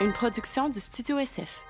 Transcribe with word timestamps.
une 0.00 0.12
production 0.12 0.68
du 0.68 0.80
Studio 0.80 1.18
SF. 1.18 1.62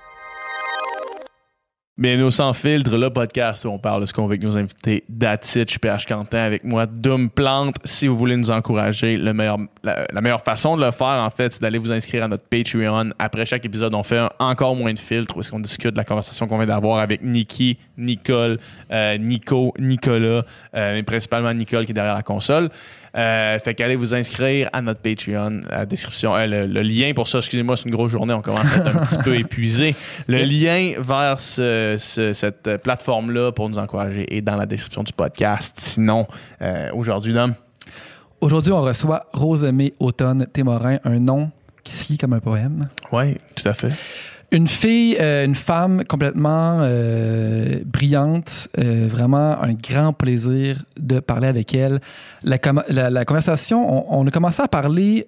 Bienvenue 1.97 2.23
au 2.23 2.31
Sans 2.31 2.51
Filtre, 2.51 2.97
le 2.97 3.09
podcast 3.09 3.63
où 3.63 3.69
on 3.69 3.79
parle 3.79 4.01
de 4.01 4.05
ce 4.05 4.13
qu'on 4.13 4.23
veut 4.23 4.31
avec 4.31 4.43
nos 4.43 4.57
invités. 4.57 5.05
That's 5.17 5.57
PH 5.79 6.05
Quentin 6.05 6.39
avec 6.39 6.65
moi, 6.65 6.87
Doom 6.87 7.29
Plante. 7.29 7.77
Si 7.85 8.09
vous 8.09 8.17
voulez 8.17 8.35
nous 8.35 8.51
encourager, 8.51 9.15
la, 9.15 9.31
meilleure 9.31 10.41
façon 10.43 10.75
de 10.75 10.83
le 10.83 10.91
faire, 10.91 11.07
en 11.23 11.29
fait, 11.29 11.53
c'est 11.53 11.61
d'aller 11.61 11.77
vous 11.77 11.93
inscrire 11.93 12.25
à 12.25 12.27
notre 12.27 12.43
Patreon. 12.49 13.11
Après 13.17 13.45
chaque 13.45 13.65
épisode, 13.65 13.95
on 13.95 14.03
fait 14.03 14.17
un- 14.17 14.29
encore 14.39 14.75
moins 14.75 14.91
de 14.91 14.99
filtres 14.99 15.37
où 15.37 15.39
est-ce 15.39 15.51
qu'on 15.51 15.61
discute 15.61 15.91
de 15.91 15.97
la 15.97 16.03
conversation 16.03 16.47
qu'on 16.47 16.57
vient 16.57 16.67
d'avoir 16.67 16.99
avec 16.99 17.21
Nikki, 17.21 17.77
Nicole, 17.97 18.59
euh, 18.91 19.17
Nico, 19.17 19.73
Nicolas, 19.79 20.43
euh, 20.73 20.93
mais 20.95 21.03
principalement 21.03 21.53
Nicole 21.53 21.85
qui 21.85 21.91
est 21.91 21.95
derrière 21.95 22.15
la 22.15 22.23
console. 22.23 22.71
Euh, 23.15 23.57
fait 23.59 23.73
qu'allez 23.75 23.95
vous 23.95 24.13
inscrire 24.13 24.69
à 24.73 24.81
notre 24.81 24.99
Patreon. 24.99 25.61
La 25.69 25.85
description, 25.85 26.35
euh, 26.35 26.45
le, 26.47 26.65
le 26.67 26.81
lien 26.81 27.13
pour 27.15 27.27
ça, 27.27 27.37
excusez-moi, 27.37 27.77
c'est 27.77 27.85
une 27.85 27.91
grosse 27.95 28.11
journée, 28.11 28.33
on 28.33 28.41
commence 28.41 28.73
à 28.73 28.77
être 28.79 28.95
un 28.97 28.99
petit 29.05 29.17
peu 29.19 29.35
épuisé. 29.39 29.95
Le 30.27 30.39
lien 30.43 30.93
vers 31.01 31.39
ce- 31.39 31.95
ce- 31.97 32.33
cette 32.33 32.77
plateforme-là 32.83 33.51
pour 33.53 33.69
nous 33.69 33.79
encourager 33.79 34.35
est 34.35 34.41
dans 34.41 34.57
la 34.57 34.65
description 34.65 35.03
du 35.03 35.13
podcast. 35.13 35.75
Sinon, 35.79 36.27
euh, 36.61 36.89
aujourd'hui, 36.93 37.33
Dom, 37.33 37.53
Aujourd'hui, 38.41 38.73
on 38.73 38.81
reçoit 38.81 39.27
Rosemée 39.33 39.93
Automne 39.99 40.45
Témorin, 40.51 40.97
un 41.05 41.19
nom 41.19 41.49
qui 41.83 41.93
se 41.93 42.09
lit 42.11 42.17
comme 42.17 42.33
un 42.33 42.39
poème. 42.39 42.89
oui, 43.11 43.37
tout 43.55 43.67
à 43.67 43.73
fait. 43.73 43.89
Une 44.51 44.67
fille, 44.67 45.17
euh, 45.19 45.45
une 45.45 45.55
femme 45.55 46.03
complètement 46.05 46.79
euh, 46.81 47.79
brillante, 47.85 48.69
euh, 48.77 49.07
vraiment 49.09 49.61
un 49.61 49.73
grand 49.73 50.13
plaisir 50.13 50.83
de 50.99 51.19
parler 51.19 51.47
avec 51.47 51.73
elle. 51.73 51.99
La, 52.43 52.57
conversation, 53.25 54.13
on, 54.13 54.27
a 54.27 54.31
commencé 54.31 54.61
à 54.61 54.67
parler 54.67 55.27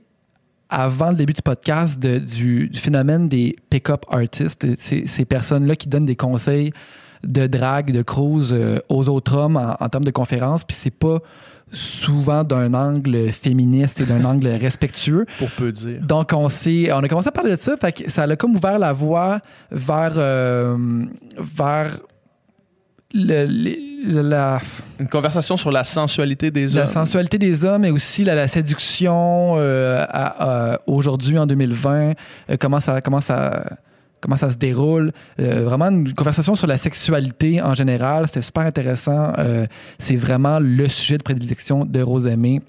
avant 0.69 1.09
le 1.09 1.15
début 1.15 1.33
du 1.33 1.41
podcast 1.41 1.99
du, 1.99 2.69
phénomène 2.73 3.27
des 3.27 3.55
pick-up 3.69 4.05
artists, 4.09 4.67
ces, 4.79 5.25
personnes-là 5.25 5.75
qui 5.75 5.89
donnent 5.89 6.05
des 6.05 6.15
conseils 6.15 6.71
de 7.23 7.47
drague, 7.47 7.91
de 7.91 8.03
cruise 8.03 8.55
aux 8.89 9.09
autres 9.09 9.35
hommes 9.35 9.57
en, 9.57 9.75
en 9.79 9.89
termes 9.89 10.05
de 10.05 10.11
conférences, 10.11 10.63
puis 10.63 10.75
c'est 10.77 10.91
pas 10.91 11.19
souvent 11.71 12.43
d'un 12.43 12.73
angle 12.73 13.31
féministe 13.31 13.99
et 14.01 14.05
d'un 14.05 14.23
angle 14.31 14.47
respectueux. 14.47 15.25
Pour 15.39 15.51
peu 15.51 15.71
dire. 15.71 16.01
Donc, 16.01 16.31
on, 16.33 16.49
s'est, 16.49 16.91
on 16.91 16.99
a 16.99 17.07
commencé 17.07 17.27
à 17.27 17.31
parler 17.31 17.51
de 17.51 17.55
ça. 17.57 17.75
Fait 17.77 17.91
que 17.91 18.09
ça 18.09 18.23
a 18.23 18.35
comme 18.35 18.55
ouvert 18.55 18.79
la 18.79 18.93
voie 18.93 19.39
vers, 19.71 20.13
euh, 20.17 20.77
vers 21.37 21.97
le- 23.13 23.45
le- 23.45 24.21
la, 24.21 24.59
Une 24.99 25.07
conversation 25.07 25.57
sur 25.57 25.71
la 25.71 25.83
sensualité 25.83 26.51
des 26.51 26.75
hommes. 26.75 26.81
la 26.81 26.87
sensualité 26.87 27.37
des 27.37 27.65
hommes 27.65 27.83
et 27.85 27.89
aussi 27.91 28.23
la, 28.23 28.35
la 28.35 28.47
séduction 28.47 29.55
euh, 29.57 30.77
aujourd'hui, 30.87 31.37
en 31.37 31.45
2020. 31.47 32.13
euh, 32.49 32.57
comment, 32.59 32.79
ça, 32.79 33.01
comment, 33.01 33.21
ça, 33.21 33.65
comment 34.21 34.35
ça 34.35 34.49
se 34.49 34.57
déroule. 34.57 35.11
Euh, 35.39 35.63
vraiment 35.63 35.89
une 35.89 36.13
conversation 36.13 36.55
sur 36.55 36.67
la 36.67 36.77
sexualité 36.77 37.61
en 37.61 37.73
général. 37.73 38.27
C'était 38.27 38.41
super 38.41 38.63
intéressant. 38.63 39.33
Euh, 39.37 39.65
c'est 39.99 40.15
vraiment 40.15 40.59
le 40.59 40.87
sujet 40.87 41.17
de 41.17 41.23
prédilection 41.23 41.85
de 41.85 42.01
Rosemée. 42.01 42.61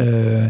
Euh, 0.00 0.48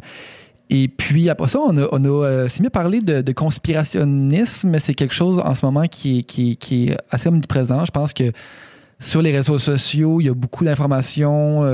et 0.71 0.89
puis 0.89 1.29
après 1.29 1.49
ça, 1.49 1.59
on 1.61 1.77
a, 1.77 1.89
on 1.93 2.05
a 2.05 2.09
euh, 2.09 2.49
s'est 2.49 2.61
mis 2.61 2.69
à 2.69 2.71
parler 2.71 3.01
de, 3.01 3.21
de 3.21 3.33
conspirationnisme. 3.33 4.79
C'est 4.79 4.95
quelque 4.95 5.15
chose 5.15 5.39
en 5.39 5.55
ce 5.55 5.67
moment 5.67 5.87
qui 5.87 6.21
est, 6.21 6.23
qui, 6.23 6.57
est- 6.89 6.97
assez 7.11 7.29
omniprésent. 7.29 7.85
Je 7.85 7.91
pense 7.91 8.13
que 8.13 8.31
sur 9.01 9.21
les 9.21 9.33
réseaux 9.33 9.59
sociaux, 9.59 10.21
il 10.21 10.27
y 10.27 10.31
a 10.31 10.35
beaucoup 10.35 10.65
d'informations, 10.65 11.65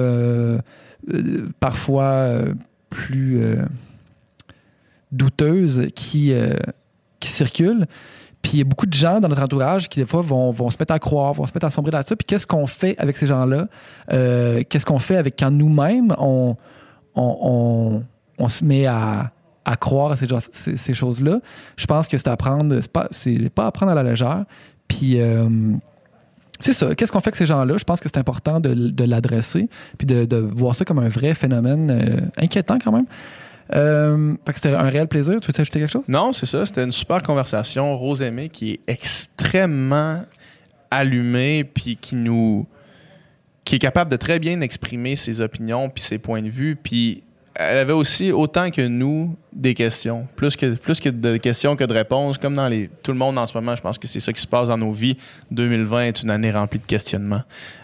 parfois 1.60 2.40
plus 2.88 3.40
douteuses, 5.12 5.88
qui, 5.94 6.32
qui 7.20 7.28
circulent. 7.28 7.86
Puis 8.48 8.56
il 8.56 8.58
y 8.60 8.62
a 8.62 8.64
beaucoup 8.64 8.86
de 8.86 8.94
gens 8.94 9.20
dans 9.20 9.28
notre 9.28 9.42
entourage 9.42 9.90
qui, 9.90 10.00
des 10.00 10.06
fois, 10.06 10.22
vont, 10.22 10.50
vont 10.52 10.70
se 10.70 10.78
mettre 10.80 10.94
à 10.94 10.98
croire, 10.98 11.34
vont 11.34 11.46
se 11.46 11.52
mettre 11.52 11.66
à 11.66 11.70
sombrer 11.70 11.90
là-dessus. 11.92 12.16
Puis 12.16 12.24
qu'est-ce 12.24 12.46
qu'on 12.46 12.66
fait 12.66 12.94
avec 12.96 13.18
ces 13.18 13.26
gens-là? 13.26 13.68
Euh, 14.10 14.62
qu'est-ce 14.66 14.86
qu'on 14.86 14.98
fait 14.98 15.18
avec 15.18 15.38
quand 15.38 15.50
nous-mêmes, 15.50 16.14
on, 16.18 16.56
on, 17.14 18.02
on- 18.38 18.48
se 18.48 18.64
met 18.64 18.86
à, 18.86 19.32
à 19.66 19.76
croire 19.76 20.12
à 20.12 20.16
ces, 20.16 20.94
choses-là? 20.94 21.40
Je 21.76 21.84
pense 21.84 22.08
que 22.08 22.16
c'est 22.16 22.28
à 22.28 22.38
prendre, 22.38 22.80
c'est 22.80 22.90
pas, 22.90 23.08
c'est 23.10 23.50
pas 23.50 23.66
à 23.66 23.70
prendre 23.70 23.92
à 23.92 23.94
la 23.94 24.02
légère. 24.02 24.44
Puis. 24.88 25.20
euh, 25.20 25.46
c'est 26.60 26.72
ça. 26.72 26.94
Qu'est-ce 26.94 27.12
qu'on 27.12 27.20
fait 27.20 27.28
avec 27.28 27.36
ces 27.36 27.46
gens-là? 27.46 27.76
Je 27.76 27.84
pense 27.84 28.00
que 28.00 28.08
c'est 28.08 28.18
important 28.18 28.60
de, 28.60 29.04
l'adresser 29.04 29.68
puis 29.96 30.06
de, 30.06 30.24
de 30.24 30.38
voir 30.38 30.74
ça 30.74 30.84
comme 30.84 30.98
un 30.98 31.08
vrai 31.08 31.34
phénomène 31.34 31.90
euh, 31.90 32.20
inquiétant 32.36 32.78
quand 32.82 32.92
même. 32.92 33.06
Euh, 33.74 34.34
c'était 34.54 34.74
un 34.74 34.88
réel 34.88 35.08
plaisir. 35.08 35.40
Tu 35.40 35.52
veux 35.52 35.60
ajouter 35.60 35.80
quelque 35.80 35.90
chose? 35.92 36.08
Non, 36.08 36.32
c'est 36.32 36.46
ça. 36.46 36.64
C'était 36.64 36.84
une 36.84 36.92
super 36.92 37.22
conversation. 37.22 37.96
Rose 37.96 38.22
Aimée 38.22 38.48
qui 38.48 38.72
est 38.72 38.80
extrêmement 38.86 40.24
allumée 40.90 41.64
puis 41.64 41.96
qui 41.96 42.16
nous 42.16 42.66
qui 43.64 43.74
est 43.74 43.78
capable 43.80 44.10
de 44.10 44.16
très 44.16 44.38
bien 44.38 44.62
exprimer 44.62 45.14
ses 45.14 45.42
opinions 45.42 45.90
puis 45.90 46.02
ses 46.02 46.16
points 46.16 46.40
de 46.40 46.48
vue 46.48 46.76
puis 46.76 47.22
elle 47.58 47.78
avait 47.78 47.92
aussi 47.92 48.30
autant 48.30 48.70
que 48.70 48.86
nous 48.86 49.36
des 49.52 49.74
questions 49.74 50.28
plus 50.36 50.54
que 50.54 50.76
plus 50.76 51.00
que 51.00 51.08
de 51.08 51.36
questions 51.38 51.74
que 51.74 51.82
de 51.82 51.92
réponses 51.92 52.38
comme 52.38 52.54
dans 52.54 52.68
les 52.68 52.88
tout 53.02 53.10
le 53.10 53.18
monde 53.18 53.36
en 53.36 53.46
ce 53.46 53.58
moment 53.58 53.74
je 53.74 53.82
pense 53.82 53.98
que 53.98 54.06
c'est 54.06 54.20
ça 54.20 54.32
qui 54.32 54.40
se 54.40 54.46
passe 54.46 54.68
dans 54.68 54.78
nos 54.78 54.92
vies. 54.92 55.16
2020 55.50 56.02
est 56.02 56.22
une 56.22 56.30
année 56.30 56.52
remplie 56.52 56.78
de 56.78 56.86
questionnements. 56.86 57.42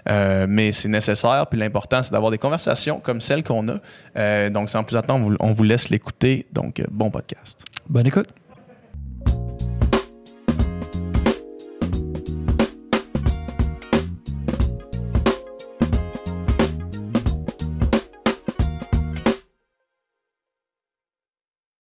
Euh, 0.09 0.47
mais 0.49 0.71
c'est 0.71 0.89
nécessaire 0.89 1.49
puis 1.51 1.59
l'important 1.59 2.03
c'est 2.03 2.13
d'avoir 2.13 2.31
des 2.31 2.39
conversations 2.39 3.01
comme 3.01 3.21
celle 3.21 3.43
qu'on 3.43 3.69
a. 3.69 3.81
Euh, 4.17 4.49
donc 4.49 4.71
sans 4.71 4.85
plus 4.85 4.97
attendre 4.97 5.27
on 5.27 5.29
vous, 5.29 5.37
on 5.41 5.53
vous 5.53 5.65
laisse 5.65 5.89
l'écouter. 5.89 6.47
Donc 6.53 6.79
euh, 6.79 6.85
bon 6.91 7.11
podcast. 7.11 7.65
Bonne 7.89 8.07
écoute. 8.07 8.29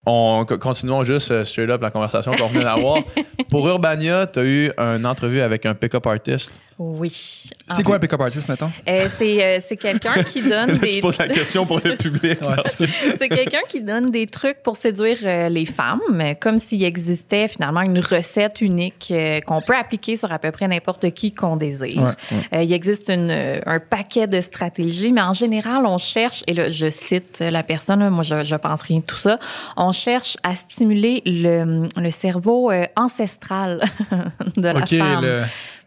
On 0.06 0.33
co- 0.44 0.58
continuons 0.58 1.04
juste 1.04 1.30
euh, 1.30 1.44
straight 1.44 1.70
up 1.70 1.82
la 1.82 1.90
conversation 1.90 2.32
qu'on 2.32 2.46
venait 2.48 2.64
d'avoir. 2.64 2.98
Pour 3.50 3.66
Urbania, 3.68 4.26
tu 4.26 4.38
as 4.38 4.44
eu 4.44 4.70
une 4.78 5.06
entrevue 5.06 5.40
avec 5.40 5.66
un 5.66 5.74
pick-up 5.74 6.06
artist. 6.06 6.60
Oui. 6.76 7.44
C'est 7.76 7.84
quoi 7.84 7.96
un 7.96 7.98
pick-up 8.00 8.20
artist, 8.20 8.48
mettons? 8.48 8.68
Euh, 8.88 9.06
c'est, 9.16 9.44
euh, 9.44 9.60
c'est 9.64 9.76
quelqu'un 9.76 10.24
qui 10.24 10.42
donne 10.42 10.70
Là, 10.72 10.78
des 10.78 10.88
tu 10.88 11.00
poses 11.00 11.18
la 11.18 11.28
question 11.28 11.64
pour 11.66 11.78
le 11.84 11.96
public. 11.96 12.38
c'est 12.66 13.28
quelqu'un 13.28 13.60
qui 13.68 13.80
donne 13.80 14.10
des 14.10 14.26
trucs 14.26 14.60
pour 14.64 14.74
séduire 14.76 15.18
euh, 15.22 15.48
les 15.48 15.66
femmes, 15.66 16.00
comme 16.40 16.58
s'il 16.58 16.82
existait 16.82 17.46
finalement 17.46 17.82
une 17.82 18.00
recette 18.00 18.60
unique 18.60 19.08
euh, 19.12 19.40
qu'on 19.42 19.60
peut 19.60 19.76
appliquer 19.76 20.16
sur 20.16 20.32
à 20.32 20.40
peu 20.40 20.50
près 20.50 20.66
n'importe 20.66 21.12
qui 21.12 21.32
qu'on 21.32 21.56
désire. 21.56 22.02
Ouais, 22.02 22.38
Euh, 22.52 22.62
il 22.64 22.72
existe 22.72 23.08
une, 23.08 23.30
un 23.64 23.78
paquet 23.78 24.26
de 24.26 24.40
stratégies, 24.40 25.12
mais 25.12 25.20
en 25.22 25.32
général, 25.32 25.86
on 25.86 25.98
cherche, 25.98 26.42
et 26.48 26.54
là, 26.54 26.70
je 26.70 26.90
cite 26.90 27.38
la 27.38 27.62
personne, 27.62 28.08
moi, 28.10 28.24
je, 28.24 28.42
je 28.42 28.56
pense 28.56 28.82
rien 28.82 28.98
de 28.98 29.04
tout 29.04 29.16
ça, 29.16 29.38
on 29.76 29.92
cherche 29.92 30.33
à 30.42 30.54
stimuler 30.56 31.22
le, 31.26 31.86
le 32.00 32.10
cerveau 32.10 32.70
euh, 32.70 32.86
ancestral 32.96 33.82
de 34.56 34.62
la 34.68 34.86
femme. 34.86 35.22
le- 35.24 35.42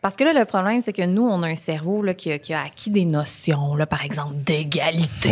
Parce 0.07 0.15
que 0.15 0.23
là, 0.23 0.31
le 0.31 0.45
problème, 0.45 0.79
c'est 0.79 0.93
que 0.93 1.01
nous, 1.05 1.23
on 1.27 1.43
a 1.43 1.47
un 1.47 1.55
cerveau 1.55 2.01
là, 2.01 2.13
qui, 2.13 2.31
a, 2.31 2.39
qui 2.39 2.53
a 2.53 2.61
acquis 2.61 2.89
des 2.89 3.03
notions, 3.03 3.75
là, 3.75 3.85
par 3.85 4.05
exemple, 4.05 4.35
d'égalité. 4.37 5.27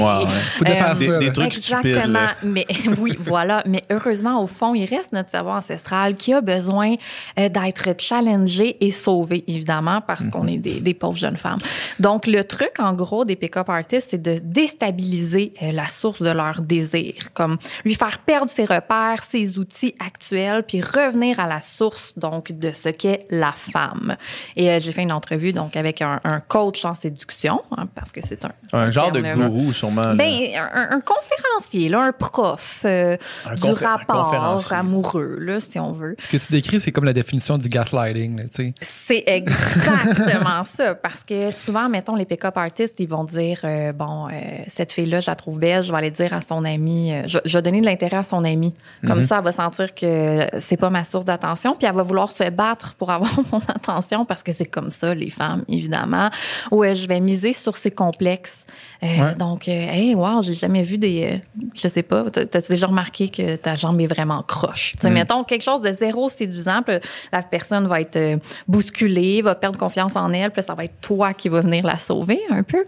faut 0.58 0.66
défaire 0.66 0.92
Euh, 0.92 1.00
Des- 1.00 1.06
ça. 1.08 1.18
des 1.20 1.26
là. 1.28 1.32
trucs 1.32 1.54
stupides, 1.54 1.86
Exactement. 1.86 2.20
là. 2.20 2.36
Mais 2.44 2.66
oui, 3.00 3.16
voilà. 3.18 3.64
Mais 3.66 3.84
heureusement, 3.90 4.44
au 4.44 4.48
fond, 4.48 4.76
il 4.76 4.84
reste 4.84 5.14
notre 5.14 5.30
cerveau 5.30 5.52
ancestral 5.52 6.16
qui 6.16 6.34
a 6.34 6.42
besoin 6.42 6.96
euh, 7.40 7.48
d'être 7.48 7.96
challengé 8.02 8.76
et 8.82 8.92
sauvé, 8.92 9.46
évidemment, 9.48 10.02
parce 10.02 10.28
qu'on 10.28 10.46
est 10.46 10.58
des, 10.58 10.82
des 10.82 10.94
pauvres 10.94 11.18
jeunes 11.18 11.38
femmes. 11.38 11.60
Donc, 12.02 12.28
le 12.28 12.44
truc, 12.44 12.72
en 12.78 12.92
gros, 12.94 13.24
des 13.24 13.38
pick-up 13.38 13.70
artists, 13.70 14.10
c'est 14.10 14.22
de 14.22 14.40
déstabiliser 14.44 15.54
euh, 15.64 15.72
la 15.72 15.88
source 15.88 16.22
de 16.22 16.30
leur 16.32 16.60
désir. 16.60 17.14
Comme 17.34 17.58
lui 17.86 17.94
faire 17.96 18.20
perdre 18.20 18.52
ses 18.52 18.66
repères, 18.66 19.24
ses 19.30 19.58
outils 19.58 19.96
actuels, 20.06 20.64
puis 20.68 20.82
revenir 20.82 21.40
à 21.40 21.48
la 21.48 21.62
source, 21.62 22.14
donc, 22.18 22.52
de 22.52 22.74
ce 22.74 22.90
qu'est 22.90 23.26
la 23.30 23.54
femme. 23.54 24.18
Et 24.58 24.65
euh, 24.70 24.80
j'ai 24.80 24.92
fait 24.92 25.04
une 25.04 25.12
entrevue, 25.12 25.54
donc, 25.54 25.76
avec 25.76 26.02
un, 26.02 26.20
un 26.24 26.40
coach 26.40 26.86
en 26.86 26.94
séduction, 26.94 27.62
hein, 27.78 27.88
parce 27.96 28.12
que 28.12 28.22
c'est 28.24 28.46
un... 28.46 28.52
Un 28.74 28.92
genre 28.92 29.12
de 29.12 29.22
terme, 29.22 29.42
là. 29.42 29.48
gourou, 29.48 29.74
sûrement. 29.74 30.16
Ben, 30.16 30.32
un, 30.74 30.90
un 30.92 31.02
conférencier, 31.02 31.90
là, 31.90 32.02
un 32.02 32.12
prof 32.12 32.82
euh, 32.86 33.18
Un 33.50 33.56
du 33.56 33.72
rapport 33.72 34.34
amoureux, 34.72 35.38
là, 35.40 35.60
si 35.60 35.80
on 35.80 35.92
veut. 35.92 36.16
Ce 36.20 36.28
que 36.28 36.38
tu 36.38 36.52
décris, 36.52 36.80
c'est 36.80 36.92
comme 36.92 37.06
la 37.06 37.14
définition 37.14 37.58
du 37.58 37.70
gaslighting. 37.70 38.38
là, 38.38 38.44
tu 38.44 38.50
sais. 38.54 38.74
C'est 38.82 39.24
exactement 39.28 40.64
ça. 40.64 40.96
Parce 40.96 41.24
que 41.24 41.52
souvent, 41.52 41.90
mettons, 41.90 42.16
les 42.16 42.26
pick-up 42.26 42.58
artistes, 42.58 43.00
ils 43.00 43.08
vont 43.08 43.24
dire 43.24 43.62
euh, 43.64 43.94
Bon, 43.94 44.28
euh, 44.28 44.32
cette 44.68 44.92
fille-là, 44.92 45.20
je 45.20 45.30
la 45.30 45.36
trouve 45.36 45.60
belle, 45.60 45.84
je 45.84 45.92
vais 45.92 45.98
aller 45.98 46.12
dire 46.12 46.34
à 46.34 46.42
son 46.42 46.64
ami, 46.66 47.14
euh, 47.14 47.24
je, 47.28 47.40
je 47.46 47.58
vais 47.58 47.62
donner 47.62 47.82
de 47.82 47.86
l'intérêt 47.86 48.18
à 48.18 48.24
son 48.24 48.44
ami. 48.44 48.74
Comme 49.06 49.24
ça, 49.24 49.38
elle 49.38 49.44
va 49.44 49.52
sentir 49.52 49.94
que 49.94 50.48
c'est 50.60 50.78
pas 50.78 50.90
ma 50.90 51.04
source 51.04 51.26
d'attention, 51.26 51.76
puis 51.76 51.88
elle 51.88 51.96
va 51.96 52.04
vouloir 52.04 52.32
se 52.32 52.50
battre 52.50 52.96
pour 52.96 53.12
avoir 53.12 53.32
mon 53.52 53.60
attention 53.68 54.26
parce 54.26 54.44
que 54.44 54.52
c'est 54.56 54.66
comme 54.66 54.92
ça, 54.92 55.14
les 55.14 55.30
femmes, 55.30 55.64
évidemment. 55.68 56.30
Ou 56.72 56.84
je 56.84 57.08
vais 57.08 57.20
miser 57.20 57.54
sur 57.54 57.78
ses 57.78 57.92
complexes. 57.92 58.66
Euh, 59.06 59.26
Ouais. 59.26 59.36
Donc, 59.36 59.68
euh, 59.68 59.72
hey, 59.72 60.14
wow, 60.16 60.42
j'ai 60.42 60.54
jamais 60.54 60.84
vu 60.84 60.98
des. 60.98 61.24
euh, 61.24 61.38
je 61.74 61.88
sais 61.88 62.04
pas, 62.04 62.26
t'as- 62.30 62.62
déjà 62.70 62.88
remarqué 62.88 63.30
que 63.30 63.56
ta 63.56 63.76
jambe 63.76 64.00
est 64.02 64.08
vraiment 64.08 64.42
croche? 64.44 64.94
Sais, 65.02 65.10
mettons 65.10 65.44
quelque 65.44 65.62
chose 65.64 65.82
de 65.82 65.92
zéro 65.92 66.28
séduisant, 66.30 66.82
puis 66.86 66.96
la 67.32 67.42
personne 67.44 67.88
va 67.88 68.02
être 68.02 68.40
bousculée, 68.68 69.42
va 69.42 69.56
perdre 69.56 69.78
confiance 69.78 70.16
en 70.16 70.32
elle, 70.34 70.52
puis 70.52 70.64
ça 70.64 70.74
va 70.74 70.86
être 70.86 71.00
toi 71.02 71.34
qui 71.34 71.50
va 71.50 71.62
venir 71.62 71.86
la 71.86 71.98
sauver 71.98 72.40
un 72.50 72.64
peu. 72.64 72.84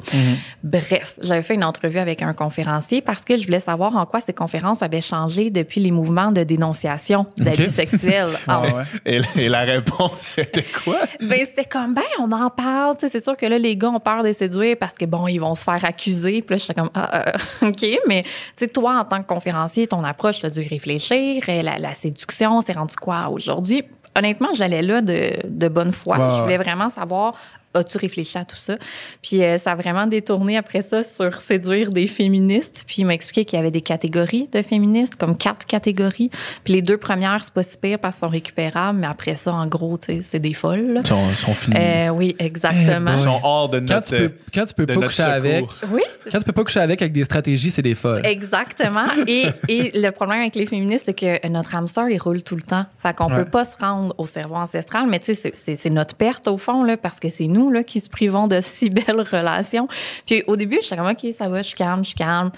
Bref, 0.64 1.16
j'avais 1.22 1.42
fait 1.42 1.54
une 1.56 1.64
entrevue 1.64 2.00
avec 2.00 2.22
un 2.22 2.34
conférencier 2.34 3.02
parce 3.02 3.24
que 3.24 3.36
je 3.38 3.46
voulais 3.46 3.60
savoir 3.60 3.96
en 3.96 4.06
quoi 4.06 4.20
ces 4.22 4.34
conférences 4.34 4.82
avaient 4.82 5.02
changé 5.02 5.50
depuis 5.50 5.80
les 5.82 5.92
mouvements 5.92 6.32
de 6.32 6.44
dénonciation 6.44 7.26
d'abus 7.38 7.70
sexuels. 7.70 8.30
Ah 8.50 8.62
ouais. 8.62 8.84
Et, 9.06 9.22
et 9.36 9.50
la 9.50 9.62
réponse, 9.62 10.12
c'était 10.22 10.64
quoi? 10.64 11.00
ben, 11.22 11.40
c'était 11.46 11.66
comme, 11.66 11.94
ben, 11.94 12.04
on 12.20 12.32
en 12.32 12.50
parle. 12.50 12.96
C'est 13.00 13.24
sûr 13.24 13.36
que 13.36 13.46
là, 13.46 13.58
les 13.58 13.76
gars 13.76 13.90
ont 13.90 14.00
peur 14.00 14.24
de 14.24 14.32
séduire 14.32 14.78
parce 14.80 14.96
que, 14.96 15.06
bon, 15.06 15.28
ils 15.28 15.38
vont 15.40 15.54
se 15.56 15.64
faire 15.64 15.84
accuser. 15.84 16.07
Puis 16.42 16.46
là, 16.50 16.58
j'étais 16.58 16.74
comme, 16.74 16.90
ah, 16.94 17.28
euh, 17.62 17.68
OK. 17.70 17.86
Mais, 18.08 18.24
tu 18.24 18.30
sais, 18.58 18.68
toi, 18.68 19.00
en 19.00 19.06
tant 19.06 19.22
que 19.22 19.28
conférencier, 19.28 19.88
ton 19.88 20.04
approche, 20.04 20.42
t'as 20.42 20.50
dû 20.50 20.62
réfléchir. 20.62 21.44
Euh, 21.50 21.62
La, 21.62 21.80
la 21.80 21.94
séduction, 21.94 22.62
c'est 22.62 22.74
rendu 22.74 22.96
quoi 22.96 23.30
aujourd'hui? 23.30 23.84
Honnêtement, 24.18 24.50
j'allais 24.56 24.82
là 24.82 25.02
de, 25.02 25.34
de 25.46 25.68
bonne 25.68 25.92
foi. 25.92 26.18
Je 26.38 26.44
voulais 26.44 26.58
vraiment 26.58 26.90
savoir, 26.90 27.36
as-tu 27.74 27.98
réfléchi 27.98 28.38
à 28.38 28.46
tout 28.46 28.56
ça? 28.58 28.78
Puis 29.22 29.44
euh, 29.44 29.58
ça 29.58 29.72
a 29.72 29.76
vraiment 29.76 30.08
détourné 30.08 30.58
après 30.58 30.82
ça 30.82 31.04
sur 31.04 31.38
séduire 31.38 31.90
des 31.92 32.08
féministes. 32.08 32.84
Puis 32.88 32.98
il 33.00 33.06
m'a 33.06 33.14
expliqué 33.14 33.46
qu'il 33.46 33.58
y 33.58 33.60
avait 33.60 33.72
des 33.72 33.82
catégories 33.82 34.50
de 34.52 34.62
féministes, 34.62 35.16
comme 35.16 35.38
quatre 35.38 35.66
catégories. 35.66 36.30
Puis 36.64 36.74
les 36.74 36.82
deux 36.82 36.98
premières, 36.98 37.44
c'est 37.44 37.54
pas 37.54 37.64
si 37.64 37.78
pire 37.78 38.00
parce 38.00 38.16
qu'elles 38.16 38.28
sont 38.28 38.32
récupérables. 38.32 39.00
Mais 39.00 39.08
après 39.08 39.36
ça, 39.36 39.54
en 39.54 39.68
gros, 39.68 39.98
tu 39.98 40.18
sais, 40.18 40.22
c'est 40.24 40.40
des 40.40 40.54
folles. 40.54 40.94
là. 40.94 41.02
Ils 41.04 41.08
sont, 41.08 41.36
sont 41.36 41.54
finis. 41.54 41.78
Euh, 41.80 42.10
oui, 42.10 42.36
exactement. 42.40 43.12
Ils 43.12 43.18
sont 43.24 43.40
hors 43.44 43.70
de 43.70 43.80
Quand 43.80 43.96
notre, 43.96 44.08
tu 44.08 44.16
peux, 44.30 44.32
quand 44.54 44.66
tu 44.66 44.74
peux 44.74 44.86
pas 44.86 44.96
coucher 44.96 45.24
avec. 45.24 45.66
Oui, 45.90 46.02
quand 46.32 46.40
tu 46.40 46.46
peux 46.46 46.52
pas 46.54 46.64
coucher 46.64 46.80
avec 46.80 47.02
avec 47.02 47.14
des 47.14 47.24
stratégies, 47.24 47.72
c'est 47.72 47.82
des 47.82 47.96
folles. 47.96 48.26
exactement. 48.26 49.06
Et, 49.28 49.46
et 49.68 49.92
le 50.00 50.10
problème 50.12 50.40
avec 50.42 50.56
les 50.56 50.66
féministes, 50.66 51.04
c'est 51.06 51.14
que 51.14 51.48
notre 51.48 51.76
hamster, 51.76 52.10
il 52.10 52.18
roule 52.18 52.44
tout 52.44 52.56
le 52.56 52.62
temps. 52.62 52.86
Fait 52.98 53.16
qu'on 53.16 53.28
Ouais. 53.28 53.44
peut 53.44 53.50
pas 53.52 53.66
se 53.66 53.76
rendre 53.78 54.16
au 54.18 54.26
cerveau 54.26 54.56
ancestral, 54.56 55.06
mais 55.08 55.20
tu 55.20 55.36
sais, 55.36 55.52
c'est 55.54 55.90
notre 55.90 56.16
perte 56.16 56.48
au 56.48 56.58
fond, 56.58 56.84
là, 56.84 56.96
parce 56.96 57.20
que 57.20 57.28
c'est 57.28 57.48
nous 57.48 57.67
là, 57.70 57.84
qui 57.84 58.00
se 58.00 58.10
privons 58.10 58.48
de 58.48 58.60
si 58.62 58.90
belles 58.90 59.22
relations. 59.22 59.88
Puis 60.26 60.44
au 60.48 60.56
début, 60.56 60.80
j'étais 60.82 60.98
comme, 60.98 61.08
OK, 61.10 61.26
ça 61.38 61.50
va, 61.50 61.62
je 61.62 61.68
suis 61.68 61.78
calme, 61.78 62.04
je 62.04 62.10
suis 62.10 62.16
calme. 62.18 62.52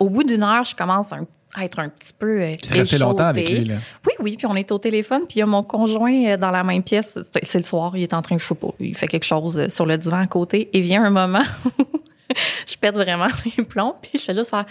Au 0.00 0.08
bout 0.08 0.24
d'une 0.24 0.42
heure, 0.42 0.64
je 0.64 0.74
commence 0.74 1.12
à, 1.12 1.18
à 1.54 1.64
être 1.64 1.78
un 1.78 1.88
petit 1.88 2.12
peu 2.18 2.40
euh, 2.40 2.54
resté 2.70 2.98
longtemps 2.98 3.26
avec 3.26 3.48
lui, 3.48 3.64
là. 3.66 3.74
Oui, 4.06 4.12
oui, 4.20 4.36
puis 4.36 4.46
on 4.46 4.56
est 4.56 4.70
au 4.72 4.78
téléphone, 4.78 5.20
puis 5.28 5.36
il 5.36 5.38
y 5.38 5.42
a 5.42 5.46
mon 5.46 5.62
conjoint 5.62 6.26
euh, 6.26 6.36
dans 6.36 6.50
la 6.50 6.64
même 6.64 6.82
pièce. 6.82 7.16
C'est- 7.44 7.54
le 7.58 7.62
soir, 7.62 7.96
il 7.96 8.02
est 8.02 8.12
en 8.14 8.20
train, 8.22 8.36
je 8.38 8.46
sais 8.46 8.54
pas, 8.54 8.68
il 8.80 8.96
fait 8.96 9.06
quelque 9.08 9.24
chose 9.24 9.58
euh, 9.58 9.68
sur 9.68 9.86
le 9.86 9.96
divan 9.96 10.18
à 10.18 10.26
côté, 10.26 10.68
et 10.72 10.80
vient 10.80 11.04
un 11.04 11.10
moment 11.10 11.42
où 11.78 11.84
je 12.66 12.76
pète 12.76 12.94
vraiment 12.96 13.28
les 13.56 13.64
plombs, 13.64 13.94
puis 14.02 14.18
je 14.18 14.24
fais 14.24 14.34
juste 14.34 14.50
faire 14.50 14.66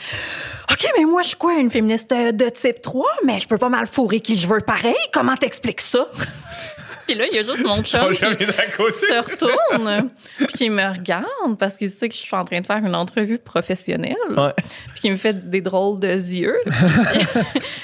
OK, 0.69 0.85
mais 0.97 1.05
moi, 1.05 1.21
je 1.21 1.29
suis 1.29 1.37
quoi, 1.37 1.57
une 1.57 1.69
féministe 1.71 2.09
de 2.11 2.49
type 2.49 2.81
3, 2.81 3.05
mais 3.25 3.39
je 3.39 3.47
peux 3.47 3.57
pas 3.57 3.69
mal 3.69 3.87
fourrer 3.87 4.19
qui 4.19 4.35
je 4.35 4.45
veux 4.47 4.59
pareil. 4.59 4.93
Comment 5.13 5.37
t'expliques 5.37 5.81
ça? 5.81 6.07
Puis 7.05 7.15
là, 7.15 7.25
il 7.31 7.35
y 7.35 7.39
a 7.39 7.43
juste 7.43 7.63
mon 7.63 7.75
chum 7.83 8.09
qui 8.11 8.17
se 8.17 9.31
retourne, 9.31 10.09
puis 10.37 10.47
qui 10.47 10.69
me 10.69 10.83
regarde 10.97 11.57
parce 11.59 11.77
qu'il 11.77 11.89
sait 11.89 12.09
que 12.09 12.15
je 12.15 12.19
suis 12.19 12.35
en 12.35 12.45
train 12.45 12.61
de 12.61 12.65
faire 12.65 12.77
une 12.77 12.95
entrevue 12.95 13.37
professionnelle 13.39 14.15
Ouais. 14.35 14.53
puis 14.93 15.01
qui 15.01 15.09
me 15.11 15.15
fait 15.15 15.49
des 15.49 15.61
drôles 15.61 15.99
de 15.99 16.07
yeux. 16.07 16.57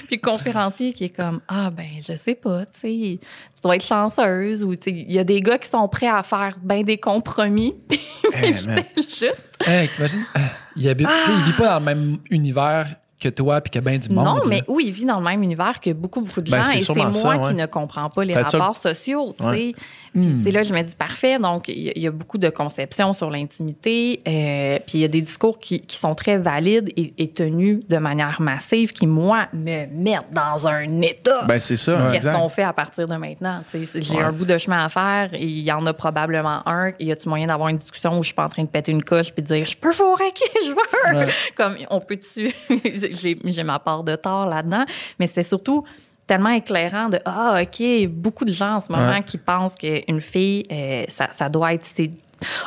puis 0.07 0.15
le 0.17 0.21
conférencier 0.21 0.93
qui 0.93 1.05
est 1.05 1.15
comme 1.15 1.41
ah 1.47 1.69
ben 1.71 1.87
je 2.07 2.13
sais 2.15 2.35
pas, 2.35 2.65
tu 2.65 2.79
sais, 2.79 3.19
tu 3.55 3.61
dois 3.63 3.75
être 3.75 3.85
chanceuse 3.85 4.63
ou 4.63 4.75
tu 4.75 4.91
sais 4.91 4.91
il 5.07 5.11
y 5.11 5.19
a 5.19 5.23
des 5.23 5.41
gars 5.41 5.57
qui 5.57 5.69
sont 5.69 5.87
prêts 5.87 6.07
à 6.07 6.23
faire 6.23 6.55
ben 6.61 6.83
des 6.83 6.97
compromis. 6.97 7.75
Hey, 8.33 8.53
juste 8.53 9.45
Hey, 9.65 9.89
t'imagines? 9.89 10.25
Euh, 10.37 10.39
Il 10.77 10.87
habite, 10.87 11.07
tu 11.07 11.13
sais, 11.25 11.31
il 11.37 11.43
vit 11.43 11.53
pas 11.53 11.67
dans 11.67 11.79
le 11.79 11.85
même 11.85 12.17
univers 12.29 12.87
que 13.21 13.29
toi 13.29 13.61
puis 13.61 13.71
que 13.71 13.79
ben 13.79 13.97
du 13.99 14.09
monde. 14.09 14.25
non, 14.25 14.35
là. 14.37 14.43
mais 14.47 14.63
oui, 14.67 14.85
il 14.87 14.91
vit 14.91 15.05
dans 15.05 15.19
le 15.19 15.23
même 15.25 15.43
univers 15.43 15.79
que 15.79 15.91
beaucoup, 15.91 16.21
beaucoup 16.21 16.41
de 16.41 16.47
gens 16.47 16.57
Ben, 16.61 16.71
et 16.75 16.79
c'est 16.81 16.93
moi 16.95 17.13
ça, 17.13 17.37
ouais. 17.37 17.47
qui 17.49 17.53
ne 17.53 17.65
comprends 17.67 18.09
pas 18.09 18.25
les 18.25 18.33
ça 18.33 18.41
rapports 18.41 18.77
sociaux, 18.77 19.33
tu 19.37 19.43
sais. 19.43 19.49
Ouais. 19.49 19.73
Puis 20.13 20.27
Hmm. 20.27 20.41
c'est 20.43 20.51
là 20.51 20.61
que 20.63 20.67
je 20.67 20.73
me 20.73 20.81
dis 20.81 20.93
parfait. 20.93 21.39
Donc, 21.39 21.69
il 21.69 21.83
y, 21.83 21.87
a- 21.89 21.93
il 21.95 22.01
y 22.01 22.07
a 22.07 22.11
beaucoup 22.11 22.37
de 22.37 22.49
conceptions 22.49 23.13
sur 23.13 23.29
l'intimité. 23.29 24.21
euh, 24.27 24.77
puis 24.85 24.97
il 24.97 25.01
y 25.01 25.05
a 25.05 25.07
des 25.07 25.21
discours 25.21 25.57
qui, 25.57 25.79
qui 25.79 25.95
sont 25.95 26.15
très 26.15 26.37
valides 26.37 26.89
et, 26.97 27.13
et 27.17 27.29
tenus 27.31 27.79
de 27.87 27.97
manière 27.97 28.41
massive 28.41 28.91
qui, 28.91 29.07
moi, 29.07 29.47
me 29.53 29.85
mettent 29.87 30.33
dans 30.33 30.67
un 30.67 31.01
état. 31.01 31.45
Ben, 31.47 31.59
c'est 31.61 31.77
ça. 31.77 32.09
Qu'est-ce 32.11 32.27
qu'on 32.29 32.49
fait 32.49 32.63
à 32.63 32.73
partir 32.73 33.05
de 33.07 33.15
maintenant? 33.15 33.61
J'ai 33.71 34.15
Ouais. 34.17 34.21
un 34.21 34.33
bout 34.33 34.43
de 34.43 34.57
chemin 34.57 34.83
à 34.83 34.89
faire 34.89 35.29
il 35.33 35.59
y 35.61 35.71
en 35.71 35.85
a 35.85 35.93
probablement 35.93 36.61
un. 36.67 36.91
Y 36.99 37.13
a-tu 37.13 37.29
moyen 37.29 37.47
d'avoir 37.47 37.69
une 37.69 37.77
discussion 37.77 38.17
où 38.17 38.21
je 38.23 38.27
suis 38.27 38.35
pas 38.35 38.45
en 38.45 38.49
train 38.49 38.63
de 38.63 38.67
péter 38.67 38.91
une 38.91 39.03
coche 39.05 39.31
puis 39.31 39.41
de 39.43 39.47
dire 39.47 39.65
je 39.65 39.77
peux 39.77 39.93
fourrer 39.93 40.31
qui 40.35 40.43
je 40.65 40.71
veux? 40.71 41.27
Comme 41.55 41.75
on 41.89 42.01
peut-tu. 42.01 42.51
J'ai 43.13 43.63
ma 43.63 43.79
part 43.79 44.03
de 44.03 44.15
tort 44.15 44.47
là-dedans. 44.47 44.85
Mais 45.19 45.27
c'était 45.27 45.43
surtout 45.43 45.83
tellement 46.27 46.49
éclairant 46.49 47.09
de 47.09 47.19
Ah, 47.25 47.61
OK, 47.61 48.07
beaucoup 48.09 48.45
de 48.45 48.51
gens 48.51 48.75
en 48.75 48.79
ce 48.79 48.91
moment 48.91 49.09
Ouais. 49.11 49.23
qui 49.23 49.37
pensent 49.37 49.75
qu'une 49.75 50.21
fille, 50.21 50.65
euh, 50.71 51.03
ça, 51.09 51.27
ça 51.31 51.49
doit 51.49 51.73
être. 51.73 51.85
c'est- 51.85 52.11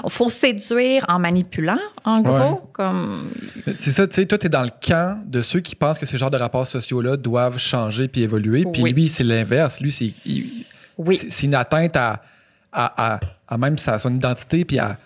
faut 0.09 0.29
séduire 0.29 1.05
en 1.09 1.19
manipulant, 1.19 1.79
en 2.05 2.21
gros. 2.21 2.33
Ouais. 2.37 2.59
Comme 2.73 3.31
C'est 3.77 3.91
ça, 3.91 4.07
tu 4.07 4.15
sais, 4.15 4.27
toi, 4.27 4.39
t'es 4.39 4.49
dans 4.49 4.63
le 4.63 4.71
camp 4.87 5.21
de 5.27 5.43
ceux 5.43 5.59
qui 5.61 5.75
pensent 5.75 5.99
que 5.99 6.07
ces 6.07 6.17
genres 6.17 6.31
de 6.31 6.37
rapports 6.37 6.67
sociaux-là 6.67 7.17
doivent 7.17 7.59
changer 7.59 8.07
puis 8.07 8.23
évoluer. 8.23 8.65
Puis 8.73 8.83
Oui. 8.83 8.93
lui, 8.93 9.09
c'est 9.09 9.25
l'inverse. 9.25 9.81
Lui, 9.81 9.91
c'est 9.91 10.13
il- 10.25 10.65
Oui. 10.97 11.21
une 11.43 11.55
atteinte 11.57 11.97
à, 11.97 12.23
à, 12.73 13.15
à, 13.15 13.21
à 13.49 13.59
même 13.59 13.77
sa, 13.79 13.99
son 13.99 14.15
identité 14.15 14.65
puis 14.65 14.79
à 14.79 14.97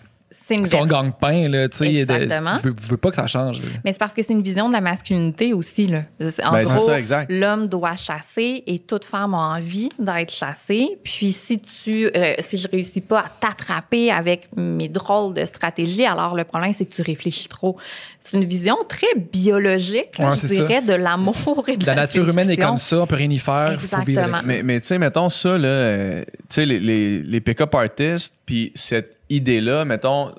c'est 0.49 0.55
une 0.55 0.65
son 0.65 0.85
gagne-pain. 0.85 1.47
là, 1.47 1.69
tu 1.69 1.77
sais, 1.77 1.85
de- 1.85 1.97
Exactement. 1.99 2.57
Je 2.63 2.69
veux, 2.69 2.75
je 2.83 2.87
veux 2.89 2.97
pas 2.97 3.09
que 3.09 3.15
ça 3.15 3.27
change. 3.27 3.61
là. 3.61 3.67
Mais 3.85 3.91
c'est 3.93 3.99
parce 3.99 4.13
que 4.13 4.21
c'est 4.21 4.33
une 4.33 4.41
vision 4.41 4.67
de 4.67 4.73
la 4.73 4.81
masculinité 4.81 5.53
aussi. 5.53 5.87
Là. 5.87 6.03
En 6.43 6.51
Ben, 6.51 6.65
c'est 6.65 6.75
gros, 6.75 6.89
l'homme 7.29 7.67
doit 7.67 7.95
chasser 7.95 8.63
et 8.67 8.79
toute 8.79 9.05
femme 9.05 9.33
a 9.33 9.55
envie 9.57 9.89
d'être 9.97 10.31
chassée. 10.33 10.97
Puis 11.03 11.31
si 11.31 11.59
tu, 11.59 12.09
euh, 12.15 12.33
si 12.39 12.57
je 12.57 12.67
réussis 12.67 13.01
pas 13.01 13.19
à 13.19 13.25
t'attraper 13.39 14.11
avec 14.11 14.49
mes 14.57 14.89
drôles 14.89 15.33
de 15.33 15.45
stratégies, 15.45 16.05
alors 16.05 16.35
le 16.35 16.43
problème 16.43 16.73
c'est 16.73 16.85
que 16.85 16.93
tu 16.93 17.01
réfléchis 17.01 17.47
trop. 17.47 17.77
C'est 18.21 18.37
une 18.37 18.45
vision 18.45 18.75
très 18.87 19.07
biologique, 19.15 20.17
là, 20.17 20.29
Ouais, 20.29 20.35
je 20.35 20.41
c'est 20.41 20.55
ça. 20.55 20.65
dirais, 20.65 20.81
de 20.81 20.93
l'amour 20.93 21.63
et 21.67 21.77
de 21.77 21.85
la, 21.85 21.95
La 21.95 22.01
nature 22.01 22.27
humaine 22.27 22.49
est 22.49 22.57
comme 22.57 22.77
ça, 22.77 22.97
on 23.01 23.07
peut 23.07 23.15
rien 23.15 23.29
y 23.29 23.37
faire. 23.39 23.79
faut 23.79 23.87
vivre 23.87 23.95
avec 23.97 24.09
Exactement. 24.09 24.37
ça. 24.37 24.47
Mais, 24.47 24.63
mais 24.63 24.79
tu 24.81 24.87
sais, 24.87 24.99
mettons 24.99 25.29
ça, 25.29 25.57
là, 25.57 25.67
euh, 25.67 26.23
tu 26.27 26.35
sais, 26.49 26.65
les, 26.65 26.79
les, 26.79 27.21
les 27.23 27.41
pick-up 27.41 27.73
artists, 27.73 28.35
puis 28.45 28.71
cette 28.75 29.17
idée-là, 29.29 29.85
mettons, 29.85 30.31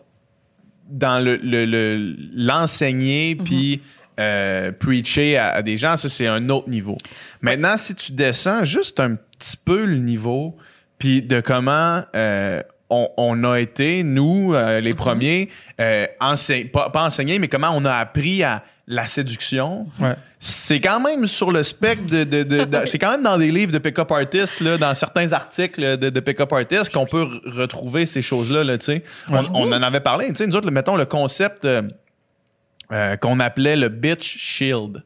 dans 0.90 1.18
le, 1.24 1.36
le- 1.36 1.64
le- 1.66 2.16
l'enseigner, 2.34 3.34
puis 3.36 3.80
euh, 4.18 4.70
preacher 4.72 5.36
à, 5.38 5.48
à 5.50 5.62
des 5.62 5.76
gens, 5.76 5.96
ça, 5.96 6.08
c'est 6.08 6.26
un 6.26 6.48
autre 6.50 6.68
niveau. 6.68 6.96
Maintenant, 7.40 7.76
si 7.76 7.94
tu 7.94 8.12
descends 8.12 8.64
juste 8.64 9.00
un 9.00 9.14
petit 9.14 9.56
peu 9.56 9.84
le 9.84 9.96
niveau, 9.96 10.56
puis 10.98 11.22
de 11.22 11.40
comment 11.40 12.02
euh, 12.14 12.62
on, 12.90 13.08
on 13.16 13.44
a 13.44 13.58
été, 13.60 14.02
nous, 14.04 14.52
euh, 14.52 14.80
les 14.80 14.92
premiers, 14.94 15.48
euh, 15.80 16.06
enseign- 16.20 16.70
pas, 16.70 16.90
pas 16.90 17.04
enseignés, 17.04 17.38
mais 17.38 17.48
comment 17.48 17.70
on 17.74 17.84
a 17.84 17.94
appris 17.94 18.42
à 18.42 18.62
la 18.86 19.06
séduction, 19.06 19.86
Ouais. 20.00 20.14
C'est 20.42 20.80
quand 20.80 21.00
même 21.00 21.26
sur 21.26 21.52
le 21.52 21.62
spectre 21.62 22.06
de. 22.10 22.24
de- 22.24 22.42
de- 22.44 22.64
de- 22.64 22.86
c'est 22.86 22.98
quand 22.98 23.10
même 23.10 23.22
dans 23.22 23.36
des 23.36 23.50
livres 23.52 23.72
de 23.72 23.78
pick-up 23.78 24.10
artists, 24.10 24.60
là, 24.60 24.78
dans 24.78 24.94
certains 24.94 25.30
articles 25.32 25.98
de, 25.98 26.08
de 26.08 26.20
pick-up 26.20 26.50
artists, 26.52 26.90
qu'on 26.92 27.04
peut 27.04 27.26
retrouver 27.44 28.06
ces 28.06 28.22
choses-là. 28.22 28.64
Là, 28.64 28.78
tu 28.78 28.86
sais. 28.86 29.04
on, 29.28 29.44
on 29.54 29.72
en 29.72 29.82
avait 29.82 30.00
parlé. 30.00 30.28
tu 30.28 30.36
sais, 30.36 30.46
Nous 30.46 30.56
autres, 30.56 30.70
mettons 30.70 30.96
le 30.96 31.04
concept 31.04 31.66
euh, 31.66 31.82
euh, 32.90 33.16
qu'on 33.16 33.38
appelait 33.38 33.76
le 33.76 33.90
bitch 33.90 34.38
shield. 34.38 35.02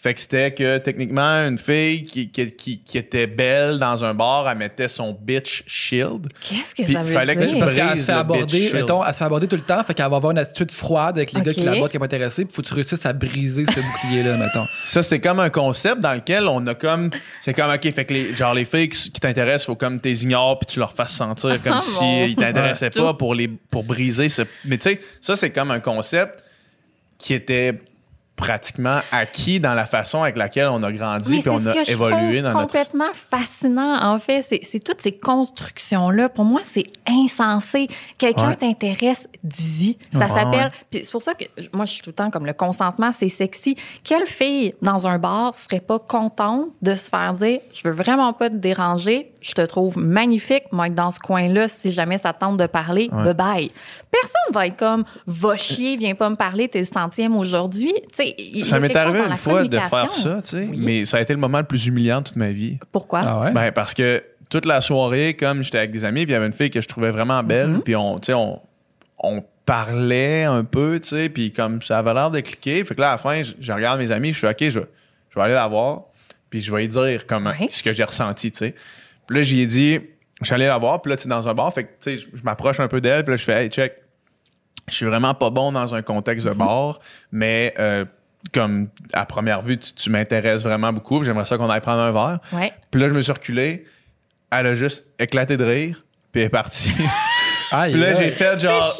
Fait 0.00 0.14
que 0.14 0.20
c'était 0.20 0.52
que 0.54 0.78
techniquement, 0.78 1.22
une 1.48 1.58
fille 1.58 2.04
qui, 2.04 2.28
qui, 2.30 2.52
qui- 2.52 2.78
qui 2.80 2.98
était 2.98 3.26
belle 3.26 3.78
dans 3.78 4.04
un 4.04 4.14
bar, 4.14 4.48
elle 4.48 4.56
mettait 4.56 4.86
son 4.86 5.12
bitch 5.12 5.64
shield. 5.66 6.28
Qu'est-ce 6.40 6.72
que 6.74 6.84
Puis 6.84 6.92
ça 6.94 7.02
veut 7.02 7.12
fallait 7.12 7.34
que 7.34 7.40
dire? 7.42 7.54
tu 7.54 7.58
Parce 7.58 7.72
qu'elle 7.74 7.86
brise 7.88 8.00
se 8.02 8.06
fait 8.06 8.12
aborder, 8.12 8.44
bitch 8.44 8.52
shield. 8.70 8.74
mettons, 8.74 9.04
elle 9.04 9.12
se 9.12 9.18
fait 9.18 9.24
aborder 9.24 9.48
tout 9.48 9.56
le 9.56 9.62
temps, 9.62 9.82
fait 9.82 9.94
qu'elle 9.94 10.08
va 10.08 10.16
avoir 10.16 10.30
une 10.30 10.38
attitude 10.38 10.70
froide 10.70 11.16
avec 11.16 11.32
les 11.32 11.40
gars 11.42 11.52
qui 11.52 11.62
l'abordent, 11.62 11.88
qui 11.90 11.94
sont 11.96 11.98
pas 11.98 12.04
intéressés, 12.04 12.44
puis 12.44 12.54
faut 12.54 12.62
que 12.62 12.68
tu 12.68 12.74
réussisses 12.74 13.04
à 13.06 13.12
briser 13.12 13.64
ce 13.66 13.80
bouclier-là, 13.80 14.36
mettons. 14.36 14.66
Ça, 14.86 15.02
c'est 15.02 15.18
comme 15.20 15.40
un 15.40 15.50
concept 15.50 16.00
dans 16.00 16.14
lequel 16.14 16.46
on 16.46 16.64
a 16.68 16.74
comme. 16.76 17.10
C'est 17.42 17.52
comme, 17.54 17.70
OK, 17.72 17.92
fait 17.92 18.04
que 18.04 18.14
les, 18.14 18.36
genre, 18.36 18.54
les 18.54 18.64
filles 18.64 18.88
qui, 18.90 19.10
t'intéressent, 19.10 19.66
faut 19.66 19.74
comme 19.74 20.00
t'es 20.00 20.12
ignores 20.12 20.60
puis 20.60 20.66
tu 20.66 20.78
leur 20.78 20.92
fasses 20.92 21.14
sentir 21.14 21.60
comme 21.64 21.72
Ah, 21.78 21.80
si 21.80 22.04
ils 22.30 22.36
t'intéressaient 22.36 22.90
pas 22.90 23.14
pour, 23.14 23.34
les, 23.34 23.48
pour 23.48 23.82
briser 23.82 24.28
ce. 24.28 24.42
Mais 24.64 24.78
tu 24.78 24.90
sais, 24.90 25.00
ça, 25.20 25.34
c'est 25.34 25.50
comme 25.50 25.72
un 25.72 25.80
concept 25.80 26.44
qui 27.18 27.34
était 27.34 27.80
pratiquement 28.38 29.00
acquis 29.12 29.58
dans 29.60 29.74
la 29.74 29.84
façon 29.84 30.22
avec 30.22 30.36
laquelle 30.38 30.68
on 30.68 30.82
a 30.84 30.92
grandi 30.92 31.40
puis 31.40 31.48
on 31.50 31.66
a 31.66 31.74
évolué 31.90 32.40
dans 32.40 32.48
notre 32.52 32.60
complètement 32.62 33.12
fascinant, 33.12 33.98
en 34.02 34.18
fait. 34.18 34.42
C'est- 34.42 34.60
C'est 34.62 34.78
toutes 34.82 35.02
ces 35.02 35.12
constructions-là. 35.12 36.28
Pour 36.28 36.44
moi, 36.44 36.60
c'est 36.62 36.86
insensé. 37.06 37.88
Quelqu'un 38.16 38.50
Ouais. 38.50 38.56
t'intéresse, 38.56 39.28
dis 39.42 39.98
Ça 40.14 40.28
s'appelle... 40.28 40.46
ouais. 40.66 40.70
Puis 40.90 41.00
c'est 41.04 41.10
pour 41.10 41.22
ça 41.22 41.34
que 41.34 41.44
moi, 41.72 41.84
je 41.84 41.92
suis 41.92 42.02
tout 42.02 42.10
le 42.10 42.14
temps 42.14 42.30
comme 42.30 42.46
le 42.46 42.52
consentement, 42.52 43.10
c'est 43.12 43.28
sexy. 43.28 43.76
Quelle 44.04 44.26
fille, 44.26 44.74
dans 44.82 45.06
un 45.06 45.18
bar, 45.18 45.54
serait 45.54 45.80
pas 45.80 45.98
contente 45.98 46.66
de 46.80 46.94
se 46.94 47.08
faire 47.08 47.34
dire 47.34 47.60
«Je 47.74 47.82
veux 47.88 47.94
vraiment 47.94 48.32
pas 48.32 48.50
te 48.50 48.54
déranger. 48.56 49.32
Je 49.40 49.52
te 49.52 49.62
trouve 49.62 49.96
magnifique. 49.98 50.64
Moi, 50.72 50.86
être 50.88 50.94
dans 50.94 51.10
ce 51.12 51.20
coin-là, 51.20 51.68
si 51.68 51.92
jamais 51.92 52.18
ça 52.18 52.32
te 52.32 52.40
tente 52.40 52.56
de 52.56 52.66
parler, 52.66 53.08
Ouais. 53.12 53.32
bye-bye.» 53.32 53.70
Personne 54.10 54.52
va 54.52 54.66
être 54.66 54.76
comme 54.76 55.04
«Va 55.26 55.54
chier, 55.56 55.96
viens 55.96 56.14
pas 56.14 56.28
me 56.28 56.34
parler, 56.36 56.68
t'es 56.68 56.80
le 56.80 56.84
centième 56.84 57.36
aujourd'hui.» 57.36 57.92
Ça 58.62 58.80
m'est 58.80 58.96
arrivé 58.96 59.20
une 59.20 59.36
fois 59.36 59.62
de 59.64 59.78
faire 59.78 60.12
ça, 60.12 60.42
tu 60.42 60.50
sais, 60.50 60.66
Oui. 60.70 60.76
mais 60.78 61.04
ça 61.04 61.18
a 61.18 61.20
été 61.20 61.32
le 61.32 61.38
moment 61.38 61.58
le 61.58 61.64
plus 61.64 61.86
humiliant 61.86 62.20
de 62.20 62.24
toute 62.26 62.36
ma 62.36 62.50
vie. 62.50 62.78
Pourquoi? 62.90 63.20
Ah 63.24 63.40
ouais? 63.42 63.52
Ben, 63.52 63.70
parce 63.72 63.94
que 63.94 64.22
toute 64.50 64.64
la 64.66 64.80
soirée, 64.80 65.34
comme 65.34 65.62
j'étais 65.62 65.78
avec 65.78 65.90
des 65.92 66.04
amis, 66.04 66.22
puis 66.24 66.30
il 66.30 66.34
y 66.34 66.36
avait 66.36 66.46
une 66.46 66.52
fille 66.52 66.70
que 66.70 66.80
je 66.80 66.88
trouvais 66.88 67.10
vraiment 67.10 67.42
belle, 67.42 67.74
Mm-hmm. 67.76 67.80
puis 67.82 67.94
on, 67.96 68.18
tu 68.18 68.26
sais, 68.26 68.34
on, 68.34 68.60
on 69.18 69.44
parlait 69.66 70.44
un 70.44 70.64
peu, 70.64 70.98
tu 71.00 71.08
sais, 71.10 71.28
puis 71.28 71.52
comme 71.52 71.80
ça 71.82 71.98
avait 71.98 72.14
l'air 72.14 72.30
de 72.30 72.40
cliquer. 72.40 72.82
Fait 72.84 72.94
que 72.94 73.00
là, 73.00 73.10
à 73.10 73.12
la 73.12 73.18
fin, 73.18 73.42
je, 73.42 73.52
je 73.60 73.70
regarde 73.72 74.00
mes 74.00 74.10
amis, 74.10 74.32
je 74.32 74.38
fais, 74.38 74.48
OK, 74.48 74.56
je, 74.60 74.70
je 74.70 74.80
vais 75.36 75.42
aller 75.42 75.54
la 75.54 75.68
voir, 75.68 76.02
puis 76.50 76.60
je 76.62 76.72
vais 76.74 76.80
lui 76.80 76.88
dire 76.88 77.26
comment, 77.26 77.50
Ouais. 77.50 77.68
ce 77.68 77.82
que 77.82 77.92
j'ai 77.92 78.04
ressenti, 78.04 78.50
tu 78.50 78.58
sais. 78.58 78.74
Puis 79.28 79.36
là, 79.36 79.42
j'y 79.42 79.60
ai 79.60 79.66
dit, 79.66 80.00
je 80.40 80.44
suis 80.44 80.54
allé 80.54 80.66
la 80.66 80.78
voir, 80.78 81.00
puis 81.00 81.10
là, 81.10 81.16
tu 81.16 81.22
sais, 81.22 81.28
dans 81.28 81.48
un 81.48 81.54
bar, 81.54 81.72
fait 81.72 81.84
que, 81.84 81.88
tu 82.00 82.18
sais, 82.18 82.26
je, 82.34 82.42
m'approche 82.42 82.80
un 82.80 82.88
peu 82.88 83.00
d'elle, 83.00 83.22
puis 83.22 83.32
là, 83.32 83.36
je 83.36 83.44
fais, 83.44 83.64
hey, 83.64 83.70
check, 83.70 83.92
je 84.88 84.94
suis 84.94 85.06
vraiment 85.06 85.34
pas 85.34 85.50
bon 85.50 85.70
dans 85.70 85.94
un 85.94 86.02
contexte 86.02 86.46
de 86.46 86.52
bar, 86.52 86.98
mais 87.30 87.74
euh, 87.78 88.04
comme 88.52 88.88
à 89.12 89.26
première 89.26 89.62
vue, 89.62 89.78
tu, 89.78 89.92
tu 89.92 90.10
m'intéresses 90.10 90.62
vraiment 90.62 90.92
beaucoup, 90.92 91.22
j'aimerais 91.22 91.44
ça 91.44 91.58
qu'on 91.58 91.70
aille 91.70 91.80
prendre 91.80 92.00
un 92.00 92.12
verre. 92.12 92.40
Ouais. 92.52 92.72
Puis 92.90 93.00
là, 93.00 93.08
je 93.08 93.14
me 93.14 93.20
suis 93.20 93.32
reculé. 93.32 93.84
Elle 94.50 94.66
a 94.66 94.74
juste 94.74 95.06
éclaté 95.18 95.56
de 95.56 95.64
rire. 95.64 96.04
Puis 96.32 96.40
elle 96.40 96.46
est 96.46 96.50
partie. 96.50 96.90
Puis 97.70 98.00
là, 98.00 98.14
j'ai 98.14 98.30
fait 98.30 98.58
genre. 98.58 98.96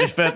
J'ai 0.00 0.08
fait. 0.08 0.34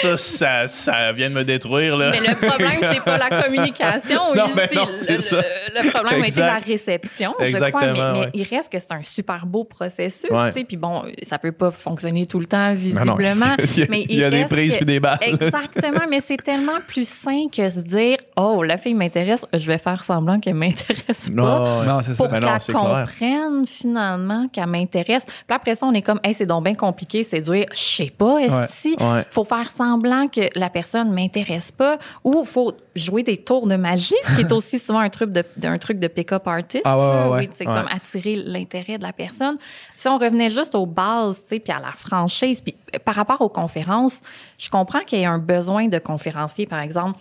Ça, 0.00 0.16
ça, 0.16 0.68
ça 0.68 1.12
vient 1.12 1.28
de 1.30 1.34
me 1.34 1.44
détruire, 1.44 1.96
là. 1.96 2.10
Mais 2.10 2.20
le 2.20 2.34
problème, 2.34 2.78
c'est 2.92 3.02
pas 3.02 3.18
la 3.18 3.42
communication. 3.42 4.20
Non, 4.34 4.46
ici. 4.46 4.52
ben 4.56 4.68
non, 4.74 4.86
Le- 4.86 4.94
c'est 4.94 5.12
le, 5.14 5.20
ça. 5.20 5.42
Le 5.74 5.90
problème 5.90 6.14
a 6.14 6.18
été 6.18 6.26
Exact. 6.28 6.46
la 6.54 6.58
réception, 6.58 7.34
je 7.40 7.44
Exactement, 7.44 7.92
crois. 7.94 8.12
Mais, 8.12 8.20
mais 8.20 8.30
il 8.34 8.42
reste 8.44 8.70
que 8.72 8.78
c'est 8.78 8.92
un 8.92 9.02
super 9.02 9.44
beau 9.46 9.64
processus. 9.64 10.30
Ouais. 10.30 10.52
tu 10.52 10.60
sais, 10.60 10.64
Puis 10.64 10.76
bon, 10.76 11.04
ça 11.28 11.38
peut 11.38 11.52
pas 11.52 11.70
fonctionner 11.70 12.26
tout 12.26 12.38
le 12.40 12.46
temps, 12.46 12.68
non, 12.70 12.74
visiblement. 12.74 13.56
il 13.76 13.78
y 13.78 13.82
a, 13.82 13.86
mais 13.88 14.04
il 14.08 14.16
y 14.18 14.24
a 14.24 14.30
des 14.30 14.44
prises 14.44 14.72
que- 14.72 14.78
puis 14.78 14.86
des 14.86 15.00
balles. 15.00 15.18
Exactement, 15.20 16.06
mais 16.08 16.20
c'est 16.20 16.36
tellement 16.36 16.78
plus 16.86 17.08
sain 17.08 17.46
que 17.54 17.68
se 17.70 17.80
dire 17.80 18.16
Oh, 18.36 18.62
la 18.62 18.78
fille 18.78 18.94
m'intéresse, 18.94 19.44
je 19.52 19.66
vais 19.66 19.78
faire 19.78 20.04
semblant 20.04 20.40
qu'elle 20.40 20.54
m'intéresse 20.54 21.30
pas. 21.30 21.84
Non, 21.84 22.00
c'est 22.02 22.14
ça. 22.14 22.24
pour 22.24 22.28
Ben 22.28 22.40
qu'elle 22.40 22.60
c'est 22.60 22.72
clair. 22.72 22.82
comprenne 22.84 23.66
finalement 23.66 24.48
qu'elle 24.48 24.66
m'intéresse. 24.66 25.24
Puis 25.26 25.54
après 25.56 25.74
ça, 25.74 25.86
on 25.86 25.92
est 25.92 26.02
comme, 26.02 26.20
hey, 26.24 26.34
c'est 26.34 26.46
donc 26.46 26.64
bien 26.64 26.74
compliqué, 26.74 27.24
c'est 27.24 27.40
dur. 27.40 27.64
Je 27.72 27.76
sais 27.78 28.10
pas, 28.16 28.38
est-ce 28.38 28.88
Ouais. 28.88 29.02
Ouais. 29.02 29.24
faut 29.30 29.44
faire 29.44 29.70
semblant 29.76 30.28
que 30.28 30.42
la 30.58 30.70
personne 30.70 31.12
m'intéresse 31.12 31.70
pas 31.72 31.98
ou 32.24 32.44
faut 32.44 32.72
jouer 32.94 33.22
des 33.22 33.38
tours 33.38 33.66
de 33.66 33.76
magie, 33.76 34.14
ce 34.24 34.34
qui 34.36 34.40
est 34.42 34.52
aussi 34.58 34.78
souvent 34.78 35.00
un 35.00 35.08
truc 35.10 35.32
de, 35.32 35.44
un 35.64 35.78
truc 35.78 35.98
de 35.98 36.08
pick-up 36.08 36.46
artist. 36.46 36.82
Ah 36.84 36.96
ouais, 36.96 37.04
là. 37.04 37.30
ouais, 37.30 37.38
Oui, 37.38 37.48
c'est 37.54 37.66
ouais. 37.66 37.74
comme 37.74 37.86
attirer 37.90 38.36
l'intérêt 38.36 38.98
de 38.98 39.02
la 39.02 39.12
personne. 39.12 39.56
Si 39.96 40.08
on 40.08 40.18
revenait 40.18 40.50
juste 40.50 40.74
aux 40.74 40.86
bases, 40.86 41.36
tu 41.48 41.56
sais, 41.56 41.60
puis 41.60 41.72
à 41.72 41.80
la 41.80 41.92
franchise, 41.92 42.60
puis 42.60 42.74
par 43.04 43.14
rapport 43.14 43.40
aux 43.40 43.48
conférences, 43.48 44.20
je 44.58 44.68
comprends 44.70 45.00
qu'il 45.00 45.18
y 45.18 45.22
ait 45.22 45.26
un 45.26 45.38
besoin 45.38 45.88
de 45.88 45.98
conférencier, 45.98 46.66
par 46.66 46.80
exemple. 46.80 47.18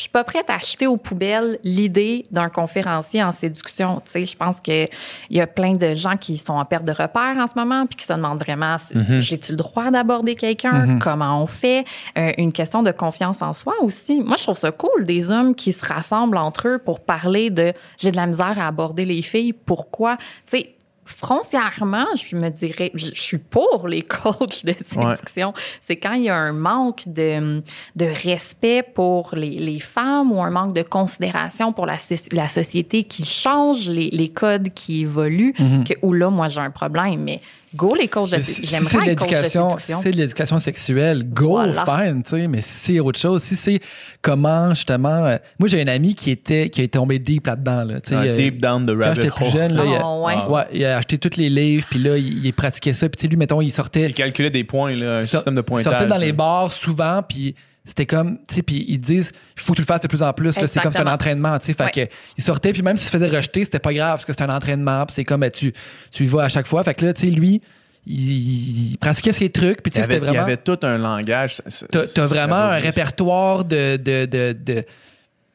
Je 0.00 0.04
suis 0.04 0.10
pas 0.10 0.24
prête 0.24 0.48
à 0.48 0.54
acheter 0.54 0.86
aux 0.86 0.96
poubelles 0.96 1.58
l'idée 1.62 2.22
d'un 2.30 2.48
conférencier 2.48 3.22
en 3.22 3.32
séduction. 3.32 4.00
Tu 4.06 4.12
sais, 4.12 4.24
je 4.24 4.34
pense 4.34 4.58
que 4.58 4.84
il 5.28 5.36
y 5.36 5.42
a 5.42 5.46
plein 5.46 5.74
de 5.74 5.92
gens 5.92 6.16
qui 6.16 6.38
sont 6.38 6.54
en 6.54 6.64
perte 6.64 6.86
de 6.86 6.92
repère 6.92 7.36
en 7.36 7.46
ce 7.46 7.52
moment 7.54 7.84
puis 7.84 7.96
qui 7.98 8.06
se 8.06 8.12
demandent 8.14 8.42
vraiment 8.42 8.78
si- 8.78 8.94
j'ai-tu 9.20 9.52
le 9.52 9.56
droit 9.58 9.90
d'aborder 9.90 10.36
quelqu'un? 10.36 10.98
Comment 11.00 11.42
on 11.42 11.46
fait? 11.46 11.84
Euh, 12.16 12.32
Une 12.38 12.50
question 12.52 12.82
de 12.82 12.92
confiance 12.92 13.42
en 13.42 13.52
soi 13.52 13.74
aussi. 13.82 14.22
Moi, 14.22 14.36
je 14.38 14.44
trouve 14.44 14.56
ça 14.56 14.72
cool 14.72 15.04
des 15.04 15.30
hommes 15.30 15.54
qui 15.54 15.74
se 15.74 15.84
rassemblent 15.84 16.38
entre 16.38 16.68
eux 16.68 16.78
pour 16.78 17.00
parler 17.00 17.50
de 17.50 17.74
j'ai 17.98 18.10
de 18.10 18.16
la 18.16 18.26
misère 18.26 18.58
à 18.58 18.68
aborder 18.68 19.04
les 19.04 19.20
filles. 19.20 19.52
Pourquoi? 19.52 20.16
Tu 20.16 20.22
sais 20.46 20.74
foncièrement, 21.10 22.06
je 22.14 22.36
me 22.36 22.48
dirais, 22.48 22.90
je 22.94 23.10
je 23.14 23.20
suis 23.20 23.38
pour 23.38 23.88
les 23.88 24.02
coachs 24.20 24.64
de 24.64 24.72
séduction. 24.72 25.52
C'est 25.80 25.96
quand 25.96 26.12
il 26.14 26.24
y 26.24 26.28
a 26.28 26.36
un 26.36 26.52
manque 26.52 27.02
de, 27.06 27.62
de 27.96 28.04
respect 28.06 28.82
pour 28.82 29.34
les, 29.34 29.50
les 29.50 29.80
femmes 29.80 30.32
ou 30.32 30.42
un 30.42 30.50
manque 30.50 30.74
de 30.74 30.82
considération 30.82 31.72
pour 31.72 31.86
la, 31.86 31.96
la 32.32 32.48
société 32.48 33.04
qui 33.04 33.24
change, 33.24 33.88
les, 33.88 34.10
les 34.10 34.28
codes 34.30 34.70
qui 34.74 35.02
évoluent, 35.02 35.52
que, 35.52 35.94
où 36.02 36.12
là, 36.12 36.30
moi, 36.30 36.48
j'ai 36.48 36.60
un 36.60 36.70
problème. 36.70 37.22
Mais 37.22 37.40
go, 37.74 37.94
les 37.94 38.08
coachs 38.08 38.30
de 38.30 38.42
si- 38.42 38.66
si 38.66 38.66
J'aimerais 38.66 38.98
de 39.04 39.10
l'éducation, 39.10 39.78
si 39.78 39.92
c'est 39.94 40.10
de 40.10 40.16
l'éducation 40.16 40.58
sexuelle, 40.58 41.24
go, 41.28 41.50
Voilà. 41.50 41.84
fine, 41.84 42.22
tu 42.22 42.30
sais, 42.30 42.48
mais 42.48 42.60
si 42.60 42.92
c'est 42.94 43.00
autre 43.00 43.18
chose, 43.18 43.42
si 43.42 43.56
c'est 43.56 43.80
comment 44.22 44.70
justement, 44.74 45.24
euh, 45.26 45.36
moi 45.58 45.68
j'ai 45.68 45.80
un 45.82 45.86
ami 45.88 46.14
qui 46.14 46.30
était 46.30 46.68
qui 46.70 46.82
est 46.82 46.88
tombé 46.92 47.18
deep 47.18 47.46
là-dedans, 47.46 47.84
là, 47.84 48.00
tu 48.00 48.10
sais, 48.10 48.14
Un 48.16 48.24
euh, 48.24 48.36
deep 48.36 48.60
down 48.60 48.84
the 48.86 48.90
quand 48.90 48.98
rabbit 49.06 49.20
j'étais 49.22 49.30
plus 49.34 49.44
hole. 49.46 49.52
jeune, 49.52 49.74
là, 49.74 49.84
il, 49.86 49.94
a, 49.96 50.16
ouais. 50.18 50.54
ouais, 50.54 50.62
il 50.72 50.84
a 50.84 50.96
acheté 50.98 51.18
tous 51.18 51.36
les 51.36 51.48
livres, 51.50 51.86
puis 51.88 51.98
là 52.00 52.16
il, 52.16 52.44
il 52.44 52.52
pratiquait 52.52 52.92
ça, 52.92 53.08
puis 53.08 53.16
tu 53.18 53.22
sais, 53.22 53.28
lui 53.28 53.36
mettons 53.36 53.60
il 53.60 53.70
sortait, 53.70 54.06
Il 54.06 54.14
calculait 54.14 54.50
des 54.50 54.64
points, 54.64 54.94
là, 54.96 55.18
un 55.18 55.20
il 55.20 55.26
système 55.26 55.54
de 55.54 55.60
il 55.60 55.64
pointage. 55.64 55.84
sortait 55.92 56.06
dans 56.06 56.14
là. 56.16 56.20
les 56.24 56.32
bars 56.32 56.72
souvent, 56.72 57.22
puis 57.26 57.54
c'était 57.84 58.06
comme, 58.06 58.38
tu 58.46 58.56
sais, 58.56 58.62
puis 58.62 58.84
ils 58.88 58.98
disent, 59.00 59.32
il 59.56 59.60
faut 59.62 59.72
que 59.72 59.76
tu 59.76 59.82
le 59.82 59.86
fasses 59.86 60.02
de 60.02 60.08
plus 60.08 60.22
en 60.22 60.32
plus. 60.32 60.54
là, 60.60 60.66
C'est 60.66 60.80
comme 60.80 60.92
c'est 60.92 61.00
un 61.00 61.06
entraînement, 61.12 61.58
tu 61.58 61.66
sais. 61.66 61.72
Fait 61.72 61.84
Ouais. 61.84 61.90
que 62.06 62.12
il 62.36 62.44
sortait, 62.44 62.72
puis 62.72 62.82
même 62.82 62.96
s'il 62.96 63.06
se 63.06 63.10
faisait 63.12 63.28
rejeter, 63.34 63.64
c'était 63.64 63.78
pas 63.78 63.92
grave, 63.94 64.16
parce 64.18 64.24
que 64.26 64.32
c'était 64.32 64.44
un 64.44 64.54
entraînement, 64.54 65.06
puis 65.06 65.14
c'est 65.14 65.24
comme, 65.24 65.40
ben, 65.40 65.50
tu, 65.50 65.72
tu 66.10 66.24
y 66.24 66.26
vas 66.26 66.44
à 66.44 66.48
chaque 66.48 66.66
fois. 66.66 66.84
Fait 66.84 66.94
que 66.94 67.06
là, 67.06 67.12
tu 67.14 67.22
sais, 67.22 67.26
lui, 67.30 67.62
il, 68.06 68.90
il 68.92 68.98
pratiquait 68.98 69.32
ses 69.32 69.50
trucs, 69.50 69.82
puis 69.82 69.90
tu 69.90 69.98
Il 69.98 70.02
y, 70.02 70.04
sais, 70.04 70.10
avait, 70.12 70.14
c'était 70.14 70.26
il 70.26 70.28
y 70.28 70.36
vraiment. 70.36 70.46
avait 70.46 70.56
tout 70.58 70.78
un 70.82 70.98
langage. 70.98 71.56
T'as 71.90 72.26
vraiment 72.26 72.54
un 72.56 72.78
répertoire 72.78 73.64
de, 73.64 73.96
de, 73.96 74.26
de, 74.26 74.52
de, 74.52 74.84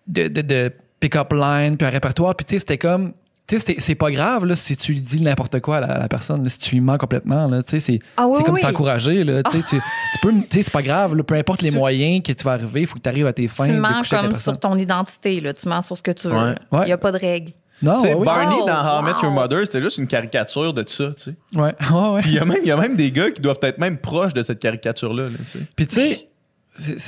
de, 0.08 0.28
de- 0.28 0.42
de 0.42 0.72
pick-up 1.00 1.32
line, 1.34 1.78
puis 1.78 1.86
un 1.88 1.92
répertoire, 1.92 2.36
puis 2.36 2.46
tu 2.46 2.54
sais, 2.56 2.60
c'était 2.60 2.78
comme. 2.78 3.14
Tu 3.48 3.60
sais, 3.60 3.64
c'est- 3.66 3.80
c'est 3.80 3.96
pas 3.96 4.10
grave 4.12 4.46
là, 4.46 4.56
si 4.56 4.76
tu 4.76 4.94
lui 4.94 5.02
dis 5.02 5.22
n'importe 5.22 5.60
quoi 5.60 5.78
à 5.78 5.80
la, 5.82 5.88
à 5.88 6.00
la 6.00 6.08
personne, 6.08 6.44
là, 6.44 6.50
si 6.50 6.58
tu 6.58 6.74
lui 6.74 6.82
mens 6.82 6.98
complètement. 6.98 7.48
Là, 7.48 7.62
tu 7.62 7.70
sais, 7.70 7.80
c'est 7.80 8.00
Ah 8.18 8.26
oui, 8.28 8.36
c'est 8.40 8.44
comme 8.44 8.56
oui. 8.56 8.66
encouragé. 8.66 9.24
Là, 9.24 9.44
tu, 9.44 9.52
sais, 9.52 9.64
tu, 9.70 9.76
tu 9.78 10.20
peux, 10.22 10.32
tu 10.34 10.42
sais, 10.50 10.62
c'est 10.64 10.72
pas 10.74 10.82
grave, 10.82 11.14
là, 11.16 11.22
peu 11.24 11.36
importe 11.36 11.62
les 11.62 11.70
Tu- 11.70 11.76
moyens 11.78 12.24
que 12.24 12.32
tu 12.32 12.44
vas 12.44 12.54
arriver, 12.54 12.82
il 12.82 12.88
faut 12.88 12.96
que 12.96 13.02
tu 13.04 13.10
arrives 13.10 13.28
à 13.28 13.34
tes 13.34 13.48
fins 13.48 13.68
Tu 13.68 13.74
mens 13.74 14.02
comme 14.10 14.40
sur 14.40 14.60
ton 14.60 14.76
identité, 14.78 15.42
là. 15.42 15.54
Tu 15.54 15.70
mens 15.70 15.82
sur 15.82 15.96
ce 15.96 16.02
que 16.02 16.10
tu 16.12 16.28
veux. 16.28 16.34
Ouais. 16.36 16.56
Il 16.72 16.78
Ouais. 16.80 16.86
n'y 16.88 16.92
a 16.92 16.98
pas 16.98 17.12
de 17.12 17.20
règles. 17.20 17.52
Non, 17.84 17.98
Tu 17.98 18.04
sais, 18.04 18.14
ouais, 18.14 18.20
ouais. 18.22 18.26
Barney 18.26 18.56
Oh, 18.62 18.66
dans 18.66 18.74
How 18.84 19.02
I 19.02 19.04
Met 19.04 19.22
Your. 19.22 19.32
Mother, 19.32 19.60
c'était 19.66 19.82
juste 19.82 19.98
une 20.00 20.08
caricature 20.08 20.74
de 20.74 20.84
ça, 20.88 21.10
tu 21.16 21.24
sais. 21.24 21.36
Ouais, 21.54 21.76
ouais, 21.92 22.10
ouais. 22.10 22.22
Puis 22.22 22.32
il 22.32 22.36
y, 22.36 22.40
a 22.40 22.46
même- 22.46 22.62
il 22.64 22.68
y 22.68 22.72
a 22.72 22.78
même 22.78 22.96
des 22.96 23.12
gars 23.12 23.30
qui 23.30 23.42
doivent 23.42 23.60
être 23.62 23.78
même 23.78 23.98
proches 24.00 24.34
de 24.34 24.42
cette 24.42 24.60
caricature-là, 24.60 25.24
là, 25.30 25.38
tu 25.46 25.52
sais. 25.52 25.60
Puis 25.76 25.86
tu 25.86 25.96
sais, 25.96 26.30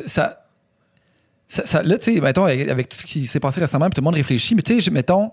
ça, 0.08 0.38
ça- 1.48 1.82
Là, 1.84 1.98
tu 1.98 2.14
sais, 2.14 2.22
mettons, 2.22 2.44
avec, 2.44 2.68
avec 2.70 2.90
tout 2.90 2.98
ce 2.98 3.06
qui 3.08 3.26
s'est 3.28 3.40
passé 3.40 3.60
récemment, 3.62 3.86
puis 3.86 3.96
tout 3.96 4.02
le 4.02 4.06
monde 4.06 4.16
réfléchit, 4.16 4.54
mais 4.54 4.62
tu 4.62 4.80
sais, 4.80 4.92
mettons. 4.92 5.32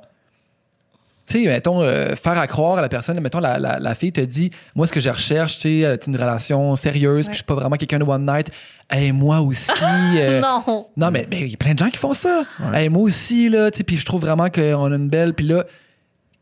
Tu 1.26 1.42
sais, 1.42 1.48
mettons, 1.48 1.80
euh, 1.82 2.14
faire 2.16 2.36
à 2.38 2.46
croire 2.46 2.76
à 2.76 2.82
la 2.82 2.88
personne, 2.90 3.18
mettons, 3.20 3.40
la, 3.40 3.58
la, 3.58 3.78
la 3.78 3.94
fille 3.94 4.12
te 4.12 4.20
dit, 4.20 4.50
moi, 4.74 4.86
ce 4.86 4.92
que 4.92 5.00
je 5.00 5.08
recherche, 5.08 5.54
tu 5.56 5.60
sais, 5.80 5.84
euh, 5.86 5.96
c'est 5.98 6.10
une 6.10 6.16
relation 6.18 6.76
sérieuse, 6.76 7.24
puis 7.26 7.32
je 7.32 7.36
suis 7.38 7.44
pas 7.44 7.54
vraiment 7.54 7.76
quelqu'un 7.76 7.98
de 7.98 8.04
one 8.04 8.26
night. 8.26 8.50
Hey, 8.90 9.10
moi 9.12 9.40
aussi. 9.40 9.70
euh, 9.82 10.40
non. 10.42 10.86
non, 10.96 11.10
mais 11.10 11.26
mais 11.30 11.40
il 11.40 11.48
y 11.48 11.54
a 11.54 11.56
plein 11.56 11.72
de 11.72 11.78
gens 11.78 11.88
qui 11.88 11.96
font 11.98 12.12
ça. 12.12 12.42
Hey, 12.74 12.90
moi 12.90 13.02
aussi, 13.02 13.48
là, 13.48 13.70
tu 13.70 13.78
sais, 13.78 13.84
puis 13.84 13.96
je 13.96 14.04
trouve 14.04 14.20
vraiment 14.20 14.50
qu'on 14.50 14.92
a 14.92 14.96
une 14.96 15.08
belle, 15.08 15.32
puis 15.32 15.46
là, 15.46 15.64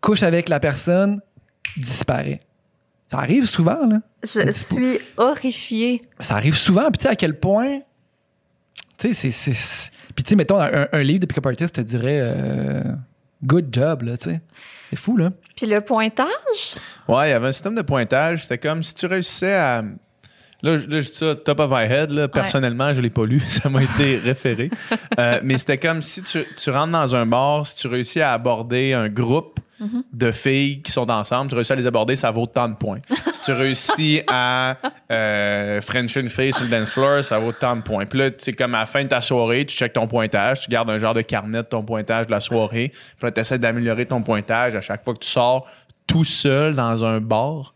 couche 0.00 0.24
avec 0.24 0.48
la 0.48 0.58
personne, 0.58 1.20
disparaît. 1.76 2.40
Ça 3.08 3.18
arrive 3.18 3.44
souvent, 3.46 3.86
là. 3.86 4.00
Je 4.24 4.50
suis 4.50 4.98
horrifiée. 5.16 6.02
Ça 6.18 6.34
arrive 6.34 6.56
souvent, 6.56 6.88
puis 6.90 6.98
tu 6.98 7.02
sais, 7.04 7.10
à 7.10 7.14
quel 7.16 7.38
point. 7.38 7.80
Tu 8.98 9.14
sais, 9.14 9.30
c'est- 9.30 9.90
Puis 10.16 10.24
tu 10.24 10.30
sais, 10.30 10.34
mettons, 10.36 10.60
un, 10.60 10.88
un 10.92 11.02
livre 11.04 11.20
de 11.20 11.26
pick-up 11.26 11.46
artist 11.46 11.74
te 11.76 11.80
dirait 11.80 12.18
euh, 12.20 12.82
good 13.44 13.68
job, 13.72 14.02
là, 14.02 14.16
tu 14.16 14.30
sais. 14.30 14.40
C'est 14.90 14.96
fou, 14.96 15.16
là. 15.16 15.30
Puis 15.56 15.66
le 15.66 15.80
pointage? 15.80 16.28
Ouais, 17.08 17.28
il 17.28 17.30
y 17.30 17.34
avait 17.34 17.48
un 17.48 17.52
système 17.52 17.74
de 17.74 17.82
pointage. 17.82 18.42
C'était 18.42 18.58
comme 18.58 18.82
si 18.82 18.94
tu 18.94 19.06
réussissais 19.06 19.54
à. 19.54 19.82
Là, 20.64 20.78
je- 20.78 20.86
là, 20.86 21.00
je 21.00 21.08
dis 21.08 21.14
ça 21.14 21.34
top 21.34 21.58
of 21.60 21.70
my 21.70 21.84
head. 21.90 22.10
Là, 22.12 22.28
personnellement, 22.28 22.94
je 22.94 23.00
l'ai 23.00 23.10
pas 23.10 23.24
lu. 23.26 23.40
Ça 23.48 23.68
m'a 23.68 23.82
été 23.82 24.18
référé. 24.18 24.70
Euh, 25.18 25.40
mais 25.42 25.58
c'était 25.58 25.78
comme 25.78 26.02
si 26.02 26.22
tu, 26.22 26.44
tu 26.56 26.70
rentres 26.70 26.92
dans 26.92 27.16
un 27.16 27.26
bar, 27.26 27.66
si 27.66 27.76
tu 27.80 27.88
réussis 27.88 28.20
à 28.20 28.32
aborder 28.32 28.92
un 28.92 29.08
groupe 29.08 29.58
de 30.12 30.30
filles 30.30 30.80
qui 30.82 30.92
sont 30.92 31.10
ensemble, 31.10 31.48
tu 31.50 31.56
réussis 31.56 31.72
à 31.72 31.74
les 31.76 31.88
aborder, 31.88 32.14
ça 32.14 32.30
vaut 32.30 32.46
tant 32.46 32.68
de 32.68 32.76
points. 32.76 33.00
Si 33.42 33.46
tu 33.46 33.52
réussis 33.52 34.22
à 34.28 34.76
euh, 35.10 35.80
French 35.80 36.14
une 36.16 36.28
fille 36.28 36.52
sur 36.52 36.62
le 36.64 36.70
dance 36.70 36.90
floor, 36.90 37.24
ça 37.24 37.38
vaut 37.38 37.52
tant 37.52 37.74
de 37.76 37.82
points. 37.82 38.06
Puis 38.06 38.18
là, 38.18 38.30
c'est 38.38 38.52
comme 38.52 38.74
à 38.74 38.80
la 38.80 38.86
fin 38.86 39.02
de 39.02 39.08
ta 39.08 39.20
soirée, 39.20 39.64
tu 39.66 39.76
checkes 39.76 39.94
ton 39.94 40.06
pointage, 40.06 40.60
tu 40.60 40.70
gardes 40.70 40.90
un 40.90 40.98
genre 40.98 41.14
de 41.14 41.22
carnet 41.22 41.58
de 41.58 41.62
ton 41.68 41.82
pointage 41.82 42.26
de 42.26 42.30
la 42.30 42.40
soirée. 42.40 42.90
Puis 42.90 43.26
là, 43.26 43.32
tu 43.32 43.40
essaies 43.40 43.58
d'améliorer 43.58 44.06
ton 44.06 44.22
pointage 44.22 44.76
à 44.76 44.80
chaque 44.80 45.02
fois 45.04 45.14
que 45.14 45.18
tu 45.20 45.28
sors 45.28 45.66
tout 46.06 46.24
seul 46.24 46.74
dans 46.76 47.04
un 47.04 47.20
bar. 47.20 47.74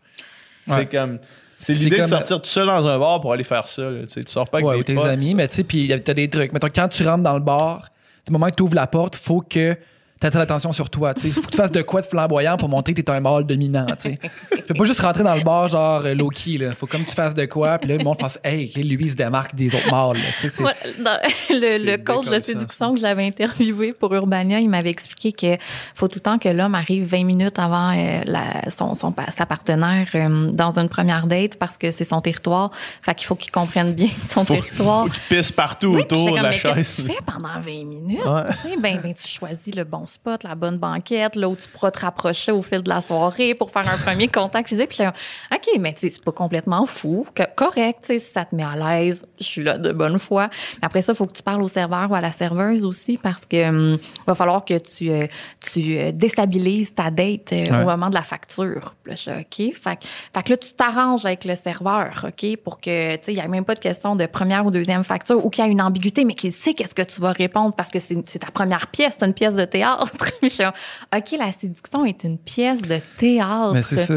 Ouais. 0.67 0.75
C'est 0.77 0.85
comme. 0.85 1.19
C'est 1.59 1.73
l'idée 1.73 2.01
de 2.01 2.05
sortir 2.05 2.41
tout 2.41 2.47
seul 2.49 2.67
dans 2.67 2.87
un 2.87 2.99
bar 2.99 3.19
pour 3.19 3.33
aller 3.33 3.43
faire 3.43 3.65
ça. 3.67 3.81
là. 3.89 4.05
Tu 4.05 4.21
sors 4.27 4.47
pas 4.49 4.59
avec 4.59 4.67
Ouais, 4.69 4.77
des 4.77 4.83
tes 4.83 4.93
potes. 4.95 5.05
amis, 5.05 5.33
mais 5.33 5.47
tu 5.47 5.55
sais, 5.55 5.63
puis 5.63 5.91
t'as 6.03 6.13
des 6.13 6.29
trucs. 6.29 6.53
Mettons, 6.53 6.69
quand 6.73 6.87
tu 6.87 7.03
rentres 7.05 7.23
dans 7.23 7.33
le 7.33 7.39
bar, 7.43 7.89
du 8.25 8.31
moment 8.31 8.49
que 8.49 8.55
tu 8.55 8.63
ouvres 8.63 8.75
la 8.75 8.85
porte, 8.87 9.15
faut 9.15 9.41
que 9.41 9.75
tu 10.19 10.25
attires 10.27 10.39
l'attention 10.39 10.71
sur 10.71 10.89
toi. 10.89 11.13
Tu 11.13 11.21
sais, 11.21 11.29
faut 11.29 11.41
que 11.41 11.51
tu 11.51 11.57
fasses 11.57 11.71
de 11.71 11.81
quoi 11.81 12.01
de 12.01 12.05
flamboyant 12.07 12.57
pour 12.57 12.69
montrer 12.69 12.93
que 12.93 13.01
t'es 13.01 13.11
un 13.11 13.19
mâle 13.19 13.43
dominant. 13.45 13.85
Tu 13.87 13.95
sais. 14.11 14.19
Tu 14.51 14.61
peux 14.63 14.73
pas 14.73 14.85
juste 14.85 14.99
rentrer 14.99 15.23
dans 15.23 15.35
le 15.35 15.43
bar 15.43 15.67
genre 15.67 16.01
euh, 16.05 16.13
low-key. 16.13 16.57
Là. 16.57 16.73
Faut 16.73 16.87
comme 16.87 17.03
tu 17.03 17.11
fasses 17.13 17.33
de 17.35 17.45
quoi, 17.45 17.77
puis 17.77 17.89
là, 17.89 17.97
le 17.97 18.03
monde 18.03 18.19
fasse 18.19 18.39
Hey, 18.43 18.71
lui, 18.75 18.97
il 18.99 19.11
se 19.11 19.15
démarque 19.15 19.53
des 19.55 19.67
autres 19.75 19.89
mâles. 19.91 20.17
là. 20.17 20.65
Ouais, 20.65 20.73
dans- 21.03 21.19
le, 21.49 21.85
le 21.91 21.97
coach 21.97 22.25
de 22.27 22.39
séduction 22.39 22.93
que 22.93 22.99
j'avais 22.99 23.25
interviewé 23.25 23.93
pour 23.93 24.13
Urbania, 24.13 24.59
il 24.59 24.69
m'avait 24.69 24.89
expliqué 24.89 25.31
que 25.31 25.61
faut 25.95 26.07
tout 26.07 26.15
le 26.17 26.21
temps 26.21 26.37
que 26.39 26.49
l'homme 26.49 26.75
arrive 26.75 27.05
20 27.05 27.23
minutes 27.23 27.59
avant 27.59 27.91
euh, 27.97 28.21
la- 28.25 28.69
son, 28.69 28.95
son, 28.95 29.13
sa 29.35 29.45
partenaire 29.45 30.07
euh, 30.15 30.51
dans 30.51 30.79
une 30.79 30.89
première 30.89 31.27
date 31.27 31.57
parce 31.57 31.77
que 31.77 31.91
c'est 31.91 32.03
son 32.03 32.21
territoire. 32.21 32.71
Fait 33.01 33.13
qu'il 33.15 33.27
faut 33.27 33.35
qu'il 33.35 33.51
comprenne 33.51 33.93
bien 33.93 34.09
son 34.29 34.43
Faut, 34.45 34.53
territoire. 34.55 35.03
faut 35.05 35.09
qu'il 35.11 35.37
pisse 35.37 35.51
partout 35.51 35.87
Oui, 35.93 36.01
autour 36.01 36.31
de 36.37 36.41
la 36.41 36.49
qu'est-ce 36.51 36.73
chaise. 36.73 36.95
que 36.97 37.01
tu 37.11 37.15
fais 37.15 37.21
pendant 37.25 37.59
20 37.59 37.85
minutes? 37.85 38.25
Ouais. 38.25 38.75
Ben, 38.81 38.99
ben, 39.03 39.13
tu 39.13 39.27
choisis 39.27 39.75
le 39.75 39.83
bon 39.83 40.05
spot, 40.07 40.43
la 40.43 40.55
bonne 40.55 40.77
banquette, 40.77 41.35
là 41.35 41.47
où 41.49 41.55
tu 41.55 41.67
pourras 41.69 41.91
te 41.91 41.99
rapprocher 41.99 42.51
au 42.51 42.61
fil 42.61 42.81
de 42.81 42.89
la 42.89 43.01
soirée 43.01 43.53
pour 43.53 43.71
faire 43.71 43.87
un 43.91 43.97
premier 43.97 44.27
contact 44.27 44.69
physique. 44.69 44.89
Puis 44.89 45.03
OK, 45.05 45.79
mais 45.79 45.93
tu 45.93 45.99
sais, 46.01 46.09
c'est 46.09 46.23
pas 46.23 46.31
complètement 46.31 46.85
fou. 46.85 47.25
que- 47.35 47.43
correct, 47.55 47.99
tu 48.01 48.07
sais, 48.07 48.19
si 48.19 48.31
ça 48.31 48.45
te 48.45 48.55
met 48.55 48.63
à 48.63 48.75
l'aise, 48.75 49.25
je 49.39 49.43
suis 49.45 49.63
là 49.63 49.77
de 49.77 49.91
bonne 49.91 50.19
foi. 50.19 50.49
Mais 50.81 50.85
après 50.85 51.01
ça, 51.01 51.13
il 51.13 51.15
faut 51.15 51.25
que 51.25 51.33
tu 51.33 51.43
parles 51.43 51.61
au 51.61 51.67
serveur 51.67 52.09
ou 52.11 52.15
à 52.15 52.21
la 52.21 52.31
serveuse 52.31 52.83
aussi 52.85 53.17
parce 53.17 53.45
que 53.45 53.67
hum, 53.69 53.97
va 54.25 54.35
falloir 54.35 54.63
que 54.65 54.77
tu, 54.77 55.09
euh, 55.09 55.27
tu 55.61 55.97
euh, 55.97 56.11
déstabilises 56.11 56.93
ta 56.93 57.11
date 57.11 57.53
euh, 57.53 57.63
Ouais. 57.67 57.83
au 57.83 57.85
moment 57.85 58.09
de 58.09 58.15
la 58.15 58.21
facture. 58.21 58.95
Là, 59.05 59.15
je 59.15 59.29
OK. 59.31 59.73
Fait, 59.75 59.97
que- 59.97 60.05
fait 60.33 60.43
que 60.43 60.49
là, 60.51 60.57
tu 60.57 60.73
t'arranges 60.73 61.25
avec 61.25 61.45
le 61.45 61.55
serveur, 61.55 62.25
OK, 62.27 62.57
pour 62.63 62.79
que, 62.79 63.15
tu 63.17 63.23
sais, 63.23 63.31
il 63.33 63.35
n'y 63.35 63.41
a 63.41 63.47
même 63.47 63.65
pas 63.65 63.75
de 63.75 63.79
question 63.79 64.15
de 64.15 64.25
première 64.25 64.65
ou 64.65 64.71
deuxième 64.71 65.03
facture 65.03 65.45
ou 65.45 65.49
qu'il 65.49 65.63
y 65.63 65.67
a 65.67 65.69
une 65.71 65.81
ambiguïté, 65.81 66.23
mais 66.25 66.33
qu'il 66.33 66.51
sait 66.51 66.73
qu'est-ce 66.73 66.95
que 66.95 67.01
tu 67.01 67.21
vas 67.21 67.31
répondre 67.31 67.73
parce 67.75 67.89
que 67.89 67.99
c'est 67.99 68.17
c'est 68.27 68.39
ta 68.39 68.51
première 68.51 68.87
pièce, 68.87 69.15
c'est 69.19 69.25
une 69.25 69.33
pièce 69.33 69.55
de 69.55 69.65
théâtre. 69.65 69.96
Je 70.43 70.47
suis 70.47 70.63
OK, 70.65 71.39
la 71.39 71.51
séduction 71.51 72.05
est 72.05 72.23
une 72.23 72.37
pièce 72.37 72.81
de 72.81 72.99
théâtre. 73.17 73.73
Mais 73.73 73.81
c'est 73.81 73.97
ça. 73.97 74.13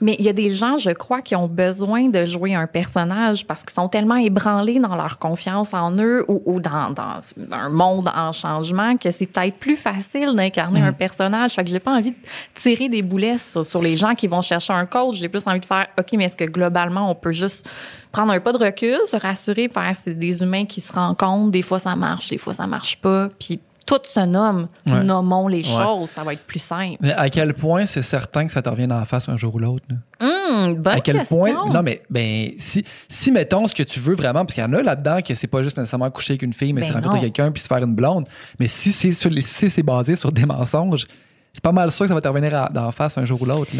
Mais 0.00 0.16
il 0.18 0.24
y 0.24 0.28
a 0.28 0.32
des 0.32 0.50
gens, 0.50 0.76
je 0.78 0.90
crois, 0.90 1.22
qui 1.22 1.36
ont 1.36 1.48
besoin 1.48 2.08
de 2.08 2.24
jouer 2.24 2.54
un 2.54 2.66
personnage 2.66 3.46
parce 3.46 3.62
qu'ils 3.62 3.74
sont 3.74 3.88
tellement 3.88 4.16
ébranlés 4.16 4.78
dans 4.80 4.96
leur 4.96 5.18
confiance 5.18 5.72
en 5.72 5.96
eux 5.96 6.24
ou, 6.28 6.42
ou 6.44 6.60
dans, 6.60 6.90
dans 6.90 7.20
un 7.50 7.68
monde 7.68 8.10
en 8.14 8.32
changement 8.32 8.96
que 8.96 9.10
c'est 9.10 9.26
peut-être 9.26 9.56
plus 9.56 9.76
facile 9.76 10.34
d'incarner 10.34 10.80
Mm. 10.80 10.84
un 10.84 10.92
personnage. 10.92 11.52
Fait 11.52 11.64
que 11.64 11.70
j'ai 11.70 11.80
pas 11.80 11.92
envie 11.92 12.10
de 12.10 12.16
tirer 12.54 12.88
des 12.88 13.02
boulets 13.02 13.38
sur, 13.38 13.64
sur 13.64 13.82
les 13.82 13.96
gens 13.96 14.14
qui 14.14 14.26
vont 14.26 14.42
chercher 14.42 14.72
un 14.72 14.86
coach. 14.86 15.16
J'ai 15.16 15.28
plus 15.28 15.46
envie 15.46 15.60
de 15.60 15.64
faire, 15.64 15.86
OK, 15.98 16.12
mais 16.14 16.24
est-ce 16.24 16.36
que 16.36 16.44
globalement, 16.44 17.10
on 17.10 17.14
peut 17.14 17.32
juste 17.32 17.68
prendre 18.10 18.32
un 18.32 18.40
pas 18.40 18.52
de 18.52 18.62
recul, 18.62 18.98
se 19.06 19.16
rassurer, 19.16 19.68
faire 19.68 19.92
c'est 19.94 20.14
des 20.14 20.42
humains 20.42 20.66
qui 20.66 20.80
se 20.80 20.92
rencontrent. 20.92 21.50
Des 21.50 21.62
fois, 21.62 21.78
ça 21.78 21.94
marche, 21.96 22.28
des 22.28 22.38
fois, 22.38 22.54
ça 22.54 22.66
marche 22.66 22.96
pas. 23.00 23.28
Puis 23.38 23.60
tout 23.86 24.00
se 24.04 24.20
nomme. 24.20 24.68
Ouais. 24.86 25.02
Nommons 25.02 25.48
les 25.48 25.62
choses. 25.62 26.10
Ça 26.10 26.22
va 26.22 26.32
être 26.32 26.44
plus 26.44 26.58
simple. 26.58 26.96
Mais 27.00 27.12
à 27.12 27.28
quel 27.30 27.54
point 27.54 27.86
c'est 27.86 28.02
certain 28.02 28.46
que 28.46 28.52
ça 28.52 28.62
te 28.62 28.68
revient 28.68 28.88
en 28.90 29.04
face 29.04 29.28
un 29.28 29.36
jour 29.36 29.54
ou 29.54 29.58
l'autre? 29.58 29.84
Hum, 30.20 30.74
bonne 30.74 30.94
à 30.94 31.00
quel 31.00 31.18
question. 31.18 31.36
point 31.36 31.52
non 31.72 31.82
mais 31.82 32.02
ben 32.08 32.52
si 32.58 32.84
si 33.08 33.32
mettons 33.32 33.66
ce 33.66 33.74
que 33.74 33.82
tu 33.82 33.98
veux 33.98 34.14
vraiment 34.14 34.44
parce 34.44 34.54
qu'il 34.54 34.62
y 34.62 34.66
en 34.66 34.72
a 34.72 34.82
là-dedans 34.82 35.20
que 35.20 35.34
c'est 35.34 35.48
pas 35.48 35.62
juste 35.62 35.76
nécessairement 35.78 36.10
coucher 36.10 36.34
avec 36.34 36.42
une 36.42 36.52
fille 36.52 36.72
mais 36.72 36.82
Ben 36.82 36.86
c'est 36.86 36.94
rencontrer 36.94 37.20
quelqu'un 37.20 37.50
puis 37.50 37.60
se 37.60 37.66
faire 37.66 37.78
une 37.78 37.94
blonde 37.94 38.28
mais 38.60 38.68
si 38.68 38.92
c'est 38.92 39.10
si 39.12 39.70
c'est 39.70 39.82
basé 39.82 40.14
sur 40.14 40.30
des 40.30 40.46
mensonges 40.46 41.06
c'est 41.52 41.62
pas 41.62 41.72
mal 41.72 41.90
sûr 41.90 42.04
que 42.04 42.08
ça 42.08 42.14
va 42.14 42.20
te 42.20 42.28
revenir 42.28 42.68
d'en 42.70 42.90
face 42.90 43.18
un 43.18 43.24
jour 43.24 43.40
ou 43.42 43.44
l'autre 43.44 43.70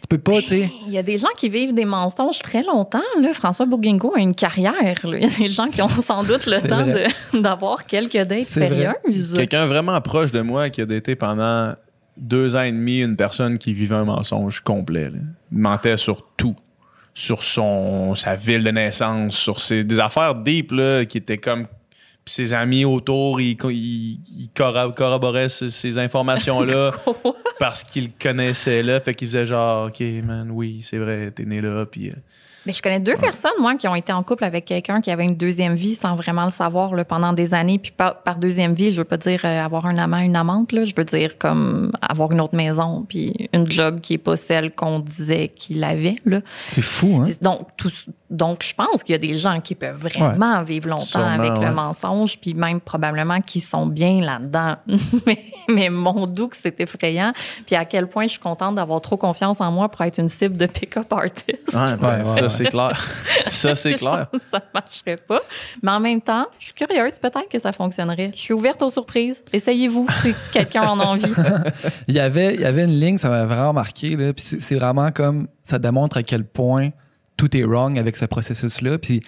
tu 0.00 0.06
peux 0.08 0.18
pas 0.18 0.40
tu 0.40 0.48
sais 0.48 0.70
Il 0.86 0.92
y 0.92 0.98
a 0.98 1.02
des 1.02 1.18
gens 1.18 1.28
qui 1.36 1.50
vivent 1.50 1.74
des 1.74 1.84
mensonges 1.84 2.38
très 2.38 2.62
longtemps. 2.62 3.02
Là. 3.20 3.34
François 3.34 3.66
Bouguingo 3.66 4.14
a 4.16 4.20
une 4.20 4.34
carrière. 4.34 4.72
là. 5.04 5.18
Il 5.18 5.22
y 5.22 5.26
a 5.26 5.38
des 5.38 5.48
gens 5.48 5.68
qui 5.68 5.82
ont 5.82 5.88
sans 5.90 6.24
doute 6.24 6.46
le 6.46 6.60
temps 6.66 6.86
d'avoir 7.38 7.84
quelques 7.84 8.14
dates 8.16 8.28
vrai. 8.28 8.44
sérieuses. 8.44 9.34
Quelqu'un 9.34 9.66
vraiment 9.66 10.00
proche 10.00 10.32
de 10.32 10.40
moi 10.40 10.70
qui 10.70 10.80
a 10.80 10.86
daté 10.86 11.16
pendant 11.16 11.74
deux 12.16 12.56
ans 12.56 12.62
et 12.62 12.72
demi 12.72 13.00
une 13.00 13.14
personne 13.14 13.58
qui 13.58 13.74
vivait 13.74 13.94
un 13.94 14.04
mensonge 14.04 14.60
complet. 14.60 15.10
là. 15.10 15.18
Il 15.52 15.58
mentait 15.58 15.98
sur 15.98 16.26
tout. 16.36 16.56
Sur 17.12 17.42
son, 17.42 18.14
sa 18.14 18.36
ville 18.36 18.64
de 18.64 18.70
naissance, 18.70 19.36
sur 19.36 19.60
ses, 19.60 19.84
des 19.84 20.00
affaires 20.00 20.34
deep 20.34 20.72
là, 20.72 21.04
qui 21.04 21.18
étaient 21.18 21.38
comme. 21.38 21.66
Ses 22.30 22.52
amis 22.52 22.84
autour, 22.84 23.40
ils, 23.40 23.56
ils- 23.70 24.20
ils 24.38 24.48
corro- 24.56 24.94
corroboraient 24.94 25.48
ces, 25.48 25.68
ces 25.70 25.98
informations-là 25.98 26.92
parce 27.58 27.82
qu'ils 27.82 28.04
le 28.04 28.10
connaissaient 28.22 28.82
là. 28.84 29.00
Fait 29.00 29.14
qu'ils 29.14 29.26
faisaient 29.28 29.46
genre, 29.46 29.88
OK, 29.88 30.00
man, 30.24 30.48
oui, 30.52 30.80
c'est 30.84 30.98
vrai, 30.98 31.30
t'es 31.32 31.44
né 31.44 31.60
là. 31.60 31.84
Puis. 31.86 32.12
Mais 32.66 32.72
je 32.72 32.82
connais 32.82 33.00
deux 33.00 33.16
personnes, 33.16 33.52
moi, 33.58 33.76
qui 33.76 33.88
ont 33.88 33.94
été 33.94 34.12
en 34.12 34.22
couple 34.22 34.44
avec 34.44 34.66
quelqu'un 34.66 35.00
qui 35.00 35.10
avait 35.10 35.24
une 35.24 35.36
deuxième 35.36 35.74
vie 35.74 35.94
sans 35.94 36.14
vraiment 36.14 36.44
le 36.44 36.50
savoir 36.50 36.94
là, 36.94 37.04
pendant 37.04 37.32
des 37.32 37.54
années. 37.54 37.78
Puis 37.78 37.90
par, 37.90 38.22
par 38.22 38.36
deuxième 38.36 38.74
vie, 38.74 38.92
je 38.92 38.98
veux 38.98 39.04
pas 39.04 39.16
dire 39.16 39.40
euh, 39.44 39.64
avoir 39.64 39.86
un 39.86 39.96
amant, 39.98 40.18
une 40.18 40.36
amante. 40.36 40.72
Là. 40.72 40.84
Je 40.84 40.94
veux 40.96 41.04
dire 41.04 41.38
comme 41.38 41.92
avoir 42.02 42.32
une 42.32 42.40
autre 42.40 42.54
maison 42.54 43.04
puis 43.08 43.48
une 43.52 43.70
job 43.70 44.00
qui 44.00 44.14
est 44.14 44.18
pas 44.18 44.36
celle 44.36 44.74
qu'on 44.74 44.98
disait 44.98 45.48
qu'il 45.48 45.82
avait. 45.84 46.16
Là. 46.24 46.40
c'est 46.68 46.82
fou 46.82 47.22
hein? 47.24 47.30
Donc, 47.40 47.68
tout, 47.76 47.90
donc, 48.30 48.62
je 48.62 48.74
pense 48.74 49.02
qu'il 49.02 49.12
y 49.12 49.16
a 49.16 49.18
des 49.18 49.34
gens 49.34 49.60
qui 49.60 49.74
peuvent 49.74 50.00
vraiment 50.00 50.62
vivre 50.62 50.88
longtemps 50.88 51.04
Sûrement, 51.04 51.26
avec 51.26 51.52
ouais. 51.54 51.66
le 51.66 51.74
mensonge, 51.74 52.38
puis 52.38 52.54
même 52.54 52.80
probablement 52.80 53.40
qui 53.40 53.60
sont 53.60 53.86
bien 53.86 54.20
là-dedans. 54.20 54.76
mais, 55.26 55.44
mais 55.68 55.88
mon 55.88 56.28
doux 56.28 56.46
que 56.46 56.56
c'est 56.56 56.78
effrayant, 56.80 57.32
puis 57.66 57.74
à 57.74 57.84
quel 57.84 58.06
point 58.06 58.24
je 58.24 58.32
suis 58.32 58.38
contente 58.38 58.76
d'avoir 58.76 59.00
trop 59.00 59.16
confiance 59.16 59.60
en 59.60 59.72
moi 59.72 59.88
pour 59.88 60.02
être 60.02 60.18
une 60.20 60.28
cible 60.28 60.56
de 60.56 60.66
pick-up 60.66 61.12
artist. 61.12 61.74
Ouais, 61.74 62.49
c'est 62.50 62.64
clair. 62.66 63.06
ça, 63.48 63.74
c'est 63.74 63.94
clair. 63.94 64.26
Je 64.32 64.38
pense 64.38 64.44
que 64.44 64.50
ça 64.50 64.62
marcherait 64.74 65.16
pas. 65.16 65.40
Mais 65.82 65.90
en 65.92 66.00
même 66.00 66.20
temps, 66.20 66.46
je 66.58 66.66
suis 66.66 66.74
curieuse, 66.74 67.18
peut-être 67.18 67.48
que 67.48 67.58
ça 67.58 67.72
fonctionnerait. 67.72 68.32
Je 68.34 68.40
suis 68.40 68.54
ouverte 68.54 68.82
aux 68.82 68.90
surprises. 68.90 69.42
Essayez-vous 69.52 70.06
si 70.22 70.34
quelqu'un 70.52 70.82
en 70.82 71.00
a 71.00 71.04
envie. 71.04 71.32
il 72.08 72.14
y 72.14 72.20
avait 72.20 72.54
il 72.54 72.60
y 72.60 72.64
avait 72.64 72.84
une 72.84 72.98
ligne 73.00 73.18
ça 73.18 73.28
m'a 73.28 73.44
vraiment 73.46 73.72
marqué 73.72 74.16
là 74.16 74.32
puis 74.32 74.44
c'est- 74.44 74.60
c'est 74.60 74.74
vraiment 74.76 75.10
comme 75.12 75.48
ça 75.64 75.78
démontre 75.78 76.16
à 76.18 76.22
quel 76.22 76.44
point 76.44 76.90
tout 77.36 77.56
est 77.56 77.64
wrong 77.64 77.98
avec 77.98 78.16
ce 78.16 78.24
processus 78.26 78.80
là 78.82 78.98
puis 78.98 79.22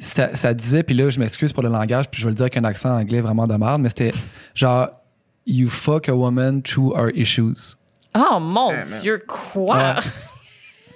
ça, 0.00 0.34
ça 0.36 0.54
disait 0.54 0.82
puis 0.82 0.94
là 0.94 1.10
je 1.10 1.18
m'excuse 1.18 1.52
pour 1.52 1.62
le 1.62 1.68
langage 1.68 2.08
puis 2.10 2.20
je 2.20 2.26
vais 2.26 2.30
le 2.30 2.36
dire 2.36 2.44
avec 2.44 2.56
un 2.56 2.64
accent 2.64 2.90
anglais 2.96 3.20
vraiment 3.20 3.44
de 3.46 3.54
merde 3.54 3.80
mais 3.82 3.88
c'était 3.88 4.12
genre 4.54 4.88
you 5.46 5.68
fuck 5.68 6.08
a 6.08 6.14
woman 6.14 6.62
through 6.62 6.94
her 6.96 7.10
issues 7.14 7.76
Oh 8.14 8.40
mon 8.40 8.70
Dieu, 9.00 9.22
quoi? 9.28 9.96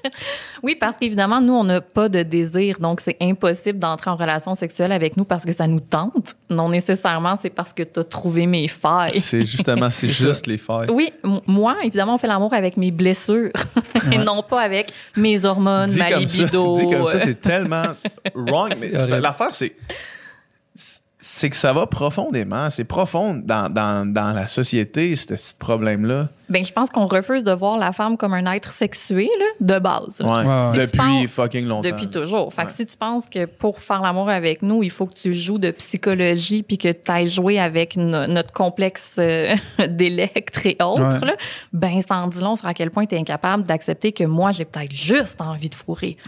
oui, 0.62 0.76
parce 0.78 0.96
qu'évidemment, 0.96 1.40
nous, 1.40 1.54
on 1.54 1.64
n'a 1.64 1.80
pas 1.80 2.08
de 2.08 2.22
désir, 2.22 2.78
donc 2.80 3.00
c'est 3.00 3.16
impossible 3.20 3.78
d'entrer 3.78 4.10
en 4.10 4.16
relation 4.16 4.54
sexuelle 4.54 4.92
avec 4.92 5.16
nous 5.16 5.24
parce 5.24 5.44
que 5.44 5.52
ça 5.52 5.66
nous 5.66 5.80
tente. 5.80 6.34
Non 6.50 6.68
nécessairement, 6.68 7.36
c'est 7.40 7.50
parce 7.50 7.72
que 7.72 7.82
tu 7.82 8.00
as 8.00 8.04
trouvé 8.04 8.46
mes 8.46 8.68
failles. 8.68 9.20
C'est 9.20 9.44
justement, 9.44 9.88
c'est 9.92 10.08
ça. 10.08 10.28
juste 10.28 10.46
les 10.46 10.58
failles. 10.58 10.88
Oui, 10.90 11.12
moi, 11.46 11.76
évidemment, 11.82 12.14
on 12.14 12.18
fait 12.18 12.26
l'amour 12.26 12.52
avec 12.54 12.76
mes 12.76 12.90
blessures 12.90 13.50
et 14.12 14.18
non 14.18 14.42
pas 14.42 14.60
avec 14.60 14.92
mes 15.16 15.44
hormones, 15.44 15.90
dit 15.90 15.98
ma 15.98 16.12
comme 16.12 16.26
ça, 16.26 16.42
libido. 16.42 16.76
dit 16.76 16.82
comme 16.90 17.06
ça, 17.06 17.16
euh, 17.16 17.20
c'est 17.22 17.40
tellement 17.40 17.84
wrong. 18.34 18.74
Mais 18.80 19.20
l'affaire, 19.20 19.54
c'est 19.54 19.74
c'est 21.34 21.48
que 21.48 21.56
ça 21.56 21.72
va 21.72 21.86
profondément. 21.86 22.68
C'est 22.68 22.84
profond 22.84 23.34
dans, 23.34 23.72
dans, 23.72 24.06
dans 24.10 24.32
la 24.32 24.48
société, 24.48 25.16
ce 25.16 25.34
ce 25.36 25.54
problème-là. 25.54 26.28
Ben, 26.50 26.62
je 26.62 26.70
pense 26.72 26.90
qu'on 26.90 27.06
refuse 27.06 27.42
de 27.44 27.52
voir 27.52 27.78
la 27.78 27.92
femme 27.92 28.18
comme 28.18 28.34
un 28.34 28.52
être 28.52 28.72
sexué, 28.72 29.30
là, 29.38 29.46
de 29.74 29.78
base. 29.78 30.20
Ouais. 30.20 30.42
Si 30.72 30.72
tu 30.72 30.78
Depuis 30.86 30.98
penses- 30.98 31.26
fucking 31.28 31.66
longtemps. 31.66 31.88
Depuis 31.88 32.08
toujours. 32.08 32.52
Fait 32.52 32.66
que 32.66 32.72
si 32.72 32.84
tu 32.84 32.96
penses 32.98 33.30
que 33.30 33.46
pour 33.46 33.78
faire 33.80 34.02
l'amour 34.02 34.28
avec 34.28 34.60
nous, 34.62 34.82
il 34.82 34.90
faut 34.90 35.06
que 35.06 35.14
tu 35.14 35.32
joues 35.32 35.56
de 35.58 35.70
psychologie 35.70 36.62
puis 36.62 36.76
que 36.76 36.92
tu 36.92 37.10
ailles 37.10 37.28
jouer 37.28 37.58
avec 37.58 37.96
no- 37.96 38.26
notre 38.26 38.52
complexe 38.52 39.16
euh, 39.18 39.54
d'électre 39.88 40.66
et 40.66 40.76
autres, 40.82 41.20
Ouais. 41.20 41.26
là, 41.28 41.36
ben, 41.72 42.02
ça 42.06 42.16
en 42.16 42.26
dit 42.26 42.40
long 42.40 42.56
sur 42.56 42.66
à 42.68 42.74
quel 42.74 42.90
point 42.90 43.06
tu 43.06 43.14
es 43.14 43.18
incapable 43.18 43.62
d'accepter 43.64 44.12
que 44.12 44.24
moi, 44.24 44.50
j'ai 44.50 44.66
peut-être 44.66 44.92
juste 44.92 45.40
envie 45.40 45.70
de 45.70 45.74
fourrer. 45.74 46.18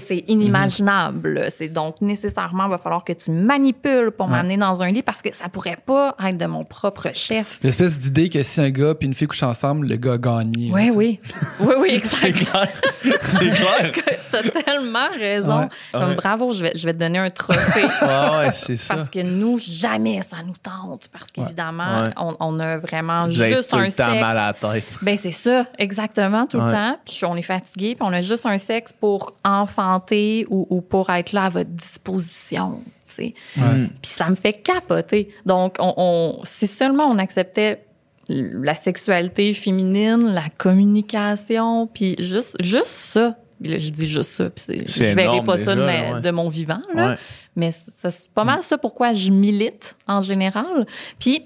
c'est- 0.00 0.24
inimaginable. 0.26 1.48
C'est 1.56 1.68
donc 1.68 2.00
nécessairement, 2.00 2.64
il 2.66 2.70
va 2.70 2.78
falloir 2.78 3.04
que 3.04 3.12
tu 3.12 3.30
manipules 3.30 3.91
pour 4.16 4.26
Ouais. 4.26 4.32
m'amener 4.32 4.56
dans 4.56 4.82
un 4.82 4.90
lit 4.90 5.02
parce 5.02 5.22
que 5.22 5.34
ça 5.34 5.48
pourrait 5.48 5.78
pas 5.84 6.14
être 6.24 6.38
de 6.38 6.46
mon 6.46 6.64
propre 6.64 7.08
chef. 7.14 7.58
l'espèce 7.62 7.98
d'idée 7.98 8.28
que 8.28 8.42
si 8.42 8.60
un 8.60 8.70
gars 8.70 8.94
puis 8.94 9.06
une 9.08 9.14
fille 9.14 9.26
couchent 9.28 9.42
ensemble 9.42 9.86
le 9.86 9.96
gars 9.96 10.14
a 10.14 10.18
gagné 10.18 10.68
là, 10.68 10.74
Oui, 10.74 10.90
oui. 10.94 11.20
Oui, 11.60 11.74
oui, 11.78 12.00
C'est 12.04 12.28
exactement. 12.28 12.66
clair. 13.02 13.18
c'est 13.22 13.38
clair. 13.50 13.92
T'as 14.32 14.42
tellement 14.62 15.08
raison. 15.18 15.60
Ouais. 15.62 15.68
Comme 15.92 16.08
Ouais. 16.10 16.14
bravo, 16.16 16.52
je 16.54 16.62
vais, 16.62 16.72
je 16.74 16.84
vais 16.86 16.94
te 16.94 16.98
donner 16.98 17.18
un 17.18 17.30
trophée. 17.30 17.82
Ouais, 18.02 18.50
c'est 18.52 18.76
ça. 18.76 18.94
Parce 18.96 19.08
que 19.10 19.20
nous, 19.20 19.58
jamais 19.58 20.20
ça 20.22 20.38
nous 20.46 20.54
tente. 20.62 21.08
Parce 21.12 21.30
qu'évidemment, 21.30 22.02
Ouais. 22.04 22.10
on, 22.16 22.36
on 22.40 22.58
a 22.60 22.78
vraiment 22.78 23.24
Vous 23.26 23.30
juste 23.32 23.70
tout 23.70 23.76
un 23.76 23.80
le 23.84 23.92
temps 23.92 24.08
sexe. 24.10 24.20
mal 24.20 24.36
à 24.38 24.46
la 24.46 24.52
tête. 24.54 24.86
Ben 25.02 25.16
c'est 25.16 25.30
ça, 25.32 25.66
exactement, 25.78 26.46
tout 26.46 26.58
le 26.58 26.70
temps. 26.70 26.96
Puis 27.04 27.24
on 27.24 27.36
est 27.36 27.42
fatigué, 27.42 27.94
puis 27.94 28.02
on 28.08 28.12
a 28.12 28.20
juste 28.20 28.46
un 28.46 28.58
sexe 28.58 28.92
pour 28.92 29.34
enfanter 29.44 30.46
ou, 30.50 30.66
ou 30.70 30.80
pour 30.80 31.10
être 31.10 31.32
là 31.32 31.44
à 31.44 31.48
votre 31.50 31.70
disposition. 31.70 32.82
Tu 33.16 33.24
sais. 33.24 33.34
Ouais. 33.56 33.86
Puis 34.00 34.10
ça 34.10 34.28
me 34.28 34.34
fait 34.34 34.52
capoter. 34.54 35.28
Donc, 35.46 35.76
on, 35.78 35.94
on- 35.96 36.40
si 36.44 36.66
seulement 36.66 37.04
on 37.04 37.18
acceptait 37.18 37.84
la 38.28 38.74
sexualité 38.74 39.52
féminine, 39.52 40.32
la 40.32 40.44
communication, 40.56 41.86
puis 41.88 42.16
juste, 42.18 42.56
juste 42.62 42.86
ça, 42.86 43.36
là, 43.60 43.78
je 43.78 43.90
dis 43.90 44.06
juste 44.06 44.30
ça. 44.30 44.50
Puis 44.50 44.64
c'est- 44.66 44.88
C'est 44.88 45.10
je 45.10 45.14
verrai 45.16 45.36
énorme 45.36 45.46
pas 45.46 45.56
ça 45.56 45.74
de, 45.74 45.80
déjà, 45.80 45.86
ma- 46.10 46.14
ouais. 46.16 46.20
de 46.20 46.30
mon 46.30 46.48
vivant. 46.48 46.82
Là. 46.94 47.10
Ouais. 47.10 47.16
Mais 47.56 47.70
c'est 47.72 48.30
pas 48.32 48.44
mal 48.44 48.62
ça 48.62 48.78
pourquoi 48.78 49.12
je 49.12 49.30
milite 49.30 49.94
en 50.08 50.20
général. 50.20 50.86
Puis, 51.18 51.44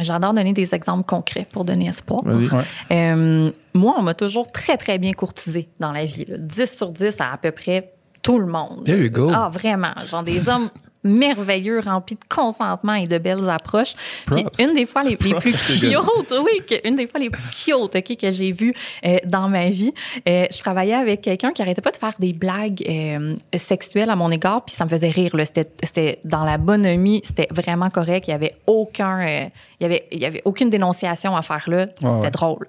j'adore 0.00 0.34
donner 0.34 0.52
des 0.52 0.74
exemples 0.74 1.04
concrets 1.04 1.46
pour 1.52 1.64
donner 1.64 1.86
espoir. 1.88 2.20
Ouais. 2.24 2.46
Euh, 2.90 3.50
moi, 3.74 3.94
on 3.98 4.02
m'a 4.02 4.14
toujours 4.14 4.50
très, 4.50 4.76
très 4.76 4.98
bien 4.98 5.12
courtisé 5.12 5.68
dans 5.78 5.92
la 5.92 6.04
vie. 6.06 6.24
là. 6.26 6.38
10 6.38 6.76
sur 6.76 6.90
10 6.90 7.16
à 7.20 7.34
à 7.34 7.36
peu 7.36 7.50
près 7.52 7.92
tout 8.22 8.38
le 8.38 8.46
monde. 8.46 8.82
There 8.84 9.02
you 9.02 9.10
go. 9.10 9.30
Ah, 9.34 9.48
vraiment. 9.52 9.92
Genre 10.08 10.22
des 10.22 10.48
hommes 10.48 10.68
merveilleux, 11.04 11.80
remplis 11.80 12.14
de 12.14 12.24
consentement 12.32 12.94
et 12.94 13.08
de 13.08 13.18
belles 13.18 13.50
approches. 13.50 13.94
Puis 14.26 14.44
une 14.60 14.72
des 14.74 14.86
fois 14.86 15.02
les, 15.02 15.10
les 15.10 15.16
plus 15.16 15.32
cute, 15.52 15.82
oui, 15.82 16.62
que- 16.68 16.86
une 16.88 16.94
des 16.94 17.08
fois 17.08 17.18
les 17.18 17.28
plus 17.28 17.42
cute 17.50 17.74
ok, 17.96 18.16
que 18.16 18.30
j'ai 18.30 18.52
vues 18.52 18.72
euh, 19.04 19.16
dans 19.24 19.48
ma 19.48 19.68
vie, 19.68 19.92
euh, 20.28 20.46
je 20.48 20.58
travaillais 20.60 20.94
avec 20.94 21.22
quelqu'un 21.22 21.50
qui 21.50 21.60
arrêtait 21.60 21.80
pas 21.82 21.90
de 21.90 21.96
faire 21.96 22.12
des 22.20 22.32
blagues 22.32 22.84
euh, 22.88 23.34
sexuelles 23.56 24.10
à 24.10 24.14
mon 24.16 24.30
égard, 24.30 24.64
puis 24.64 24.76
ça 24.76 24.84
me 24.84 24.88
faisait 24.90 25.10
rire. 25.10 25.32
C'était 25.44 25.72
c'était 25.82 26.20
dans 26.24 26.44
la 26.44 26.56
bonhomie, 26.56 27.20
c'était 27.24 27.48
vraiment 27.50 27.90
correct. 27.90 28.28
Il 28.28 28.30
y 28.30 28.34
avait 28.34 28.54
aucun, 28.68 29.26
euh, 29.26 29.44
il 29.82 29.84
y 29.84 29.86
avait, 29.86 30.06
il 30.12 30.20
y 30.20 30.24
avait 30.26 30.42
aucune 30.44 30.70
dénonciation 30.70 31.36
à 31.36 31.42
faire 31.42 31.64
là. 31.66 31.88
C'était 32.00 32.06
ouais. 32.06 32.30
drôle. 32.30 32.68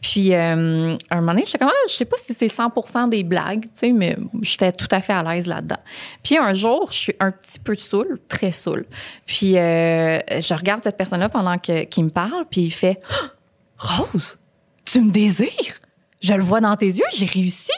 Puis 0.00 0.32
euh, 0.32 0.96
un 1.10 1.16
moment 1.16 1.32
donné, 1.32 1.44
j'étais 1.44 1.58
comme, 1.58 1.68
ah, 1.70 1.86
je 1.88 1.92
sais 1.94 2.06
pas 2.06 2.16
si 2.16 2.32
c'est 2.32 2.46
100% 2.46 3.10
des 3.10 3.22
blagues, 3.22 3.64
tu 3.64 3.70
sais, 3.74 3.92
mais 3.92 4.16
j'étais 4.40 4.72
tout 4.72 4.88
à 4.90 5.02
fait 5.02 5.12
à 5.12 5.22
l'aise 5.22 5.46
là-dedans. 5.46 5.78
Puis 6.22 6.38
un 6.38 6.54
jour, 6.54 6.88
je 6.90 6.96
suis 6.96 7.16
un 7.20 7.32
petit 7.32 7.58
peu 7.58 7.74
saoule, 7.74 8.18
très 8.28 8.50
saoule. 8.50 8.86
Puis 9.26 9.58
euh, 9.58 10.18
je 10.40 10.54
regarde 10.54 10.82
cette 10.82 10.96
personne-là 10.96 11.28
pendant 11.28 11.58
que- 11.58 11.84
qu'il 11.84 12.04
me 12.04 12.10
parle, 12.10 12.46
puis 12.50 12.62
il 12.62 12.70
fait, 12.70 13.00
Rose, 13.78 14.38
tu 14.86 15.02
me 15.02 15.10
désires? 15.10 15.80
Je 16.22 16.32
le 16.32 16.42
vois 16.42 16.62
dans 16.62 16.74
tes 16.76 16.86
yeux, 16.86 17.04
j'ai 17.14 17.26
réussi. 17.26 17.72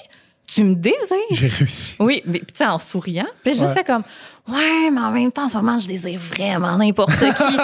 Tu 0.46 0.62
me 0.62 0.74
désires? 0.74 0.96
J'ai 1.30 1.48
réussi. 1.48 1.94
Oui, 1.98 2.22
mais 2.24 2.38
tu 2.38 2.54
sais, 2.54 2.66
en 2.66 2.78
souriant. 2.78 3.26
Puis 3.42 3.54
je 3.54 3.61
juste 3.61 3.74
fait 3.74 3.85
comme, 3.85 4.04
ouais, 4.48 4.90
mais 4.92 5.00
en 5.00 5.11
même 5.11 5.32
temps, 5.32 5.44
en 5.44 5.48
ce 5.48 5.56
moment, 5.56 5.78
je 5.78 5.88
désire 5.88 6.20
vraiment 6.20 6.76
n'importe 6.76 7.18
qui. 7.18 7.56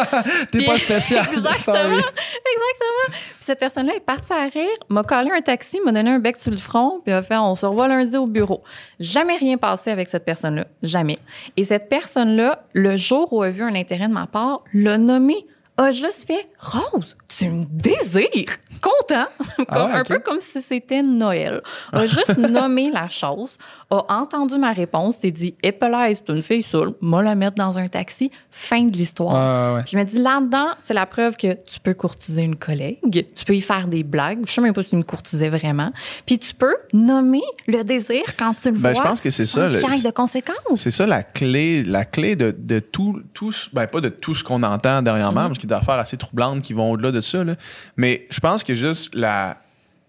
T'es 0.50 0.64
pas 0.66 0.78
spécial. 0.78 1.24
Exactement. 1.32 1.58
sorry. 1.58 1.94
Exactement. 1.94 3.06
Puis 3.08 3.16
cette 3.40 3.60
personne-là 3.60 3.94
est 3.94 4.00
partie 4.00 4.32
à 4.32 4.44
rire, 4.44 4.68
m'a 4.88 5.04
collé 5.04 5.30
un 5.30 5.40
taxi, 5.40 5.80
m'a 5.84 5.92
donné 5.92 6.10
un 6.10 6.18
bec 6.18 6.36
sur 6.36 6.50
le 6.50 6.56
front, 6.56 7.00
puis 7.04 7.12
a 7.12 7.22
fait 7.22 7.36
on 7.36 7.54
se 7.54 7.66
revoit 7.66 7.86
lundi 7.86 8.16
au 8.16 8.26
bureau. 8.26 8.62
Jamais 8.98 9.36
rien 9.36 9.58
passé 9.58 9.90
avec 9.90 10.08
cette 10.08 10.24
personne-là. 10.24 10.66
Jamais. 10.82 11.18
Et 11.56 11.64
cette 11.64 11.88
personne-là, 11.88 12.64
le 12.72 12.96
jour 12.96 13.32
où 13.32 13.44
elle 13.44 13.50
a 13.50 13.52
vu 13.52 13.62
un 13.62 13.74
intérêt 13.74 14.08
de 14.08 14.12
ma 14.12 14.26
part, 14.26 14.64
l'a 14.72 14.98
nommé. 14.98 15.46
A 15.78 15.90
juste 15.90 16.26
fait 16.26 16.48
Rose, 16.58 17.16
tu 17.28 17.48
me 17.48 17.64
désires. 17.64 18.58
Content. 18.82 19.26
Comme, 19.56 19.66
Ah 19.68 19.84
ouais, 19.86 19.92
Un 19.92 20.04
peu 20.04 20.18
comme 20.18 20.40
si 20.40 20.60
c'était 20.60 21.02
Noël. 21.02 21.62
A 21.92 22.04
juste 22.06 22.36
nommé 22.36 22.90
la 22.90 23.08
chose, 23.08 23.56
a 23.92 24.14
entendu 24.14 24.56
ma 24.58 24.72
réponse, 24.72 25.20
t'es 25.20 25.30
dit 25.30 25.54
Épelaise, 25.62 26.22
c'est 26.26 26.32
une 26.34 26.42
fille 26.42 26.62
saoule, 26.62 26.94
m'a 27.00 27.22
la 27.22 27.34
mettre 27.34 27.56
dans 27.56 27.78
un 27.78 27.88
taxi. 27.88 28.30
Fin 28.50 28.84
de 28.84 28.92
l'histoire. 28.96 29.32
Ouais, 29.34 29.70
ouais, 29.72 29.78
ouais. 29.78 29.84
Je 29.90 29.96
me 29.98 30.04
dis, 30.04 30.18
là-dedans, 30.18 30.68
c'est 30.80 30.94
la 30.94 31.06
preuve 31.06 31.36
que 31.36 31.54
tu 31.54 31.78
peux 31.80 31.94
courtiser 31.94 32.42
une 32.42 32.56
collègue, 32.56 32.98
tu 33.34 33.44
peux 33.44 33.54
y 33.54 33.60
faire 33.60 33.88
des 33.88 34.02
blagues. 34.02 34.40
Je 34.46 34.52
sais 34.52 34.60
même 34.60 34.72
pas 34.72 34.82
s'il 34.82 34.98
me 34.98 35.02
courtisait 35.04 35.48
vraiment. 35.50 35.92
Puis 36.26 36.38
tu 36.38 36.54
peux 36.54 36.74
nommer 36.92 37.42
le 37.66 37.82
désir 37.84 38.22
quand 38.38 38.54
tu 38.60 38.70
le 38.70 38.78
Ben, 38.78 38.92
vois. 38.92 39.02
je 39.02 39.08
pense 39.08 39.20
que 39.20 39.30
c'est 39.30 39.46
ça, 39.46 39.68
le- 39.68 39.74
de 40.02 40.10
conséquences. 40.10 40.56
C'est 40.76 40.90
ça 40.90 41.06
la 41.06 41.22
clé, 41.22 41.84
la 41.84 42.04
clé 42.04 42.34
de, 42.34 42.54
de 42.56 42.78
tout, 42.78 43.20
tout, 43.34 43.52
ben 43.72 43.86
pas 43.86 44.00
de 44.00 44.08
tout 44.08 44.34
ce 44.34 44.42
qu'on 44.42 44.62
entend 44.62 45.02
dernièrement, 45.02 45.46
parce 45.48 45.58
qu'il 45.58 45.68
y 45.70 45.72
a 45.72 45.76
des 45.76 45.82
affaires 45.82 45.98
assez 45.98 46.16
troublantes 46.16 46.62
qui 46.62 46.72
vont 46.72 46.90
au-delà 46.92 47.12
de 47.12 47.20
ça. 47.20 47.44
là. 47.44 47.56
Mais 47.96 48.26
je 48.30 48.40
pense 48.40 48.64
que 48.64 48.74
juste 48.74 49.14
la 49.14 49.58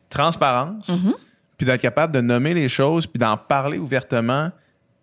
transparence, 0.09 0.89
puis 1.57 1.65
d'être 1.65 1.81
capable 1.81 2.13
de 2.13 2.21
nommer 2.21 2.53
les 2.53 2.67
choses, 2.69 3.07
puis 3.07 3.19
d'en 3.19 3.37
parler 3.37 3.77
ouvertement 3.77 4.51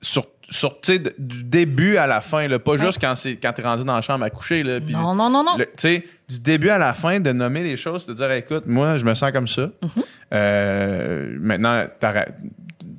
sur, 0.00 0.26
sur 0.48 0.80
tu 0.80 0.98
du 1.18 1.44
début 1.44 1.96
à 1.96 2.06
la 2.06 2.20
fin, 2.20 2.48
là, 2.48 2.58
pas 2.58 2.76
juste 2.76 2.98
quand 3.00 3.14
c'est 3.14 3.36
quand 3.36 3.52
t'es 3.52 3.62
rendu 3.62 3.84
dans 3.84 3.94
la 3.94 4.02
chambre 4.02 4.24
à 4.24 4.30
coucher. 4.30 4.62
Là, 4.62 4.80
Non, 4.80 5.14
non, 5.14 5.30
non, 5.30 5.44
non. 5.44 5.56
le- 5.56 5.66
tu 5.66 5.72
sais, 5.76 6.04
du 6.28 6.40
début 6.40 6.70
à 6.70 6.78
la 6.78 6.92
fin, 6.94 7.20
de 7.20 7.32
nommer 7.32 7.62
les 7.62 7.76
choses, 7.76 8.04
de 8.06 8.12
dire, 8.14 8.30
écoute, 8.32 8.64
moi, 8.66 8.96
je 8.96 9.04
me 9.04 9.14
sens 9.14 9.30
comme 9.32 9.46
ça. 9.48 9.62
Mm-hmm. 9.82 10.04
Euh, 10.32 11.36
maintenant, 11.38 11.84
ta, 11.98 12.10
ré- 12.10 12.28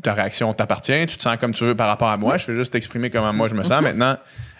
ta 0.03 0.13
réaction 0.13 0.53
t'appartient. 0.53 1.05
Tu 1.07 1.17
te 1.17 1.21
sens 1.23 1.37
comme 1.37 1.53
tu 1.53 1.63
veux 1.65 1.75
par 1.75 1.87
rapport 1.87 2.09
à 2.09 2.17
moi. 2.17 2.37
Je 2.37 2.45
fais 2.45 2.55
juste 2.55 2.71
t'exprimer 2.73 3.09
comment 3.09 3.33
moi 3.33 3.47
je 3.47 3.55
me 3.55 3.63
sens. 3.63 3.81
Maintenant, 3.81 4.17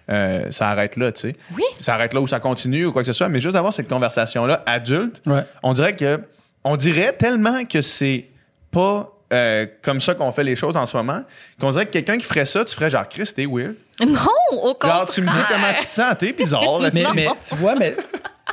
euh, 0.10 0.48
ça 0.52 0.70
arrête 0.70 0.98
là, 0.98 1.12
tu 1.12 1.22
sais. 1.22 1.36
Oui. 1.56 1.64
Ça 1.80 1.94
arrête 1.96 2.14
là 2.14 2.22
où 2.22 2.28
ça 2.28 2.40
continue 2.40 2.86
ou 2.86 2.92
quoi 2.92 3.02
que 3.04 3.08
ce 3.08 3.14
soit. 3.14 3.30
Mais 3.30 3.40
juste 3.42 3.54
d'avoir 3.54 3.74
cette 3.74 3.88
conversation-là 3.90 4.64
adulte, 4.66 5.22
Ouais. 5.26 5.44
on 5.64 5.74
dirait 5.74 5.96
que, 5.96 6.20
on 6.64 6.76
dirait 6.78 7.14
tellement 7.14 7.64
que 7.66 7.82
c'est 7.82 8.26
pas 8.72 9.12
euh, 9.34 9.66
comme 9.82 10.00
ça 10.02 10.14
qu'on 10.16 10.32
fait 10.32 10.44
les 10.44 10.56
choses 10.56 10.76
en 10.76 10.86
ce 10.86 10.96
moment, 10.98 11.24
qu'on 11.60 11.70
dirait 11.72 11.86
que 11.86 11.92
quelqu'un 11.92 12.18
qui 12.18 12.26
ferait 12.26 12.46
ça, 12.46 12.66
tu 12.66 12.76
ferais 12.76 12.90
genre, 12.90 13.08
Chris, 13.08 13.30
t'es 13.36 13.46
weird. 13.46 13.76
Non, 14.06 14.18
au 14.52 14.74
contraire. 14.74 14.98
Genre, 14.98 15.10
tu 15.10 15.22
me 15.22 15.28
dis 15.28 15.38
comment 15.50 15.74
tu 15.80 15.86
te 15.86 15.92
sens, 15.92 16.16
t'es 16.18 16.34
bizarre. 16.34 16.80
là, 16.82 16.90
Mais, 16.94 17.04
tu- 17.04 17.14
mais 17.16 17.28
tu 17.48 17.56
vois, 17.56 17.76
mais 17.76 17.96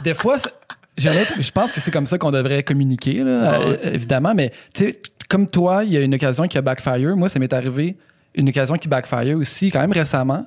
des 0.02 0.14
fois, 0.14 0.36
je 0.96 1.50
pense 1.50 1.72
que 1.72 1.80
c'est 1.80 1.90
comme 1.90 2.06
ça 2.06 2.18
qu'on 2.18 2.30
devrait 2.30 2.62
communiquer, 2.62 3.14
là, 3.14 3.52
Ah 3.54 3.60
ouais. 3.60 3.80
euh, 3.84 3.92
évidemment. 3.94 4.34
Mais 4.34 4.52
tu 4.74 4.84
sais, 4.84 5.00
comme 5.28 5.48
toi, 5.48 5.82
il 5.84 5.92
y 5.92 5.96
a 5.96 6.00
une 6.00 6.14
occasion 6.14 6.46
qui 6.46 6.58
a 6.58 6.62
backfire. 6.62 7.16
Moi, 7.16 7.28
ça 7.28 7.38
m'est 7.38 7.52
arrivé 7.52 7.96
une 8.34 8.48
occasion 8.50 8.76
qui 8.76 8.86
backfire 8.88 9.36
aussi, 9.36 9.70
quand 9.72 9.80
même 9.80 9.92
récemment. 9.92 10.46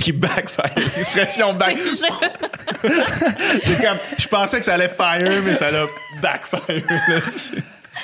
qui 0.00 0.12
backfire. 0.12 0.70
L'expression 0.96 1.52
back. 1.54 1.76
C'est 3.62 3.82
comme, 3.82 3.98
je 4.18 4.28
pensais 4.28 4.58
que 4.58 4.64
ça 4.64 4.74
allait 4.74 4.88
fire, 4.88 5.42
mais 5.44 5.54
ça 5.56 5.70
l'a 5.70 5.86
backfire. 6.22 6.84
là. 7.08 7.20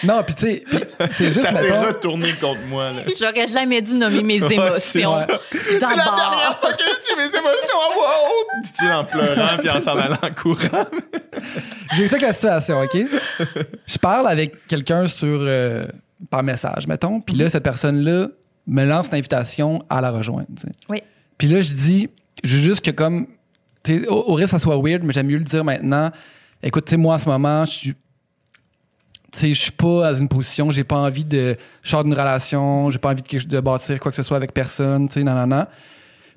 Non, 0.03 0.23
puis 0.25 0.35
tu 0.35 0.41
sais, 0.47 0.65
c'est 1.13 1.27
juste, 1.33 1.41
ça 1.47 1.55
s'est 1.55 1.63
mettons- 1.71 1.87
retourné 1.87 2.33
contre 2.41 2.61
moi. 2.69 2.91
là. 2.91 3.03
J'aurais 3.19 3.47
jamais 3.47 3.81
dû 3.81 3.95
nommer 3.95 4.23
mes 4.23 4.37
émotions. 4.37 5.11
c'est 5.53 5.81
la 5.81 5.89
dernière 5.89 6.59
fois 6.61 6.73
que 6.73 6.83
je 6.83 7.01
dis 7.05 7.17
mes 7.17 7.39
émotions 7.39 7.79
à 7.91 7.95
voix 7.95 8.15
haute, 8.29 8.65
dit-il 8.65 8.91
en 8.91 9.05
pleurant 9.05 9.59
puis 9.59 9.71
en 9.71 9.81
s'en 9.81 9.97
allant 9.99 10.19
en 10.23 10.31
courant. 10.35 10.87
J'ai 11.97 12.05
écouté 12.07 12.27
la 12.27 12.33
situation, 12.33 12.81
OK? 12.83 12.97
Je 13.87 13.99
parle 13.99 14.29
avec 14.29 14.67
quelqu'un 14.67 15.07
sur 15.09 15.27
euh, 15.43 15.85
par 16.31 16.43
message, 16.43 16.87
mettons, 16.87 17.21
puis 17.21 17.37
là, 17.37 17.49
cette 17.49 17.63
personne-là 17.63 18.29
me 18.67 18.85
lance 18.85 19.11
l'invitation 19.13 19.85
à 19.91 20.01
la 20.01 20.11
rejoindre. 20.11 20.47
tu 20.57 20.63
sais. 20.63 20.73
Oui. 20.89 21.03
Puis 21.37 21.49
là, 21.49 21.61
je 21.61 21.73
dis, 21.73 22.09
je 22.43 22.57
veux 22.57 22.63
juste 22.63 22.85
que 22.85 22.91
comme, 22.91 23.27
tu 23.83 24.01
sais, 24.03 24.09
au, 24.09 24.31
au 24.31 24.35
risque 24.35 24.47
que 24.55 24.59
ça 24.59 24.65
soit 24.65 24.79
weird, 24.83 25.03
mais 25.03 25.13
j'aime 25.13 25.27
mieux 25.27 25.39
le 25.39 25.45
dire 25.45 25.65
maintenant. 25.65 26.11
Écoute, 26.63 26.87
tu 26.87 26.93
sais, 26.93 26.97
moi, 26.97 27.17
en 27.17 27.19
ce 27.19 27.29
moment, 27.29 27.65
je 27.67 27.71
suis. 27.73 27.95
Tu 29.35 29.41
sais, 29.41 29.55
je 29.55 29.61
suis 29.63 29.73
pas 29.73 30.13
dans 30.13 30.17
une 30.17 30.29
position, 30.29 30.71
j'ai 30.71 30.85
pas 30.85 30.97
envie 30.97 31.25
de. 31.25 31.57
Je 31.83 31.91
sors 31.91 32.05
d'une 32.05 32.15
relation, 32.15 32.91
j'ai 32.91 32.99
pas 32.99 33.11
envie 33.11 33.23
de, 33.23 33.61
bâtir 33.61 33.99
quoi 33.99 34.13
que 34.13 34.17
ce 34.17 34.23
soit 34.23 34.37
avec 34.37 34.53
personne, 34.53 35.09
tu 35.09 35.15
sais, 35.15 35.25
non. 35.25 35.67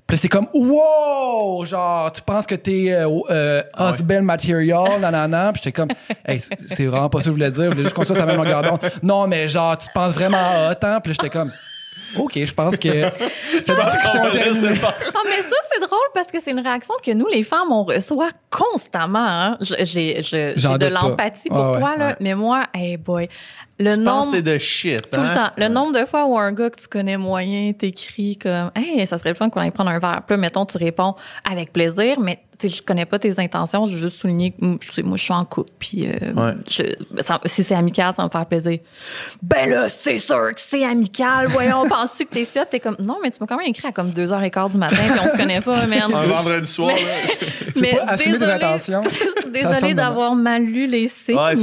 Puis 0.07 0.17
c'est 0.17 0.29
comme, 0.29 0.47
wow! 0.53 1.65
Genre, 1.65 2.09
tu 2.13 2.21
penses 2.21 2.47
que 2.47 2.55
t'es 2.55 2.91
euh, 2.91 3.09
euh, 3.29 3.61
husband 3.77 4.21
material, 4.21 5.01
nanana. 5.01 5.51
Puis 5.51 5.61
j'étais 5.63 5.73
comme, 5.73 5.89
hey, 6.25 6.39
c'est- 6.39 6.85
vraiment 6.85 7.09
pas 7.09 7.19
ça 7.19 7.25
que 7.25 7.31
je 7.31 7.33
voulais 7.33 7.51
dire. 7.51 7.65
Je 7.65 7.69
voulais 7.71 7.83
juste 7.83 7.93
qu'on 7.93 8.05
soit 8.05 8.15
sur 8.15 8.25
la 8.25 8.33
même 8.33 8.41
longueur 8.41 8.61
d'onde. 8.61 8.79
Non, 9.03 9.27
mais 9.27 9.49
genre, 9.49 9.77
tu 9.77 9.87
te 9.87 9.93
penses 9.93 10.13
vraiment 10.13 10.37
hot, 10.37 10.75
hein? 10.81 11.01
Puis 11.03 11.11
j'étais 11.11 11.29
comme, 11.29 11.51
OK, 12.15 12.33
je 12.35 12.53
pense 12.53 12.77
que 12.77 12.89
cette 13.61 13.79
discussion 13.85 14.25
est 14.25 14.31
terminée. 14.31 14.79
Ah, 14.83 15.19
mais 15.25 15.41
ça, 15.41 15.55
c'est 15.71 15.79
drôle 15.79 15.99
parce 16.13 16.31
que 16.31 16.39
c'est 16.39 16.51
une 16.51 16.59
réaction 16.59 16.93
que 17.03 17.11
nous, 17.11 17.27
les 17.27 17.43
femmes, 17.43 17.71
on 17.71 17.83
reçoit 17.83 18.29
constamment. 18.49 19.19
Hein? 19.19 19.57
J'ai 19.61 20.15
de 20.15 20.87
l'empathie 20.87 21.49
pour 21.49 21.71
toi, 21.73 21.91
ouais, 21.91 21.97
là. 21.97 22.07
ouais. 22.07 22.15
Mais 22.19 22.35
moi, 22.35 22.65
hey 22.73 22.97
boy, 22.97 23.27
le 23.79 23.93
Tu 23.95 23.99
nombre... 23.99 24.31
que 24.31 24.37
t'es 24.37 24.41
de 24.41 24.57
shit, 24.57 25.11
Tout 25.11 25.21
le 25.21 25.27
hein? 25.27 25.33
temps. 25.35 25.49
Le 25.57 25.67
nombre 25.67 25.99
de 25.99 26.05
fois 26.05 26.25
où 26.25 26.37
un 26.37 26.51
gars 26.51 26.69
que 26.69 26.79
tu 26.81 26.87
connais 26.87 27.17
moyen 27.17 27.73
t'écrit 27.73 28.37
comme 28.37 28.71
Hey, 28.75 29.05
ça 29.05 29.17
serait 29.17 29.29
le 29.29 29.35
fun 29.35 29.49
qu'on 29.49 29.61
aille 29.61 29.71
prendre 29.71 29.91
un 29.91 29.99
verre. 29.99 30.21
Puis 30.25 30.33
là, 30.33 30.37
mettons, 30.37 30.65
tu 30.65 30.77
réponds 30.77 31.15
avec 31.49 31.71
plaisir, 31.73 32.19
mais 32.19 32.39
tu 32.59 32.69
sais, 32.69 32.75
je 32.77 32.81
connais 32.81 33.05
pas 33.05 33.19
tes 33.19 33.39
intentions. 33.39 33.85
Je 33.85 33.93
veux 33.93 34.01
juste 34.09 34.15
souligner 34.17 34.49
que 34.49 34.77
tu 34.77 34.91
sais, 34.91 35.03
moi, 35.03 35.15
je 35.15 35.21
suis 35.23 35.33
en 35.33 35.45
couple. 35.45 35.69
Puis 35.77 36.07
euh, 36.07 36.33
Ouais. 36.33 36.53
je- 36.67 37.21
ça- 37.21 37.39
si 37.45 37.63
c'est 37.63 37.75
amical, 37.75 38.15
ça 38.15 38.23
va 38.23 38.27
me 38.27 38.31
faire 38.31 38.47
plaisir. 38.47 38.79
Ben 39.43 39.69
là, 39.69 39.87
c'est 39.89 40.17
sûr 40.17 40.55
que 40.55 40.59
c'est 40.59 40.83
amical. 40.83 41.45
Voyons, 41.49 41.87
penses-tu 41.89 42.25
que 42.25 42.33
t'es 42.33 42.45
ça? 42.45 42.65
T'es 42.65 42.79
comme 42.79 42.95
Non, 42.99 43.17
mais 43.21 43.29
tu 43.29 43.37
m'as 43.41 43.45
quand 43.45 43.57
même 43.57 43.67
écrit 43.67 43.87
à 43.87 43.91
comme 43.91 44.09
2h15 44.09 44.71
du 44.71 44.79
matin, 44.79 44.95
puis 44.97 45.19
on 45.23 45.29
se 45.29 45.37
connaît 45.37 45.61
pas, 45.61 45.85
merde. 45.87 46.11
Un 46.15 46.25
vendredi 46.25 46.67
soir, 46.71 46.95
Mais 47.75 47.99
intentions. 48.41 49.03
Ça 49.03 49.49
Désolée 49.49 49.79
semble 49.79 49.93
d'avoir 49.95 50.33
mal 50.35 50.63
lu 50.63 50.87
les 50.87 51.07
signes. 51.07 51.35
Ouais. 51.37 51.53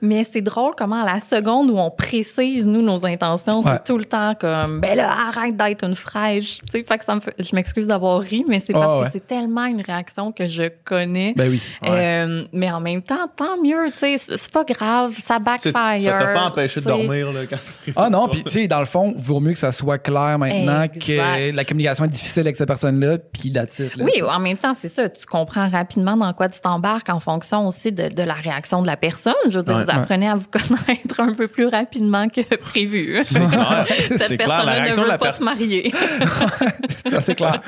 Mais 0.00 0.26
c'est 0.30 0.40
drôle 0.40 0.72
comment 0.76 1.02
à 1.02 1.14
la 1.14 1.20
seconde 1.20 1.57
où 1.66 1.78
on 1.78 1.90
précise 1.90 2.66
nous 2.66 2.82
nos 2.82 3.04
intentions, 3.06 3.60
Ouais. 3.60 3.72
c'est 3.74 3.84
tout 3.84 3.98
le 3.98 4.04
temps 4.04 4.34
comme 4.38 4.80
ben 4.80 4.96
là 4.96 5.10
arrête 5.28 5.56
d'être 5.56 5.84
une 5.84 5.94
fraîche. 5.94 6.58
Tu 6.60 6.78
sais, 6.78 6.82
fait 6.82 6.98
que 6.98 7.04
ça 7.04 7.14
me 7.14 7.20
fait, 7.20 7.34
je 7.38 7.54
m'excuse 7.54 7.86
d'avoir 7.86 8.20
ri, 8.20 8.44
mais 8.48 8.60
c'est 8.60 8.74
Ouais, 8.74 8.80
parce 8.80 9.00
ouais. 9.00 9.06
que 9.06 9.12
c'est 9.12 9.26
tellement 9.26 9.64
une 9.66 9.80
réaction 9.80 10.32
que 10.32 10.46
je 10.46 10.64
connais. 10.84 11.32
Ben 11.36 11.48
oui. 11.50 11.62
Euh, 11.84 12.44
mais 12.52 12.70
en 12.70 12.80
même 12.80 13.02
temps, 13.02 13.28
tant 13.34 13.56
mieux, 13.62 13.90
tu 13.92 13.98
sais, 13.98 14.16
c'est 14.18 14.50
pas 14.52 14.64
grave, 14.64 15.14
ça 15.18 15.38
backfire. 15.38 15.72
Ça 15.72 16.18
t'a 16.18 16.26
pas 16.34 16.44
empêché 16.46 16.80
de 16.80 16.86
dormir 16.86 17.32
là, 17.32 17.40
quand 17.48 17.56
Ah 17.96 18.10
non, 18.10 18.28
puis 18.28 18.44
tu 18.44 18.50
sais, 18.50 18.68
dans 18.68 18.80
le 18.80 18.86
fond, 18.86 19.14
vaut 19.16 19.40
mieux 19.40 19.52
que 19.52 19.58
ça 19.58 19.72
soit 19.72 19.98
clair 19.98 20.38
maintenant 20.38 20.82
Exact. 20.82 21.04
que 21.06 21.54
la 21.54 21.64
communication 21.64 22.04
est 22.04 22.08
difficile 22.08 22.42
avec 22.42 22.56
cette 22.56 22.68
personne-là, 22.68 23.18
puis 23.18 23.50
la 23.50 23.66
titre. 23.66 23.98
là, 23.98 24.04
Oui, 24.04 24.22
en 24.22 24.38
même 24.38 24.56
temps, 24.58 24.74
c'est 24.78 24.88
ça. 24.88 25.08
Tu 25.08 25.26
comprends 25.26 25.68
rapidement 25.68 26.16
dans 26.16 26.32
quoi 26.32 26.48
tu 26.48 26.60
t'embarques 26.60 27.08
en 27.08 27.20
fonction 27.20 27.66
aussi 27.66 27.90
de, 27.92 28.08
de 28.08 28.22
la 28.22 28.34
réaction 28.34 28.82
de 28.82 28.86
la 28.86 28.96
personne. 28.96 29.34
Je 29.48 29.58
veux 29.58 29.64
dire, 29.64 29.76
Ouais. 29.76 29.84
vous 29.84 29.90
apprenez 29.90 30.28
à 30.28 30.34
vous 30.34 30.46
connaître 30.50 31.20
un 31.20 31.32
peu 31.32 31.47
plus 31.48 31.66
rapidement 31.66 32.28
que 32.28 32.40
prévu. 32.56 33.18
C'est 33.22 33.46
clair. 33.48 33.86
Cette 33.88 34.22
C'est 34.22 34.36
clair. 34.36 34.48
La 34.48 34.56
personne-là 34.56 34.78
ne 34.78 34.82
réaction 34.82 35.02
de 35.02 35.06
veut 35.06 35.12
la 35.12 35.18
pas 35.18 35.24
personne. 35.26 35.40
te 35.40 35.44
marier. 35.44 35.92
C'est 37.06 37.14
assez 37.14 37.34
clair. 37.34 37.60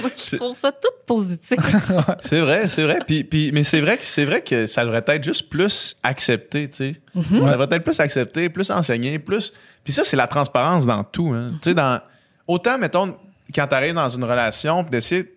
Moi, 0.00 0.10
je 0.16 0.36
trouve 0.36 0.56
ça 0.56 0.72
tout 0.72 0.88
positif. 1.06 1.58
C'est 2.20 2.40
vrai, 2.40 2.68
c'est 2.68 2.82
vrai. 2.82 2.98
Puis, 3.06 3.24
puis, 3.24 3.50
mais 3.52 3.64
c'est 3.64 3.80
vrai 3.80 3.98
que 3.98 4.04
c'est 4.04 4.24
vrai 4.24 4.40
que 4.42 4.66
ça 4.66 4.84
devrait 4.84 5.04
être 5.06 5.24
juste 5.24 5.48
plus 5.48 5.96
accepté, 6.02 6.68
tu 6.68 6.76
sais. 6.76 6.94
Mm-hmm. 7.16 7.44
Ça 7.44 7.52
devrait 7.52 7.76
être 7.76 7.84
plus 7.84 8.00
accepté, 8.00 8.48
plus 8.48 8.70
enseigné, 8.70 9.18
plus. 9.18 9.52
Puis 9.84 9.92
ça, 9.92 10.04
c'est 10.04 10.16
la 10.16 10.26
transparence 10.26 10.86
dans 10.86 11.04
tout. 11.04 11.32
Hein. 11.34 11.52
Tu 11.62 11.70
sais, 11.70 11.74
dans 11.74 12.00
autant 12.46 12.78
mettons 12.78 13.16
quand 13.54 13.66
t'arrives 13.66 13.94
dans 13.94 14.08
une 14.08 14.24
relation, 14.24 14.82
puis 14.82 14.90
d'essayer, 14.90 15.34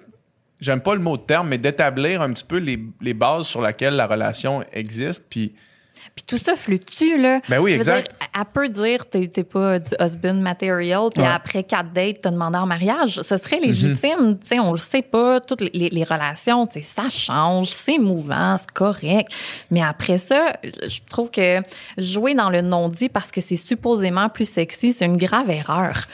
j'aime 0.60 0.82
pas 0.82 0.96
le 0.96 1.02
mot 1.02 1.18
de 1.18 1.24
terme, 1.24 1.50
mais 1.50 1.58
d'établir 1.58 2.22
un 2.22 2.32
petit 2.32 2.46
peu 2.46 2.58
les, 2.58 2.80
les 3.02 3.14
bases 3.14 3.48
sur 3.48 3.62
lesquelles 3.62 3.96
la 3.96 4.08
relation 4.08 4.64
existe. 4.72 5.26
Puis 5.30 5.54
Puis 6.16 6.26
tout 6.28 6.38
ça 6.38 6.56
fluctue, 6.56 7.18
là. 7.18 7.40
Ben 7.50 7.60
oui, 7.60 7.74
exact. 7.74 8.10
dire, 8.10 8.28
elle 8.38 8.46
peut 8.54 8.70
dire 8.70 9.06
t'es 9.10 9.28
t'es 9.28 9.44
pas 9.44 9.80
du 9.80 9.92
husband 10.00 10.34
material, 10.36 11.10
puis 11.14 11.24
Ouais. 11.24 11.30
après 11.30 11.64
quatre 11.64 11.92
dates, 11.92 12.20
t'as 12.22 12.32
demandé 12.32 12.58
en 12.58 12.66
mariage. 12.66 13.22
Ce 13.22 13.38
serait 13.38 13.58
Mhm. 13.58 13.64
légitime. 13.64 14.38
Tu 14.42 14.48
sais, 14.48 14.60
on 14.60 14.72
le 14.72 14.78
sait 14.78 15.02
pas. 15.02 15.40
Toutes 15.42 15.62
les, 15.62 15.72
les- 15.74 15.90
les 15.90 16.04
relations, 16.04 16.66
tu 16.68 16.82
sais, 16.82 16.86
ça 16.86 17.10
change, 17.10 17.68
c'est 17.70 17.98
mouvant, 17.98 18.58
c'est 18.58 18.72
correct. 18.72 19.32
Mais 19.72 19.82
après 19.82 20.18
ça, 20.18 20.54
je 20.64 21.00
trouve 21.10 21.32
que 21.32 21.62
jouer 21.98 22.34
dans 22.34 22.50
le 22.50 22.62
non-dit 22.62 23.10
parce 23.10 23.32
que 23.32 23.42
c'est 23.42 23.56
supposément 23.56 24.30
plus 24.30 24.50
sexy, 24.50 24.94
c'est 24.94 25.06
une 25.06 25.18
grave 25.18 25.50
erreur. 25.50 26.06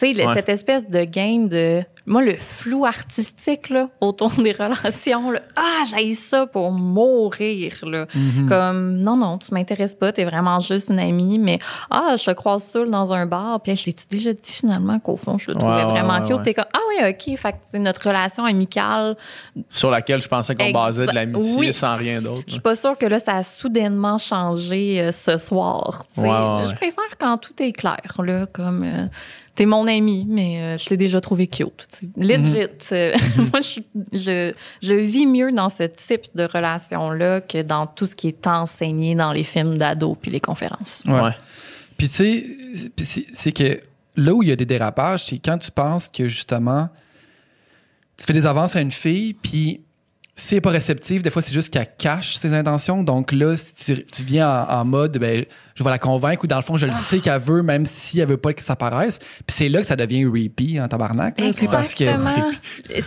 Tu 0.00 0.06
sais, 0.06 0.12
le- 0.14 0.26
Ouais. 0.28 0.34
cette 0.34 0.48
espèce 0.48 0.88
de 0.88 1.04
game 1.04 1.48
de... 1.48 1.82
Moi, 2.06 2.22
le 2.22 2.34
flou 2.34 2.86
artistique 2.86 3.68
là, 3.68 3.88
autour 4.00 4.30
des 4.32 4.52
relations, 4.52 5.30
là, 5.30 5.40
ah, 5.54 5.82
j'ai 5.94 6.14
ça 6.14 6.46
pour 6.46 6.72
mourir. 6.72 7.74
Là. 7.82 8.06
Mhm. 8.14 8.48
Comme, 8.48 8.96
non, 8.96 9.16
non, 9.16 9.36
tu 9.38 9.52
m'intéresses 9.52 9.94
pas, 9.94 10.10
t'es 10.10 10.24
vraiment 10.24 10.58
juste 10.60 10.88
une 10.88 10.98
amie, 10.98 11.38
mais 11.38 11.58
ah, 11.90 12.14
je 12.18 12.24
te 12.24 12.30
croise 12.32 12.64
seule 12.64 12.90
dans 12.90 13.12
un 13.12 13.26
bar, 13.26 13.60
puis 13.60 13.76
je 13.76 13.84
t'ai 13.90 13.94
déjà 14.10 14.32
dit 14.32 14.50
finalement 14.50 14.98
qu'au 14.98 15.16
fond, 15.16 15.36
je 15.38 15.48
le 15.50 15.54
trouvais 15.58 15.72
Ouais, 15.74 15.84
ouais, 15.84 15.90
vraiment 16.00 16.20
ouais, 16.24 16.26
cute. 16.28 16.42
T'es 16.42 16.54
comme, 16.54 16.64
ah 16.72 16.78
oui, 16.88 17.10
ok, 17.10 17.38
fait 17.38 17.52
que 17.52 17.58
c'est 17.66 17.78
notre 17.78 18.06
relation 18.08 18.44
amicale. 18.44 19.16
sur 19.68 19.90
laquelle 19.90 20.22
je 20.22 20.28
pensais 20.28 20.54
qu'on 20.54 20.70
basait 20.70 21.06
de 21.06 21.12
l'amitié 21.12 21.56
Oui. 21.58 21.72
sans 21.72 21.96
rien 21.96 22.22
d'autre. 22.22 22.42
Je 22.46 22.52
suis 22.52 22.60
pas 22.60 22.74
sûre 22.74 22.96
que 22.96 23.06
là, 23.06 23.20
ça 23.20 23.36
a 23.36 23.42
soudainement 23.44 24.16
changé 24.18 25.00
euh, 25.00 25.12
ce 25.12 25.36
soir. 25.36 26.04
Je 26.16 26.74
préfère 26.74 27.18
quand 27.18 27.36
tout 27.38 27.52
est 27.62 27.72
clair, 27.72 28.00
là, 28.24 28.46
comme 28.52 28.82
euh, 28.84 29.06
t'es 29.60 29.66
mon 29.66 29.86
ami, 29.86 30.24
mais 30.26 30.62
euh, 30.62 30.78
je 30.78 30.88
l'ai 30.88 30.96
déjà 30.96 31.20
trouvé 31.20 31.46
cute. 31.46 31.86
tu 31.90 32.06
sais. 32.06 32.08
Legit. 32.16 32.66
euh, 32.92 33.14
Moi, 33.36 33.60
je, 33.60 33.80
je, 34.10 34.54
je 34.80 34.94
vis 34.94 35.26
mieux 35.26 35.50
dans 35.52 35.68
ce 35.68 35.82
type 35.82 36.34
de 36.34 36.44
relation-là 36.44 37.42
que 37.42 37.60
dans 37.60 37.86
tout 37.86 38.06
ce 38.06 38.16
qui 38.16 38.28
est 38.28 38.46
enseigné 38.46 39.14
dans 39.14 39.32
les 39.32 39.42
films 39.42 39.76
d'ados 39.76 40.16
puis 40.18 40.30
les 40.30 40.40
conférences. 40.40 41.02
Ouais. 41.06 41.20
Ouais. 41.20 41.34
Puis 41.98 42.08
tu 42.08 42.14
sais, 43.04 43.26
c'est 43.34 43.52
que 43.52 43.78
là 44.16 44.32
où 44.32 44.42
il 44.42 44.48
y 44.48 44.52
a 44.52 44.56
des 44.56 44.64
dérapages, 44.64 45.24
c'est 45.24 45.36
quand 45.36 45.58
tu 45.58 45.70
penses 45.70 46.08
que 46.08 46.26
justement, 46.26 46.88
tu 48.16 48.24
fais 48.24 48.32
des 48.32 48.46
avances 48.46 48.76
à 48.76 48.80
une 48.80 48.90
fille, 48.92 49.34
puis 49.34 49.82
si 50.40 50.54
elle 50.54 50.56
n'est 50.56 50.60
pas 50.62 50.70
réceptive, 50.70 51.22
des 51.22 51.30
fois, 51.30 51.42
c'est 51.42 51.52
juste 51.52 51.70
qu'elle 51.72 51.88
cache 51.98 52.34
ses 52.36 52.54
intentions. 52.54 53.02
Donc 53.02 53.32
là, 53.32 53.56
si 53.56 53.74
tu, 53.74 54.04
tu 54.04 54.22
viens 54.24 54.48
en, 54.68 54.80
en 54.80 54.84
mode, 54.84 55.18
ben, 55.18 55.44
je 55.74 55.84
vais 55.84 55.90
la 55.90 55.98
convaincre, 55.98 56.44
ou 56.44 56.46
dans 56.46 56.56
le 56.56 56.62
fond, 56.62 56.76
je 56.76 56.86
le 56.86 56.92
sais 56.92 57.18
qu'elle 57.18 57.40
veut, 57.40 57.62
même 57.62 57.86
si 57.86 58.20
elle 58.20 58.28
veut 58.28 58.36
pas 58.36 58.52
que 58.52 58.62
ça 58.62 58.76
paraisse. 58.76 59.18
Puis 59.18 59.44
c'est 59.48 59.68
là 59.68 59.80
que 59.80 59.86
ça 59.86 59.96
devient 59.96 60.24
repeat 60.26 60.80
en 60.80 60.88
tabarnak. 60.88 61.38
là, 61.38 61.52
parce 61.70 61.94
que-. 61.94 62.04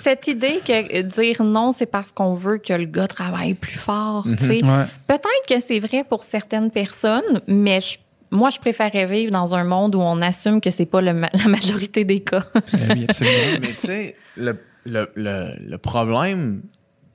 Cette 0.02 0.28
idée 0.28 0.60
que 0.66 1.02
dire 1.02 1.44
non, 1.44 1.72
c'est 1.72 1.86
parce 1.86 2.12
qu'on 2.12 2.34
veut 2.34 2.58
que 2.58 2.74
le 2.74 2.86
gars 2.86 3.08
travaille 3.08 3.54
plus 3.54 3.78
fort. 3.78 4.26
tu 4.38 4.38
sais. 4.46 4.64
Ouais. 4.64 4.86
Peut-être 5.08 5.46
que 5.48 5.60
c'est 5.60 5.80
vrai 5.80 6.04
pour 6.08 6.24
certaines 6.24 6.72
personnes, 6.72 7.42
mais 7.48 7.82
je- 7.82 7.98
moi, 8.32 8.50
je 8.50 8.58
préférerais 8.60 9.06
vivre 9.06 9.32
dans 9.32 9.54
un 9.54 9.64
monde 9.64 9.94
où 9.96 10.00
on 10.02 10.20
assume 10.22 10.60
que 10.60 10.72
c'est 10.72 10.86
pas 10.88 11.02
le 11.02 11.14
ma- 11.14 11.30
la 11.34 11.48
majorité 11.48 12.04
des 12.04 12.22
cas. 12.22 12.46
Ben 12.74 12.96
oui, 12.96 13.06
absolument. 13.08 13.60
Mais 13.62 13.68
tu 13.74 13.88
sais, 13.88 14.16
le, 14.38 14.58
le, 14.86 15.10
le, 15.16 15.50
le 15.60 15.78
problème 15.78 16.62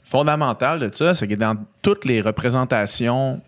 fondamental 0.08 0.80
de 0.80 0.88
ça, 0.94 1.14
c'est 1.14 1.28
que 1.28 1.34
dans 1.34 1.56
toutes 1.82 2.04
les 2.06 2.20
représentations 2.20 3.40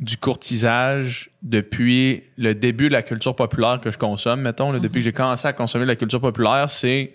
du 0.00 0.16
courtisage 0.16 1.30
depuis 1.42 2.22
le 2.36 2.54
début 2.54 2.88
de 2.88 2.92
la 2.92 3.02
culture 3.02 3.34
populaire 3.34 3.80
que 3.80 3.90
je 3.90 3.98
consomme, 3.98 4.40
mettons, 4.42 4.70
là, 4.70 4.78
depuis 4.78 5.00
que 5.00 5.04
j'ai 5.06 5.12
commencé 5.12 5.48
à 5.48 5.52
consommer 5.52 5.84
de 5.84 5.90
la 5.90 5.96
culture 5.96 6.20
populaire, 6.20 6.70
c'est 6.70 7.14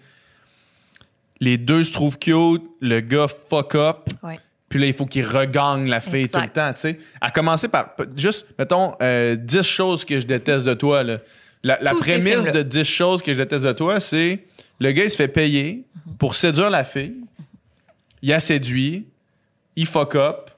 les 1.40 1.58
deux 1.58 1.84
se 1.84 1.92
trouvent 1.94 2.18
cute, 2.20 2.64
le 2.82 3.00
gars 3.00 3.28
fuck 3.50 3.76
up, 3.76 3.98
Ouais. 4.22 4.40
puis 4.70 4.80
là, 4.80 4.88
il 4.88 4.94
faut 4.94 5.06
qu'il 5.06 5.26
regagne 5.26 5.90
la 5.90 6.02
fille 6.02 6.24
Exact. 6.26 6.32
tout 6.40 6.44
le 6.44 6.62
temps, 6.62 6.74
tu 6.74 6.80
sais. 6.82 7.00
À 7.22 7.32
commencer 7.32 7.68
par, 7.70 7.96
juste, 8.18 8.46
mettons, 8.60 8.96
euh, 9.02 9.36
10 9.36 9.64
choses 9.64 10.04
que 10.06 10.20
je 10.20 10.28
déteste 10.28 10.66
de 10.66 10.74
toi, 10.74 11.04
là. 11.04 11.18
La, 11.66 11.78
la 11.82 11.92
prémisse 11.96 12.52
de 12.52 12.62
10 12.62 12.84
choses 12.84 13.22
que 13.22 13.32
je 13.34 13.38
déteste 13.38 13.64
de 13.66 13.72
toi, 13.72 14.02
c'est 14.02 14.44
le 14.80 14.92
gars, 14.92 15.06
il 15.06 15.10
se 15.10 15.16
fait 15.16 15.30
payer 15.30 15.84
pour 16.20 16.36
séduire 16.36 16.70
la 16.70 16.84
fille, 16.84 17.14
il 18.24 18.34
a 18.34 18.40
séduit, 18.40 19.06
il 19.76 19.86
fuck 19.86 20.16
up, 20.16 20.50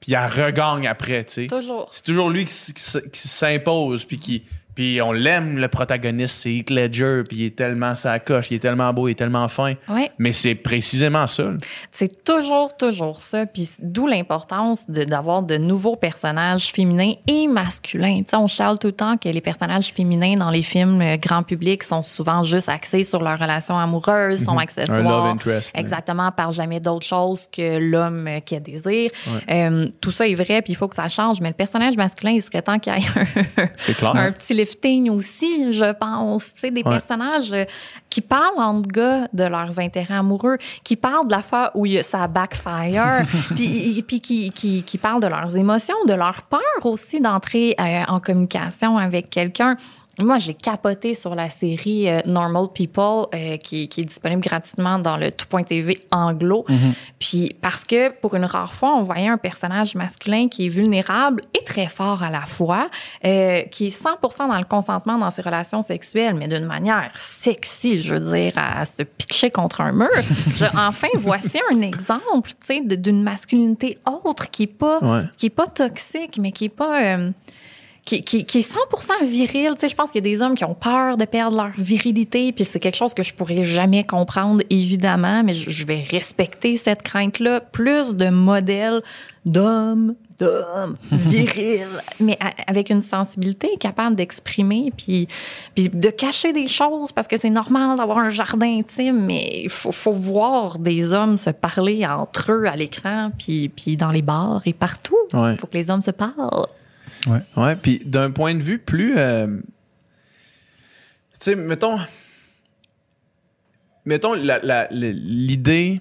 puis 0.00 0.10
il 0.10 0.12
la 0.12 0.28
regagne 0.28 0.86
après, 0.86 1.24
tu 1.24 1.32
sais. 1.32 1.46
Toujours. 1.46 1.88
C'est 1.90 2.04
toujours 2.04 2.28
lui 2.28 2.44
qui, 2.44 2.54
qui 2.74 3.28
s'impose, 3.28 4.04
puis 4.04 4.18
qui... 4.18 4.42
Puis 4.78 5.02
on 5.02 5.10
l'aime, 5.10 5.58
le 5.58 5.66
protagoniste, 5.66 6.36
c'est 6.36 6.54
Heath 6.54 6.70
Ledger, 6.70 7.24
puis 7.28 7.38
il 7.38 7.44
est 7.46 7.56
tellement 7.56 7.96
sa 7.96 8.20
coche, 8.20 8.52
il 8.52 8.54
est 8.54 8.60
tellement 8.60 8.92
beau, 8.92 9.08
il 9.08 9.10
est 9.10 9.14
tellement 9.16 9.48
fin. 9.48 9.74
Ouais. 9.88 10.12
Mais 10.20 10.30
c'est 10.30 10.54
précisément 10.54 11.26
ça. 11.26 11.50
C'est 11.90 12.22
toujours, 12.22 12.76
toujours 12.76 13.20
ça. 13.20 13.44
Puis 13.44 13.68
d'où 13.80 14.06
l'importance 14.06 14.88
d'avoir 14.88 15.42
de, 15.42 15.56
nouveaux 15.56 15.96
personnages 15.96 16.70
féminins 16.70 17.14
et 17.26 17.48
masculins. 17.48 18.18
Tu 18.22 18.30
sais, 18.30 18.36
on 18.36 18.46
charle 18.46 18.78
tout 18.78 18.86
le 18.86 18.92
temps 18.92 19.16
que 19.16 19.28
les 19.28 19.40
personnages 19.40 19.88
féminins 19.88 20.36
dans 20.36 20.52
les 20.52 20.62
films 20.62 21.02
euh, 21.02 21.16
grand 21.16 21.42
public 21.42 21.82
sont 21.82 22.04
souvent 22.04 22.44
juste 22.44 22.68
axés 22.68 23.02
sur 23.02 23.20
leur 23.20 23.36
relation 23.36 23.76
amoureuse, 23.76 24.44
sont 24.44 24.58
accessoires. 24.58 25.00
Mhm. 25.00 25.06
Un 25.06 25.10
love 25.10 25.26
interest. 25.26 25.76
Exactement, 25.76 26.30
par 26.30 26.52
jamais 26.52 26.78
d'autre 26.78 27.04
chose 27.04 27.48
que 27.50 27.78
l'homme 27.78 28.28
euh, 28.28 28.38
qui 28.38 28.54
a 28.54 28.60
désir. 28.60 29.10
Euh, 29.50 29.88
tout 30.00 30.12
ça 30.12 30.28
est 30.28 30.36
vrai, 30.36 30.62
puis 30.62 30.74
il 30.74 30.76
faut 30.76 30.86
que 30.86 30.94
ça 30.94 31.08
change. 31.08 31.40
Mais 31.40 31.48
le 31.48 31.54
personnage 31.54 31.96
masculin, 31.96 32.30
il 32.30 32.42
serait 32.42 32.62
temps 32.62 32.78
qu'il 32.78 32.92
y 32.92 32.96
ait 32.96 33.00
un, 33.56 33.92
clair. 33.94 34.14
un 34.14 34.30
petit 34.30 34.54
lifting 34.68 35.10
aussi, 35.10 35.72
je 35.72 35.92
pense. 35.92 36.46
Tu 36.54 36.60
sais, 36.60 36.70
des 36.70 36.82
Ouais. 36.84 36.98
personnages 36.98 37.52
euh, 37.52 37.64
qui 38.10 38.20
parlent 38.20 38.58
entre 38.58 38.88
gars 38.88 39.28
de 39.32 39.44
leurs 39.44 39.78
intérêts 39.80 40.14
amoureux, 40.14 40.58
qui 40.84 40.96
parlent 40.96 41.26
de 41.26 41.32
la 41.32 41.42
fois 41.42 41.70
où 41.74 41.86
ça 42.02 42.26
backfire, 42.28 43.24
puis, 43.56 44.04
puis 44.06 44.20
qui, 44.20 44.50
qui, 44.50 44.82
qui 44.82 44.98
parlent 44.98 45.22
de 45.22 45.26
leurs 45.26 45.56
émotions, 45.56 45.96
de 46.06 46.14
leur 46.14 46.42
peur 46.42 46.60
aussi 46.84 47.20
d'entrer 47.20 47.74
euh, 47.80 48.02
en 48.08 48.20
communication 48.20 48.98
avec 48.98 49.30
quelqu'un. 49.30 49.76
Moi, 50.18 50.38
j'ai 50.38 50.54
capoté 50.54 51.14
sur 51.14 51.34
la 51.34 51.48
série 51.50 52.08
euh, 52.08 52.20
Normal 52.26 52.66
People 52.74 53.26
euh, 53.34 53.56
qui, 53.56 53.88
qui 53.88 54.00
est 54.00 54.04
disponible 54.04 54.42
gratuitement 54.42 54.98
dans 54.98 55.16
le 55.16 55.30
tout.tv 55.30 56.06
anglo. 56.10 56.64
Puis 57.18 57.56
parce 57.60 57.84
que 57.84 58.10
pour 58.10 58.34
une 58.34 58.44
rare 58.44 58.72
fois, 58.72 58.94
on 58.96 59.02
voyait 59.02 59.28
un 59.28 59.38
personnage 59.38 59.94
masculin 59.94 60.48
qui 60.48 60.66
est 60.66 60.68
vulnérable 60.68 61.42
et 61.58 61.64
très 61.64 61.86
fort 61.88 62.22
à 62.22 62.30
la 62.30 62.46
fois, 62.46 62.90
euh, 63.24 63.62
qui 63.70 63.86
est 63.88 64.02
100% 64.02 64.48
dans 64.48 64.58
le 64.58 64.64
consentement 64.64 65.18
dans 65.18 65.30
ses 65.30 65.42
relations 65.42 65.82
sexuelles, 65.82 66.34
mais 66.34 66.48
d'une 66.48 66.64
manière 66.66 67.10
sexy, 67.14 68.00
je 68.02 68.14
veux 68.14 68.32
dire, 68.34 68.52
à 68.56 68.84
se 68.84 69.02
pitcher 69.04 69.50
contre 69.50 69.80
un 69.82 69.92
mur. 69.92 70.08
Je- 70.56 70.64
enfin, 70.76 71.08
voici 71.16 71.58
un 71.72 71.80
exemple, 71.82 72.50
tu 72.50 72.56
sais, 72.66 72.80
d'une 72.80 73.22
masculinité 73.22 73.98
autre 74.24 74.50
qui 74.50 74.64
est 74.64 74.66
pas, 74.66 74.98
Ouais. 75.02 75.22
qui 75.36 75.46
est 75.46 75.50
pas 75.50 75.66
toxique, 75.68 76.38
mais 76.40 76.50
qui 76.52 76.64
est 76.66 76.68
pas 76.68 77.18
qui, 78.08 78.22
qui, 78.24 78.44
qui 78.46 78.58
est 78.60 78.74
100% 79.22 79.26
viril. 79.26 79.72
Tu 79.74 79.80
sais, 79.80 79.88
je 79.88 79.94
pense 79.94 80.10
qu'il 80.10 80.24
y 80.24 80.26
a 80.26 80.30
des 80.32 80.40
hommes 80.40 80.54
qui 80.54 80.64
ont 80.64 80.74
peur 80.74 81.18
de 81.18 81.26
perdre 81.26 81.56
leur 81.58 81.72
virilité, 81.76 82.52
puis 82.52 82.64
c'est 82.64 82.80
quelque 82.80 82.96
chose 82.96 83.12
que 83.12 83.22
je 83.22 83.34
pourrais 83.34 83.62
jamais 83.62 84.02
comprendre, 84.04 84.62
évidemment, 84.70 85.42
mais 85.44 85.52
je, 85.52 85.68
je 85.68 85.84
vais 85.86 86.00
respecter 86.10 86.78
cette 86.78 87.02
crainte-là. 87.02 87.60
Plus 87.60 88.14
de 88.14 88.30
modèles 88.30 89.02
d'hommes, 89.44 90.14
d'hommes 90.38 90.96
virils, 91.12 91.86
mais 92.18 92.38
a- 92.40 92.70
avec 92.70 92.88
une 92.90 93.02
sensibilité 93.02 93.68
capable 93.78 94.16
d'exprimer, 94.16 94.90
puis, 94.96 95.28
puis 95.74 95.90
de 95.90 96.08
cacher 96.10 96.52
des 96.54 96.66
choses, 96.66 97.12
parce 97.12 97.28
que 97.28 97.36
c'est 97.36 97.50
normal 97.50 97.98
d'avoir 97.98 98.18
un 98.18 98.30
jardin 98.30 98.78
intime, 98.78 99.20
mais 99.26 99.62
il 99.64 99.70
faut, 99.70 99.92
faut 99.92 100.12
voir 100.12 100.78
des 100.78 101.12
hommes 101.12 101.36
se 101.36 101.50
parler 101.50 102.06
entre 102.06 102.52
eux 102.52 102.64
à 102.66 102.74
l'écran, 102.76 103.30
puis, 103.38 103.68
puis 103.68 103.96
dans 103.98 104.10
les 104.12 104.22
bars 104.22 104.62
et 104.64 104.72
partout. 104.72 105.16
Il 105.32 105.38
Ouais. 105.38 105.56
faut 105.56 105.66
que 105.66 105.76
les 105.76 105.90
hommes 105.90 106.02
se 106.02 106.10
parlent. 106.10 106.66
Ouais, 107.56 107.76
puis 107.76 108.00
d'un 108.04 108.30
point 108.30 108.54
de 108.54 108.62
vue 108.62 108.78
plus. 108.78 109.14
euh, 109.16 109.46
tu 111.32 111.38
sais, 111.40 111.56
mettons. 111.56 111.98
Mettons 114.04 114.34
l'idée 114.34 116.00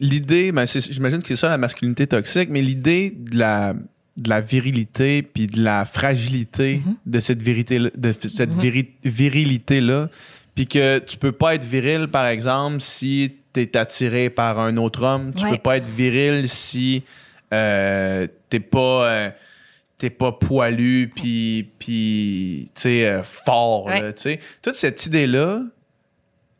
l'idée, 0.00 0.50
ben 0.50 0.64
j'imagine 0.66 1.20
que 1.22 1.28
c'est 1.28 1.36
ça 1.36 1.48
la 1.48 1.58
masculinité 1.58 2.06
toxique, 2.08 2.48
mais 2.50 2.62
l'idée 2.62 3.10
de 3.16 3.38
la, 3.38 3.74
de 4.16 4.28
la 4.28 4.40
virilité 4.40 5.22
puis 5.22 5.46
de 5.46 5.62
la 5.62 5.84
fragilité 5.84 6.82
Mhm. 6.84 6.96
de 7.06 7.20
cette 7.20 7.40
vérité 7.42 7.78
de 7.78 8.12
cette 8.22 8.50
viri- 8.54 8.90
virilité 9.04 9.80
là, 9.80 10.08
puis 10.56 10.66
que 10.66 10.98
tu 10.98 11.16
peux 11.16 11.30
pas 11.32 11.54
être 11.54 11.64
viril 11.64 12.08
par 12.08 12.26
exemple 12.26 12.80
si 12.80 13.34
tu 13.52 13.60
es 13.60 13.76
attiré 13.76 14.30
par 14.30 14.58
un 14.58 14.76
autre 14.78 15.02
homme, 15.04 15.32
tu 15.32 15.44
Ouais. 15.44 15.50
peux 15.52 15.58
pas 15.58 15.76
être 15.76 15.88
viril 15.88 16.48
si 16.48 17.04
euh, 17.52 18.26
t'es 18.50 18.58
pas 18.60 19.04
euh, 19.08 19.30
t'es 20.04 20.10
pas 20.10 20.32
poilu 20.32 21.10
puis 21.14 21.70
puis 21.78 22.70
tu 22.74 22.82
sais 22.82 23.06
euh, 23.06 23.22
fort 23.22 23.86
Ouais. 23.86 24.00
là, 24.02 24.12
toute 24.62 24.74
cette 24.74 25.06
idée 25.06 25.26
là 25.26 25.62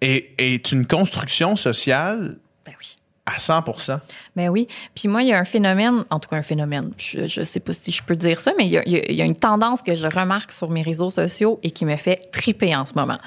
est, 0.00 0.30
est 0.38 0.72
une 0.72 0.86
construction 0.86 1.56
sociale 1.56 2.38
Ben 2.66 2.72
oui. 2.80 2.96
à 3.26 3.36
100%. 3.36 4.00
Ben 4.36 4.48
oui. 4.48 4.66
Puis 4.94 5.08
moi, 5.08 5.22
il 5.22 5.28
y 5.28 5.32
a 5.32 5.38
un 5.38 5.44
phénomène, 5.44 6.04
en 6.10 6.20
tout 6.20 6.28
cas 6.28 6.36
un 6.36 6.42
phénomène, 6.42 6.90
je, 6.98 7.26
je 7.26 7.42
sais 7.44 7.60
pas 7.60 7.72
si 7.72 7.90
je 7.92 8.02
peux 8.02 8.16
dire 8.16 8.40
ça, 8.40 8.52
mais 8.58 8.66
il 8.66 8.72
y, 8.72 8.78
a, 8.78 8.82
il 8.86 9.14
y 9.14 9.22
a- 9.22 9.24
une 9.24 9.36
tendance 9.36 9.80
que 9.82 9.94
je 9.94 10.06
remarque 10.06 10.52
sur 10.52 10.68
mes 10.70 10.82
réseaux 10.82 11.10
sociaux 11.10 11.58
et 11.62 11.70
qui 11.70 11.84
me 11.86 11.96
fait 11.96 12.28
triper 12.32 12.74
en 12.74 12.84
ce 12.86 12.94
moment. 12.94 13.18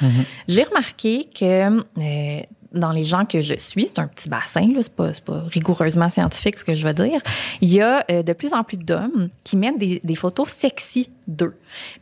J'ai 0.48 0.64
remarqué 0.64 1.28
que 1.40 1.80
euh, 2.00 2.42
dans 2.78 2.92
les 2.92 3.04
gens 3.04 3.26
que 3.26 3.42
je 3.42 3.56
suis, 3.56 3.88
c'est 3.88 4.00
un 4.00 4.08
petit 4.08 4.30
bassin, 4.30 4.72
là, 4.74 4.82
c'est 4.82 4.94
pas, 4.94 5.12
pas 5.26 5.44
rigoureusement 5.48 6.10
scientifique 6.10 6.60
ce 6.60 6.66
que 6.66 6.74
je 6.74 6.88
veux 6.88 6.94
dire, 6.94 7.22
il 7.62 7.74
y 7.74 7.82
a 7.82 8.06
euh, 8.12 8.24
de 8.24 8.34
plus 8.34 8.54
en 8.54 8.64
plus 8.64 8.78
d'hommes 8.78 9.28
qui 9.44 9.58
mettent 9.58 9.78
des 9.80 10.16
photos 10.16 10.50
sexy 10.50 11.10
d'eux. 11.28 11.54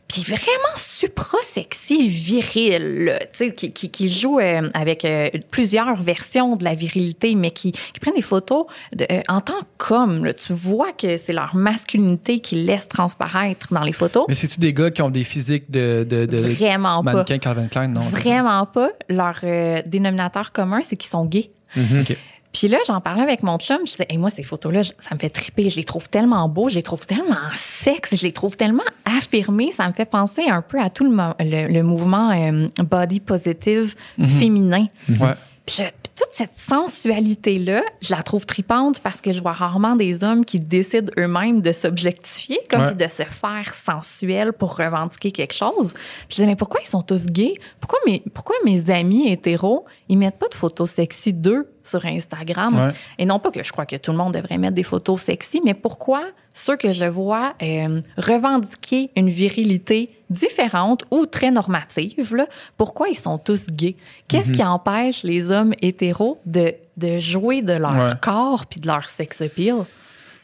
Puis 0.08 0.22
vraiment 0.22 0.76
supra-sexy, 0.76 2.08
viril, 2.08 3.04
là, 3.06 3.18
tu 3.18 3.26
sais, 3.32 3.54
qui, 3.54 3.72
qui, 3.72 3.90
qui 3.90 4.08
jouent 4.08 4.38
euh, 4.38 4.68
avec 4.74 5.04
euh, 5.04 5.30
plusieurs 5.50 5.96
versions 6.00 6.56
de 6.56 6.64
la 6.64 6.74
virilité, 6.74 7.34
mais 7.34 7.50
qui, 7.50 7.72
qui 7.72 8.00
prennent 8.00 8.14
des 8.14 8.22
photos 8.22 8.66
de, 8.94 9.04
euh, 9.10 9.20
en 9.28 9.40
tant 9.40 9.58
qu'hommes. 9.78 10.24
là. 10.24 10.32
Tu 10.32 10.52
vois 10.52 10.92
que 10.92 11.16
c'est 11.16 11.32
leur 11.32 11.56
masculinité 11.56 12.40
qui 12.40 12.54
laisse 12.56 12.88
transparaître 12.88 13.72
dans 13.74 13.82
les 13.82 13.92
photos. 13.92 14.24
Mais 14.28 14.34
c'est-tu 14.34 14.60
des 14.60 14.72
gars 14.72 14.90
qui 14.90 15.02
ont 15.02 15.10
des 15.10 15.24
physiques 15.24 15.70
de, 15.70 16.06
de, 16.08 16.26
de 16.26 16.36
Vraiment 16.38 17.02
pas. 17.02 17.12
mannequin 17.12 17.38
Calvin 17.38 17.66
Klein? 17.68 17.88
Non. 17.88 18.02
Vraiment 18.02 18.64
pas. 18.66 18.90
Leur 19.08 19.40
dénominateur 19.86 20.52
commun, 20.52 20.80
c'est 20.82 20.96
qu'ils 20.96 21.10
sont 21.10 21.24
gays. 21.24 21.50
OK. 21.76 22.16
Puis 22.58 22.68
là, 22.68 22.78
j'en 22.86 23.00
parlais 23.02 23.22
avec 23.22 23.42
mon 23.42 23.58
chum. 23.58 23.78
Je 23.84 23.90
disais, 23.92 24.06
Hey, 24.08 24.16
moi, 24.16 24.30
ces 24.30 24.42
photos-là, 24.42 24.82
ça 24.82 25.14
me 25.14 25.18
fait 25.18 25.28
triper. 25.28 25.68
Je 25.68 25.76
les 25.76 25.84
trouve 25.84 26.08
tellement 26.08 26.48
beaux, 26.48 26.68
je 26.70 26.76
les 26.76 26.82
trouve 26.82 27.04
tellement 27.06 27.36
sexe, 27.54 28.14
je 28.16 28.22
les 28.22 28.32
trouve 28.32 28.56
tellement 28.56 28.82
affirmés. 29.04 29.72
Ça 29.72 29.86
me 29.88 29.92
fait 29.92 30.06
penser 30.06 30.48
un 30.48 30.62
peu 30.62 30.80
à 30.80 30.88
tout 30.88 31.04
le, 31.04 31.10
mo- 31.10 31.34
le, 31.38 31.68
le 31.70 31.82
mouvement 31.82 32.30
euh, 32.30 32.68
body 32.82 33.20
positive 33.20 33.94
féminin. 34.38 34.86
Ouais. 35.08 35.34
Puis, 35.66 35.76
je- 35.78 35.82
puis 35.82 36.12
toute 36.24 36.32
cette 36.32 36.56
sensualité-là, 36.56 37.82
je 38.00 38.14
la 38.14 38.22
trouve 38.22 38.46
tripante 38.46 39.00
parce 39.00 39.20
que 39.20 39.32
je 39.32 39.40
vois 39.42 39.52
rarement 39.52 39.96
des 39.96 40.24
hommes 40.24 40.44
qui 40.46 40.58
décident 40.58 41.12
eux-mêmes 41.18 41.60
de 41.60 41.72
s'objectifier, 41.72 42.58
comme 42.70 42.80
Ouais. 42.82 42.86
puis 42.86 42.96
de 43.04 43.08
se 43.10 43.22
faire 43.24 43.74
sensuel 43.74 44.52
pour 44.54 44.76
revendiquer 44.76 45.30
quelque 45.30 45.52
chose. 45.54 45.92
Puis 45.92 46.26
je 46.30 46.34
disais, 46.36 46.46
mais 46.46 46.56
pourquoi 46.56 46.80
ils 46.82 46.88
sont 46.88 47.02
tous 47.02 47.26
gays? 47.26 47.54
Pourquoi 47.80 47.98
mes, 48.06 48.22
pourquoi 48.32 48.56
mes 48.64 48.88
amis 48.90 49.30
hétéros, 49.30 49.84
ils 50.08 50.16
mettent 50.16 50.38
pas 50.38 50.48
de 50.48 50.54
photos 50.54 50.90
sexy 50.90 51.32
d'eux 51.34 51.68
sur 51.86 52.04
Instagram? 52.04 52.74
Ouais. 52.76 52.92
Et 53.18 53.24
non 53.24 53.38
pas 53.38 53.50
que 53.50 53.62
je 53.62 53.72
crois 53.72 53.86
que 53.86 53.96
tout 53.96 54.10
le 54.12 54.16
monde 54.18 54.34
devrait 54.34 54.58
mettre 54.58 54.74
des 54.74 54.82
photos 54.82 55.20
sexy, 55.22 55.60
mais 55.64 55.74
pourquoi 55.74 56.22
ceux 56.52 56.76
que 56.76 56.90
je 56.92 57.04
vois 57.04 57.54
euh, 57.62 58.00
revendiquer 58.16 59.10
une 59.16 59.28
virilité 59.28 60.10
différente 60.30 61.04
ou 61.10 61.26
très 61.26 61.50
normative, 61.50 62.34
là, 62.34 62.46
pourquoi 62.76 63.08
ils 63.08 63.18
sont 63.18 63.38
tous 63.38 63.66
gays? 63.68 63.96
Qu'est-ce 64.28 64.52
qui 64.52 64.64
empêche 64.64 65.22
les 65.22 65.50
hommes 65.50 65.74
hétéros 65.82 66.40
de, 66.46 66.74
de 66.96 67.18
jouer 67.18 67.62
de 67.62 67.72
leur 67.74 67.96
Ouais. 67.96 68.10
corps 68.20 68.66
puis 68.66 68.80
de 68.80 68.86
leur 68.86 69.08
sex 69.08 69.40
appeal? 69.42 69.84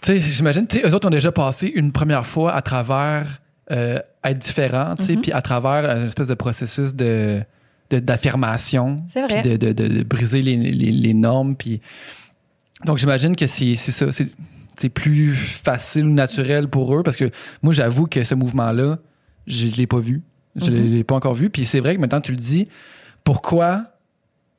Tu 0.02 0.12
sais, 0.12 0.18
j'imagine, 0.20 0.66
tu 0.66 0.80
sais, 0.80 0.86
eux 0.88 0.94
autres 0.94 1.06
ont 1.06 1.10
déjà 1.10 1.32
passé 1.32 1.66
une 1.68 1.92
première 1.92 2.26
fois 2.26 2.52
à 2.52 2.60
travers 2.62 3.40
euh, 3.70 3.98
être 4.24 4.38
différents, 4.38 4.94
tu 4.96 5.04
sais, 5.04 5.16
puis 5.16 5.32
à 5.32 5.40
travers 5.40 5.84
euh, 5.88 6.00
une 6.00 6.06
espèce 6.06 6.26
de 6.28 6.34
processus 6.34 6.94
de- 6.94 7.42
d'affirmation, 7.96 8.96
de, 9.42 9.56
de- 9.56 9.72
de- 9.72 9.88
de 9.88 10.02
briser 10.02 10.42
les, 10.42 10.56
les- 10.56 10.92
les 10.92 11.14
normes, 11.14 11.56
puis 11.56 11.80
donc 12.86 12.98
j'imagine 12.98 13.36
que 13.36 13.46
c'est 13.46 13.74
c'est 13.76 13.92
ça, 13.92 14.10
c'est 14.12 14.28
c'est 14.78 14.88
plus 14.88 15.34
facile 15.34 16.04
ou 16.06 16.12
naturel 16.12 16.68
pour 16.68 16.94
eux 16.96 17.02
parce 17.02 17.16
que 17.16 17.30
moi 17.62 17.72
j'avoue 17.72 18.06
que 18.06 18.24
ce 18.24 18.34
mouvement-là, 18.34 18.98
je 19.46 19.68
l'ai 19.68 19.86
pas 19.86 19.98
vu, 20.00 20.22
je 20.56 20.70
l'ai 20.70 21.04
pas 21.04 21.14
encore 21.14 21.34
vu, 21.34 21.50
puis 21.50 21.64
c'est 21.66 21.80
vrai 21.80 21.94
que 21.96 22.00
maintenant 22.00 22.20
tu 22.20 22.32
le 22.32 22.38
dis, 22.38 22.68
pourquoi 23.24 23.84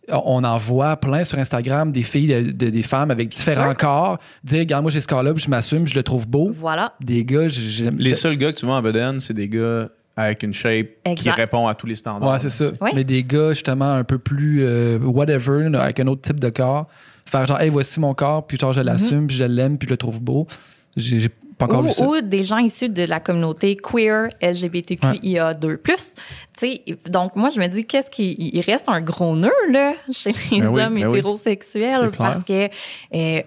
on 0.09 0.43
en 0.43 0.57
voit 0.57 0.97
plein 0.97 1.23
sur 1.23 1.39
Instagram 1.39 1.91
des 1.93 2.03
filles, 2.03 2.27
de- 2.27 2.51
de- 2.51 2.69
des 2.69 2.81
femmes 2.83 3.09
avec 3.09 3.29
différents 3.29 3.73
corps, 3.73 4.19
dire, 4.43 4.59
regarde, 4.59 4.83
moi 4.83 4.91
j'ai 4.91 4.99
ce 5.01 5.07
corps-là, 5.07 5.33
puis 5.33 5.43
je 5.43 5.49
m'assume, 5.49 5.87
je 5.87 5.95
le 5.95 6.03
trouve 6.03 6.27
beau. 6.27 6.51
Voilà. 6.53 6.93
Des 7.01 7.23
gars, 7.23 7.47
j'aime. 7.47 7.95
Les 7.97 8.09
seuls 8.15 8.37
gars 8.37 8.51
que 8.51 8.59
tu 8.59 8.65
vois 8.65 8.75
en 8.75 8.81
bedaine, 8.81 9.19
c'est 9.21 9.33
des 9.33 9.47
gars 9.47 9.87
avec 10.15 10.43
une 10.43 10.53
shape 10.53 10.87
qui 11.15 11.29
répond 11.29 11.67
à 11.67 11.75
tous 11.75 11.87
les 11.87 11.95
standards. 11.95 12.31
Ouais, 12.31 12.39
c'est 12.39 12.49
ça. 12.49 12.65
Oui. 12.81 12.91
Mais 12.93 13.03
des 13.03 13.23
gars, 13.23 13.49
justement, 13.49 13.93
un 13.93 14.03
peu 14.03 14.19
plus 14.19 14.63
euh, 14.63 14.99
whatever, 14.99 15.69
là, 15.69 15.81
avec 15.83 15.99
un 15.99 16.07
autre 16.07 16.21
type 16.21 16.39
de 16.39 16.49
corps. 16.49 16.87
Faire 17.25 17.45
genre, 17.47 17.59
hey, 17.59 17.69
voici 17.69 17.99
mon 17.99 18.13
corps, 18.13 18.45
puis 18.45 18.57
genre, 18.57 18.73
je 18.73 18.81
l'assume, 18.81 19.27
puis 19.27 19.35
je 19.35 19.45
l'aime, 19.45 19.77
puis 19.77 19.87
je 19.87 19.93
le 19.93 19.97
trouve 19.97 20.21
beau. 20.21 20.45
J'ai 20.95 21.19
j'ai 21.19 21.29
pas 21.57 21.65
encore 21.65 21.79
ou, 21.81 21.83
vu 21.83 21.91
ça. 21.91 22.05
ou 22.07 22.21
des 22.21 22.43
gens 22.43 22.57
issus 22.57 22.89
de 22.89 23.03
la 23.03 23.19
communauté 23.19 23.75
queer 23.75 24.29
LGBTQIA2+. 24.41 25.77
Tu 25.85 25.93
sais, 26.57 26.81
donc 27.09 27.35
moi 27.35 27.49
je 27.49 27.59
me 27.59 27.67
dis 27.67 27.85
qu'est-ce 27.85 28.09
qui 28.11 28.35
il 28.53 28.61
reste 28.61 28.87
un 28.89 29.01
gros 29.01 29.35
nœud 29.35 29.51
là 29.71 29.93
chez 30.11 30.31
les 30.51 30.61
Ben 30.61 30.67
oui, 30.67 30.81
hommes 30.81 30.93
ben 30.95 31.07
oui. 31.07 31.17
hétérosexuels? 31.19 32.11
Clair. 32.11 32.11
parce 32.17 32.43
que 32.43 32.69
euh, 33.13 33.41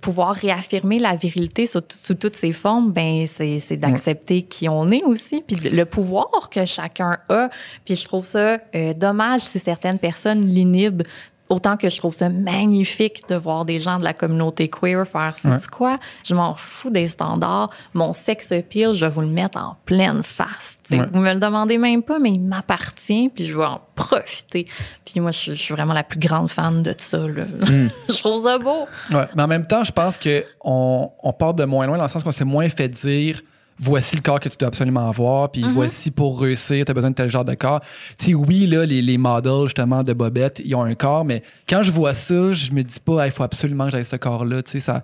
pouvoir 0.00 0.34
réaffirmer 0.34 0.98
la 0.98 1.14
virilité 1.16 1.66
sous, 1.66 1.80
sous 1.90 2.14
toutes 2.14 2.36
ses 2.36 2.52
formes 2.52 2.92
ben 2.92 3.26
c'est 3.26 3.58
c'est 3.60 3.76
d'accepter 3.76 4.42
qui 4.42 4.68
on 4.68 4.90
est 4.90 5.02
aussi 5.04 5.42
puis 5.46 5.56
le 5.56 5.84
pouvoir 5.84 6.50
que 6.50 6.64
chacun 6.64 7.18
a 7.28 7.48
puis 7.84 7.96
je 7.96 8.04
trouve 8.04 8.24
ça 8.24 8.58
euh, 8.74 8.92
dommage 8.94 9.40
si 9.40 9.58
certaines 9.58 9.98
personnes 9.98 10.46
l'inhibent 10.46 11.02
Autant 11.50 11.76
que 11.76 11.88
je 11.88 11.96
trouve 11.98 12.14
ça 12.14 12.28
magnifique 12.28 13.28
de 13.28 13.34
voir 13.34 13.64
des 13.64 13.78
gens 13.80 13.98
de 13.98 14.04
la 14.04 14.14
communauté 14.14 14.68
queer 14.68 15.06
faire 15.06 15.34
c'est 15.36 15.48
Ouais. 15.48 15.56
quoi? 15.70 15.98
Je 16.24 16.34
m'en 16.34 16.54
fous 16.54 16.90
des 16.90 17.08
standards 17.08 17.70
mon 17.92 18.12
sex 18.12 18.52
appeal 18.52 18.92
je 18.92 19.04
vais 19.04 19.10
vous 19.10 19.20
le 19.20 19.26
mettre 19.26 19.58
en 19.58 19.76
pleine 19.84 20.22
face 20.22 20.78
Ouais. 20.90 21.06
vous 21.12 21.18
me 21.20 21.32
le 21.34 21.38
demandez 21.40 21.76
même 21.78 22.02
pas 22.02 22.18
mais 22.18 22.30
il 22.32 22.40
m'appartient 22.40 23.28
puis 23.34 23.44
je 23.44 23.56
vais 23.58 23.64
en 23.64 23.80
profiter 23.94 24.66
puis 25.04 25.20
moi 25.20 25.30
je, 25.32 25.52
je 25.54 25.60
suis 25.60 25.74
vraiment 25.74 25.92
la 25.94 26.02
plus 26.04 26.18
grande 26.18 26.48
fan 26.50 26.82
de 26.82 26.94
ça 26.96 27.18
là. 27.18 27.44
je 28.08 28.18
trouve 28.20 28.42
ça 28.44 28.58
beau 28.58 28.86
Ouais. 29.10 29.26
Mais 29.34 29.42
en 29.42 29.46
même 29.48 29.66
temps, 29.66 29.82
je 29.84 29.92
pense 29.92 30.18
qu'on 30.18 31.10
on 31.22 31.32
part 31.32 31.54
de 31.54 31.64
moins 31.64 31.86
loin 31.86 31.96
dans 31.96 32.04
le 32.04 32.08
sens 32.08 32.22
qu'on 32.22 32.32
s'est 32.32 32.44
moins 32.44 32.68
fait 32.68 32.88
dire 32.88 33.40
voici 33.80 34.16
le 34.16 34.22
corps 34.22 34.38
que 34.40 34.48
tu 34.48 34.56
dois 34.58 34.68
absolument 34.68 35.08
avoir, 35.08 35.50
puis 35.50 35.62
voici 35.74 36.10
pour 36.10 36.40
réussir, 36.40 36.84
tu 36.84 36.90
as 36.90 36.94
besoin 36.94 37.10
de 37.10 37.14
tel 37.14 37.28
genre 37.30 37.44
de 37.44 37.54
corps. 37.54 37.80
Tu 38.18 38.26
sais, 38.26 38.34
oui, 38.34 38.66
là, 38.66 38.84
les, 38.86 39.00
les 39.02 39.18
models, 39.18 39.64
justement, 39.64 40.02
de 40.02 40.12
Bobette, 40.12 40.60
ils 40.64 40.74
ont 40.74 40.82
un 40.84 40.94
corps, 40.94 41.24
mais 41.24 41.42
quand 41.68 41.82
je 41.82 41.90
vois 41.90 42.14
ça, 42.14 42.52
je 42.52 42.72
me 42.72 42.82
dis 42.82 43.00
pas, 43.00 43.26
il 43.26 43.32
faut 43.32 43.42
absolument 43.42 43.86
que 43.86 43.92
j'aille 43.92 44.04
ce 44.04 44.16
corps-là. 44.16 44.62
Tu 44.62 44.72
sais, 44.72 44.80
ça. 44.80 45.02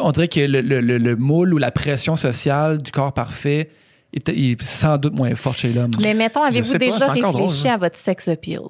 On 0.00 0.10
dirait 0.10 0.28
que 0.28 0.40
le, 0.40 0.60
le- 0.60 0.80
le- 0.80 0.98
le 0.98 1.16
moule 1.16 1.54
ou 1.54 1.58
la 1.58 1.70
pression 1.70 2.14
sociale 2.16 2.82
du 2.82 2.90
corps 2.90 3.14
parfait 3.14 3.70
est, 4.12 4.20
peut-être- 4.20 4.38
est 4.38 4.60
sans 4.62 4.98
doute 4.98 5.14
moins 5.14 5.34
forte 5.34 5.58
chez 5.58 5.72
l'homme. 5.72 5.92
mais 6.02 6.12
mettons 6.12 6.42
avez-vous 6.42 6.76
déjà 6.76 7.06
drôle, 7.08 7.24
réfléchi 7.24 7.68
hein. 7.68 7.74
à 7.74 7.78
votre 7.78 7.96
sex 7.96 8.28
appeal? 8.28 8.60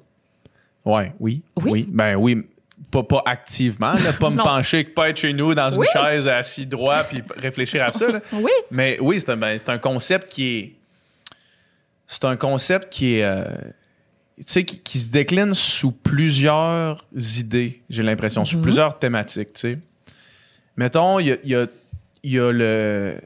Ouais, 0.85 1.11
oui? 1.19 1.41
Oui? 1.61 1.87
Ben 1.91 2.15
oui. 2.15 2.43
Pas, 2.91 3.03
pas 3.03 3.21
activement, 3.25 3.93
là, 3.93 4.13
pas 4.13 4.29
me 4.29 4.37
pencher, 4.43 4.83
pas 4.83 5.09
être 5.09 5.17
chez 5.17 5.33
nous 5.33 5.53
dans 5.55 5.69
une 5.71 5.83
chaise 5.93 6.27
assis 6.27 6.65
droit 6.65 7.03
puis 7.03 7.21
réfléchir 7.35 7.83
à 7.83 7.91
ça. 7.91 8.07
là. 8.07 8.21
oui 8.33 8.51
Mais 8.71 8.97
oui, 9.01 9.19
c'est 9.19 9.31
un, 9.31 9.37
ben, 9.37 9.57
c'est 9.57 9.69
un 9.69 9.77
concept 9.79 10.31
qui 10.31 10.47
est. 10.57 10.73
C'est 12.07 12.25
un 12.25 12.35
concept 12.35 12.91
qui 12.91 13.15
est. 13.15 13.23
euh, 13.23 13.45
tu 14.37 14.43
sais, 14.47 14.63
qui, 14.65 14.79
qui 14.79 14.99
se 14.99 15.11
décline 15.11 15.53
sous 15.53 15.91
plusieurs 15.91 17.03
idées, 17.39 17.81
j'ai 17.89 18.03
l'impression, 18.03 18.45
sous 18.45 18.59
plusieurs 18.59 18.97
thématiques, 18.99 19.53
tu 19.53 19.59
sais. 19.61 19.77
Mettons, 20.75 21.19
il 21.19 21.27
y 21.27 21.31
a, 21.31 21.37
il 21.43 21.49
y 21.51 21.55
a- 21.55 21.67
y 22.23 22.39
a 22.39 22.51
le. 22.51 23.17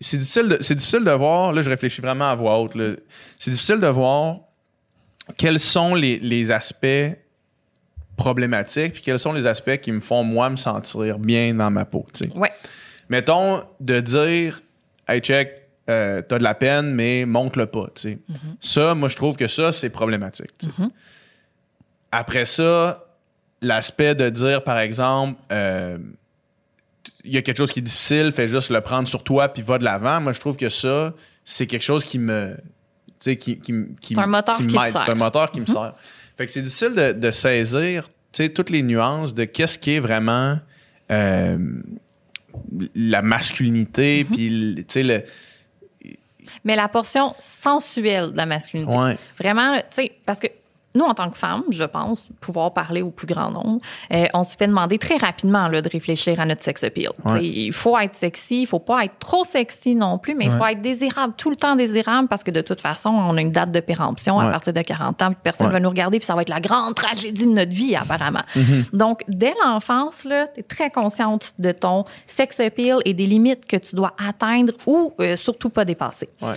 C'est 0.00 0.18
difficile, 0.18 0.48
de, 0.48 0.56
difficile 0.56 1.04
de 1.04 1.10
voir, 1.12 1.52
là 1.52 1.62
je 1.62 1.70
réfléchis 1.70 2.00
vraiment 2.00 2.28
à 2.30 2.34
voix 2.34 2.58
haute, 2.58 2.76
c'est 3.38 3.50
difficile 3.52 3.80
de 3.80 3.86
voir 3.86 4.38
quels 5.38 5.60
sont 5.60 5.94
les, 5.94 6.18
les 6.18 6.50
aspects 6.50 6.86
problématiques, 8.16 8.94
puis 8.94 9.02
quels 9.02 9.18
sont 9.18 9.32
les 9.32 9.46
aspects 9.46 9.78
qui 9.78 9.90
me 9.92 10.00
font, 10.00 10.22
moi, 10.22 10.48
me 10.50 10.56
sentir 10.56 11.18
bien 11.18 11.54
dans 11.54 11.70
ma 11.70 11.84
peau, 11.84 12.06
tu 12.12 12.24
sais 12.26 12.32
ouais 12.36 12.52
mettons, 13.08 13.62
de 13.80 14.00
dire, 14.00 14.60
hey, 15.06 15.20
check, 15.20 15.50
euh, 15.90 16.22
t'as 16.26 16.38
de 16.38 16.42
la 16.42 16.54
peine, 16.54 16.94
mais 16.94 17.26
montre-le 17.26 17.66
pas, 17.66 17.88
tu 17.94 18.00
sais. 18.02 18.18
Ça, 18.60 18.94
moi, 18.94 19.08
je 19.10 19.16
trouve 19.16 19.36
que 19.36 19.46
ça, 19.46 19.72
c'est 19.72 19.90
problématique, 19.90 20.50
sais. 20.58 20.68
Après 22.12 22.44
ça, 22.46 23.04
l'aspect 23.60 24.14
de 24.14 24.28
dire, 24.30 24.62
par 24.64 24.78
exemple, 24.78 25.38
euh, 25.52 25.98
il 27.24 27.34
y 27.34 27.36
a 27.36 27.42
quelque 27.42 27.58
chose 27.58 27.72
qui 27.72 27.80
est 27.80 27.82
difficile, 27.82 28.32
fais 28.32 28.48
juste 28.48 28.70
le 28.70 28.80
prendre 28.80 29.08
sur 29.08 29.22
toi, 29.24 29.48
puis 29.48 29.62
va 29.62 29.78
de 29.78 29.84
l'avant. 29.84 30.20
Moi, 30.20 30.32
je 30.32 30.40
trouve 30.40 30.56
que 30.56 30.68
ça, 30.68 31.12
c'est 31.44 31.66
quelque 31.66 31.82
chose 31.82 32.04
qui 32.04 32.18
me. 32.18 32.56
Qui, 33.20 33.36
qui, 33.38 33.72
me- 33.72 33.86
qui 34.00 34.14
C'est 34.14 34.20
un 34.20 34.26
me- 34.26 34.32
moteur 34.32 34.60
me 34.60 34.66
qui 34.66 34.74
te 34.74 34.80
m'aide. 34.80 34.92
sert. 34.92 35.04
C'est 35.06 35.12
un 35.12 35.14
moteur 35.14 35.50
qui 35.50 35.60
me 35.60 35.66
sert. 35.66 35.94
Fait 36.36 36.46
que 36.46 36.52
c'est 36.52 36.62
difficile 36.62 36.94
de, 36.94 37.12
de 37.12 37.30
saisir 37.30 38.08
sais, 38.32 38.48
toutes 38.48 38.70
les 38.70 38.82
nuances 38.82 39.34
de 39.34 39.44
qu'est-ce 39.44 39.78
qui 39.78 39.92
est 39.92 40.00
vraiment 40.00 40.58
euh, 41.10 41.58
la 42.94 43.22
masculinité, 43.22 44.24
puis, 44.24 44.48
le- 44.48 44.74
tu 44.82 44.84
sais, 44.88 45.02
le. 45.02 45.22
Mais 46.64 46.76
la 46.76 46.88
portion 46.88 47.34
sensuelle 47.40 48.32
de 48.32 48.36
la 48.36 48.46
masculinité. 48.46 48.96
Ouais. 48.96 49.18
Vraiment, 49.38 49.78
tu 49.78 49.84
sais, 49.92 50.12
parce 50.26 50.38
que 50.38 50.48
nous, 50.94 51.04
en 51.04 51.14
tant 51.14 51.28
que 51.28 51.36
femmes, 51.36 51.64
je 51.70 51.84
pense, 51.84 52.28
pouvoir 52.40 52.72
parler 52.72 53.02
au 53.02 53.10
plus 53.10 53.26
grand 53.26 53.50
nombre, 53.50 53.80
euh, 54.12 54.26
on 54.32 54.44
se 54.44 54.56
fait 54.56 54.68
demander 54.68 54.98
très 54.98 55.16
rapidement 55.16 55.68
là, 55.68 55.82
de 55.82 55.88
réfléchir 55.88 56.38
à 56.38 56.46
notre 56.46 56.62
sex 56.62 56.84
appeal. 56.84 57.10
Ouais. 57.24 57.44
Il 57.44 57.72
faut 57.72 57.98
être 57.98 58.14
sexy, 58.14 58.62
il 58.62 58.66
faut 58.66 58.78
pas 58.78 59.04
être 59.04 59.18
trop 59.18 59.44
sexy 59.44 59.94
non 59.94 60.18
plus, 60.18 60.34
mais 60.34 60.44
il 60.44 60.52
faut 60.52 60.66
être 60.66 60.82
désirable, 60.82 61.34
tout 61.36 61.50
le 61.50 61.56
temps 61.56 61.74
désirable, 61.74 62.28
parce 62.28 62.44
que 62.44 62.50
de 62.50 62.60
toute 62.60 62.80
façon, 62.80 63.10
on 63.10 63.36
a 63.36 63.40
une 63.40 63.50
date 63.50 63.72
de 63.72 63.80
péremption 63.80 64.38
à 64.38 64.50
partir 64.50 64.72
de 64.72 64.80
40 64.80 65.22
ans, 65.22 65.28
puis 65.28 65.38
personne 65.42 65.70
va 65.70 65.80
nous 65.80 65.88
regarder, 65.88 66.18
puis 66.18 66.26
ça 66.26 66.34
va 66.34 66.42
être 66.42 66.48
la 66.48 66.60
grande 66.60 66.94
tragédie 66.94 67.46
de 67.46 67.52
notre 67.52 67.72
vie, 67.72 67.96
apparemment. 67.96 68.44
Mm-hmm. 68.54 68.84
Donc, 68.92 69.22
dès 69.28 69.54
l'enfance, 69.64 70.18
tu 70.22 70.32
es 70.32 70.62
très 70.62 70.90
consciente 70.90 71.54
de 71.58 71.72
ton 71.72 72.04
sex 72.26 72.60
appeal 72.60 72.98
et 73.04 73.14
des 73.14 73.26
limites 73.26 73.66
que 73.66 73.76
tu 73.76 73.96
dois 73.96 74.14
atteindre 74.24 74.72
ou 74.86 75.12
euh, 75.20 75.36
surtout 75.36 75.70
pas 75.70 75.84
dépasser 75.84 76.28
Ouais. 76.40 76.54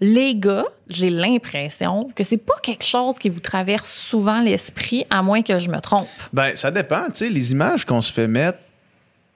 Les 0.00 0.34
gars, 0.34 0.64
j'ai 0.88 1.10
l'impression 1.10 2.10
que 2.14 2.24
c'est 2.24 2.38
pas 2.38 2.54
quelque 2.62 2.84
chose 2.84 3.16
qui 3.18 3.28
vous 3.28 3.40
traverse 3.40 3.90
souvent 3.92 4.40
l'esprit, 4.40 5.04
à 5.10 5.22
moins 5.22 5.42
que 5.42 5.58
je 5.58 5.68
me 5.68 5.78
trompe. 5.80 6.08
Ben, 6.32 6.56
ça 6.56 6.70
dépend, 6.70 7.04
tu 7.06 7.10
sais, 7.16 7.28
les 7.28 7.52
images 7.52 7.84
qu'on 7.84 8.00
se 8.00 8.12
fait 8.12 8.26
mettre. 8.28 8.58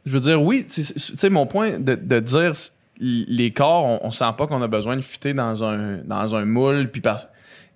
Je 0.07 0.13
veux 0.13 0.21
dire, 0.21 0.43
oui, 0.43 0.67
tu 0.67 0.83
sais, 0.85 1.31
mon 1.31 1.47
point 1.47 1.79
de, 1.79 1.95
de 1.95 2.21
dire 2.21 2.53
les 2.99 3.51
corps, 3.51 3.85
on, 3.85 4.01
on 4.07 4.11
sent 4.11 4.25
pas 4.39 4.47
qu'on 4.47 4.63
a 4.63 4.69
besoin 4.69 4.97
de 4.97 5.03
fitter 5.03 5.35
dans 5.35 5.65
un, 5.65 5.99
dans 5.99 6.35
un 6.35 6.45
moule. 6.45 6.91
Puis 6.91 7.01
par- 7.01 7.27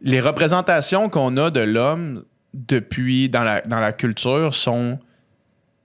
les 0.00 0.20
représentations 0.20 1.08
qu'on 1.08 1.36
a 1.36 1.50
de 1.50 1.60
l'homme 1.60 2.24
depuis 2.54 3.28
dans 3.28 3.42
la, 3.42 3.60
dans 3.62 3.80
la 3.80 3.92
culture 3.92 4.54
sont 4.54 4.98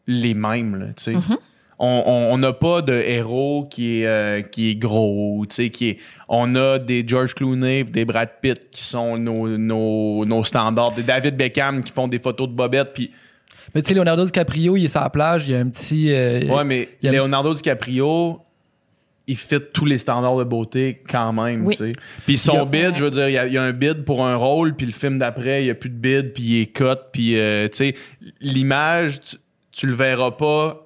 les 0.07 0.33
mêmes, 0.33 0.93
tu 0.97 1.03
sais. 1.03 1.15
On 1.15 1.37
on 1.85 2.37
n'a 2.37 2.53
pas 2.53 2.81
de 2.81 2.93
héros 2.93 3.67
qui 3.69 4.01
est, 4.01 4.07
euh, 4.07 4.41
qui 4.41 4.69
est 4.71 4.75
gros, 4.75 5.45
tu 5.49 5.55
sais, 5.55 5.69
qui 5.69 5.89
est... 5.89 5.97
On 6.27 6.55
a 6.55 6.79
des 6.79 7.03
George 7.07 7.33
Clooney 7.35 7.79
et 7.79 7.83
des 7.83 8.05
Brad 8.05 8.29
Pitt 8.41 8.69
qui 8.71 8.83
sont 8.83 9.17
nos, 9.17 9.47
nos, 9.57 10.25
nos 10.25 10.43
standards, 10.43 10.93
des 10.93 11.03
David 11.03 11.35
Beckham 11.35 11.81
qui 11.83 11.91
font 11.91 12.07
des 12.07 12.19
photos 12.19 12.47
de 12.47 12.53
bobettes, 12.53 12.93
puis... 12.93 13.11
Mais 13.73 13.81
tu 13.81 13.89
sais, 13.89 13.93
Leonardo 13.95 14.25
DiCaprio, 14.25 14.77
il 14.77 14.85
est 14.85 14.89
sur 14.89 15.01
la 15.01 15.09
plage, 15.09 15.45
il 15.47 15.51
y 15.51 15.55
a 15.55 15.59
un 15.59 15.67
petit. 15.69 16.11
euh, 16.11 16.45
Ouais, 16.47 16.63
mais 16.63 16.89
il 17.01 17.05
y 17.05 17.09
a- 17.09 17.11
Leonardo 17.13 17.53
DiCaprio, 17.53 18.39
il 19.25 19.37
fit 19.37 19.55
tous 19.73 19.85
les 19.85 19.97
standards 19.97 20.37
de 20.37 20.43
beauté 20.43 21.01
quand 21.09 21.31
même, 21.33 21.65
Oui. 21.65 21.75
tu 21.75 21.83
sais. 21.85 21.93
Puis 22.25 22.37
son 22.37 22.65
y 22.65 22.69
bid, 22.69 22.97
je 22.97 23.03
veux 23.03 23.09
dire, 23.09 23.29
il 23.29 23.33
y, 23.33 23.37
a, 23.37 23.47
il 23.47 23.53
y 23.53 23.57
a 23.57 23.63
un 23.63 23.71
bid 23.71 24.03
pour 24.03 24.25
un 24.25 24.35
rôle, 24.35 24.75
puis 24.75 24.85
le 24.85 24.91
film 24.91 25.17
d'après, 25.17 25.61
il 25.61 25.65
n'y 25.65 25.71
a 25.71 25.75
plus 25.75 25.89
de 25.89 25.95
bid, 25.95 26.33
puis 26.33 26.43
il 26.43 26.61
est 26.61 26.65
cut, 26.67 26.83
puis, 27.13 27.37
euh, 27.39 27.67
tu 27.69 27.77
sais, 27.77 27.95
l'image, 28.41 29.21
tu, 29.21 29.37
tu 29.71 29.87
le 29.87 29.93
verras 29.93 30.31
pas. 30.31 30.82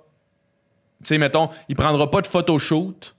Tu 1.00 1.10
sais, 1.10 1.18
mettons, 1.18 1.50
il 1.70 1.76
prendra 1.76 2.10
pas 2.10 2.22
de 2.22 2.28
photoshoot 2.28 3.14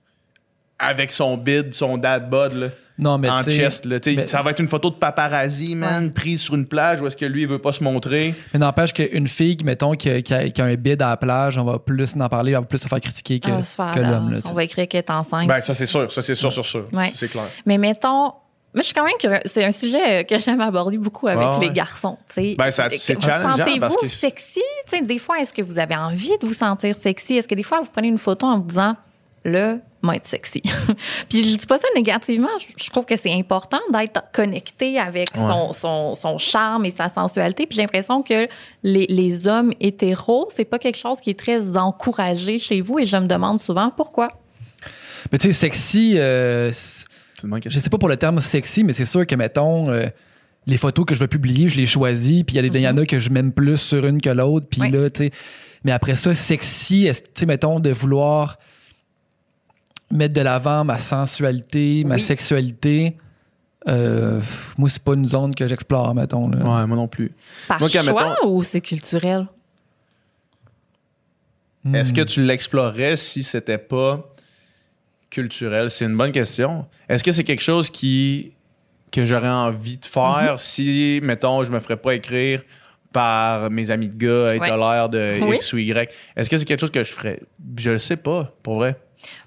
avec 0.79 1.11
son 1.13 1.37
bid, 1.37 1.75
son 1.75 1.97
dad 1.99 2.29
bod, 2.31 2.53
là, 2.55 2.67
Non, 3.01 3.19
mais 3.19 3.29
en 3.31 3.43
chest, 3.45 3.85
là. 3.85 3.99
Tu 4.01 4.11
sais, 4.15 4.17
mais- 4.21 4.27
Ça 4.27 4.43
va 4.43 4.51
être 4.51 4.61
une 4.61 4.67
photo 4.69 4.91
de 4.91 4.97
paparazzi, 4.97 5.75
man, 5.77 6.13
prise 6.13 6.41
sur 6.41 6.55
une 6.57 6.67
plage 6.67 7.01
où 7.01 7.07
est-ce 7.07 7.17
que 7.17 7.25
lui, 7.25 7.43
il 7.43 7.49
veut 7.49 7.59
pas 7.61 7.73
se 7.73 7.83
montrer. 7.83 8.35
Mais 8.53 8.59
n'empêche 8.61 8.93
qu'une 8.93 9.27
fille, 9.29 9.57
mettons, 9.65 9.93
qui 9.95 10.11
a, 10.11 10.21
qui 10.23 10.35
a- 10.35 10.49
qui 10.51 10.61
a 10.61 10.65
un 10.65 10.75
bid 10.75 11.01
à 11.03 11.11
la 11.11 11.17
plage, 11.17 11.59
on 11.59 11.65
va 11.65 11.79
plus 11.79 12.15
en 12.19 12.29
parler, 12.29 12.57
on 12.57 12.61
va 12.61 12.67
plus 12.67 12.79
se 12.79 12.89
faire 12.89 13.01
critiquer 13.01 13.39
que, 13.41 13.51
Ah, 13.51 13.93
que 13.95 14.01
l'homme. 14.01 14.33
on 14.45 14.53
va 14.53 14.65
écrire 14.65 14.87
qu'elle 14.89 14.99
est 14.99 15.11
enceinte. 15.11 15.47
Ben, 15.49 15.61
ça, 15.61 15.75
c'est 15.75 15.87
sûr. 15.87 16.11
Ça, 16.11 16.23
c'est 16.23 16.35
sûr, 16.35 16.53
sûr, 16.53 16.65
sûr. 16.65 16.85
Ouais. 16.93 17.07
Ça, 17.07 17.13
C'est 17.15 17.29
clair. 17.29 17.45
Mais 17.67 17.79
mettons, 17.79 18.33
moi, 18.75 18.83
je 18.83 18.83
suis 18.83 18.95
quand 18.95 19.05
même 19.05 19.17
curieuse. 19.19 19.41
C'est 19.47 19.65
un 19.65 19.71
sujet 19.71 20.25
que 20.25 20.39
j'aime 20.39 20.61
aborder 20.61 20.99
beaucoup 20.99 21.27
avec 21.27 21.49
Ouais, 21.55 21.67
les 21.69 21.71
garçons. 21.73 22.19
tu 22.29 22.35
sais. 22.35 22.55
Ben, 22.57 22.71
challengeant 22.71 23.57
Sentez-vous 23.57 23.97
que- 23.97 24.07
sexy? 24.07 24.61
Tu 24.87 24.99
sais, 24.99 25.01
des 25.03 25.19
fois, 25.19 25.41
est-ce 25.41 25.53
que 25.53 25.63
vous 25.63 25.79
avez 25.79 25.97
envie 25.97 26.37
de 26.41 26.47
vous 26.47 26.53
sentir 26.55 26.97
sexy? 26.97 27.37
Est-ce 27.37 27.49
que 27.49 27.55
des 27.55 27.63
fois, 27.63 27.81
vous 27.81 27.91
prenez 27.91 28.09
une 28.09 28.19
photo 28.19 28.47
en 28.47 28.59
vous 28.59 28.67
disant, 28.67 28.95
là, 29.45 29.79
moi, 30.03 30.17
être 30.17 30.27
sexy? 30.27 30.63
Puis 31.31 31.43
je 31.51 31.57
dis 31.57 31.67
pas 31.67 31.79
ça 31.79 31.89
négativement. 31.97 32.49
Je- 32.61 32.85
Je 32.85 32.91
trouve 32.91 33.05
que 33.07 33.17
c'est 33.17 33.33
important 33.33 33.81
d'être 33.91 34.23
connecté 34.33 34.99
avec 34.99 35.29
son, 35.35 35.73
son, 35.73 36.15
son 36.15 36.37
charme 36.39 36.85
et 36.85 36.91
sa 36.91 37.09
sensualité. 37.09 37.67
Puis 37.67 37.77
j'ai 37.77 37.83
l'impression 37.83 38.23
que 38.23 38.49
les, 38.83 39.07
les 39.09 39.47
hommes 39.49 39.73
hétéros, 39.81 40.49
c'est 40.55 40.65
pas 40.67 40.79
quelque 40.79 40.99
chose 40.99 41.21
qui 41.21 41.31
est 41.31 41.39
très 41.39 41.77
encouragé 41.79 42.59
chez 42.59 42.81
vous. 42.83 42.99
Et 42.99 43.07
je 43.07 43.17
me 43.17 43.27
demande 43.27 43.61
souvent 43.61 43.91
pourquoi. 43.91 44.29
Mais 45.33 45.39
tu 45.39 45.49
sais, 45.49 45.53
sexy, 45.53 46.15
euh, 46.17 46.71
je 47.65 47.79
sais 47.81 47.91
pas 47.91 47.99
pour 47.99 48.09
le 48.09 48.17
terme 48.17 48.41
sexy, 48.41 48.85
mais 48.85 48.93
c'est 48.93 49.05
sûr 49.05 49.27
que, 49.27 49.35
mettons, 49.35 49.91
euh, 49.91 50.07
les 50.67 50.77
photos 50.77 51.05
que 51.07 51.15
je 51.15 51.21
veux 51.21 51.27
publier, 51.29 51.69
je 51.69 51.77
les 51.77 51.87
choisis, 51.87 52.43
puis 52.45 52.57
il 52.57 52.65
y, 52.65 52.67
a 52.67 52.69
des- 52.69 52.79
il 52.79 52.83
y 52.83 52.89
en 52.89 52.97
a 52.97 53.07
que 53.07 53.19
je 53.19 53.31
m'aime 53.31 53.53
plus 53.53 53.77
sur 53.79 54.05
une 54.07 54.21
que 54.21 54.31
l'autre, 54.31 54.67
puis 54.69 54.81
Ouais. 54.83 54.91
là, 54.91 55.09
tu 55.11 55.25
sais. 55.27 55.31
Mais 55.85 55.93
après 55.93 56.17
ça, 56.17 56.35
sexy, 56.35 57.07
est-ce 57.07 57.23
que, 57.23 57.27
tu 57.29 57.33
sais, 57.41 57.47
mettons, 57.47 57.77
de 57.81 57.91
vouloir 57.91 58.59
mettre 60.11 60.35
de 60.35 60.41
l'avant 60.41 60.85
ma 60.85 60.99
sensualité, 60.99 62.03
ma 62.05 62.19
sexualité, 62.19 63.17
euh, 63.89 64.41
moi, 64.77 64.89
c'est 64.91 65.03
pas 65.03 65.15
une 65.15 65.25
zone 65.25 65.55
que 65.55 65.67
j'explore, 65.69 66.15
mettons. 66.15 66.49
là. 66.49 66.57
Ouais, 66.59 66.87
moi 66.87 66.97
non 66.97 67.09
plus. 67.09 67.33
Par 67.69 67.79
Moi, 67.81 67.89
quand, 67.93 68.03
choix 68.03 68.31
mettons- 68.31 68.49
ou 68.57 68.63
c'est 68.63 68.81
culturel? 68.81 69.47
Hmm. 71.85 71.95
Est-ce 71.95 72.13
que 72.13 72.23
tu 72.23 72.43
l'explorerais 72.45 73.17
si 73.17 73.43
c'était 73.43 73.79
pas 73.79 74.35
culturel? 75.31 75.91
C'est 75.91 76.05
une 76.05 76.17
bonne 76.17 76.33
question. 76.33 76.87
Est-ce 77.09 77.23
que 77.25 77.33
c'est 77.33 77.45
quelque 77.45 77.63
chose 77.63 77.91
qui 77.91 78.53
que 79.11 79.25
j'aurais 79.25 79.49
envie 79.49 79.97
de 79.99 80.05
faire 80.05 80.57
Mm-hmm. 80.57 80.59
si, 80.59 81.21
mettons, 81.23 81.65
je 81.65 81.71
me 81.73 81.81
ferais 81.81 81.97
pas 81.97 82.15
écrire 82.15 82.63
par 83.13 83.71
mes 83.71 83.91
amis 83.91 84.09
de 84.09 84.17
gars, 84.17 84.53
hey, 84.53 84.61
Ouais. 84.61 84.69
t'as 84.69 84.77
l'air 84.77 85.09
de 85.09 85.39
Oui. 85.43 85.57
X 85.57 85.73
ou 85.73 85.79
Y? 85.79 86.11
Est-ce 86.37 86.51
que 86.51 86.59
c'est 86.59 86.65
quelque 86.67 86.81
chose 86.81 86.91
que 86.91 87.03
je 87.03 87.11
ferais? 87.13 87.41
Je 87.79 87.91
le 87.91 87.99
sais 87.99 88.19
pas, 88.19 88.53
pour 88.63 88.75
vrai. 88.77 88.97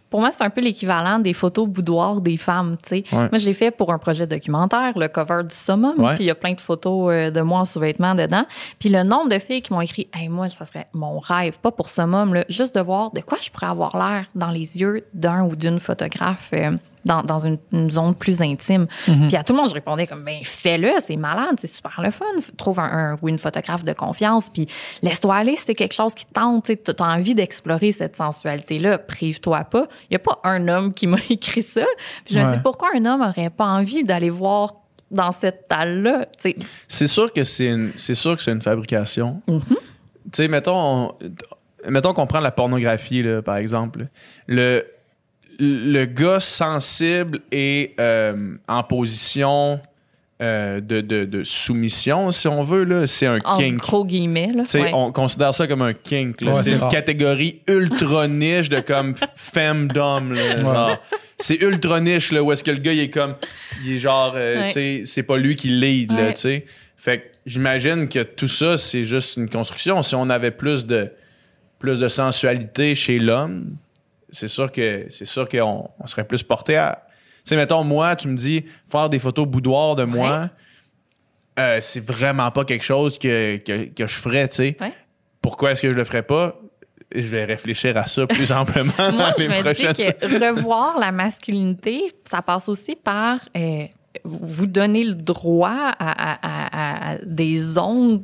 Pour 0.10 0.20
moi, 0.20 0.32
c'est 0.34 0.44
un 0.44 0.50
peu 0.50 0.60
l'équivalent 0.60 1.20
des 1.20 1.32
photos 1.34 1.66
boudoir 1.70 2.20
des 2.20 2.36
femmes, 2.36 2.76
tu 2.84 2.90
sais. 2.90 3.04
Ouais. 3.16 3.30
Moi, 3.30 3.38
j'ai 3.38 3.54
fait 3.54 3.72
pour 3.72 3.94
un 3.94 3.98
projet 3.98 4.28
documentaire 4.28 4.98
le 4.98 5.08
cover 5.08 5.44
du 5.48 5.56
Summum, 5.56 5.98
Ouais. 6.02 6.16
puis 6.16 6.26
il 6.26 6.28
y 6.28 6.30
a 6.30 6.36
plein 6.36 6.52
de 6.54 6.60
photos 6.60 7.10
euh, 7.14 7.32
de 7.32 7.40
moi 7.40 7.62
en 7.62 7.66
sous-vêtements 7.66 8.14
dedans. 8.14 8.44
Puis 8.78 8.90
le 8.90 9.04
nombre 9.04 9.30
de 9.30 9.40
filles 9.40 9.62
qui 9.62 9.72
m'ont 9.72 9.80
écrit 9.80 10.10
"Hey, 10.14 10.28
moi, 10.28 10.50
ça 10.50 10.66
serait 10.66 10.88
mon 10.94 11.18
rêve, 11.20 11.58
pas 11.60 11.72
pour 11.72 11.90
Summum 11.90 12.34
là, 12.34 12.44
juste 12.50 12.76
de 12.76 12.82
voir 12.82 13.12
de 13.12 13.22
quoi 13.22 13.38
je 13.42 13.50
pourrais 13.50 13.68
avoir 13.68 13.96
l'air 13.98 14.26
dans 14.36 14.50
les 14.52 14.78
yeux 14.78 15.06
d'un 15.14 15.44
ou 15.46 15.56
d'une 15.56 15.80
photographe 15.80 16.50
euh, 16.54 16.72
dans, 17.06 17.24
dans 17.24 17.40
une, 17.40 17.58
une 17.72 17.90
zone 17.92 18.16
plus 18.16 18.42
intime." 18.42 18.88
Puis 19.06 19.36
à 19.36 19.44
tout 19.44 19.54
le 19.54 19.60
monde, 19.60 19.70
je 19.70 19.74
répondais 19.74 20.08
comme 20.08 20.24
"Ben 20.24 20.40
fais-le, 20.44 20.92
c'est 21.06 21.16
malade, 21.18 21.56
c'est 21.60 21.72
super 21.72 22.00
le 22.04 22.12
fun. 22.12 22.26
Trouve 22.58 22.80
un, 22.80 22.84
un- 23.14 23.18
ou 23.22 23.30
une 23.30 23.38
photographe 23.38 23.84
de 23.84 23.94
confiance, 23.94 24.50
puis 24.50 24.68
laisse-toi 25.02 25.36
aller 25.36 25.56
si 25.56 25.64
c'est 25.68 25.76
quelque 25.76 25.94
chose 25.94 26.14
qui 26.16 26.26
te 26.26 26.34
tente, 26.34 26.66
tu 26.66 26.92
as 27.00 27.04
envie 27.06 27.36
d'explorer 27.36 27.92
cette 27.92 28.16
sensualité-là, 28.16 28.98
prive-toi 28.98 29.64
pas. 29.66 29.88
Il 30.10 30.14
y 30.14 30.16
a 30.16 30.20
pas 30.20 30.40
un 30.44 30.68
homme 30.68 30.94
qui 30.94 31.08
m'a 31.08 31.18
écrit 31.30 31.64
ça. 31.64 31.86
Puis 32.26 32.36
je 32.36 32.40
me 32.40 32.52
dis, 32.52 32.58
pourquoi 32.64 32.90
un 32.96 33.06
homme 33.06 33.22
aurait 33.22 33.50
pas 33.50 33.66
envie 33.66 34.04
d'aller 34.04 34.30
voir 34.30 34.76
dans 35.10 35.32
cette 35.32 35.68
talle-là? 35.68 36.28
C'est 36.88 37.08
sûr 37.08 37.34
que 37.34 37.44
c'est 37.44 37.68
une, 37.68 37.92
c'est 37.98 38.14
sûr 38.16 38.36
que 38.38 38.42
c'est 38.42 38.52
une 38.52 38.62
fabrication. 38.62 39.42
Mm-hmm. 39.48 39.60
Tu 39.68 39.78
sais, 40.34 40.48
mettons, 40.48 40.74
on- 40.76 41.12
mettons 41.90 42.14
qu'on 42.14 42.28
prend 42.28 42.40
la 42.40 42.52
pornographie, 42.52 43.24
là, 43.24 43.42
par 43.42 43.58
exemple. 43.58 44.08
Le, 44.48 44.86
le 45.64 46.06
gars 46.06 46.40
sensible 46.40 47.40
et 47.52 47.94
euh, 48.00 48.56
en 48.68 48.82
position 48.84 49.80
euh, 50.42 50.82
de, 50.82 51.02
de- 51.02 51.26
de 51.26 51.44
soumission, 51.44 52.32
si 52.32 52.48
on 52.48 52.64
veut, 52.64 52.84
là, 52.84 53.06
c'est 53.06 53.28
un 53.28 53.40
en 53.46 53.58
kink. 53.58 53.78
gros 53.78 54.04
guillemets. 54.04 54.52
Là. 54.56 54.64
Ouais. 54.74 54.90
On 54.92 55.12
considère 55.12 55.54
ça 55.54 55.68
comme 55.68 55.84
un 55.84 55.94
kink. 55.94 56.42
là. 56.42 56.54
Ouais, 56.54 56.64
c'est 56.64 56.72
une 56.72 56.78
rare. 56.80 56.90
catégorie 56.90 57.62
ultra 57.70 58.28
niche 58.28 58.68
de 58.70 58.80
comme 58.80 59.14
genre. 60.60 60.98
C'est 61.38 61.62
ultra 61.62 62.00
niche 62.02 62.32
là, 62.32 62.42
où 62.42 62.52
est-ce 62.52 62.64
que 62.64 62.72
le 62.72 62.78
gars 62.80 62.94
il 62.94 63.02
est 63.02 63.10
comme. 63.12 63.36
Il 63.86 63.94
est 63.94 64.00
genre. 64.00 64.34
euh, 64.36 64.70
c'est 65.06 65.24
pas 65.24 65.38
lui 65.38 65.56
qui 65.56 65.70
lead. 65.70 66.12
Là. 66.12 66.34
Fait 66.98 67.20
que 67.20 67.24
j'imagine 67.46 68.08
que 68.10 68.24
tout 68.24 68.48
ça, 68.48 68.78
c'est 68.78 69.04
juste 69.04 69.38
une 69.38 69.48
construction. 69.50 70.02
Si 70.02 70.16
on 70.16 70.28
avait 70.30 70.52
plus 70.52 70.86
de, 70.88 71.12
plus 71.78 72.00
de 72.00 72.08
sensualité 72.08 72.94
chez 72.96 73.20
l'homme, 73.20 73.76
c'est 74.32 74.48
sûr 74.48 74.72
que 74.72 75.06
c'est 75.10 75.26
sûr 75.26 75.48
qu'on 75.50 75.90
on 76.00 76.08
serait 76.08 76.26
plus 76.26 76.44
porté 76.44 76.78
à. 76.78 77.04
Tu 77.10 77.50
sais, 77.50 77.56
mettons, 77.56 77.84
moi, 77.84 78.16
tu 78.16 78.28
me 78.28 78.36
dis 78.38 78.66
faire 78.90 79.10
des 79.10 79.20
photos 79.20 79.48
boudoir 79.48 79.96
de 79.96 80.04
moi. 80.04 80.50
euh, 81.60 81.80
c'est 81.82 82.06
vraiment 82.06 82.50
pas 82.52 82.64
quelque 82.66 82.84
chose 82.84 83.18
que, 83.18 83.58
que, 83.58 83.86
que 83.86 84.08
je 84.08 84.14
ferais, 84.16 84.48
tu 84.50 84.56
sais. 84.58 84.78
Ouais. 84.80 84.94
Pourquoi 85.42 85.72
est-ce 85.72 85.82
que 85.82 85.92
je 85.92 85.98
le 85.98 86.04
ferais 86.04 86.24
pas? 86.24 86.56
Je 87.14 87.22
vais 87.28 87.44
réfléchir 87.46 87.98
à 87.98 88.06
ça 88.08 88.26
plus 88.28 88.52
amplement 88.54 88.94
Moi, 88.98 89.12
dans 89.12 89.34
je 89.38 89.44
les 89.44 89.48
me 89.50 89.62
prochaines 89.62 89.94
dis 89.94 90.04
que 90.06 90.46
revoir 90.56 90.98
la 91.00 91.12
masculinité, 91.12 92.14
ça 92.30 92.42
passe 92.42 92.70
aussi 92.70 92.96
par 92.96 93.40
euh, 93.58 93.86
vous 94.24 94.68
donner 94.68 95.04
le 95.04 95.16
droit 95.16 95.72
à, 95.72 95.92
à- 96.00 96.40
à- 96.42 96.68
à- 97.10 97.12
à 97.14 97.18
des 97.26 97.58
zones 97.58 98.22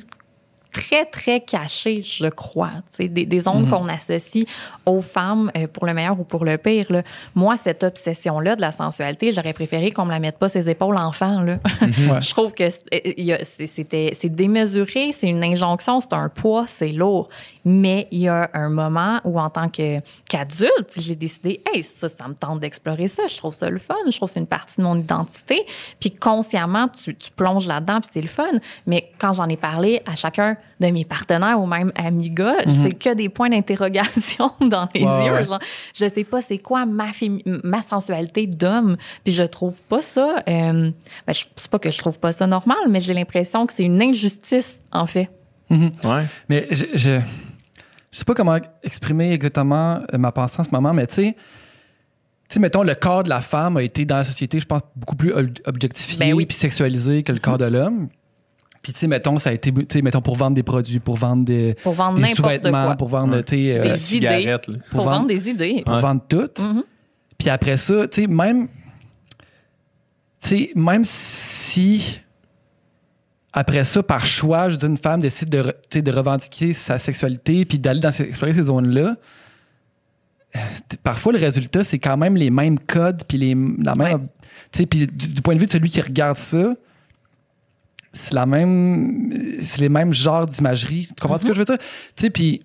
très, 0.78 1.06
très 1.06 1.42
caché, 1.42 2.02
je 2.02 2.28
crois. 2.28 2.70
Des, 3.00 3.08
des 3.26 3.48
ondes 3.48 3.64
Mhm. 3.66 3.70
qu'on 3.70 3.88
associe 3.90 4.46
aux 4.86 5.02
femmes 5.02 5.52
euh, 5.58 5.68
pour 5.68 5.86
le 5.86 5.94
meilleur 5.94 6.20
ou 6.20 6.24
pour 6.24 6.46
le 6.46 6.58
pire. 6.58 6.86
Là. 6.92 7.02
Moi, 7.36 7.58
cette 7.58 7.84
obsession-là 7.84 8.56
de 8.56 8.62
la 8.62 8.72
sensualité, 8.72 9.32
j'aurais 9.32 9.54
préféré 9.54 9.92
qu'on 9.92 10.06
me 10.06 10.12
la 10.12 10.20
mette 10.20 10.38
pas 10.38 10.50
ses 10.50 10.70
épaules 10.70 10.96
enfant. 10.98 11.42
Là. 11.42 11.58
Ouais. 11.82 12.22
je 12.22 12.30
trouve 12.32 12.54
que 12.54 12.70
c'est- 12.70 12.84
euh, 12.94 13.38
c'était 13.66 14.12
c'est 14.20 14.30
démesuré, 14.30 15.12
c'est 15.12 15.28
une 15.28 15.44
injonction, 15.44 16.00
c'est 16.00 16.14
un 16.14 16.30
poids, 16.30 16.66
c'est 16.68 16.90
lourd. 16.90 17.30
Mais 17.66 18.08
il 18.12 18.20
y 18.20 18.28
a 18.30 18.50
un 18.54 18.70
moment 18.70 19.20
où, 19.26 19.40
en 19.40 19.50
tant 19.50 19.68
que- 19.68 20.00
qu'adulte, 20.30 20.94
j'ai 20.98 21.16
décidé, 21.16 21.62
hey, 21.74 21.84
ça, 21.84 22.08
ça 22.08 22.28
me 22.28 22.34
tente 22.34 22.60
d'explorer 22.60 23.08
ça. 23.08 23.24
Je 23.28 23.36
trouve 23.38 23.54
ça 23.54 23.70
le 23.70 23.78
fun. 23.80 23.96
Je 24.10 24.16
trouve 24.16 24.30
que 24.30 24.34
c'est 24.34 24.40
une 24.40 24.48
partie 24.48 24.76
de 24.78 24.84
mon 24.84 24.98
identité. 24.98 25.66
Puis 26.00 26.12
consciemment, 26.12 26.88
tu, 26.88 27.16
tu 27.16 27.32
plonges 27.32 27.68
là-dedans, 27.68 28.00
puis 28.00 28.10
c'est 28.14 28.22
le 28.22 28.28
fun. 28.28 28.48
Mais 28.86 29.10
quand 29.20 29.34
j'en 29.34 29.48
ai 29.50 29.58
parlé 29.58 30.02
à 30.06 30.16
chacun 30.16 30.56
de 30.80 30.88
mes 30.88 31.06
partenaires 31.06 31.60
ou 31.60 31.66
même 31.66 31.92
amis 31.96 32.30
gars, 32.30 32.58
c'est 32.84 32.98
que 32.98 33.14
des 33.16 33.30
points 33.30 33.50
d'interrogation 33.50 34.52
dans 34.62 34.88
les 34.94 35.02
yeux. 35.02 35.08
ouais. 35.08 35.46
Genre, 35.46 35.60
je 35.96 36.08
sais 36.08 36.24
pas 36.24 36.42
c'est 36.42 36.60
quoi 36.60 36.86
ma, 36.86 37.12
sensualité 37.82 38.46
d'homme, 38.48 38.98
puis 39.24 39.34
je 39.34 39.44
trouve 39.44 39.82
pas 39.84 40.02
ça. 40.02 40.44
Euh, 40.48 40.92
ben, 41.26 41.34
c'est 41.56 41.72
pas 41.72 41.80
que 41.80 41.90
je 41.92 41.98
trouve 41.98 42.20
pas 42.20 42.32
ça 42.32 42.46
normal, 42.48 42.78
mais 42.90 43.02
j'ai 43.02 43.14
l'impression 43.14 43.66
que 43.66 43.74
c'est 43.74 43.84
une 43.84 44.02
injustice, 44.02 44.78
en 44.92 45.06
fait. 45.06 45.30
Ouais. 45.70 46.26
Mais 46.48 46.68
je, 46.72 46.86
je, 46.94 47.20
je 48.12 48.18
sais 48.18 48.26
pas 48.26 48.34
comment 48.36 48.58
exprimer 48.84 49.34
exactement 49.34 50.02
euh, 50.14 50.18
ma 50.18 50.32
pensée 50.32 50.60
en 50.60 50.64
ce 50.64 50.70
moment, 50.72 50.94
mais 50.94 51.08
tu 51.08 51.16
sais, 51.16 51.36
tu 52.50 52.54
sais, 52.54 52.60
mettons, 52.62 52.84
le 52.84 52.96
corps 52.96 53.24
de 53.24 53.30
la 53.30 53.42
femme 53.42 53.76
a 53.76 53.84
été 53.84 54.06
dans 54.06 54.16
la 54.16 54.24
société, 54.24 54.60
je 54.60 54.66
pense, 54.66 54.82
beaucoup 54.96 55.18
plus 55.18 55.34
ob- 55.34 55.60
objectifié 55.66 56.18
Ben 56.18 56.34
oui. 56.34 56.46
puis 56.46 56.56
sexualisé 56.56 57.24
que 57.24 57.34
le 57.34 57.40
corps 57.40 57.58
de 57.58 57.66
l'homme. 57.66 58.08
Puis, 58.82 58.94
tu 58.94 59.00
sais, 59.00 59.08
mettons, 59.08 59.38
ça 59.38 59.50
a 59.50 59.54
été, 59.54 59.72
tu 59.74 59.86
sais, 59.92 60.02
mettons, 60.02 60.22
pour 60.22 60.36
vendre 60.36 60.56
des 60.56 60.64
produits, 60.64 61.00
pour 61.00 61.16
vendre 61.18 61.44
des, 61.46 61.76
Pour 61.84 61.94
vendre 61.94 62.20
des 62.20 62.28
sous-vêtements, 62.28 62.96
pour 62.96 63.08
vendre, 63.10 63.36
Ouais. 63.36 63.44
tu 63.44 63.56
sais, 63.56 63.80
euh, 63.80 63.84
Des 63.92 64.16
idées. 64.18 64.58
Pour, 64.92 65.04
vendre- 65.06 65.28
des 65.28 65.50
idées. 65.50 65.82
pour 65.86 65.96
Ouais. 65.96 66.02
vendre 66.02 66.22
tout. 66.28 66.50
Mhm. 66.62 66.84
Puis 67.38 67.50
après 67.50 67.78
ça, 67.78 68.08
tu 68.08 68.22
sais, 68.22 68.28
même, 68.28 68.68
tu 70.42 70.48
sais, 70.50 70.72
même 70.76 71.04
si 71.04 72.22
après 73.54 73.84
ça, 73.86 74.04
par 74.04 74.26
choix, 74.26 74.70
je 74.70 74.78
une 74.86 74.98
femme 74.98 75.20
décide 75.20 75.50
de, 75.50 75.58
re- 75.60 75.74
tu 75.90 75.98
sais, 75.98 76.02
de 76.02 76.12
revendiquer 76.12 76.74
sa 76.74 77.00
sexualité 77.00 77.66
puis 77.66 77.80
d'aller 77.80 78.00
dans 78.02 78.12
ces, 78.12 78.24
explorer 78.24 78.54
ces 78.54 78.64
zones-là, 78.64 79.16
parfois 81.04 81.34
le 81.34 81.40
résultat, 81.40 81.84
c'est 81.84 82.00
quand 82.00 82.18
même 82.18 82.36
les 82.36 82.50
mêmes 82.50 82.80
codes 82.80 83.24
puis 83.28 83.38
les, 83.38 83.56
la 83.84 83.96
même. 83.96 84.14
Ouais. 84.22 84.28
Tu 84.72 84.78
sais, 84.80 84.86
puis 84.86 85.08
du, 85.08 85.28
du 85.30 85.42
point 85.42 85.56
de 85.56 85.60
vue 85.60 85.66
de 85.66 85.72
celui 85.72 85.90
qui 85.90 86.02
regarde 86.02 86.38
ça, 86.38 86.74
c'est 88.18 88.34
la 88.34 88.46
même. 88.46 89.32
C'est 89.62 89.82
les 89.82 89.90
mêmes 89.90 90.14
genres 90.14 90.46
d'imagerie. 90.46 91.08
Tu 91.08 91.14
comprends 91.22 91.40
ce 91.40 91.46
que 91.46 91.54
je 91.54 91.60
veux 91.60 91.66
dire? 91.66 91.78
Tu 91.78 91.86
sais, 92.16 92.30
puis 92.30 92.62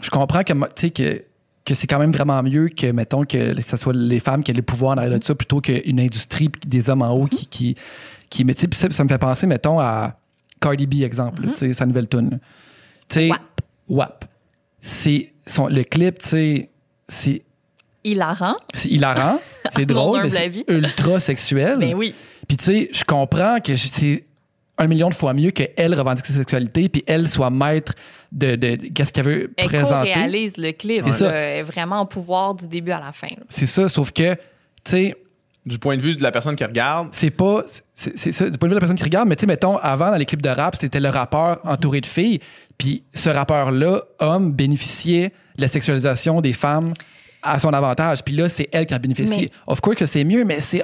je 0.00 0.10
comprends 0.10 0.42
que, 0.44 0.52
tu 0.52 0.58
sais, 0.76 0.90
que, 0.90 1.22
que 1.64 1.74
c'est 1.74 1.86
quand 1.86 1.98
même 1.98 2.12
vraiment 2.12 2.42
mieux 2.42 2.68
que, 2.68 2.90
mettons, 2.92 3.24
que 3.24 3.54
ce 3.60 3.76
soit 3.76 3.92
les 3.94 4.20
femmes 4.20 4.42
qui 4.42 4.50
aient 4.50 4.54
le 4.54 4.62
pouvoir 4.62 4.92
en 4.94 4.98
arrière 4.98 5.18
de 5.18 5.24
ça 5.24 5.34
plutôt 5.34 5.60
qu'une 5.60 6.00
industrie 6.00 6.50
des 6.66 6.90
hommes 6.90 7.02
en 7.02 7.10
haut 7.12 7.26
qui. 7.26 7.46
qui, 7.46 7.76
qui 8.30 8.44
mais 8.44 8.54
tu 8.54 8.66
sais, 8.74 8.90
ça, 8.90 9.04
me 9.04 9.08
fait 9.08 9.18
penser, 9.18 9.46
mettons, 9.46 9.78
à 9.80 10.18
Cardi 10.60 10.86
B, 10.86 11.02
exemple, 11.02 11.42
tu 11.52 11.56
sais, 11.56 11.74
sa 11.74 11.86
nouvelle 11.86 12.08
tune. 12.08 12.38
Tu 13.08 13.14
sais, 13.14 13.28
WAP. 13.28 13.40
WAP. 13.88 14.24
C'est. 14.80 15.32
son- 15.46 15.68
Le 15.68 15.84
clip, 15.84 16.18
tu 16.18 16.28
sais, 16.28 16.70
c'est 17.08 17.42
Hilarant. 18.04 18.54
c'est 18.72 18.88
hilarant, 18.88 19.40
c'est 19.72 19.84
drôle, 19.86 20.22
mais 20.22 20.30
c'est 20.30 20.64
ultra 20.68 21.18
sexuel. 21.18 21.78
Ben 21.80 21.94
oui. 21.94 22.14
Puis 22.46 22.56
tu 22.56 22.64
sais, 22.64 22.88
je 22.92 23.02
comprends 23.02 23.58
que 23.58 23.74
c'est 23.74 24.24
un 24.78 24.86
million 24.86 25.08
de 25.08 25.14
fois 25.14 25.32
mieux 25.34 25.50
qu'elle 25.52 25.94
revendique 25.94 26.26
sa 26.26 26.34
sexualité 26.34 26.88
puis 26.88 27.02
elle 27.06 27.28
soit 27.28 27.50
maître 27.50 27.94
de, 28.32 28.56
de, 28.56 28.76
de- 28.76 28.88
qu'est-ce 28.88 29.12
qu'elle 29.12 29.24
veut 29.24 29.52
Elle 29.56 29.66
présenter. 29.66 30.12
co-réalise 30.12 30.56
le 30.58 30.72
clip. 30.72 31.02
C'est 31.06 31.12
ça. 31.12 31.30
Elle 31.32 31.64
vraiment 31.64 32.02
au 32.02 32.06
pouvoir 32.06 32.54
du 32.54 32.66
début 32.66 32.90
à 32.90 33.00
la 33.00 33.12
fin. 33.12 33.28
C'est 33.48 33.66
ça, 33.66 33.88
sauf 33.88 34.10
que, 34.12 34.34
tu 34.34 34.38
sais, 34.84 35.16
Du 35.64 35.78
point 35.78 35.96
de 35.96 36.02
vue 36.02 36.14
de 36.14 36.22
la 36.22 36.30
personne 36.30 36.54
qui 36.56 36.64
regarde, 36.64 37.08
c'est 37.12 37.30
pas. 37.30 37.64
C'est 37.94 38.32
ça, 38.32 38.48
du 38.50 38.56
point 38.58 38.68
de 38.68 38.74
vue 38.74 38.74
de 38.74 38.74
la 38.76 38.80
personne 38.80 38.96
qui 38.98 39.02
regarde, 39.04 39.28
mais 39.28 39.34
tu 39.36 39.40
sais, 39.40 39.46
mettons, 39.46 39.76
avant, 39.78 40.10
dans 40.10 40.16
les 40.16 40.24
clips 40.26 40.42
de 40.42 40.48
rap, 40.50 40.76
c'était 40.78 41.00
le 41.00 41.08
rappeur 41.08 41.58
entouré 41.64 42.00
de 42.00 42.06
filles. 42.06 42.40
Puis 42.78 43.02
ce 43.14 43.30
rappeur-là, 43.30 44.02
homme, 44.20 44.52
bénéficiait 44.52 45.30
de 45.56 45.62
la 45.62 45.68
sexualisation 45.68 46.40
des 46.40 46.52
femmes 46.52 46.92
à 47.42 47.58
son 47.58 47.70
avantage. 47.72 48.22
Puis 48.22 48.34
là, 48.36 48.48
c'est 48.48 48.68
elle 48.72 48.86
qui 48.86 48.94
en 48.94 48.98
bénéficie. 48.98 49.40
Mais- 49.42 49.50
Of 49.66 49.80
course 49.80 49.96
que 49.96 50.06
c'est 50.06 50.24
mieux, 50.24 50.44
mais 50.44 50.60
c'est. 50.60 50.82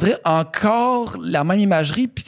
Dirait 0.00 0.16
encore 0.24 1.16
la 1.22 1.44
même 1.44 1.60
imagerie. 1.60 2.08
Puis 2.08 2.24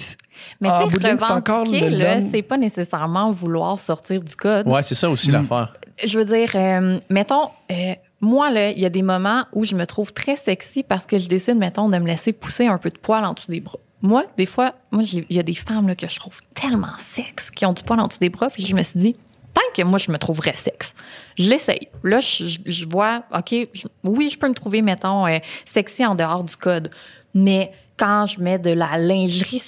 Mais 0.60 0.68
en 0.68 0.88
tu 0.88 1.00
sais, 1.00 1.12
revendiquer, 1.12 1.90
le- 1.90 1.98
là, 1.98 2.16
c'est 2.30 2.42
pas 2.42 2.56
nécessairement 2.58 3.30
vouloir 3.30 3.78
sortir 3.78 4.20
du 4.20 4.34
code. 4.36 4.66
ouais, 4.68 4.82
c'est 4.82 4.94
ça 4.94 5.08
aussi 5.10 5.30
l'affaire. 5.30 5.74
Je 6.04 6.18
veux 6.18 6.24
dire, 6.24 6.50
euh, 6.54 6.98
mettons, 7.10 7.48
euh, 7.70 7.94
moi, 8.20 8.50
là, 8.50 8.70
il 8.70 8.78
y 8.78 8.86
a 8.86 8.90
des 8.90 9.02
moments 9.02 9.44
où 9.52 9.64
je 9.64 9.74
me 9.74 9.86
trouve 9.86 10.12
très 10.12 10.36
sexy 10.36 10.82
parce 10.82 11.06
que 11.06 11.18
je 11.18 11.28
décide, 11.28 11.56
mettons, 11.56 11.88
de 11.88 11.98
me 11.98 12.06
laisser 12.06 12.32
pousser 12.32 12.66
un 12.66 12.78
peu 12.78 12.90
de 12.90 12.98
poil 12.98 13.24
en 13.24 13.32
dessous 13.34 13.50
des 13.50 13.60
bras. 13.60 13.78
Moi, 14.02 14.24
des 14.36 14.46
fois, 14.46 14.74
moi, 14.90 15.02
il 15.04 15.24
y 15.30 15.38
a 15.38 15.42
des 15.42 15.54
femmes 15.54 15.88
là, 15.88 15.94
que 15.94 16.06
je 16.08 16.18
trouve 16.20 16.38
tellement 16.54 16.96
sexe 16.98 17.50
qui 17.50 17.64
ont 17.64 17.72
du 17.72 17.82
poil 17.82 17.98
en 18.00 18.06
dessous 18.08 18.18
des 18.20 18.28
bras. 18.28 18.48
Puis 18.50 18.64
je 18.66 18.74
me 18.76 18.82
suis 18.82 18.98
dit, 19.00 19.16
tant 19.54 19.62
que 19.74 19.82
moi, 19.82 19.98
je 19.98 20.10
me 20.12 20.18
trouverais 20.18 20.52
sexe, 20.54 20.94
je 21.38 21.48
l'essaye. 21.48 21.88
Là, 22.04 22.20
je, 22.20 22.44
je- 22.46 22.58
je 22.66 22.86
vois, 22.88 23.22
OK, 23.34 23.54
je- 23.72 23.86
oui, 24.04 24.28
je 24.28 24.38
peux 24.38 24.48
me 24.48 24.54
trouver, 24.54 24.82
mettons, 24.82 25.26
euh, 25.26 25.38
sexy 25.64 26.04
en 26.04 26.14
dehors 26.14 26.44
du 26.44 26.56
code. 26.56 26.90
Mais 27.34 27.72
quand 27.96 28.26
je 28.26 28.38
mets 28.40 28.58
de 28.58 28.70
la 28.70 28.98
lingerie 28.98 29.62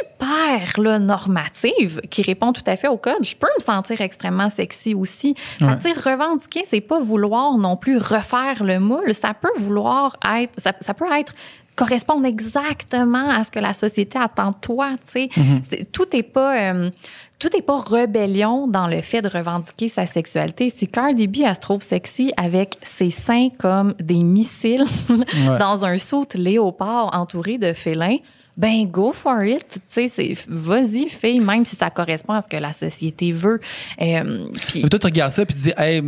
super 0.00 0.80
là, 0.80 0.98
normative 0.98 2.00
qui 2.10 2.22
répond 2.22 2.52
tout 2.52 2.62
à 2.66 2.76
fait 2.76 2.88
au 2.88 2.96
code, 2.96 3.22
je 3.24 3.34
peux 3.36 3.48
me 3.58 3.62
sentir 3.62 4.00
extrêmement 4.00 4.50
sexy 4.50 4.94
aussi. 4.94 5.34
Tu 5.80 5.92
sais, 5.92 6.10
revendiquer, 6.10 6.62
c'est 6.66 6.80
pas 6.80 6.98
vouloir 7.00 7.56
non 7.58 7.76
plus 7.76 7.98
refaire 7.98 8.62
le 8.64 8.78
moule. 8.80 9.14
Ça 9.14 9.34
peut 9.34 9.50
vouloir 9.56 10.16
être, 10.36 10.52
ça, 10.58 10.72
ça 10.80 10.94
peut 10.94 11.10
être 11.12 11.34
correspondre 11.76 12.26
exactement 12.26 13.30
à 13.30 13.44
ce 13.44 13.50
que 13.50 13.58
la 13.58 13.72
société 13.72 14.18
attend 14.18 14.50
de 14.50 14.56
toi. 14.60 14.90
Tu 15.06 15.12
sais, 15.12 15.28
C'est- 15.62 15.90
tout 15.92 16.14
est 16.14 16.22
pas 16.22 16.56
euh, 16.72 16.90
tout 17.38 17.56
est 17.56 17.62
pas 17.62 17.78
rébellion 17.80 18.66
dans 18.66 18.86
le 18.86 19.00
fait 19.00 19.22
de 19.22 19.28
revendiquer 19.28 19.88
sa 19.88 20.04
sexualité. 20.06 20.68
Si 20.68 20.86
Cardi 20.88 21.26
B 21.26 21.38
elle 21.42 21.54
se 21.54 21.60
trouve 21.60 21.80
sexy 21.80 22.32
avec 22.36 22.76
ses 22.82 23.08
seins 23.08 23.48
comme 23.58 23.94
des 23.98 24.22
missiles 24.22 24.84
dans 25.58 25.86
un 25.86 25.96
saut 25.96 26.26
léopard 26.34 27.10
entouré 27.14 27.56
de 27.56 27.72
félins, 27.72 28.18
ben 28.60 28.86
go 28.86 29.12
for 29.12 29.42
it. 29.42 29.80
Tu 29.92 30.08
sais, 30.08 30.34
vas-y 30.48 31.08
fille, 31.08 31.40
même 31.40 31.64
si 31.64 31.76
ça 31.76 31.88
correspond 31.90 32.34
à 32.34 32.40
ce 32.42 32.48
que 32.48 32.56
la 32.58 32.72
société 32.72 33.32
veut. 33.32 33.60
Euh, 34.00 34.48
puis- 34.68 34.82
toi, 34.82 34.98
tu 34.98 35.06
regardes 35.06 35.32
ça 35.32 35.46
puis 35.46 35.54
tu 35.56 35.62
dis, 35.62 35.72
hey, 35.76 36.02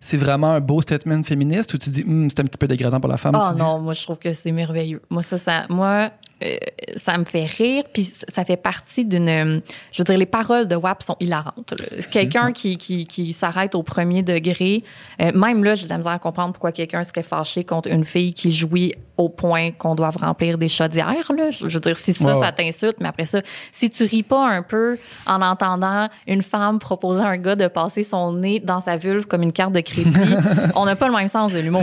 c'est 0.00 0.16
vraiment 0.18 0.52
un 0.52 0.60
beau 0.60 0.80
statement 0.82 1.22
féministe 1.22 1.72
ou 1.74 1.78
tu 1.78 1.88
dis, 1.90 2.02
Hum, 2.02 2.28
c'est 2.28 2.40
un 2.40 2.44
petit 2.44 2.58
peu 2.58 2.66
dégradant 2.66 3.00
pour 3.00 3.08
la 3.10 3.16
femme? 3.16 3.34
Oh 3.40 3.54
dis- 3.54 3.60
non, 3.62 3.78
moi 3.80 3.94
je 3.94 4.02
trouve 4.02 4.18
que 4.18 4.32
c'est 4.32 4.52
merveilleux. 4.52 5.00
Moi 5.08 5.22
ça, 5.22 5.38
ça 5.38 5.66
moi 5.70 6.10
euh, 6.44 6.56
ça 6.96 7.16
me 7.18 7.24
fait 7.24 7.46
rire 7.46 7.84
puis 7.92 8.04
ça 8.04 8.44
fait 8.44 8.56
partie 8.56 9.04
d'une 9.04 9.28
euh, 9.28 9.60
je 9.92 9.98
veux 9.98 10.04
dire 10.04 10.18
les 10.18 10.26
paroles 10.26 10.68
de 10.68 10.76
WAP 10.76 11.02
sont 11.02 11.16
hilarantes. 11.20 11.74
Quelqu'un 12.10 12.52
qui, 12.52 12.76
qui, 12.76 13.06
qui 13.06 13.32
s'arrête 13.32 13.74
au 13.74 13.82
premier 13.82 14.22
degré, 14.22 14.84
euh, 15.20 15.32
même 15.32 15.64
là 15.64 15.74
j'ai 15.74 15.84
de 15.84 15.90
la 15.90 15.98
misère 15.98 16.12
à 16.12 16.18
comprendre 16.18 16.52
pourquoi 16.52 16.72
quelqu'un 16.72 17.02
serait 17.02 17.22
fâché 17.22 17.64
contre 17.64 17.90
une 17.90 18.04
fille 18.04 18.34
qui 18.34 18.52
jouit 18.52 18.94
au 19.16 19.28
point 19.28 19.70
qu'on 19.70 19.94
doit 19.94 20.10
remplir 20.10 20.58
des 20.58 20.68
chaudières 20.68 21.32
là. 21.36 21.50
Je 21.50 21.66
veux 21.66 21.80
dire 21.80 21.96
si 21.96 22.12
ça 22.12 22.38
ça 22.40 22.52
t'insulte 22.52 22.96
mais 23.00 23.08
après 23.08 23.26
ça 23.26 23.40
si 23.72 23.90
tu 23.90 24.04
ris 24.04 24.22
pas 24.22 24.46
un 24.46 24.62
peu 24.62 24.98
en 25.26 25.40
entendant 25.40 26.08
une 26.26 26.42
femme 26.42 26.78
proposer 26.78 27.22
à 27.22 27.28
un 27.28 27.36
gars 27.36 27.56
de 27.56 27.66
passer 27.66 28.02
son 28.02 28.32
nez 28.32 28.60
dans 28.60 28.80
sa 28.80 28.96
vulve 28.96 29.26
comme 29.26 29.42
une 29.42 29.52
carte 29.52 29.72
de 29.72 29.80
crédit, 29.80 30.20
on 30.74 30.84
n'a 30.84 30.96
pas 30.96 31.08
le 31.08 31.14
même 31.14 31.28
sens 31.28 31.52
de 31.52 31.58
l'humour. 31.58 31.82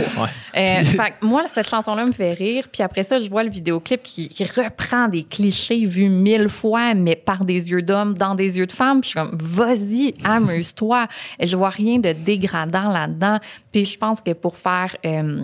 Euh, 0.56 0.82
moi, 1.20 1.44
cette 1.48 1.68
chanson-là 1.68 2.04
me 2.04 2.12
fait 2.12 2.32
rire. 2.32 2.66
Puis 2.72 2.82
après 2.82 3.04
ça, 3.04 3.18
je 3.18 3.28
vois 3.28 3.42
le 3.42 3.50
vidéoclip 3.50 4.02
qui, 4.02 4.28
qui 4.28 4.44
reprend 4.60 5.08
des 5.08 5.22
clichés 5.22 5.84
vus 5.84 6.08
mille 6.08 6.48
fois, 6.48 6.94
mais 6.94 7.16
par 7.16 7.44
des 7.44 7.70
yeux 7.70 7.82
d'homme, 7.82 8.14
dans 8.14 8.34
des 8.34 8.58
yeux 8.58 8.66
de 8.66 8.72
femme. 8.72 9.02
Je 9.02 9.08
suis 9.08 9.18
comme, 9.18 9.36
vas-y, 9.40 10.14
amuse-toi. 10.24 11.06
Et 11.38 11.46
je 11.46 11.56
vois 11.56 11.70
rien 11.70 11.98
de 11.98 12.12
dégradant 12.12 12.88
là-dedans. 12.90 13.38
Puis 13.72 13.84
je 13.84 13.98
pense 13.98 14.20
que 14.20 14.32
pour 14.32 14.56
faire... 14.56 14.96
euh, 15.04 15.42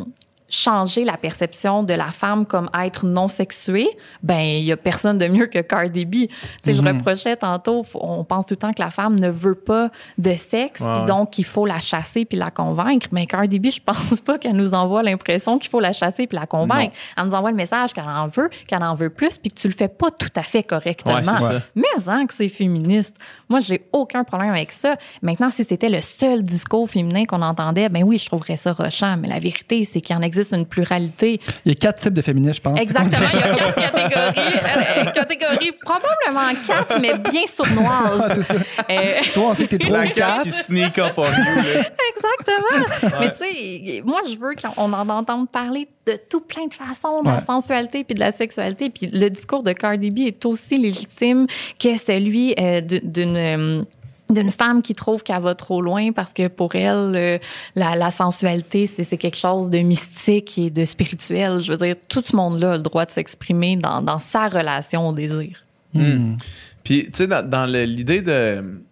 changer 0.48 1.04
la 1.04 1.16
perception 1.16 1.82
de 1.82 1.92
la 1.92 2.10
femme 2.10 2.46
comme 2.46 2.70
être 2.82 3.06
non 3.06 3.28
sexuée, 3.28 3.88
ben 4.22 4.40
il 4.40 4.64
y 4.64 4.72
a 4.72 4.76
personne 4.76 5.18
de 5.18 5.28
mieux 5.28 5.46
que 5.46 5.58
Cardi 5.58 6.06
B. 6.06 6.12
Tu 6.12 6.28
sais, 6.62 6.74
je 6.74 6.82
reprochais 6.82 7.36
tantôt, 7.36 7.84
on 7.94 8.24
pense 8.24 8.46
tout 8.46 8.54
le 8.54 8.58
temps 8.58 8.72
que 8.72 8.82
la 8.82 8.90
femme 8.90 9.18
ne 9.18 9.28
veut 9.28 9.54
pas 9.54 9.90
de 10.16 10.34
sexe, 10.34 10.82
puis 10.82 11.04
donc 11.04 11.38
il 11.38 11.44
faut 11.44 11.66
la 11.66 11.78
chasser 11.78 12.24
puis 12.24 12.38
la 12.38 12.50
convaincre. 12.50 13.08
Mais 13.12 13.26
Cardi 13.26 13.58
B, 13.58 13.66
je 13.70 13.80
pense 13.80 14.20
pas 14.20 14.38
qu'elle 14.38 14.56
nous 14.56 14.74
envoie 14.74 15.02
l'impression 15.02 15.58
qu'il 15.58 15.70
faut 15.70 15.80
la 15.80 15.92
chasser 15.92 16.26
puis 16.26 16.38
la 16.38 16.46
convaincre. 16.46 16.94
Elle 17.16 17.24
nous 17.24 17.34
envoie 17.34 17.50
le 17.50 17.56
message 17.56 17.92
qu'elle 17.92 18.04
en 18.04 18.26
veut, 18.26 18.48
qu'elle 18.66 18.82
en 18.82 18.94
veut 18.94 19.10
plus, 19.10 19.36
puis 19.38 19.50
que 19.50 19.60
tu 19.60 19.68
le 19.68 19.74
fais 19.74 19.88
pas 19.88 20.10
tout 20.10 20.32
à 20.34 20.42
fait 20.42 20.62
correctement. 20.62 21.18
Ouais. 21.18 21.58
Mais 21.74 21.84
en 22.08 22.26
que 22.26 22.34
c'est 22.34 22.48
féministe. 22.48 23.14
Moi, 23.48 23.60
j'ai 23.60 23.82
aucun 23.92 24.24
problème 24.24 24.50
avec 24.50 24.72
ça. 24.72 24.96
Maintenant, 25.22 25.50
si 25.50 25.64
c'était 25.64 25.88
le 25.88 26.00
seul 26.00 26.42
discours 26.42 26.88
féminin 26.88 27.24
qu'on 27.24 27.42
entendait, 27.42 27.88
ben 27.88 28.02
oui, 28.04 28.18
je 28.18 28.26
trouverais 28.26 28.56
ça 28.56 28.72
rochant. 28.72 29.16
Mais 29.18 29.28
la 29.28 29.38
vérité, 29.40 29.84
c'est 29.84 30.00
qu'il 30.00 30.16
en 30.16 30.22
existe 30.22 30.37
existe 30.38 30.54
une 30.54 30.66
pluralité. 30.66 31.40
Il 31.64 31.68
y 31.68 31.72
a 31.72 31.74
quatre 31.74 32.00
types 32.00 32.14
de 32.14 32.22
féministes, 32.22 32.56
je 32.56 32.62
pense. 32.62 32.80
Exactement, 32.80 33.26
il 33.32 33.38
y 33.38 33.42
a 33.42 33.54
quatre 33.54 33.74
catégories. 33.92 34.58
Euh, 34.64 35.04
catégories 35.12 35.72
probablement 35.82 36.60
quatre, 36.66 37.00
mais 37.00 37.16
bien 37.18 37.46
sournoises. 37.46 38.22
Ah, 38.24 38.34
c'est 38.34 38.42
ça. 38.42 38.54
Euh, 38.54 38.94
Toi, 39.34 39.44
on 39.50 39.54
sait 39.54 39.64
que 39.66 39.70
t'es 39.76 39.78
trop 39.78 39.92
La 39.92 40.06
quatre. 40.08 40.42
qui 40.44 40.50
sneak 40.50 40.98
up 40.98 41.14
on 41.16 41.24
you. 41.24 41.30
là. 41.30 41.84
Exactement. 42.14 43.18
Mais 43.20 43.32
tu 43.32 43.38
sais, 43.38 44.02
moi, 44.04 44.20
je 44.28 44.36
veux 44.38 44.54
qu'on 44.54 44.92
en 44.92 45.08
entende 45.08 45.48
parler 45.50 45.88
de 46.06 46.18
tout 46.30 46.40
plein 46.40 46.66
de 46.66 46.74
façons, 46.74 47.22
de 47.22 47.28
la 47.28 47.40
sensualité 47.40 48.02
puis 48.04 48.14
de 48.14 48.20
la 48.20 48.32
sexualité. 48.32 48.88
Puis 48.90 49.10
le 49.12 49.28
discours 49.28 49.62
de 49.62 49.72
Cardi 49.72 50.10
B 50.10 50.20
est 50.20 50.44
aussi 50.46 50.78
légitime 50.78 51.46
que 51.78 51.96
celui 51.98 52.54
euh, 52.58 52.80
d'une... 52.80 53.84
d'une 54.30 54.50
femme 54.50 54.82
qui 54.82 54.94
trouve 54.94 55.22
qu'elle 55.22 55.40
va 55.40 55.54
trop 55.54 55.80
loin 55.80 56.12
parce 56.12 56.32
que 56.32 56.48
pour 56.48 56.74
elle, 56.74 57.14
euh, 57.14 57.38
la, 57.74 57.96
la 57.96 58.10
sensualité, 58.10 58.86
c'est 58.86 59.04
c'est 59.04 59.16
quelque 59.16 59.38
chose 59.38 59.70
de 59.70 59.78
mystique 59.78 60.58
et 60.58 60.70
de 60.70 60.84
spirituel. 60.84 61.60
Je 61.60 61.72
veux 61.72 61.78
dire, 61.78 61.96
tout 62.08 62.22
ce 62.22 62.36
monde-là 62.36 62.72
a 62.72 62.76
le 62.76 62.82
droit 62.82 63.06
de 63.06 63.10
s'exprimer 63.10 63.76
dans, 63.76 64.02
dans 64.02 64.18
sa 64.18 64.48
relation 64.48 65.08
au 65.08 65.12
désir. 65.12 65.64
Hmm. 65.94 66.36
Puis, 66.84 67.04
tu 67.04 67.10
sais, 67.14 67.26
dans, 67.26 67.66
l'idée 67.66 68.22
de, 68.22 68.82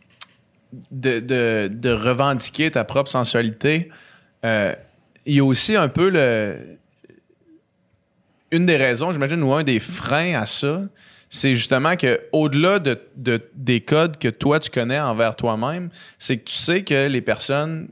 de, 0.90 1.20
de, 1.20 1.70
de 1.72 1.90
revendiquer 1.90 2.70
ta 2.70 2.84
propre 2.84 3.10
sensualité, 3.10 3.90
euh, 4.44 4.74
il 5.24 5.34
y 5.34 5.40
a 5.40 5.44
aussi 5.44 5.76
un 5.76 5.88
peu 5.88 6.08
le. 6.08 6.78
Une 8.52 8.64
des 8.64 8.76
raisons, 8.76 9.12
j'imagine, 9.12 9.42
ou 9.42 9.52
un 9.52 9.64
des 9.64 9.80
freins 9.80 10.40
à 10.40 10.46
ça, 10.46 10.82
c'est 11.28 11.54
justement 11.54 11.96
que 11.96 12.20
au-delà 12.32 12.78
de, 12.78 12.98
de- 13.16 13.42
des 13.54 13.80
codes 13.80 14.18
que 14.18 14.28
toi 14.28 14.60
tu 14.60 14.70
connais 14.70 15.00
envers 15.00 15.36
toi-même, 15.36 15.90
c'est 16.18 16.36
que 16.38 16.44
tu 16.44 16.54
sais 16.54 16.82
que 16.82 17.08
les 17.08 17.20
personnes 17.20 17.88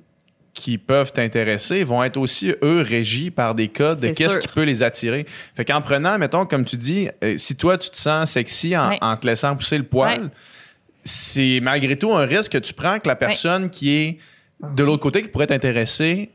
qui 0.54 0.78
peuvent 0.78 1.12
t'intéresser 1.12 1.82
vont 1.82 2.04
être 2.04 2.16
aussi, 2.16 2.54
eux, 2.62 2.80
régis 2.80 3.30
par 3.30 3.56
des 3.56 3.66
codes 3.68 3.98
de 3.98 4.06
qu'est-ce 4.14 4.38
qui 4.38 4.46
peut 4.48 4.62
les 4.62 4.84
attirer. 4.84 5.26
Fait 5.56 5.64
qu'en 5.64 5.80
prenant, 5.82 6.16
mettons, 6.16 6.46
comme 6.46 6.64
tu 6.64 6.76
dis, 6.76 7.08
euh, 7.24 7.36
si 7.38 7.56
toi, 7.56 7.76
tu 7.76 7.90
te 7.90 7.96
sens 7.96 8.30
sexy 8.30 8.76
en, 8.76 9.16
te 9.16 9.26
laissant 9.26 9.56
pousser 9.56 9.78
le 9.78 9.82
poil, 9.84 10.30
c'est 11.02 11.58
malgré 11.60 11.96
tout 11.96 12.12
un 12.14 12.24
risque 12.24 12.52
que 12.52 12.58
tu 12.58 12.72
prends 12.72 12.98
que 13.00 13.08
la 13.08 13.16
personne 13.16 13.68
qui 13.68 13.96
est 13.96 14.18
de 14.74 14.84
l'autre 14.84 15.02
côté, 15.02 15.22
qui 15.22 15.28
pourrait 15.28 15.48
t'intéresser, 15.48 16.30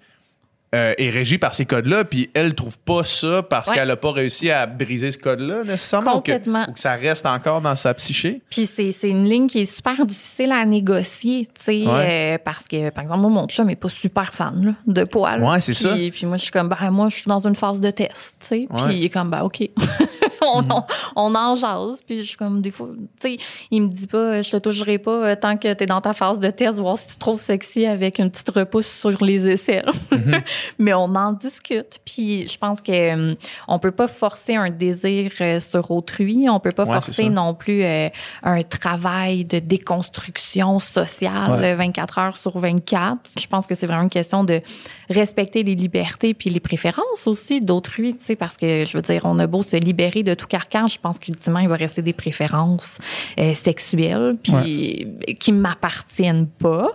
euh, 0.75 0.93
est 0.97 1.09
régie 1.09 1.37
par 1.39 1.55
ces 1.55 1.65
codes-là, 1.65 2.05
puis 2.05 2.29
elle 2.35 2.53
trouve 2.53 2.77
pas 2.77 3.03
ça 3.03 3.41
parce 3.41 3.69
Ouais. 3.69 3.75
qu'elle 3.75 3.89
a 3.89 3.95
pas 3.95 4.11
réussi 4.11 4.51
à 4.51 4.67
briser 4.67 5.09
ce 5.11 5.17
code-là 5.17 5.63
nécessairement. 5.63 6.11
ou 6.17 6.21
que- 6.21 6.31
Complètement. 6.31 6.65
Ou 6.69 6.73
que, 6.73 6.79
ça 6.79 6.93
reste 6.93 7.25
encore 7.25 7.61
dans 7.61 7.75
sa 7.75 7.93
psyché? 7.95 8.41
Puis 8.51 8.67
c'est, 8.67 8.91
une 9.09 9.27
ligne 9.27 9.47
qui 9.47 9.61
est 9.61 9.65
super 9.65 10.05
difficile 10.05 10.51
à 10.51 10.63
négocier, 10.65 11.47
tu 11.47 11.63
sais, 11.63 11.87
Ouais. 11.87 12.35
euh, 12.35 12.37
parce 12.43 12.67
que, 12.67 12.89
par 12.91 13.03
exemple, 13.03 13.21
moi, 13.21 13.31
mon 13.31 13.47
chum 13.47 13.65
n'est 13.67 13.75
pas 13.75 13.89
super 13.89 14.33
fan 14.33 14.63
là, 14.65 14.71
de 14.85 15.03
poils. 15.05 15.43
Ouais, 15.43 15.59
c'est 15.61 15.73
ça. 15.73 15.93
Puis- 15.93 16.11
Puis 16.11 16.25
moi, 16.27 16.37
je 16.37 16.43
suis 16.43 16.51
comme, 16.51 16.69
ben, 16.69 16.91
moi, 16.91 17.09
je 17.09 17.15
suis 17.15 17.27
dans 17.27 17.45
une 17.47 17.55
phase 17.55 17.81
de 17.81 17.89
test, 17.91 18.35
tu 18.39 18.45
sais. 18.47 18.67
Puis 18.71 18.95
il 18.95 19.05
est 19.05 19.09
comme, 19.09 19.29
ben, 19.31 19.41
OK. 19.41 19.61
on, 20.53 20.61
Mm-hmm. 20.61 20.83
on, 21.15 21.33
on 21.33 21.35
en 21.35 21.55
jase. 21.55 22.01
Puis 22.05 22.19
je 22.21 22.27
suis 22.29 22.37
comme, 22.37 22.61
des 22.61 22.71
fois, 22.71 22.89
tu 23.19 23.35
sais, 23.35 23.37
il 23.71 23.81
me 23.83 23.87
dit 23.89 24.07
pas, 24.07 24.41
je 24.41 24.51
te 24.51 24.57
toucherai 24.57 24.97
pas 24.97 25.11
euh, 25.11 25.35
tant 25.35 25.57
que 25.57 25.73
tu 25.73 25.83
es 25.83 25.85
dans 25.87 26.01
ta 26.01 26.13
phase 26.13 26.39
de 26.39 26.49
test, 26.49 26.79
voir 26.79 26.97
si 26.97 27.07
tu 27.07 27.13
te 27.15 27.19
trouves 27.19 27.39
sexy 27.39 27.85
avec 27.85 28.19
une 28.19 28.29
petite 28.29 28.49
repousse 28.49 28.87
sur 28.87 29.23
les 29.23 29.47
aisselles. 29.47 29.89
Mm-hmm. 30.11 30.41
Mais 30.79 30.93
on 30.93 31.15
en 31.15 31.31
discute. 31.33 31.99
Puis 32.05 32.47
je 32.47 32.57
pense 32.57 32.81
que 32.81 33.13
hum, 33.13 33.35
on 33.67 33.79
peut 33.79 33.91
pas 33.91 34.07
forcer 34.07 34.55
un 34.55 34.69
désir 34.69 35.31
euh, 35.41 35.59
sur 35.59 35.89
autrui. 35.91 36.47
On 36.49 36.59
peut 36.59 36.71
pas 36.71 36.85
Ouais, 36.85 36.93
forcer 36.93 37.29
non 37.29 37.53
plus 37.53 37.83
euh, 37.83 38.09
un 38.43 38.61
travail 38.63 39.45
de 39.45 39.59
déconstruction 39.59 40.79
sociale 40.79 41.51
Ouais. 41.51 41.73
euh, 41.73 41.75
24 41.75 42.17
heures 42.19 42.37
sur 42.37 42.57
24. 42.59 43.17
Je 43.39 43.47
pense 43.47 43.67
que 43.67 43.75
c'est 43.75 43.85
vraiment 43.87 44.03
une 44.03 44.09
question 44.09 44.43
de 44.43 44.61
respecter 45.09 45.63
les 45.63 45.75
libertés 45.75 46.33
puis 46.33 46.49
les 46.49 46.59
préférences 46.59 47.27
aussi 47.27 47.59
d'autrui, 47.59 48.13
tu 48.13 48.23
sais, 48.23 48.35
parce 48.35 48.57
que 48.57 48.85
je 48.85 48.97
veux 48.97 49.01
dire, 49.01 49.21
on 49.25 49.37
a 49.39 49.47
beau 49.47 49.61
se 49.61 49.77
libérer 49.77 50.23
de 50.23 50.28
tout 50.35 50.47
carcan, 50.47 50.87
je 50.87 50.97
pense 50.99 51.19
qu'ultimement, 51.19 51.59
il 51.59 51.67
va 51.69 51.75
rester 51.75 52.01
des 52.01 52.13
préférences 52.13 52.99
euh, 53.39 53.53
sexuelles 53.53 54.35
puis 54.43 55.07
qui 55.39 55.51
m'appartiennent 55.51 56.47
pas. 56.47 56.87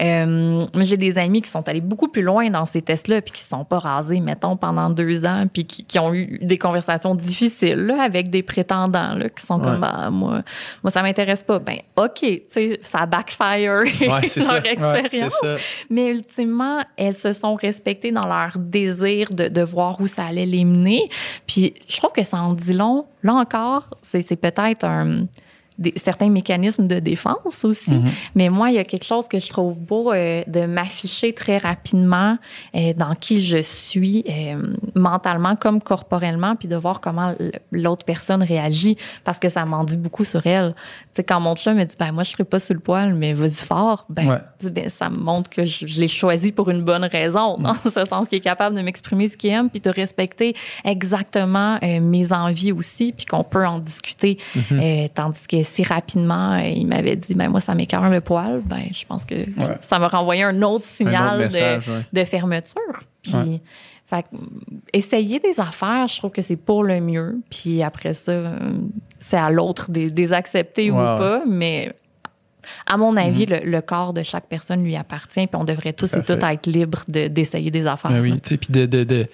Euh, 0.00 0.66
moi, 0.74 0.82
j'ai 0.84 0.96
des 0.96 1.18
amis 1.18 1.42
qui 1.42 1.50
sont 1.50 1.68
allés 1.68 1.80
beaucoup 1.80 2.08
plus 2.08 2.22
loin 2.22 2.48
dans 2.50 2.66
ces 2.66 2.82
tests-là 2.82 3.22
puis 3.22 3.32
qui 3.32 3.42
se 3.42 3.48
sont 3.48 3.64
pas 3.64 3.78
rasés, 3.78 4.20
mettons, 4.20 4.56
pendant 4.56 4.90
deux 4.90 5.24
ans 5.24 5.44
puis 5.52 5.64
qui, 5.66 5.84
qui 5.84 5.98
ont 5.98 6.14
eu 6.14 6.38
des 6.42 6.58
conversations 6.58 7.14
difficiles 7.14 7.86
là, 7.86 8.02
avec 8.02 8.30
des 8.30 8.42
prétendants 8.42 9.14
là, 9.14 9.28
qui 9.28 9.44
sont 9.46 9.58
Ouais. 9.60 9.64
comme, 9.66 9.80
bah, 9.80 10.08
moi, 10.10 10.42
moi, 10.82 10.90
ça 10.90 11.02
m'intéresse 11.02 11.42
pas. 11.42 11.58
Ben, 11.58 11.78
OK, 11.96 12.20
tu 12.20 12.40
sais, 12.48 12.80
ça 12.82 13.04
backfire 13.06 13.82
Ouais, 13.82 13.90
leur 14.06 14.24
ça. 14.28 14.58
expérience. 14.58 15.34
Ça. 15.42 15.56
Mais 15.90 16.06
ultimement, 16.08 16.82
elles 16.96 17.14
se 17.14 17.32
sont 17.32 17.54
respectées 17.56 18.10
dans 18.12 18.26
leur 18.26 18.52
désir 18.56 19.28
de, 19.34 19.48
de 19.48 19.60
voir 19.62 20.00
où 20.00 20.06
ça 20.06 20.24
allait 20.24 20.46
les 20.46 20.64
mener. 20.64 21.08
Puis 21.46 21.74
je 21.88 21.96
trouve 21.98 22.12
que 22.12 22.24
ça 22.24 22.38
en 22.38 22.54
dit 22.54 22.72
long. 22.80 23.06
Là 23.22 23.34
encore, 23.34 23.90
c'est 24.02 24.40
peut-être 24.40 24.84
un 24.84 25.26
des- 25.80 25.94
certains 25.96 26.28
mécanismes 26.30 26.86
de 26.86 26.98
défense 27.00 27.64
aussi. 27.64 27.94
Mais 28.34 28.48
moi, 28.50 28.70
il 28.70 28.76
y 28.76 28.78
a 28.78 28.84
quelque 28.84 29.04
chose 29.04 29.26
que 29.26 29.38
je 29.40 29.48
trouve 29.48 29.74
beau 29.76 30.12
euh, 30.12 30.42
de 30.46 30.66
m'afficher 30.66 31.32
très 31.32 31.58
rapidement 31.58 32.36
euh, 32.76 32.92
dans 32.94 33.14
qui 33.14 33.40
je 33.42 33.58
suis 33.62 34.24
euh, 34.28 34.62
mentalement 34.94 35.56
comme 35.56 35.80
corporellement, 35.80 36.54
puis 36.54 36.68
de 36.68 36.76
voir 36.76 37.00
comment 37.00 37.34
l'autre 37.72 38.04
personne 38.04 38.42
réagit, 38.42 38.96
parce 39.24 39.38
que 39.38 39.48
ça 39.48 39.64
m'en 39.64 39.82
dit 39.84 39.96
beaucoup 39.96 40.24
sur 40.24 40.46
elle. 40.46 40.74
Tu 40.76 41.08
sais, 41.14 41.24
quand 41.24 41.40
mon 41.40 41.56
chat 41.56 41.74
me 41.74 41.84
dit, 41.84 41.96
ben 41.98 42.12
moi, 42.12 42.22
je 42.22 42.30
serai 42.30 42.44
pas 42.44 42.58
sous 42.58 42.74
le 42.74 42.80
poil, 42.80 43.14
mais 43.14 43.32
vas-y 43.32 43.64
fort, 43.66 44.04
ben, 44.08 44.28
Ouais. 44.28 44.38
je 44.60 44.66
dis, 44.66 44.72
ben, 44.72 44.88
ça 44.88 45.08
me 45.10 45.16
montre 45.16 45.48
que 45.50 45.64
je, 45.64 45.86
je 45.86 46.00
l'ai 46.00 46.08
choisi 46.08 46.52
pour 46.52 46.68
une 46.70 46.82
bonne 46.82 47.04
raison, 47.04 47.56
dans 47.58 47.74
ce 47.74 48.04
sens 48.04 48.28
qu'il 48.28 48.38
est 48.38 48.40
capable 48.42 48.76
de 48.76 48.82
m'exprimer 48.82 49.26
ce 49.28 49.36
qu'il 49.36 49.50
aime, 49.50 49.70
puis 49.70 49.80
de 49.80 49.90
respecter 49.90 50.54
exactement 50.84 51.78
mes 51.82 52.32
envies 52.32 52.72
aussi, 52.72 53.12
puis 53.12 53.24
qu'on 53.26 53.44
peut 53.44 53.66
en 53.66 53.78
discuter. 53.78 54.38
Euh, 54.72 55.08
tandis 55.14 55.46
que 55.46 55.62
si 55.70 55.82
rapidement, 55.82 56.52
euh, 56.52 56.62
il 56.64 56.86
m'avait 56.86 57.16
dit, 57.16 57.34
ben 57.34 57.48
moi, 57.48 57.60
ça 57.60 57.74
m'écœure 57.74 58.08
le 58.10 58.20
poil, 58.20 58.60
ben 58.64 58.82
je 58.92 59.04
pense 59.06 59.24
que 59.24 59.34
ça 59.80 59.98
m'a 59.98 60.08
renvoyé 60.08 60.42
un 60.42 60.60
autre 60.62 60.84
signal 60.84 61.38
message, 61.38 61.86
de, 61.86 61.92
ouais. 61.92 61.98
de 62.12 62.24
fermeture. 62.24 63.02
Puis, 63.22 63.32
Ouais. 63.34 63.60
fait 64.06 64.26
essayer 64.92 65.38
des 65.38 65.60
affaires, 65.60 66.06
je 66.08 66.18
trouve 66.18 66.30
que 66.32 66.42
c'est 66.42 66.56
pour 66.56 66.82
le 66.84 67.00
mieux. 67.00 67.36
Puis 67.50 67.82
après 67.82 68.12
ça, 68.14 68.32
euh, 68.32 68.56
c'est 69.20 69.36
à 69.36 69.50
l'autre 69.50 69.90
des, 69.90 70.10
des 70.10 70.32
accepter 70.32 70.90
ou 70.90 70.96
pas. 70.96 71.42
Mais 71.46 71.92
à 72.86 72.96
mon 72.96 73.16
avis, 73.16 73.46
le, 73.46 73.58
le 73.64 73.80
corps 73.80 74.12
de 74.12 74.22
chaque 74.22 74.46
personne 74.48 74.82
lui 74.82 74.96
appartient. 74.96 75.46
Puis 75.46 75.56
on 75.56 75.64
devrait 75.64 75.92
tous 75.92 76.10
Tout 76.10 76.18
et 76.18 76.22
toutes 76.22 76.42
être 76.42 76.66
libres 76.66 77.02
de- 77.08 77.28
d'essayer 77.28 77.70
des 77.70 77.86
affaires. 77.86 78.10
Ben 78.10 78.20
oui, 78.20 78.30
là. 78.32 78.36
tu 78.42 78.48
sais, 78.50 78.56
puis 78.56 78.72
de, 78.72 78.86
de, 78.86 79.04
de, 79.04 79.26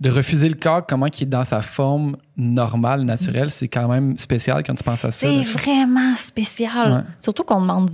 de 0.00 0.10
refuser 0.10 0.48
le 0.48 0.54
corps, 0.54 0.86
comment 0.86 1.06
il 1.06 1.22
est 1.22 1.26
dans 1.26 1.44
sa 1.44 1.60
forme 1.62 2.16
normale, 2.36 3.02
naturelle, 3.02 3.50
c'est 3.50 3.68
quand 3.68 3.86
même 3.88 4.16
spécial 4.16 4.62
quand 4.64 4.74
tu 4.74 4.82
penses 4.82 5.04
à 5.04 5.10
ça. 5.10 5.28
C'est 5.28 5.42
vraiment 5.42 6.16
spécial. 6.16 6.92
Ouais. 6.92 7.00
Surtout 7.20 7.44
qu'on 7.44 7.60
demande 7.60 7.90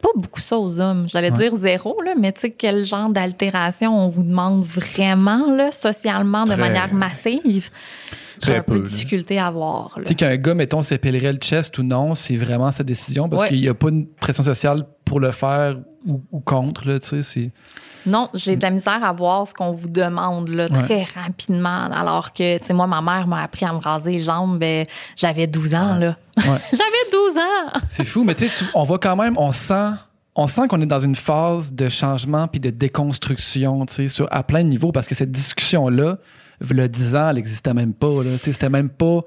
pas 0.00 0.08
beaucoup 0.16 0.40
ça 0.40 0.56
aux 0.58 0.80
hommes. 0.80 1.06
J'allais 1.08 1.30
Ouais. 1.30 1.36
dire 1.38 1.54
zéro, 1.56 2.00
là, 2.02 2.14
mais 2.18 2.32
tu 2.32 2.40
sais, 2.40 2.50
quel 2.50 2.84
genre 2.84 3.10
d'altération 3.10 3.96
on 3.96 4.08
vous 4.08 4.22
demande 4.24 4.64
vraiment, 4.64 5.52
là, 5.54 5.70
socialement, 5.72 6.44
de 6.44 6.52
Très- 6.52 6.56
manière 6.60 6.92
massive? 6.94 7.68
J'ai 8.44 8.56
un 8.56 8.62
peu 8.62 8.72
peu, 8.72 8.80
de 8.80 8.86
difficulté 8.88 9.38
à 9.38 9.50
voir. 9.50 9.92
Tu 9.98 10.02
sais, 10.06 10.14
qu'un 10.16 10.36
gars, 10.36 10.54
mettons, 10.54 10.82
s'épellerait 10.82 11.32
le 11.34 11.38
chest 11.38 11.78
ou 11.78 11.84
non, 11.84 12.14
c'est 12.16 12.34
vraiment 12.36 12.72
sa 12.72 12.82
décision 12.82 13.28
parce 13.28 13.42
Ouais. 13.42 13.48
qu'il 13.48 13.60
n'y 13.60 13.68
a 13.68 13.74
pas 13.74 13.90
une 13.90 14.06
pression 14.08 14.42
sociale 14.42 14.84
pour 15.04 15.20
le 15.20 15.30
faire 15.30 15.76
ou, 16.06 16.22
ou 16.32 16.40
contre, 16.40 16.86
là, 16.88 16.98
tu 16.98 17.08
sais. 17.08 17.22
c'est- 17.22 17.50
Non, 18.04 18.28
j'ai 18.34 18.56
de 18.56 18.62
la 18.62 18.70
misère 18.70 19.04
à 19.04 19.12
voir 19.12 19.46
ce 19.46 19.54
qu'on 19.54 19.70
vous 19.72 19.88
demande 19.88 20.48
là, 20.48 20.68
très 20.68 21.04
rapidement. 21.14 21.84
Alors 21.92 22.32
que, 22.32 22.58
tu 22.58 22.64
sais, 22.66 22.72
moi, 22.74 22.86
ma 22.86 23.00
mère 23.00 23.26
m'a 23.28 23.42
appris 23.42 23.64
à 23.64 23.72
me 23.72 23.78
raser 23.78 24.12
les 24.12 24.18
jambes. 24.20 24.58
ben, 24.58 24.84
j'avais 25.16 25.46
12 25.46 25.74
ans, 25.74 25.96
là. 25.98 26.16
Ouais. 26.36 26.44
j'avais 26.72 27.10
12 27.12 27.36
ans! 27.38 27.80
C'est 27.88 28.04
fou, 28.04 28.24
mais 28.24 28.34
tu 28.34 28.48
sais, 28.48 28.64
on 28.74 28.82
voit 28.84 28.98
quand 28.98 29.14
même, 29.16 29.34
on 29.38 29.52
sent, 29.52 29.90
on 30.34 30.46
sent 30.46 30.66
qu'on 30.68 30.80
est 30.80 30.86
dans 30.86 30.98
une 31.00 31.14
phase 31.14 31.72
de 31.72 31.88
changement 31.88 32.48
puis 32.48 32.58
de 32.60 32.70
déconstruction, 32.70 33.86
tu 33.86 33.94
sais, 33.94 34.08
sur, 34.08 34.26
à 34.30 34.42
plein 34.42 34.62
de 34.64 34.68
niveaux, 34.68 34.90
parce 34.92 35.06
que 35.06 35.14
cette 35.14 35.30
discussion-là, 35.30 36.18
le 36.60 36.88
10 36.88 37.16
ans, 37.16 37.28
elle 37.30 37.36
n'existait 37.36 37.74
même 37.74 37.92
pas, 37.94 38.22
là. 38.24 38.36
Tu 38.38 38.44
sais, 38.44 38.52
c'était 38.52 38.68
même 38.70 38.88
pas, 38.88 39.20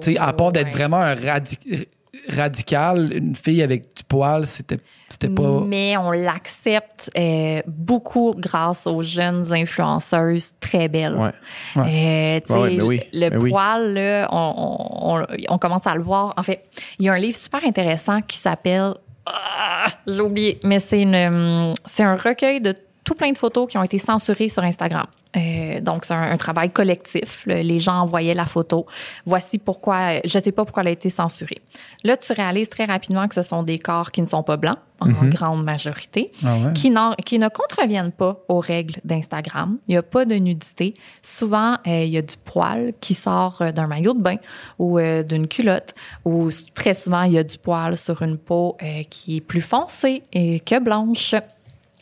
tu 0.00 0.12
sais, 0.12 0.18
à 0.18 0.32
part 0.32 0.50
d'être 0.52 0.72
vraiment 0.72 0.96
un 1.00 1.14
radi- 1.14 1.86
radical, 2.28 3.12
une 3.14 3.34
fille 3.34 3.62
avec 3.62 3.94
du 3.96 4.02
poil, 4.04 4.46
c'était, 4.46 4.78
c'était 5.08 5.28
pas. 5.28 5.60
Mais 5.66 5.96
on 5.96 6.10
l'accepte 6.10 7.10
euh, 7.16 7.60
beaucoup 7.66 8.34
grâce 8.36 8.86
aux 8.86 9.02
jeunes 9.02 9.52
influenceuses 9.52 10.52
très 10.60 10.88
belles. 10.88 11.14
Ouais. 11.16 11.30
Euh, 11.76 12.40
Ouais, 12.50 12.56
ouais, 12.56 12.74
mais 12.76 12.82
oui, 12.82 13.00
le 13.12 13.30
mais 13.30 13.36
oui. 13.36 13.50
poil, 13.50 13.94
là, 13.94 14.28
on, 14.32 15.16
on- 15.18 15.26
on 15.48 15.58
commence 15.58 15.86
à 15.86 15.94
le 15.94 16.02
voir. 16.02 16.34
En 16.36 16.42
fait, 16.42 16.64
il 16.98 17.06
y 17.06 17.08
a 17.08 17.12
un 17.12 17.18
livre 17.18 17.36
super 17.36 17.64
intéressant 17.64 18.20
qui 18.22 18.36
s'appelle. 18.38 18.94
Ah, 19.26 19.86
J'ai 20.06 20.20
oublié, 20.20 20.58
mais 20.64 20.78
c'est 20.80 21.02
une, 21.02 21.74
c'est 21.86 22.02
un 22.02 22.16
recueil 22.16 22.60
de 22.60 22.74
tout 23.04 23.14
plein 23.14 23.32
de 23.32 23.38
photos 23.38 23.68
qui 23.68 23.78
ont 23.78 23.82
été 23.82 23.98
censurées 23.98 24.48
sur 24.48 24.62
Instagram. 24.62 25.06
Euh, 25.36 25.80
donc, 25.80 26.04
c'est 26.04 26.14
un, 26.14 26.32
un 26.32 26.36
travail 26.36 26.70
collectif. 26.70 27.44
Le- 27.46 27.60
Les 27.62 27.78
gens 27.78 28.00
envoyaient 28.00 28.34
la 28.34 28.46
photo. 28.46 28.86
Voici 29.24 29.58
pourquoi, 29.58 30.20
je 30.24 30.38
ne 30.38 30.42
sais 30.42 30.50
pas 30.52 30.64
pourquoi 30.64 30.82
elle 30.82 30.88
a 30.88 30.92
été 30.92 31.08
censurée. 31.08 31.58
Là, 32.02 32.16
tu 32.16 32.32
réalises 32.32 32.68
très 32.68 32.84
rapidement 32.84 33.28
que 33.28 33.34
ce 33.36 33.42
sont 33.42 33.62
des 33.62 33.78
corps 33.78 34.10
qui 34.10 34.22
ne 34.22 34.26
sont 34.26 34.42
pas 34.42 34.56
blancs, 34.56 34.78
en 35.00 35.08
grande 35.28 35.64
majorité, 35.64 36.30
Ah 36.44 36.56
ouais. 36.58 36.72
qui, 36.74 36.90
ne 36.90 37.48
contreviennent 37.48 38.12
pas 38.12 38.40
aux 38.48 38.58
règles 38.58 38.96
d'Instagram. 39.04 39.78
Il 39.88 39.92
n'y 39.92 39.96
a 39.96 40.02
pas 40.02 40.24
de 40.24 40.34
nudité. 40.34 40.94
Souvent, 41.22 41.74
euh, 41.86 42.02
il 42.04 42.10
y 42.10 42.18
a 42.18 42.22
du 42.22 42.34
poil 42.44 42.92
qui 43.00 43.14
sort 43.14 43.62
euh, 43.62 43.72
d'un 43.72 43.86
maillot 43.86 44.12
de 44.14 44.20
bain 44.20 44.36
ou 44.78 44.98
euh, 44.98 45.22
d'une 45.22 45.46
culotte, 45.48 45.94
ou 46.24 46.48
très 46.74 46.92
souvent, 46.94 47.22
il 47.22 47.32
y 47.32 47.38
a 47.38 47.44
du 47.44 47.56
poil 47.56 47.96
sur 47.96 48.20
une 48.22 48.36
peau 48.36 48.76
qui 49.10 49.36
est 49.36 49.40
plus 49.40 49.60
foncée 49.62 50.22
et 50.32 50.60
que 50.60 50.78
blanche. 50.80 51.34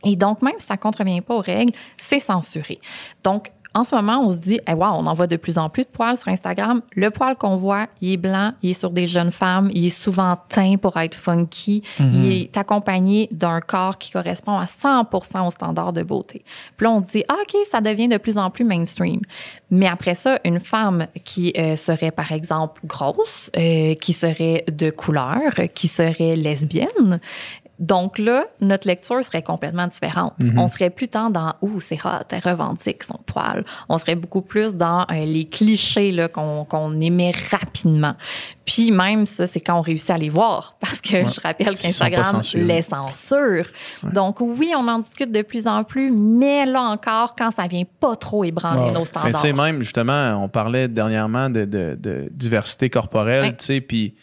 Et 0.05 0.17
donc, 0.17 0.43
même 0.43 0.55
si 0.59 0.67
ça 0.67 0.75
ne 0.75 0.79
contrevient 0.79 1.21
pas 1.21 1.35
aux 1.35 1.41
règles, 1.41 1.73
c'est 1.97 2.21
censuré. 2.21 2.81
Donc, 3.25 3.51
en 3.75 3.85
ce 3.85 3.95
moment, 3.95 4.21
on 4.25 4.31
se 4.31 4.37
dit, 4.37 4.61
eh, 4.67 4.73
wow, 4.73 4.89
on 4.95 5.07
en 5.07 5.15
voit 5.15 5.27
de 5.27 5.37
plus 5.37 5.59
en 5.59 5.69
plus 5.69 5.85
de 5.85 5.89
poils 5.89 6.17
sur 6.17 6.29
Instagram. 6.29 6.81
Le 6.97 7.11
poil 7.11 7.37
qu'on 7.37 7.57
voit, 7.57 7.87
il 8.01 8.13
est 8.13 8.17
blanc, 8.17 8.53
il 8.63 8.71
est 8.71 8.75
sur 8.75 8.91
des 8.91 9.07
jeunes 9.07 9.31
femmes, 9.31 9.71
il 9.73 9.87
est 9.87 9.91
souvent 9.91 10.37
teint 10.49 10.77
pour 10.77 10.97
être 10.97 11.15
funky, 11.15 11.83
il 12.01 12.33
est 12.33 12.57
accompagné 12.57 13.29
d'un 13.31 13.61
corps 13.61 13.99
qui 13.99 14.11
correspond 14.11 14.57
à 14.57 14.65
100% 14.65 15.47
au 15.47 15.51
standard 15.51 15.93
de 15.93 16.03
beauté. 16.03 16.43
Puis 16.77 16.87
là, 16.87 16.93
on 16.93 17.01
se 17.03 17.07
dit, 17.07 17.25
ah, 17.29 17.37
OK, 17.43 17.57
ça 17.71 17.81
devient 17.81 18.09
de 18.09 18.17
plus 18.17 18.39
en 18.39 18.51
plus 18.51 18.65
mainstream. 18.65 19.21
Mais 19.71 19.87
après 19.87 20.15
ça, 20.15 20.41
une 20.45 20.61
femme 20.61 21.07
qui 21.25 21.53
euh, 21.59 21.77
serait, 21.77 22.11
par 22.11 22.33
exemple, 22.33 22.81
grosse, 22.85 23.51
euh, 23.57 23.95
qui 23.95 24.15
serait 24.15 24.65
de 24.73 24.91
couleur, 24.91 25.53
qui 25.75 25.89
serait 25.89 26.37
lesbienne, 26.37 27.21
donc 27.79 28.19
là, 28.19 28.45
notre 28.61 28.87
lecture 28.89 29.23
serait 29.23 29.43
complètement 29.43 29.87
différente. 29.87 30.35
On 30.57 30.67
serait 30.67 30.91
plus 30.91 31.09
tant 31.09 31.31
dans 31.31 31.55
ouh 31.63 31.81
c'est 31.81 31.99
hot, 32.05 32.25
elle 32.31 32.41
revendique 32.43 33.05
son 33.05 33.19
poil. 33.25 33.65
On 33.89 33.99
serait 33.99 34.17
beaucoup 34.17 34.43
plus 34.43 34.75
dans 34.75 35.03
euh, 35.11 35.25
les 35.25 35.45
clichés 35.49 36.11
là 36.13 36.29
qu'on 36.29 36.65
qu'on 36.65 37.01
émet 37.01 37.33
rapidement. 37.51 38.15
Puis 38.65 38.91
même 38.91 39.27
ça, 39.27 39.47
c'est 39.47 39.61
quand 39.61 39.79
on 39.79 39.81
réussit 39.83 40.11
à 40.11 40.19
les 40.19 40.29
voir, 40.29 40.77
parce 40.81 41.01
que 41.01 41.19
je 41.19 41.41
rappelle 41.41 41.77
qu'Instagram 41.79 42.41
les 42.55 42.83
censure. 42.83 43.67
Donc 44.13 44.41
oui, 44.41 44.73
on 44.77 44.87
en 44.89 44.99
discute 44.99 45.31
de 45.33 45.43
plus 45.43 45.67
en 45.67 45.85
plus, 45.85 46.11
mais 46.11 46.67
là 46.67 46.83
encore, 46.83 47.35
quand 47.37 47.51
ça 47.51 47.67
vient 47.67 47.85
pas 48.01 48.17
trop 48.17 48.45
ébranler 48.45 48.79
Ouais. 48.89 48.93
nos 48.93 48.99
Mais 49.01 49.05
standards. 49.05 49.33
tu 49.35 49.39
sais, 49.41 49.53
même, 49.53 49.83
justement, 49.83 50.43
on 50.43 50.49
parlait 50.49 50.89
dernièrement 50.89 51.49
de, 51.51 51.65
de- 51.65 51.97
de 51.99 52.29
diversité 52.33 52.91
corporelle, 52.91 53.43
Ouais. 53.43 53.57
tu 53.57 53.65
sais, 53.65 53.81
puis 53.81 54.15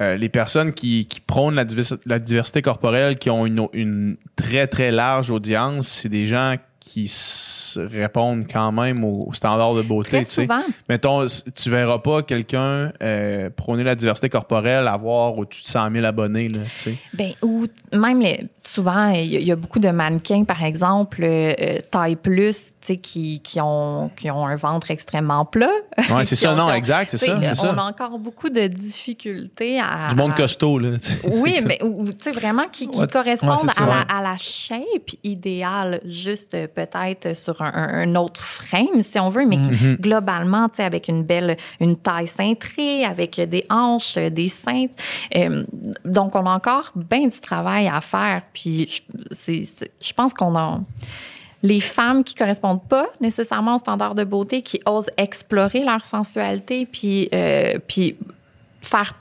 euh, 0.00 0.16
les 0.16 0.28
personnes 0.28 0.72
qui, 0.72 1.06
qui 1.06 1.20
prônent 1.20 1.54
la, 1.54 1.64
la 2.06 2.18
diversité 2.18 2.62
corporelle, 2.62 3.16
qui 3.18 3.30
ont 3.30 3.46
une, 3.46 3.68
une 3.72 4.16
très, 4.36 4.66
très 4.66 4.90
large 4.90 5.30
audience, 5.30 5.86
c'est 5.88 6.08
des 6.08 6.26
gens 6.26 6.56
qui 6.80 7.04
s- 7.06 7.78
répondent 7.90 8.44
quand 8.52 8.70
même 8.70 9.04
aux 9.04 9.30
standards 9.32 9.74
de 9.74 9.80
beauté, 9.80 10.10
Très 10.10 10.24
souvent. 10.24 10.60
Mettons, 10.90 11.24
tu 11.54 11.70
verras 11.70 11.98
pas 11.98 12.22
quelqu'un 12.22 12.92
euh, 13.00 13.48
prôner 13.48 13.84
la 13.84 13.94
diversité 13.94 14.28
corporelle 14.28 14.86
avoir 14.86 15.38
au-dessus 15.38 15.62
de 15.62 15.66
100 15.68 15.90
000 15.92 16.04
abonnés, 16.04 16.48
là, 16.48 16.58
tu 16.74 16.78
sais. 16.90 16.94
Ben, 17.14 17.32
ou 17.42 17.64
même 17.94 18.20
les- 18.20 18.48
souvent, 18.62 19.08
il 19.08 19.24
y, 19.32 19.36
a- 19.36 19.40
il 19.40 19.46
y 19.46 19.52
a 19.52 19.56
beaucoup 19.56 19.78
de 19.78 19.88
mannequins, 19.88 20.44
par 20.44 20.62
exemple, 20.62 21.20
euh, 21.22 21.78
taille 21.90 22.16
plus, 22.16 22.72
qui, 22.92 23.40
qui, 23.40 23.60
ont, 23.60 24.10
qui 24.16 24.30
ont 24.30 24.46
un 24.46 24.56
ventre 24.56 24.90
extrêmement 24.90 25.44
plat. 25.44 25.70
Ouais, 26.10 26.24
c'est 26.24 26.36
ça, 26.36 26.54
non, 26.54 26.64
ont- 26.66 26.72
exact, 26.74 27.10
c'est 27.10 27.16
ça, 27.16 27.38
On 27.38 27.54
ça. 27.54 27.70
a 27.70 27.82
encore 27.82 28.18
beaucoup 28.18 28.50
de 28.50 28.66
difficultés 28.66 29.80
à. 29.80 30.08
Du 30.10 30.16
monde 30.16 30.34
costaud, 30.34 30.78
là, 30.78 30.98
tu 30.98 31.08
sais. 31.12 31.18
Oui, 31.24 31.60
mais 31.64 31.78
tu 31.78 32.12
sais, 32.20 32.32
vraiment 32.32 32.66
qui, 32.70 32.88
qui 32.88 33.06
correspondent 33.06 33.64
ouais, 33.64 33.82
à, 33.82 33.86
la, 33.86 34.00
à 34.18 34.22
la 34.22 34.36
shape 34.36 35.10
idéale, 35.22 36.00
juste 36.04 36.54
euh, 36.54 36.66
peut-être 36.66 37.34
sur 37.36 37.60
un, 37.62 37.72
un- 37.74 38.14
autre 38.16 38.42
frame, 38.42 39.00
si 39.02 39.18
on 39.18 39.28
veut, 39.28 39.44
mais 39.46 39.56
qui, 39.56 39.62
Mm-hmm. 39.74 40.00
globalement, 40.00 40.68
tu 40.68 40.76
sais, 40.76 40.84
avec 40.84 41.08
une 41.08 41.24
belle, 41.24 41.56
une 41.80 41.96
taille 41.96 42.28
cintrée, 42.28 43.04
avec 43.04 43.40
des 43.40 43.64
hanches, 43.70 44.16
euh, 44.18 44.30
des 44.30 44.48
seins. 44.48 44.86
Euh, 45.36 45.64
donc, 46.04 46.36
on 46.36 46.46
a 46.46 46.50
encore 46.50 46.92
bien 46.94 47.26
du 47.26 47.40
travail 47.40 47.88
à 47.88 48.00
faire. 48.00 48.42
Puis, 48.52 48.86
je- 48.88 49.02
c'est- 49.32 49.64
c'est- 49.76 49.90
je 50.00 50.12
pense 50.12 50.32
qu'on 50.32 50.54
a 50.56 50.80
les 51.64 51.80
femmes 51.80 52.24
qui 52.24 52.34
correspondent 52.34 52.86
pas 52.86 53.08
nécessairement 53.22 53.76
aux 53.76 53.78
standards 53.78 54.14
de 54.14 54.22
beauté, 54.22 54.60
qui 54.60 54.80
osent 54.84 55.08
explorer 55.16 55.82
leur 55.82 56.04
sensualité, 56.04 56.84
puis, 56.84 57.30
euh, 57.32 57.78
puis 57.88 58.16
faire 58.84 59.14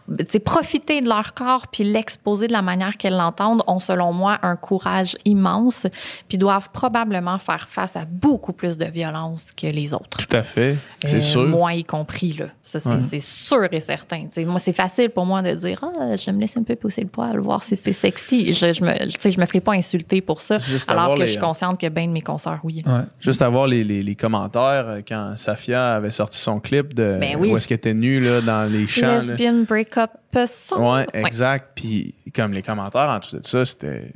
profiter 0.46 1.02
de 1.02 1.08
leur 1.10 1.34
corps 1.34 1.68
puis 1.68 1.84
l'exposer 1.84 2.48
de 2.48 2.54
la 2.54 2.62
manière 2.62 2.98
qu'elles 2.98 3.16
l'entendent 3.18 3.64
ont 3.68 3.80
selon 3.80 4.14
moi 4.14 4.40
un 4.44 4.56
courage 4.56 5.16
immense 5.26 5.88
puis 6.28 6.38
doivent 6.38 6.70
probablement 6.72 7.38
faire 7.40 7.68
face 7.70 7.96
à 7.96 8.06
beaucoup 8.06 8.54
plus 8.54 8.78
de 8.78 8.86
violence 8.86 9.48
que 9.56 9.68
les 9.68 9.94
autres. 9.94 10.26
Tout 10.26 10.36
à 10.36 10.44
fait, 10.44 10.78
c'est 11.04 11.16
Euh, 11.18 11.20
sûr. 11.20 11.48
Moi 11.48 11.74
y 11.76 11.84
compris 11.84 12.34
là, 12.34 12.46
ça 12.62 12.80
c'est 12.80 12.90
Ouais. 12.90 13.20
sûr 13.20 13.68
et 13.72 13.80
certain. 13.80 14.24
Tu 14.24 14.30
sais, 14.34 14.46
moi 14.46 14.60
c'est 14.60 14.74
facile 14.74 15.10
pour 15.10 15.26
moi 15.26 15.42
de 15.42 15.54
dire 15.56 15.80
ah 15.84 16.16
je 16.16 16.32
me 16.32 16.40
laisser 16.40 16.60
un 16.60 16.64
peu 16.64 16.76
pousser 16.76 17.02
le 17.02 17.08
poil 17.08 17.38
voir 17.40 17.64
si 17.64 17.76
c'est 17.76 17.94
sexy. 17.94 18.52
Je, 18.54 18.74
je 18.74 18.84
me 18.84 18.92
je 18.94 19.40
me 19.40 19.46
ferai 19.46 19.62
pas 19.62 19.74
insulter 19.74 20.22
pour 20.22 20.42
ça 20.42 20.60
Juste 20.60 20.90
alors 20.90 21.04
avoir 21.04 21.18
que 21.18 21.22
les- 21.22 21.28
je 21.28 21.32
suis 21.34 21.42
consciente 21.42 21.80
que 21.80 21.88
ben 21.90 22.08
de 22.08 22.12
mes 22.14 22.22
consoeurs 22.22 22.60
oui. 22.64 22.84
Ouais. 22.86 23.02
Juste 23.20 23.42
à 23.42 23.50
voir 23.50 23.68
les, 23.68 23.84
les- 23.84 24.04
les 24.04 24.16
commentaires 24.16 24.86
euh, 24.88 25.02
quand 25.08 25.34
Safia 25.38 25.96
avait 25.96 26.12
sorti 26.12 26.38
son 26.38 26.60
clip 26.60 26.94
de 26.94 27.18
Ben 27.20 27.38
oui. 27.40 27.50
où 27.52 27.58
est-ce 27.58 27.68
qu'elle 27.68 27.78
était 27.78 27.94
nue 27.94 28.20
là, 28.20 28.42
dans 28.42 28.72
les 28.72 28.88
champs. 28.88 29.20
Lesbian 29.20 29.53
breakup 29.62 30.12
song. 30.48 30.94
Ouais, 30.94 31.06
exact. 31.14 31.72
Puis 31.76 32.16
comme 32.36 32.54
les 32.54 32.62
commentaires 32.64 33.10
en 33.10 33.20
tout 33.20 33.38
de 33.38 33.46
ça, 33.46 33.64
c'était 33.66 34.12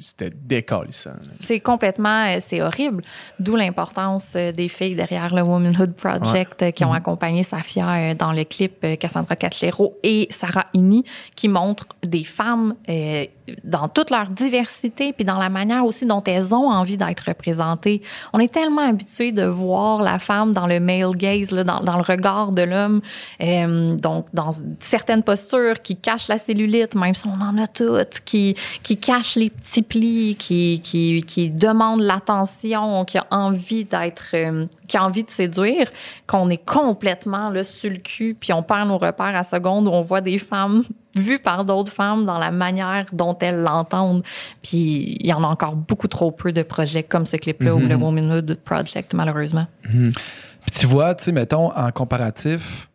c'était 0.00 0.30
décalissant. 0.30 1.12
C'est 1.44 1.60
complètement, 1.60 2.26
euh, 2.26 2.38
c'est 2.46 2.62
horrible. 2.62 3.02
D'où 3.38 3.56
l'importance 3.56 4.26
euh, 4.36 4.52
des 4.52 4.68
filles 4.68 4.96
derrière 4.96 5.34
le 5.34 5.42
Womanhood 5.42 5.94
Project 5.94 6.62
euh, 6.62 6.70
qui 6.70 6.84
ont 6.84 6.92
accompagné 6.92 7.42
Safia 7.42 8.14
dans 8.14 8.32
le 8.32 8.44
clip 8.44 8.86
Cassandra 8.98 9.36
Catlero 9.36 9.96
et 10.02 10.28
Sarah 10.30 10.66
Inni 10.74 11.04
qui 11.34 11.48
montrent 11.48 11.88
des 12.02 12.24
femmes 12.24 12.74
euh, 12.88 13.26
dans 13.64 13.88
toute 13.88 14.10
leur 14.10 14.28
diversité 14.28 15.12
puis 15.12 15.24
dans 15.24 15.38
la 15.38 15.48
manière 15.48 15.84
aussi 15.84 16.06
dont 16.06 16.22
elles 16.22 16.54
ont 16.54 16.70
envie 16.70 16.96
d'être 16.96 17.20
représentées. 17.28 18.02
On 18.32 18.38
est 18.38 18.52
tellement 18.52 18.82
habitué 18.82 19.32
de 19.32 19.44
voir 19.44 20.02
la 20.02 20.18
femme 20.18 20.52
dans 20.52 20.66
le 20.66 20.80
male 20.80 21.16
gaze, 21.16 21.50
là, 21.50 21.64
dans, 21.64 21.80
dans 21.80 21.96
le 21.96 22.02
regard 22.02 22.52
de 22.52 22.62
l'homme, 22.62 23.00
euh, 23.40 23.96
donc 23.96 24.26
dans 24.32 24.50
certaines 24.80 25.22
postures 25.22 25.80
qui 25.82 25.96
cachent 25.96 26.28
la 26.28 26.38
cellulite, 26.38 26.94
même 26.94 27.14
si 27.14 27.26
on 27.26 27.40
en 27.40 27.56
a 27.58 27.66
toutes, 27.66 28.20
qui, 28.24 28.56
qui 28.82 28.96
cachent 28.96 29.36
les 29.36 29.50
petits 29.50 29.82
qui, 29.88 30.80
qui, 30.82 31.22
qui 31.26 31.50
demandent 31.50 32.02
l'attention, 32.02 33.04
qui 33.04 33.18
a 33.18 33.26
envie 33.30 33.84
d'être, 33.84 34.30
euh, 34.34 34.66
qui 34.88 34.96
a 34.96 35.04
envie 35.04 35.24
de 35.24 35.30
séduire, 35.30 35.90
qu'on 36.26 36.50
est 36.50 36.64
complètement 36.64 37.50
là, 37.50 37.64
sur 37.64 37.90
le 37.90 37.96
cul, 37.98 38.36
puis 38.38 38.52
on 38.52 38.62
perd 38.62 38.88
nos 38.88 38.98
repères 38.98 39.34
à 39.36 39.42
seconde 39.44 39.86
où 39.88 39.90
on 39.90 40.02
voit 40.02 40.20
des 40.20 40.38
femmes 40.38 40.82
vues 41.14 41.38
par 41.38 41.64
d'autres 41.64 41.92
femmes 41.92 42.26
dans 42.26 42.38
la 42.38 42.50
manière 42.50 43.06
dont 43.12 43.36
elles 43.40 43.62
l'entendent. 43.62 44.22
Puis 44.62 45.16
il 45.20 45.26
y 45.26 45.32
en 45.32 45.42
a 45.44 45.46
encore 45.46 45.76
beaucoup 45.76 46.08
trop 46.08 46.30
peu 46.30 46.52
de 46.52 46.62
projets 46.62 47.02
comme 47.02 47.26
ce 47.26 47.36
clip-là 47.36 47.74
ou 47.74 47.80
le 47.80 47.94
Womanhood 47.94 48.58
Project, 48.64 49.14
malheureusement. 49.14 49.66
Puis 49.82 50.80
tu 50.80 50.86
vois, 50.86 51.14
tu 51.14 51.24
sais, 51.24 51.32
mettons, 51.32 51.72
en 51.76 51.90
comparatif 51.92 52.88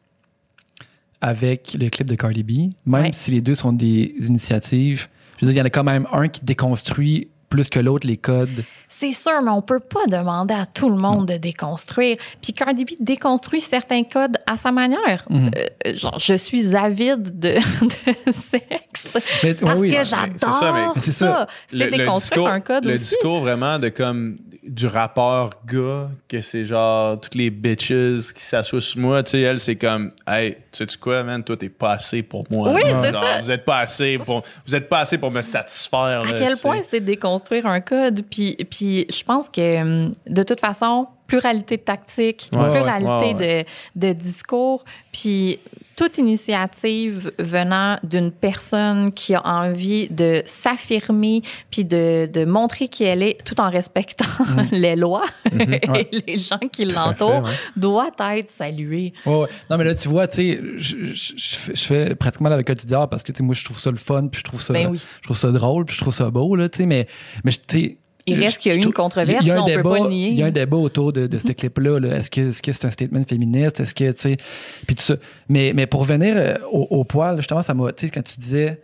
avec 1.22 1.76
le 1.80 1.90
clip 1.90 2.08
de 2.08 2.16
Cardi 2.16 2.44
B, 2.44 2.74
même 2.86 3.04
Ouais. 3.06 3.10
si 3.12 3.32
les 3.32 3.42
deux 3.42 3.56
sont 3.56 3.74
des 3.74 4.14
initiatives, 4.20 5.08
je 5.42 5.46
veux 5.46 5.54
dire, 5.54 5.60
il 5.60 5.60
y 5.60 5.62
en 5.62 5.66
a 5.66 5.70
quand 5.70 5.84
même 5.84 6.08
un 6.12 6.28
qui 6.28 6.46
déconstruit 6.46 7.30
plus 7.52 7.70
que 7.70 7.80
l'autre 7.80 8.08
les 8.08 8.18
codes. 8.18 8.64
C'est 8.88 9.12
sûr, 9.12 9.42
mais 9.44 9.52
on 9.52 9.62
peut 9.62 9.80
pas 9.80 10.06
demander 10.08 10.54
à 10.54 10.66
tout 10.66 10.90
le 10.90 10.96
monde 10.96 11.28
de 11.28 11.38
déconstruire. 11.38 12.18
Puis 12.42 12.54
Cardi 12.54 12.86
B 12.86 12.90
déconstruit 13.00 13.60
certains 13.60 14.04
codes 14.04 14.38
à 14.48 14.58
sa 14.58 14.72
manière. 14.72 15.26
Mhm. 15.30 15.52
Euh, 15.56 15.96
genre, 15.96 16.18
je 16.18 16.36
suis 16.36 16.76
avide 16.76 17.40
de, 17.40 17.56
de 17.82 18.32
sexe 18.32 19.18
Mais, 19.44 19.54
parce 19.54 19.80
oui, 19.80 19.90
oui. 19.90 19.96
que 19.96 20.04
c'est 20.04 20.16
ça, 20.16 20.28
j'adore 20.40 20.74
mais 20.74 21.02
c'est 21.02 21.12
ça. 21.12 21.26
ça. 21.26 21.48
C'est 21.68 21.90
déconstruire 21.90 22.48
un 22.48 22.62
code 22.62 22.86
le 22.86 22.94
aussi. 22.94 23.04
discours 23.04 23.42
vraiment 23.42 23.80
de 23.80 23.90
comme 23.90 24.38
du 24.64 24.86
rappeur 24.86 25.50
gars 25.66 26.10
que 26.30 26.42
c'est 26.42 26.66
genre 26.66 27.20
toutes 27.20 27.36
les 27.36 27.50
bitches 27.50 28.32
qui 28.34 28.44
s'assoient 28.44 28.80
sur 28.80 29.00
moi 29.00 29.24
tu 29.24 29.32
sais 29.32 29.42
elle 29.42 29.60
c'est 29.60 29.76
comme 29.76 30.12
hey 30.28 30.56
tu 30.72 30.88
sais 30.88 30.98
quoi 30.98 31.24
man 31.24 31.44
toi 31.44 31.58
t'es 31.58 31.70
pas 31.70 31.94
assez 31.94 32.24
pour 32.24 32.44
moi 32.50 32.72
Oui, 32.74 32.82
c'est 32.86 33.12
ça. 33.12 33.42
vous 33.42 33.52
êtes 33.52 33.66
pas 33.66 33.80
assez 33.80 34.18
pour 34.18 34.44
vous 34.66 34.76
êtes 34.76 34.88
pas 34.90 35.00
assez 35.00 35.18
pour 35.18 35.32
me 35.32 35.42
satisfaire 35.42 36.00
À 36.00 36.24
là, 36.24 36.34
quel 36.38 36.56
tu 36.56 36.62
point 36.62 36.82
c'est 36.90 37.00
déconstruire 37.00 37.66
un 37.66 37.82
code? 37.82 38.22
Puis, 38.30 38.56
puis 38.70 39.06
je 39.10 39.24
pense 39.24 39.50
que 39.50 39.82
hum, 39.82 40.14
de 40.28 40.44
toute 40.44 40.60
façon, 40.60 41.08
pluralité 41.40 41.78
de 41.78 41.82
tactiques, 41.82 42.50
Ouais, 42.52 42.72
pluralité 42.72 43.34
ouais, 43.36 43.66
De, 43.96 44.08
de 44.08 44.14
discours, 44.14 44.84
puis 45.14 45.60
toute 45.96 46.18
initiative 46.18 47.32
venant 47.38 47.98
d'une 48.04 48.32
personne 48.32 49.12
qui 49.12 49.36
a 49.36 49.46
envie 49.46 50.10
de 50.10 50.42
s'affirmer 50.46 51.42
puis 51.70 51.86
de, 51.86 52.28
de 52.32 52.44
montrer 52.46 52.88
qui 52.88 53.04
elle 53.04 53.22
est 53.24 53.38
tout 53.46 53.60
en 53.62 53.70
respectant 53.70 54.26
les 54.72 54.96
lois 54.96 55.26
ouais. 55.54 55.80
et 56.12 56.22
les 56.26 56.38
gens 56.38 56.58
qui 56.72 56.86
l'entourent 56.86 57.48
doit 57.76 58.10
être 58.36 58.50
saluée. 58.50 59.14
Non, 59.26 59.48
mais 59.78 59.84
là, 59.84 59.96
tu 59.96 60.08
vois, 60.08 60.28
tu 60.28 60.38
sais, 60.38 60.60
je, 60.78 60.98
je- 61.14 61.34
je 61.74 61.84
fais- 61.84 62.16
pratiquement 62.16 62.50
la 62.50 62.64
quotidien 62.64 63.08
parce 63.08 63.22
que, 63.24 63.32
tu 63.32 63.38
sais, 63.38 63.44
moi, 63.44 63.54
je 63.54 63.64
trouve 63.64 63.80
ça 63.80 63.92
le 63.92 63.98
fun, 63.98 64.28
puis 64.28 64.40
je 64.40 64.44
trouve 64.46 64.62
ça, 64.62 64.74
Ben 64.74 64.90
oui. 64.90 64.98
je 65.20 65.24
trouve 65.24 65.38
ça 65.38 65.52
drôle, 65.52 65.86
puis 65.86 65.96
je 65.96 66.02
trouve 66.02 66.14
ça 66.14 66.30
beau, 66.30 66.56
là, 66.56 66.68
tu 66.70 66.78
sais, 66.80 66.86
mais, 66.86 67.08
mais 67.44 67.52
tu 67.52 67.60
sais, 67.70 67.98
il 68.28 68.40
reste 68.40 68.60
qu'il 68.60 68.72
y 68.72 68.76
a 68.76 68.78
eu 68.78 68.84
une 68.84 68.94
controverse, 68.94 69.44
il 69.44 69.48
y 69.48 69.52
a 69.52 69.56
là, 69.56 69.60
un 69.62 69.64
on 69.64 69.68
peut 69.68 69.72
débat, 69.78 69.90
pas 69.90 70.00
le 70.04 70.10
nier. 70.10 70.30
Il 70.30 70.36
y 70.36 70.44
a 70.44 70.46
un 70.48 70.52
débat 70.52 70.78
autour 70.78 71.12
de, 71.14 71.28
de 71.28 71.38
ce 71.38 71.48
clip-là. 71.52 72.00
là. 72.00 72.18
Est-ce 72.18 72.30
que 72.30 72.42
est-ce 72.50 72.62
que 72.62 72.72
c'est 72.72 72.86
un 72.86 72.92
statement 72.92 73.24
féministe? 73.24 73.80
Est-ce 73.80 73.96
que, 73.96 74.12
tu 74.12 74.18
sais, 74.20 74.38
puis 74.86 74.96
tout 74.96 75.02
ça. 75.04 75.16
Mais, 75.50 75.72
mais 75.76 75.88
pour 75.88 76.04
venir 76.04 76.34
euh, 76.38 76.56
au, 76.72 76.88
au 76.92 77.04
poil, 77.04 77.38
justement, 77.38 77.62
ça 77.62 77.74
m'a, 77.74 77.92
tu 77.94 78.06
sais, 78.06 78.12
quand 78.12 78.24
tu 78.24 78.38
disais, 78.40 78.80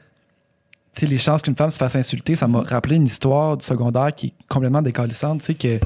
tu 0.93 1.01
sais, 1.01 1.05
les 1.05 1.17
chances 1.17 1.41
qu'une 1.41 1.55
femme 1.55 1.69
se 1.69 1.77
fasse 1.77 1.95
insulter, 1.95 2.35
ça 2.35 2.47
m'a 2.47 2.61
rappelé 2.61 2.95
une 2.95 3.05
histoire 3.05 3.57
du 3.57 3.63
secondaire 3.65 4.13
qui 4.15 4.27
est 4.27 4.33
complètement 4.49 4.81
décalissante, 4.81 5.39
tu 5.39 5.45
sais, 5.45 5.53
que, 5.53 5.79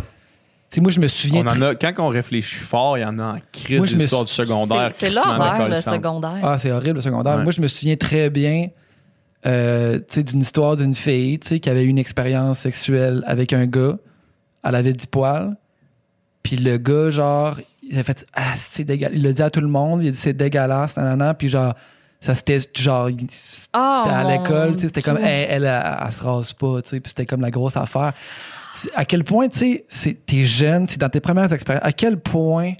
moi, 0.79 0.89
je 0.89 1.01
me 1.01 1.07
souviens. 1.09 1.45
On 1.45 1.49
en 1.49 1.53
très- 1.53 1.87
a, 1.87 1.91
quand 1.91 2.05
on 2.05 2.07
réfléchit 2.07 2.55
fort, 2.55 2.97
il 2.97 3.01
y 3.01 3.05
en 3.05 3.19
a 3.19 3.23
en 3.33 3.37
crise 3.51 3.77
Moi, 3.79 3.87
je 3.87 3.95
me 3.95 3.99
d'histoire 3.99 4.23
du 4.23 4.31
secondaire. 4.31 4.89
C'est 4.93 5.09
l'horreur, 5.09 5.67
le 5.67 5.75
secondaire. 5.75 6.39
Ah, 6.43 6.57
c'est 6.57 6.71
horrible 6.71 6.95
le 6.95 7.01
secondaire. 7.01 7.35
Ouais. 7.35 7.43
Moi, 7.43 7.51
je 7.51 7.59
me 7.59 7.67
souviens 7.67 7.97
très 7.97 8.29
bien 8.29 8.67
euh, 9.45 9.97
tu 9.99 10.05
sais, 10.09 10.23
d'une 10.23 10.41
histoire 10.41 10.75
d'une 10.77 10.93
fille 10.95 11.39
tu 11.39 11.47
sais, 11.47 11.59
qui 11.59 11.69
avait 11.69 11.83
eu 11.83 11.87
une 11.87 11.97
expérience 11.97 12.59
sexuelle 12.59 13.23
avec 13.25 13.53
un 13.53 13.65
gars. 13.65 13.97
Elle 14.63 14.75
avait 14.75 14.93
du 14.93 15.07
poil. 15.07 15.55
Puis 16.43 16.57
le 16.57 16.77
gars, 16.77 17.09
genre, 17.09 17.59
il 17.81 17.97
a 17.97 18.03
fait 18.03 18.25
Ah, 18.33 18.53
c'est 18.55 18.83
dégueulasse. 18.83 19.15
Il 19.15 19.23
l'a 19.23 19.31
dit 19.33 19.41
à 19.41 19.49
tout 19.49 19.61
le 19.61 19.67
monde. 19.67 20.03
Il 20.03 20.09
a 20.09 20.11
dit 20.11 20.17
c'est 20.17 20.33
dégueulasse. 20.33 20.97
nanana. 20.97 21.33
Puis 21.33 21.49
genre, 21.49 21.73
ça 22.19 22.35
c'était 22.35 22.59
genre. 22.75 23.09
C'était 23.09 23.69
Oh, 23.75 23.77
à 24.05 24.23
mon 24.23 24.29
l'école. 24.29 24.71
tu 24.73 24.79
sais, 24.81 24.87
C'était 24.87 25.01
comme 25.01 25.17
elle, 25.17 25.47
elle, 25.49 25.63
elle, 25.65 25.83
elle 26.05 26.11
se 26.11 26.23
rase 26.23 26.53
pas. 26.53 26.81
tu 26.81 26.89
sais, 26.89 26.99
Puis 26.99 27.09
c'était 27.09 27.25
comme 27.25 27.41
la 27.41 27.51
grosse 27.51 27.77
affaire. 27.77 28.13
C'est- 28.73 28.91
À 28.95 29.03
quel 29.05 29.23
point, 29.23 29.47
tu 29.49 29.57
sais, 29.59 29.85
c'est- 29.87 30.25
t'es 30.25 30.45
jeune, 30.45 30.85
t'es 30.85 30.97
dans 30.97 31.09
tes 31.09 31.19
premières 31.19 31.51
expériences. 31.51 31.85
À 31.85 31.91
quel 31.91 32.17
point 32.19 32.73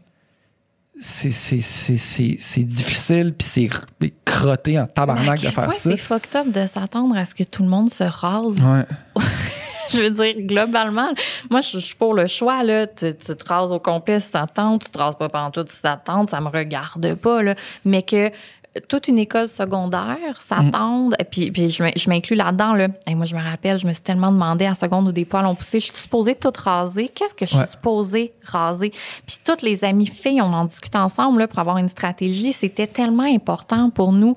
c'est 1.04 1.32
c'est- 1.32 1.62
c'est- 1.62 1.98
c'est- 1.98 2.38
c'est 2.40 2.64
difficile 2.64 3.34
puis 3.38 3.48
c'est 3.48 3.70
crotté 4.24 4.80
en 4.80 4.86
tabarnak 4.86 5.40
de 5.40 5.42
quel 5.46 5.52
faire 5.52 5.74
ça. 5.74 5.90
C'est 5.92 5.98
fucked 5.98 6.36
up 6.36 6.48
de 6.52 6.68
s'attendre 6.68 7.18
à 7.18 7.26
ce 7.26 7.34
que 7.36 7.44
tout 7.44 7.64
le 7.64 7.70
monde 7.70 7.90
se 7.90 8.04
rase. 8.04 8.62
Ouais. 8.64 8.86
Je 9.92 10.00
veux 10.00 10.10
dire, 10.12 10.36
globalement, 10.48 11.10
moi, 11.50 11.60
je 11.60 11.78
suis 11.80 11.96
pour 11.96 12.14
le 12.14 12.26
choix. 12.26 12.64
Là. 12.64 12.88
Tu, 12.88 13.14
tu 13.14 13.36
te 13.36 13.46
rases 13.54 13.74
au 13.74 13.80
complet 13.80 14.22
si 14.22 14.30
ça 14.32 14.48
te 14.48 14.54
tente, 14.54 14.86
tu 14.86 14.90
te 14.92 14.98
rases 14.98 15.18
pas 15.18 15.28
pendant 15.28 15.52
tout 15.52 15.66
si 15.70 15.76
ça 15.82 15.98
te 15.98 16.06
tente, 16.06 16.30
ça 16.30 16.40
me 16.40 16.48
regarde 16.48 17.14
pas. 17.16 17.44
Là. 17.44 17.56
Mais 17.84 18.02
que 18.02 18.32
toute 18.88 19.08
une 19.10 19.20
école 19.20 19.48
secondaire 19.50 20.42
s'attende, 20.42 21.16
puis, 21.30 21.52
puis 21.52 21.70
je 21.70 21.84
m'in- 21.84 21.92
je 21.96 22.10
m'inclus 22.10 22.36
là-dedans. 22.38 22.74
Là. 22.74 22.88
Et 23.08 23.16
moi, 23.16 23.26
je 23.26 23.36
me 23.36 23.42
rappelle, 23.42 23.78
je 23.78 23.86
me 23.86 23.92
suis 23.92 24.02
tellement 24.02 24.32
demandé 24.32 24.66
à 24.66 24.76
seconde 24.76 25.08
où 25.10 25.12
des 25.12 25.26
poils 25.26 25.46
ont 25.46 25.56
poussé, 25.56 25.80
je 25.82 25.88
suis 25.88 25.96
supposée 25.96 26.36
tout 26.36 26.54
raser? 26.58 27.10
Qu'est-ce 27.10 27.36
que 27.36 27.46
je 27.46 27.56
Ouais. 27.58 27.64
suis 27.66 27.72
supposée 27.74 28.34
raser? 28.44 28.92
Puis 29.28 29.38
toutes 29.44 29.62
les 29.62 29.84
amies 29.84 30.08
filles, 30.08 30.42
on 30.42 30.54
en 30.54 30.66
discute 30.66 30.96
ensemble 30.96 31.40
là, 31.40 31.48
pour 31.48 31.60
avoir 31.60 31.78
une 31.78 31.90
stratégie. 31.90 32.54
C'était 32.54 32.88
tellement 32.88 33.24
important 33.24 33.90
pour 33.90 34.14
nous 34.14 34.36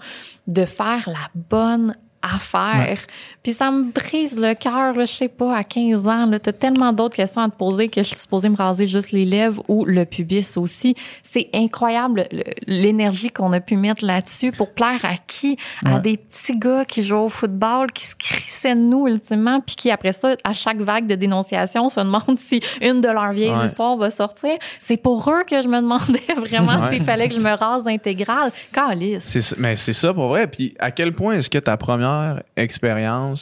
de 0.49 0.65
faire 0.65 1.09
la 1.09 1.29
bonne 1.35 1.95
affaire. 2.23 2.99
Puis 3.45 3.53
ça 3.53 3.71
me 3.71 3.93
brise 3.93 4.35
le 4.37 4.55
cœur, 4.55 4.95
je 4.99 5.05
sais 5.05 5.29
pas, 5.29 5.55
à 5.57 5.63
15 5.65 6.09
ans, 6.09 6.25
là, 6.27 6.39
t'as 6.39 6.53
tellement 6.53 6.93
d'autres 6.93 7.15
questions 7.15 7.43
à 7.43 7.49
te 7.51 7.55
poser 7.57 7.89
que 7.89 8.03
je 8.03 8.09
suis 8.09 8.17
supposée 8.17 8.49
me 8.49 8.57
raser 8.57 8.87
juste 8.87 9.13
les 9.13 9.27
lèvres 9.27 9.63
ou 9.69 9.85
le 9.85 10.07
pubis 10.07 10.57
aussi. 10.57 10.97
C'est 11.23 11.51
incroyable 11.55 12.25
le- 12.33 12.43
l'énergie 12.67 13.29
qu'on 13.31 13.53
a 13.53 13.61
pu 13.61 13.77
mettre 13.77 14.03
là-dessus 14.05 14.51
pour 14.51 14.73
plaire 14.73 15.01
à 15.05 15.17
qui? 15.27 15.59
À 15.85 15.97
Ouais. 15.97 16.01
des 16.01 16.17
petits 16.17 16.59
gars 16.59 16.87
qui 16.87 17.03
jouent 17.03 17.17
au 17.17 17.29
football, 17.29 17.93
qui 17.93 18.07
se 18.07 18.15
crissaient 18.15 18.75
de 18.75 18.81
nous 18.81 19.07
ultimement, 19.09 19.61
puis 19.61 19.77
qui 19.77 19.91
après 19.91 20.13
ça, 20.13 20.37
à 20.43 20.55
chaque 20.55 20.79
vague 20.79 21.07
de 21.07 21.15
dénonciation, 21.15 21.91
se 21.91 22.01
demandent 22.01 22.39
si 22.39 22.61
une 22.81 23.03
de 23.03 23.09
leurs 23.09 23.33
vieilles 23.33 23.51
Ouais. 23.51 23.67
histoires 23.67 23.97
va 23.99 24.11
sortir. 24.11 24.53
C'est 24.81 24.97
pour 24.97 25.29
eux 25.31 25.45
que 25.47 25.61
je 25.61 25.69
me 25.69 25.83
demandais 25.83 26.23
vraiment 26.39 26.85
Ouais. 26.87 26.93
s'il 26.95 27.05
fallait 27.05 27.29
que 27.29 27.35
je 27.35 27.41
me 27.41 27.53
rase 27.55 27.87
intégrale. 27.87 28.53
Calice. 28.73 29.55
Mais 29.59 29.77
c'est 29.77 29.93
ça 29.93 30.15
pour 30.15 30.29
vrai. 30.29 30.47
Puis 30.47 30.75
à 30.79 30.91
quel 30.91 31.13
point 31.13 31.35
est-ce 31.35 31.51
que 31.51 31.59
ta 31.59 31.77
première 31.77 32.43
expérience, 32.57 33.34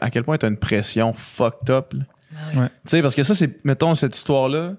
à 0.00 0.10
quel 0.10 0.24
point 0.24 0.38
tu 0.38 0.46
as 0.46 0.48
une 0.48 0.56
pression 0.56 1.12
fucked 1.12 1.70
up? 1.70 1.94
Ouais. 2.54 2.66
Tu 2.84 2.90
sais, 2.90 3.02
parce 3.02 3.14
que 3.14 3.22
ça, 3.22 3.34
c'est, 3.34 3.64
mettons, 3.64 3.94
cette 3.94 4.16
histoire-là, 4.16 4.72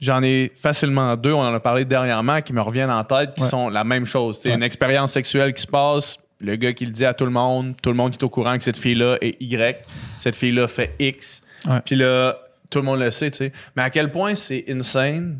j'en 0.00 0.22
ai 0.22 0.50
facilement 0.56 1.16
deux, 1.16 1.32
on 1.32 1.40
en 1.42 1.54
a 1.54 1.60
parlé 1.60 1.84
dernièrement, 1.84 2.40
qui 2.42 2.52
me 2.52 2.60
reviennent 2.60 2.90
en 2.90 3.04
tête, 3.04 3.34
qui 3.34 3.42
Ouais. 3.42 3.48
sont 3.48 3.68
la 3.68 3.84
même 3.84 4.04
chose. 4.06 4.40
Ouais. 4.44 4.52
Une 4.54 4.62
expérience 4.62 5.12
sexuelle 5.12 5.52
qui 5.54 5.62
se 5.62 5.66
passe, 5.68 6.16
le 6.40 6.56
gars 6.56 6.72
qui 6.72 6.84
le 6.86 6.92
dit 6.92 7.04
à 7.04 7.14
tout 7.14 7.24
le 7.24 7.30
monde, 7.30 7.74
tout 7.82 7.90
le 7.90 7.96
monde 7.96 8.10
qui 8.10 8.18
est 8.18 8.24
au 8.24 8.28
courant 8.28 8.56
que 8.56 8.62
cette 8.64 8.76
fille-là 8.76 9.16
est 9.20 9.36
Y, 9.40 9.84
cette 10.18 10.34
fille-là 10.36 10.66
fait 10.68 10.94
X. 10.98 11.42
Puis 11.84 11.94
là, 11.96 12.36
tout 12.70 12.78
le 12.80 12.84
monde 12.84 12.98
le 13.00 13.10
sait, 13.10 13.30
tu 13.30 13.38
sais. 13.38 13.52
Mais 13.76 13.82
à 13.82 13.90
quel 13.90 14.10
point 14.10 14.34
c'est 14.34 14.64
insane 14.68 15.38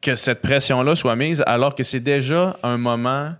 que 0.00 0.14
cette 0.14 0.40
pression-là 0.40 0.94
soit 0.94 1.14
mise 1.14 1.42
alors 1.46 1.74
que 1.74 1.82
c'est 1.84 2.00
déjà 2.00 2.56
un 2.62 2.78
moment 2.78 3.34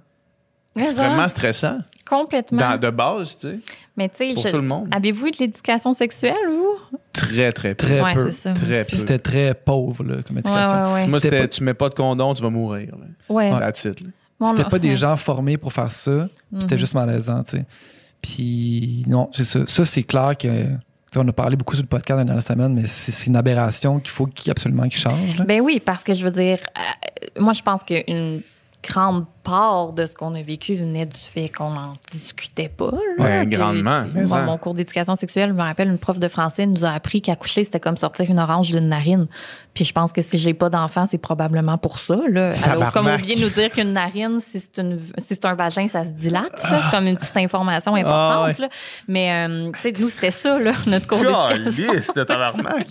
Mais 0.77 0.83
extrêmement 0.85 1.23
ça, 1.23 1.29
stressant 1.29 1.79
complètement. 2.07 2.59
dans- 2.59 2.79
de 2.79 2.91
base, 2.91 3.39
tu 3.39 3.49
sais, 3.49 3.59
Mais 4.01 4.09
tu 4.09 4.35
sais, 4.35 4.51
avez-vous 4.93 5.27
eu 5.27 5.31
de 5.31 5.37
l'éducation 5.41 5.93
sexuelle, 5.93 6.35
vous? 6.49 6.99
Très, 7.13 7.53
très 7.53 7.75
peu. 7.75 7.87
Très 7.87 8.01
ouais, 8.01 8.15
peu. 8.15 8.31
c'est 8.31 8.41
ça. 8.43 8.55
moi 8.55 8.59
Très 8.63 8.85
peu. 8.85 8.97
C'était 8.97 9.19
très 9.19 9.53
pauvre 9.53 10.03
là, 10.05 10.17
comme 10.27 10.39
éducation. 10.39 10.73
ouais, 10.87 10.93
ouais. 10.95 11.07
Moi, 11.07 11.21
C'était 11.21 11.41
pas- 11.41 11.49
tu 11.49 11.63
mets 11.65 11.75
pas 11.75 11.91
de 11.91 11.95
condom, 11.95 12.33
tu 12.33 12.43
vas 12.43 12.49
mourir. 12.49 12.93
là. 12.99 13.07
Ouais. 13.29 13.51
That's 13.51 13.85
it, 13.85 14.01
là. 14.01 14.09
Bon, 14.39 14.47
C'était 14.57 14.71
pas 14.71 14.79
des 14.79 14.97
gens 14.97 15.17
formés 15.17 15.59
pour 15.59 15.71
faire 15.73 15.93
ça. 15.93 16.29
puis 16.51 16.63
C'était 16.63 16.77
Mhm. 16.77 16.79
juste 16.79 16.95
malaisant, 16.95 17.43
tu 17.43 17.59
sais. 17.59 17.67
Puis 18.23 19.05
non, 19.07 19.29
c'est 19.33 19.45
ça. 19.45 19.67
Ça, 19.67 19.85
c'est 19.85 20.03
clair 20.03 20.37
que. 20.39 20.67
On 21.17 21.27
a 21.27 21.33
parlé 21.33 21.57
beaucoup 21.57 21.75
sur 21.75 21.83
le 21.83 21.89
podcast 21.89 22.19
la 22.19 22.25
dernière 22.25 22.43
semaine, 22.43 22.73
mais 22.73 22.87
c'est 22.87 23.27
une 23.27 23.35
aberration 23.35 23.99
qu'il 23.99 24.11
faut 24.13 24.29
absolument 24.49 24.85
qu'il 24.85 25.01
change. 25.01 25.37
là. 25.39 25.45
Ben 25.45 25.61
oui, 25.61 25.83
parce 25.85 26.05
que 26.05 26.15
je 26.15 26.25
veux 26.25 26.31
dire, 26.31 26.59
euh, 26.79 27.41
moi, 27.41 27.53
je 27.53 27.63
pense 27.63 27.83
qu'une 27.83 28.43
grande 28.83 29.25
part 29.43 29.93
de 29.93 30.07
ce 30.07 30.15
qu'on 30.15 30.35
a 30.35 30.43
vécu 30.43 30.75
venait 30.75 31.07
du 31.07 31.19
fait 31.19 31.49
qu'on 31.49 31.71
n'en 31.71 31.95
discutait 32.13 32.69
pas. 32.69 32.91
là. 33.19 33.25
Ouais, 33.41 33.47
grandement, 33.47 34.05
Moi, 34.15 34.43
mon 34.43 34.59
cours 34.59 34.75
d'éducation 34.75 35.15
sexuelle, 35.15 35.51
je 35.51 35.55
me 35.55 35.63
rappelle, 35.63 35.89
une 35.89 35.99
prof 35.99 36.19
de 36.19 36.29
français 36.29 36.67
nous 36.67 36.85
a 36.85 36.91
appris 36.91 37.23
qu'accoucher, 37.23 37.65
c'était 37.65 37.81
comme 37.81 37.97
sortir 37.97 38.29
une 38.31 38.39
orange 38.39 38.71
d'une 38.71 38.89
narine. 38.89 39.27
Puis 39.73 39.85
je 39.85 39.93
pense 39.93 40.13
que 40.13 40.21
si 40.21 40.37
j'ai 40.37 40.53
pas 40.53 40.69
d'enfant, 40.69 41.07
c'est 41.07 41.17
probablement 41.19 41.79
pour 41.79 41.99
ça. 42.01 42.17
Là. 42.29 42.51
Elle 42.55 42.55
a 42.55 42.55
Tabarnak. 42.55 42.93
comme 42.93 43.07
oublié 43.07 43.37
de 43.37 43.41
nous 43.43 43.51
dire 43.51 43.71
qu'une 43.71 43.93
narine, 43.93 44.41
si 44.41 44.59
c'est, 44.61 44.79
une, 44.83 44.99
si 45.19 45.27
c'est 45.29 45.45
un 45.45 45.55
vagin, 45.55 45.87
ça 45.87 46.05
se 46.05 46.11
dilate. 46.11 46.53
C'est 46.61 46.91
comme 46.91 47.07
une 47.07 47.17
petite 47.17 47.37
information 47.37 47.95
importante. 47.95 48.11
Ah, 48.13 48.45
ouais. 48.47 48.55
là. 48.59 48.69
Mais, 49.07 49.33
euh, 49.49 49.71
tu 49.73 49.81
sais, 49.81 49.93
nous, 49.99 50.09
c'était 50.09 50.33
ça, 50.33 50.59
là, 50.59 50.73
notre 50.87 51.07
cours 51.07 51.19
d'éducation. 51.21 52.13
Tabarnak. 52.25 52.87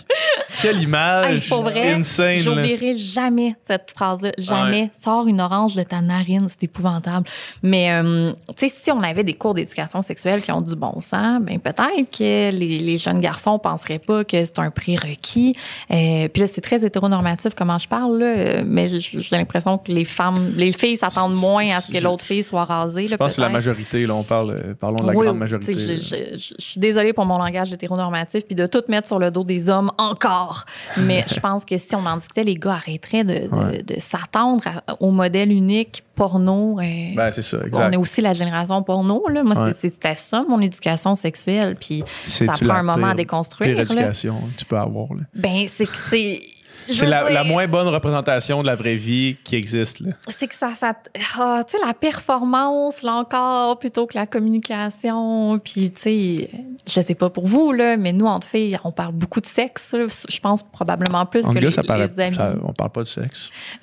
Quelle 0.62 0.76
Hey, 0.78 0.82
image 0.84 1.48
pour 1.48 1.62
vrai, 1.62 1.92
insane. 1.92 2.38
j'oublierai 2.38 2.94
jamais 2.96 3.54
cette 3.66 3.92
phrase-là. 3.94 4.32
Jamais. 4.38 4.90
Sors 4.98 5.26
une 5.26 5.40
orange 5.40 5.74
de 5.74 5.82
ta 5.82 6.00
narine, 6.00 6.39
c'est 6.48 6.64
épouvantable. 6.64 7.26
Mais, 7.62 7.92
euh, 7.92 8.32
tu 8.56 8.68
sais, 8.68 8.74
si 8.82 8.90
on 8.90 9.02
avait 9.02 9.24
des 9.24 9.34
cours 9.34 9.54
d'éducation 9.54 10.02
sexuelle 10.02 10.40
qui 10.42 10.52
ont 10.52 10.60
du 10.60 10.74
bon 10.76 11.00
sens, 11.00 11.40
ben 11.42 11.58
peut-être 11.58 12.10
que 12.16 12.50
les, 12.50 12.78
les 12.78 12.98
jeunes 12.98 13.20
garçons 13.20 13.58
penseraient 13.58 13.98
pas 13.98 14.24
que 14.24 14.44
c'est 14.44 14.58
un 14.58 14.70
prérequis. 14.70 15.54
Euh, 15.90 16.28
puis 16.28 16.42
là, 16.42 16.46
c'est 16.46 16.60
très 16.60 16.84
hétéronormatif 16.84 17.54
comment 17.54 17.78
je 17.78 17.88
parle, 17.88 18.18
là, 18.18 18.62
mais 18.64 18.86
j'ai 18.88 19.20
l'impression 19.32 19.78
que 19.78 19.90
les 19.92 20.04
femmes, 20.04 20.52
les 20.56 20.72
filles 20.72 20.96
s'attendent 20.96 21.34
moins 21.34 21.64
à 21.76 21.80
ce 21.80 21.90
que 21.90 21.98
l'autre 21.98 22.24
fille 22.24 22.42
soit 22.42 22.64
rasée. 22.64 23.08
Je 23.08 23.16
pense 23.16 23.28
que 23.28 23.34
c'est 23.36 23.40
la 23.40 23.48
majorité, 23.48 24.06
là, 24.06 24.14
on 24.14 24.22
parle, 24.22 24.50
euh, 24.50 24.74
parlons 24.74 25.00
de 25.02 25.06
la 25.06 25.12
Oui, 25.14 25.26
grande 25.26 25.38
majorité. 25.38 25.74
Je, 25.74 25.96
je- 25.96 26.36
je- 26.36 26.54
je 26.58 26.62
suis 26.64 26.80
désolée 26.80 27.12
pour 27.12 27.24
mon 27.26 27.36
langage 27.38 27.72
hétéronormatif 27.72 28.44
puis 28.46 28.54
de 28.54 28.66
tout 28.66 28.82
mettre 28.88 29.08
sur 29.08 29.18
le 29.18 29.30
dos 29.30 29.44
des 29.44 29.68
hommes 29.68 29.90
encore. 29.98 30.64
Mais 30.96 31.24
je 31.32 31.38
pense 31.40 31.64
que 31.64 31.76
si 31.76 31.94
on 31.94 32.04
en 32.06 32.16
discutait, 32.16 32.44
les 32.44 32.56
gars 32.56 32.74
arrêteraient 32.74 33.24
de, 33.24 33.48
de- 33.48 33.60
Ouais. 33.60 33.82
de 33.82 33.98
s'attendre 34.00 34.62
au 35.00 35.10
modèle 35.10 35.50
unique 35.52 36.02
porno. 36.30 36.78
euh, 36.80 37.14
Ben, 37.16 37.30
c'est 37.30 37.42
ça, 37.42 37.58
on 37.62 37.66
exact. 37.66 37.92
est 37.92 37.96
aussi 37.96 38.20
la 38.20 38.32
génération 38.32 38.82
porno. 38.82 39.22
Là. 39.28 39.42
Moi, 39.42 39.56
Ouais. 39.58 39.72
c'était 39.78 40.14
ça, 40.14 40.44
mon 40.48 40.60
éducation 40.60 41.14
sexuelle. 41.14 41.76
Puis 41.78 42.04
ça 42.26 42.46
prend 42.60 42.74
un 42.74 42.82
moment 42.82 43.08
à 43.08 43.14
déconstruire. 43.14 43.76
Pire 43.76 43.80
éducation 43.80 44.40
que 44.52 44.58
tu 44.60 44.64
peux 44.64 44.78
avoir. 44.78 45.12
là. 45.14 45.22
Ben, 45.34 45.66
c'est 45.68 45.86
que 45.86 45.96
c'est. 46.08 46.40
C'est 46.88 47.06
la, 47.06 47.24
dire, 47.24 47.34
la 47.34 47.44
moins 47.44 47.68
bonne 47.68 47.86
représentation 47.88 48.62
de 48.62 48.66
la 48.66 48.74
vraie 48.74 48.96
vie 48.96 49.36
qui 49.44 49.54
existe. 49.54 50.02
C'est 50.28 50.48
que 50.48 50.54
ça, 50.54 50.72
ça 50.74 50.94
ah, 51.38 51.62
tu 51.68 51.76
sais, 51.78 51.86
la 51.86 51.92
performance, 51.94 53.02
là 53.02 53.12
encore, 53.16 53.78
plutôt 53.78 54.06
que 54.06 54.16
la 54.16 54.26
communication. 54.26 55.58
Puis, 55.62 55.90
tu 55.92 56.00
sais, 56.00 56.50
je 56.88 57.00
sais 57.00 57.14
pas 57.14 57.28
pour 57.30 57.46
vous, 57.46 57.72
là, 57.72 57.96
mais 57.96 58.12
nous, 58.12 58.26
entre 58.26 58.46
filles, 58.48 58.78
on 58.82 58.90
parle 58.92 59.12
beaucoup 59.12 59.40
de 59.40 59.46
sexe. 59.46 59.94
Je 60.28 60.40
pense 60.40 60.62
probablement 60.64 61.26
plus 61.26 61.44
En 61.46 61.50
que 61.50 61.54
gars, 61.58 61.60
les, 61.60 61.70
ça 61.70 61.82
paraît. 61.82 62.08
les 62.08 62.20
amis. 62.20 62.34
ça- 62.36 62.54
on 62.64 62.72
parle 62.72 62.90
pas 62.90 63.02
de 63.02 63.08
sexe. 63.08 63.50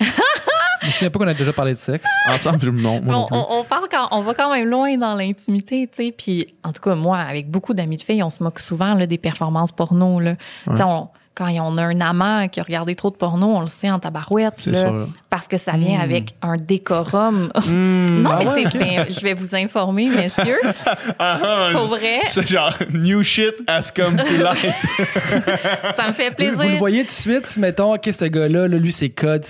Je 0.88 0.92
me 0.92 0.96
souviens 0.96 1.10
pas 1.10 1.18
qu'on 1.18 1.28
a 1.28 1.34
déjà 1.34 1.52
parlé 1.52 1.72
de 1.74 1.78
sexe. 1.78 2.06
Ensemble, 2.30 2.70
non. 2.70 3.00
Moi 3.02 3.12
non 3.14 3.22
On, 3.24 3.26
plus. 3.26 3.36
on- 3.36 3.60
on 3.60 3.64
parle 3.64 3.86
quand, 3.90 4.08
on 4.10 4.20
va 4.22 4.34
quand 4.34 4.52
même 4.52 4.66
loin 4.68 4.96
dans 4.96 5.14
l'intimité, 5.14 5.86
tu 5.90 6.04
sais. 6.06 6.12
Puis, 6.16 6.54
en 6.64 6.72
tout 6.72 6.80
cas, 6.80 6.94
moi, 6.94 7.18
avec 7.18 7.50
beaucoup 7.50 7.74
d'amis 7.74 7.96
de 7.96 8.02
filles, 8.02 8.22
on 8.22 8.30
se 8.30 8.42
moque 8.42 8.58
souvent 8.58 8.94
là, 8.94 9.06
des 9.06 9.18
performances 9.18 9.72
porno. 9.72 10.18
Là. 10.20 10.36
Tu 10.66 10.76
sais, 10.76 10.82
on- 10.82 11.08
quand 11.38 11.48
on 11.62 11.78
a 11.78 11.84
un 11.84 12.00
amant 12.00 12.48
qui 12.48 12.58
a 12.58 12.64
regardé 12.64 12.94
trop 12.96 13.10
de 13.10 13.16
porno, 13.16 13.46
on 13.46 13.60
le 13.60 13.68
sait 13.68 13.90
en 13.90 14.00
tabarouette. 14.00 14.54
C'est 14.56 14.72
là, 14.72 14.80
sûr. 14.80 15.08
Parce 15.30 15.46
que 15.46 15.56
ça 15.56 15.72
vient 15.72 15.98
Mm. 15.98 16.02
avec 16.02 16.34
un 16.42 16.56
décorum. 16.56 17.50
Hmm. 17.68 18.22
non, 18.22 18.30
ah 18.32 18.38
mais 18.40 18.46
ouais, 18.48 18.62
c'est 18.72 18.76
ok. 18.78 18.82
ben, 18.82 19.06
je 19.10 19.20
vais 19.20 19.34
vous 19.34 19.54
informer, 19.54 20.08
messieurs. 20.08 20.58
Ah, 21.18 21.70
Pour 21.72 21.84
vrai? 21.86 22.20
C'est 22.24 22.48
genre, 22.48 22.74
new 22.92 23.22
shit 23.22 23.54
has 23.68 23.90
come 23.94 24.16
to 24.16 24.36
light. 24.36 24.74
Ça 25.96 26.08
me 26.08 26.12
fait 26.12 26.34
plaisir. 26.34 26.56
vous 26.56 26.68
le 26.68 26.76
voyez 26.76 27.00
tout 27.00 27.06
de 27.06 27.10
suite, 27.10 27.46
si 27.46 27.60
mettons, 27.60 27.94
OK, 27.94 28.08
ce 28.12 28.24
gars-là, 28.24 28.68
là, 28.68 28.78
lui, 28.78 28.92
c'est 28.92 29.12
euh, 29.24 29.40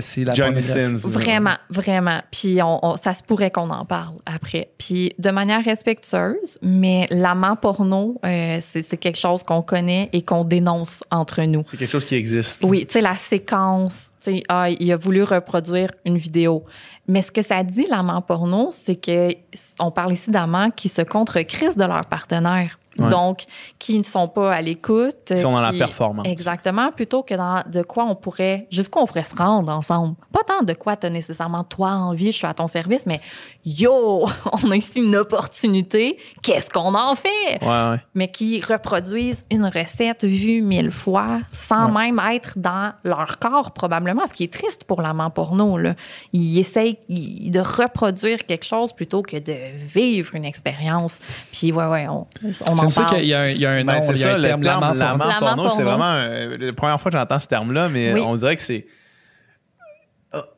c'est 0.00 0.24
la 0.24 0.34
Johnny 0.34 0.60
pornographie. 0.62 1.00
Sins. 1.00 1.08
Vraiment, 1.08 1.54
vraiment. 1.70 2.20
Puis 2.30 2.60
on, 2.62 2.78
on- 2.84 2.96
ça 2.96 3.14
se 3.14 3.22
pourrait 3.22 3.50
qu'on 3.50 3.70
en 3.70 3.84
parle 3.84 4.14
après. 4.26 4.70
Puis 4.78 5.12
de 5.18 5.30
manière 5.30 5.64
respectueuse, 5.64 6.58
mais 6.62 7.06
l'amant 7.10 7.56
porno, 7.56 8.20
euh, 8.24 8.58
c'est 8.60 8.82
c'est 8.82 8.96
quelque 8.96 9.18
chose 9.18 9.42
qu'on 9.42 9.62
connaît 9.62 10.08
et 10.12 10.22
qu'on 10.22 10.44
dénonce 10.44 11.02
entre 11.26 11.42
nous. 11.42 11.62
C'est 11.64 11.76
quelque 11.76 11.90
chose 11.90 12.04
qui 12.04 12.14
existe. 12.14 12.62
Oui, 12.62 12.86
tu 12.86 12.92
sais, 12.92 13.00
la 13.00 13.16
séquence, 13.16 14.10
tu 14.22 14.36
sais, 14.36 14.42
ah, 14.48 14.70
il 14.70 14.92
a 14.92 14.96
voulu 14.96 15.24
reproduire 15.24 15.90
une 16.04 16.16
vidéo. 16.16 16.64
Mais 17.08 17.20
ce 17.20 17.32
que 17.32 17.42
ça 17.42 17.64
dit, 17.64 17.86
l'amant 17.88 18.22
porno, 18.22 18.70
c'est 18.70 18.94
que 18.94 19.34
on 19.80 19.90
parle 19.90 20.12
ici 20.12 20.30
d'amants 20.30 20.70
qui 20.70 20.88
se 20.88 21.02
contre-crissent 21.02 21.76
de 21.76 21.84
leur 21.84 22.06
partenaire. 22.06 22.78
Ouais. 22.98 23.10
Donc, 23.10 23.44
qui 23.78 23.98
ne 23.98 24.04
sont 24.04 24.28
pas 24.28 24.54
à 24.54 24.60
l'écoute. 24.60 25.16
Ils 25.30 25.38
sont 25.38 25.52
dans 25.52 25.60
la 25.60 25.72
qui- 25.72 25.78
performance. 25.78 26.26
Exactement, 26.26 26.90
plutôt 26.92 27.22
que 27.22 27.34
dans 27.34 27.62
de 27.70 27.82
quoi 27.82 28.04
on 28.04 28.14
pourrait, 28.14 28.66
jusqu'où 28.70 29.00
on 29.00 29.06
pourrait 29.06 29.22
se 29.24 29.34
rendre 29.34 29.70
ensemble. 29.72 30.14
Pas 30.32 30.42
tant 30.46 30.62
de 30.62 30.72
quoi 30.72 30.96
tu 30.96 31.06
as 31.06 31.10
nécessairement 31.10 31.64
toi 31.64 31.90
envie, 31.90 32.32
je 32.32 32.36
suis 32.38 32.46
à 32.46 32.54
ton 32.54 32.66
service, 32.68 33.06
mais 33.06 33.20
yo, 33.64 34.26
on 34.64 34.70
a 34.70 34.76
ici 34.76 35.00
une 35.00 35.16
opportunité, 35.16 36.18
qu'est-ce 36.42 36.70
qu'on 36.70 36.94
en 36.94 37.14
fait? 37.14 37.58
Ouais, 37.62 37.66
ouais. 37.90 38.00
mais 38.14 38.28
qui 38.28 38.60
reproduisent 38.60 39.44
une 39.50 39.66
recette 39.66 40.24
vue 40.24 40.62
mille 40.62 40.90
fois 40.90 41.40
sans 41.52 41.90
même 41.90 42.20
être 42.30 42.52
dans 42.58 42.92
leur 43.04 43.38
corps 43.38 43.72
probablement, 43.72 44.26
ce 44.26 44.32
qui 44.32 44.44
est 44.44 44.52
triste 44.52 44.84
pour 44.84 45.02
l'amant 45.02 45.30
porno. 45.30 45.78
Là. 45.78 45.94
Ils 46.32 46.58
essayent 46.58 46.98
de 47.08 47.60
reproduire 47.60 48.44
quelque 48.46 48.64
chose 48.64 48.92
plutôt 48.92 49.22
que 49.22 49.36
de 49.36 49.54
vivre 49.76 50.34
une 50.34 50.44
expérience. 50.44 51.18
Puis 51.52 51.72
ouais, 51.72 51.86
ouais, 51.86 52.08
on, 52.08 52.26
on 52.66 52.78
en 52.78 52.85
Sais 52.88 53.00
parle. 53.02 53.16
qu'il 53.16 53.26
y 53.26 53.34
a 53.34 53.40
un, 53.42 53.46
il 53.46 53.58
y 53.58 53.66
a 53.66 53.70
un 53.70 53.82
nom, 53.82 54.02
c'est 54.02 54.12
il 54.12 54.18
y 54.18 54.24
a 54.24 54.26
ça, 54.28 54.34
un 54.34 54.38
le 54.38 54.42
terme, 54.44 54.62
terme 54.62 54.80
l'amant 54.98 55.24
l'amant 55.24 55.38
porno. 55.38 55.70
C'est 55.70 55.82
vraiment 55.82 56.14
la 56.14 56.72
première 56.72 57.00
fois 57.00 57.10
que 57.10 57.16
j'entends 57.18 57.40
ce 57.40 57.48
terme-là, 57.48 57.88
mais 57.88 58.12
Oui. 58.14 58.20
on 58.20 58.36
dirait 58.36 58.56
que 58.56 58.62
c'est 58.62 58.86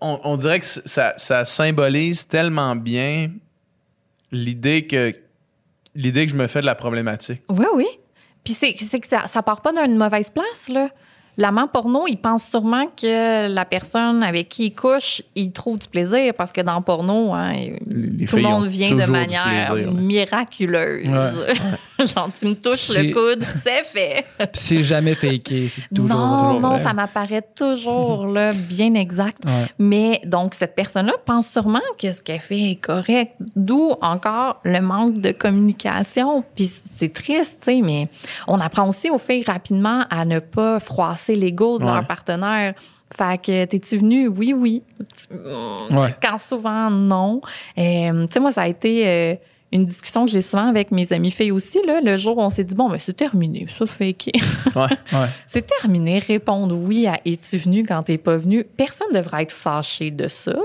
on, 0.01 0.20
on 0.24 0.37
dirait 0.37 0.59
que 0.61 0.66
ça, 0.66 1.14
ça 1.16 1.45
symbolise 1.45 2.26
tellement 2.26 2.74
bien 2.74 3.31
l'idée 4.33 4.87
que 4.87 5.14
l'idée 5.95 6.26
que 6.26 6.33
je 6.33 6.37
me 6.37 6.47
fais 6.47 6.61
de 6.61 6.66
la 6.66 6.74
problématique. 6.74 7.43
Oui, 7.49 7.66
oui. 7.74 7.87
Puis 8.45 8.55
c'est, 8.55 8.74
c'est 8.79 8.99
que 9.01 9.07
ça, 9.07 9.26
ça 9.26 9.43
part 9.43 9.61
pas 9.61 9.72
d'une 9.72 9.97
mauvaise 9.97 10.31
place, 10.31 10.68
là. 10.68 10.89
L'amant 11.41 11.68
porno, 11.68 12.09
il 12.09 12.16
pense 12.16 12.49
sûrement 12.49 12.86
que 12.86 13.47
la 13.47 13.64
personne 13.64 14.24
avec 14.24 14.49
qui 14.49 14.66
il 14.66 14.74
couche, 14.74 15.22
il 15.36 15.53
trouve 15.53 15.78
du 15.78 15.86
plaisir 15.86 16.34
parce 16.36 16.51
que 16.51 16.61
dans 16.61 16.76
le 16.76 16.82
porno, 16.82 17.32
hein, 17.32 17.53
Les 17.86 18.26
tout 18.26 18.36
le 18.36 18.43
monde 18.43 18.66
vient 18.66 18.91
de 18.91 19.09
manière 19.09 19.70
plaisir, 19.70 19.93
miraculeuse. 19.93 21.07
Genre, 21.99 22.30
tu 22.39 22.47
me 22.47 22.55
touches 22.55 22.89
le 22.91 23.12
coude, 23.12 23.45
c'est 23.62 23.84
fait. 23.84 24.24
C'est 24.53 24.82
jamais 24.82 25.14
faké, 25.14 25.68
c'est 25.68 25.82
toujours, 25.95 26.16
non, 26.16 26.39
toujours 26.47 26.61
non, 26.61 26.68
vrai. 26.74 26.82
ça 26.82 26.93
m'apparaît 26.93 27.45
toujours 27.57 28.26
là, 28.26 28.53
bien 28.53 28.93
exact. 28.95 29.39
Ouais. 29.45 29.66
Mais 29.78 30.20
donc, 30.24 30.55
cette 30.55 30.74
personne-là 30.76 31.14
pense 31.24 31.49
sûrement 31.51 31.80
que 32.01 32.12
ce 32.12 32.22
qu'elle 32.22 32.41
fait 32.41 32.70
est 32.70 32.76
correct. 32.80 33.34
D'où 33.57 33.95
encore 34.01 34.61
le 34.64 34.80
manque 34.80 35.20
de 35.20 35.32
communication. 35.32 36.45
Puis 36.55 36.70
c'est 36.97 37.12
triste, 37.12 37.59
tu 37.62 37.72
sais, 37.72 37.80
mais 37.82 38.09
on 38.47 38.61
apprend 38.61 38.89
aussi 38.89 39.11
aux 39.11 39.18
filles 39.18 39.45
rapidement 39.45 40.05
à 40.11 40.24
ne 40.24 40.39
pas 40.39 40.78
froisser 40.80 41.28
l'ego 41.35 41.79
de 41.79 41.85
Ouais. 41.85 41.93
leur 41.93 42.07
partenaire. 42.07 42.74
Fait 43.16 43.41
que, 43.41 43.64
t'es-tu 43.64 43.97
venu? 43.99 44.29
Oui, 44.29 44.53
oui. 44.53 44.83
Ouais. 45.91 46.14
Quand 46.20 46.39
souvent, 46.39 46.91
non. 46.91 47.41
Euh, 47.79 48.26
tu 48.26 48.33
sais, 48.35 48.41
moi, 48.41 48.53
ça 48.53 48.62
a 48.62 48.68
été 48.68 49.07
euh, 49.09 49.35
une 49.72 49.87
discussion 49.87 50.26
que 50.26 50.31
j'ai 50.31 50.43
souvent 50.43 50.66
avec 50.68 50.91
mes 50.91 51.11
amis 51.12 51.31
filles 51.31 51.51
aussi. 51.53 51.79
Là, 51.87 52.01
le 52.03 52.16
jour 52.18 52.37
où 52.37 52.43
on 52.43 52.51
s'est 52.51 52.64
dit, 52.64 52.74
bon, 52.74 52.91
mais 52.91 52.99
c'est 52.99 53.14
terminé, 53.16 53.66
ça 53.79 53.87
fait 53.87 54.14
Ouais. 54.76 54.83
Ouais. 55.14 55.26
c'est 55.47 55.66
terminé. 55.66 56.18
Répondre 56.18 56.74
oui 56.76 57.07
à 57.07 57.18
es-tu 57.24 57.57
venu 57.57 57.83
quand 57.83 58.03
t'es 58.03 58.18
pas 58.18 58.37
venu? 58.37 58.64
Personne 58.64 59.09
devrait 59.14 59.43
être 59.45 59.53
fâché 59.53 60.11
de 60.11 60.29
ça. 60.29 60.57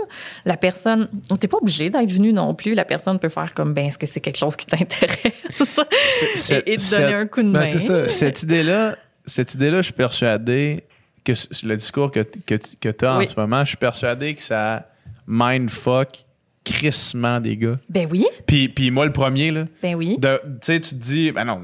La 0.44 0.58
personne, 0.58 1.08
t'es 1.40 1.48
pas 1.48 1.58
obligé 1.62 1.90
d'être 1.90 2.12
venu 2.12 2.34
non 2.34 2.54
plus. 2.56 2.74
La 2.76 2.84
personne 2.86 3.20
peut 3.20 3.30
faire 3.30 3.54
comme, 3.54 3.74
ben, 3.74 3.86
est-ce 3.88 3.98
que 3.98 4.06
c'est 4.06 4.20
quelque 4.20 4.38
chose 4.38 4.58
qui 4.58 4.66
t'intéresse? 4.66 5.18
Et, 6.52 6.74
et 6.74 6.76
te 6.78 6.92
donner 6.96 7.14
un 7.14 7.26
coup 7.28 7.42
de 7.42 7.52
Ben, 7.52 7.60
main. 7.62 7.66
c'est 7.66 7.80
ça. 7.80 8.08
cette 8.08 8.44
idée-là, 8.44 8.98
cette 9.26 9.54
idée-là, 9.54 9.78
je 9.78 9.84
suis 9.86 9.94
persuadé 9.94 10.84
que 11.24 11.34
le 11.66 11.78
discours 11.78 12.12
que, 12.12 12.20
que, 12.46 12.56
que 12.80 12.90
tu 12.90 13.06
as 13.06 13.18
Oui. 13.18 13.26
en 13.26 13.30
ce 13.30 13.40
moment, 13.40 13.62
je 13.64 13.70
suis 13.70 13.78
persuadé 13.78 14.34
que 14.36 14.42
ça 14.42 14.90
mindfuck 15.28 16.26
crissement 16.64 17.40
des 17.42 17.58
gars. 17.58 17.78
Ben 17.90 18.08
oui, 18.10 18.26
Puis, 18.46 18.70
puis 18.70 18.90
moi, 18.92 19.06
le 19.06 19.12
premier, 19.12 19.52
là, 19.52 19.66
ben 19.82 19.96
oui. 19.96 20.18
tu 20.22 20.28
sais, 20.62 20.80
tu 20.80 20.90
te 20.92 20.96
dis, 20.96 21.32
ben 21.32 21.44
non, 21.46 21.62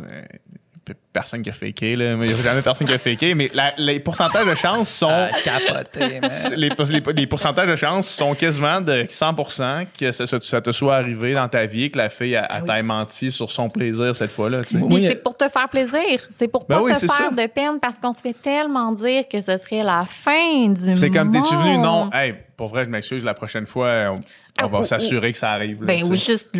personne 1.14 1.42
qui 1.42 1.50
a 1.50 1.54
faké, 1.54 1.96
là. 1.96 2.14
Il 2.14 2.18
n'y 2.18 2.34
a 2.34 2.38
jamais 2.38 2.62
personne 2.62 2.88
qui 2.88 2.94
a 2.94 2.98
faké, 2.98 3.34
mais 3.36 3.50
la- 3.54 3.74
les 3.78 4.00
pourcentages 4.00 4.46
de 4.48 4.56
chance 4.56 4.90
sont. 4.90 5.10
Ah, 5.10 5.30
capoté, 5.44 6.20
man. 6.22 6.32
les, 6.56 6.70
les- 6.70 7.14
les 7.14 7.28
pourcentages 7.28 7.70
de 7.70 7.76
chance 7.76 8.08
sont 8.08 8.34
quasiment 8.36 8.82
de 8.82 9.06
100% 9.10 9.88
que 10.00 10.12
ça, 10.12 10.26
ça- 10.28 10.38
ça 10.42 10.62
te 10.62 10.72
soit 10.72 10.96
arrivé 10.96 11.34
dans 11.34 11.48
ta 11.48 11.66
vie, 11.66 11.90
que 11.92 11.98
la 11.98 12.10
fille 12.10 12.36
a, 12.36 12.44
a 12.44 12.48
Ah 12.50 12.60
oui. 12.62 12.68
t'ait 12.68 12.84
menti 12.84 13.32
sur 13.32 13.50
son 13.52 13.70
plaisir 13.70 14.16
cette 14.16 14.32
fois-là. 14.32 14.62
tu 14.64 14.78
sais. 14.78 14.84
Oui. 14.84 15.06
C'est 15.08 15.24
pour 15.24 15.36
te 15.38 15.48
faire 15.48 15.70
plaisir. 15.70 16.22
C'est 16.32 16.48
pour 16.48 16.66
Ben 16.66 16.76
pas 16.78 16.82
oui, 16.84 16.94
te 16.94 17.00
faire 17.00 17.10
ça. 17.10 17.30
de 17.32 17.48
peine 17.48 17.80
parce 17.82 17.98
qu'on 17.98 18.14
se 18.14 18.22
fait 18.22 18.34
tellement 18.34 18.92
dire 18.92 19.24
que 19.28 19.40
ce 19.42 19.58
serait 19.58 19.84
la 19.84 20.02
fin 20.06 20.68
du 20.70 20.86
monde. 20.90 20.98
C'est 21.00 21.10
comme, 21.10 21.32
t'es-tu 21.32 21.56
venu? 21.56 21.78
Non, 21.78 22.10
hey, 22.14 22.36
pour 22.58 22.68
vrai, 22.68 22.84
je 22.86 22.90
m'excuse, 22.90 23.24
la 23.24 23.34
prochaine 23.34 23.66
fois, 23.66 24.12
on, 24.12 24.20
on 24.62 24.66
Ah, 24.66 24.68
va 24.68 24.80
ou- 24.82 24.86
s'assurer 24.86 25.32
que 25.32 25.38
ça 25.38 25.52
arrive. 25.52 25.82
là, 25.82 25.88
Ben, 25.88 26.00
tu 26.02 26.06
ou 26.12 26.16
juste, 26.16 26.52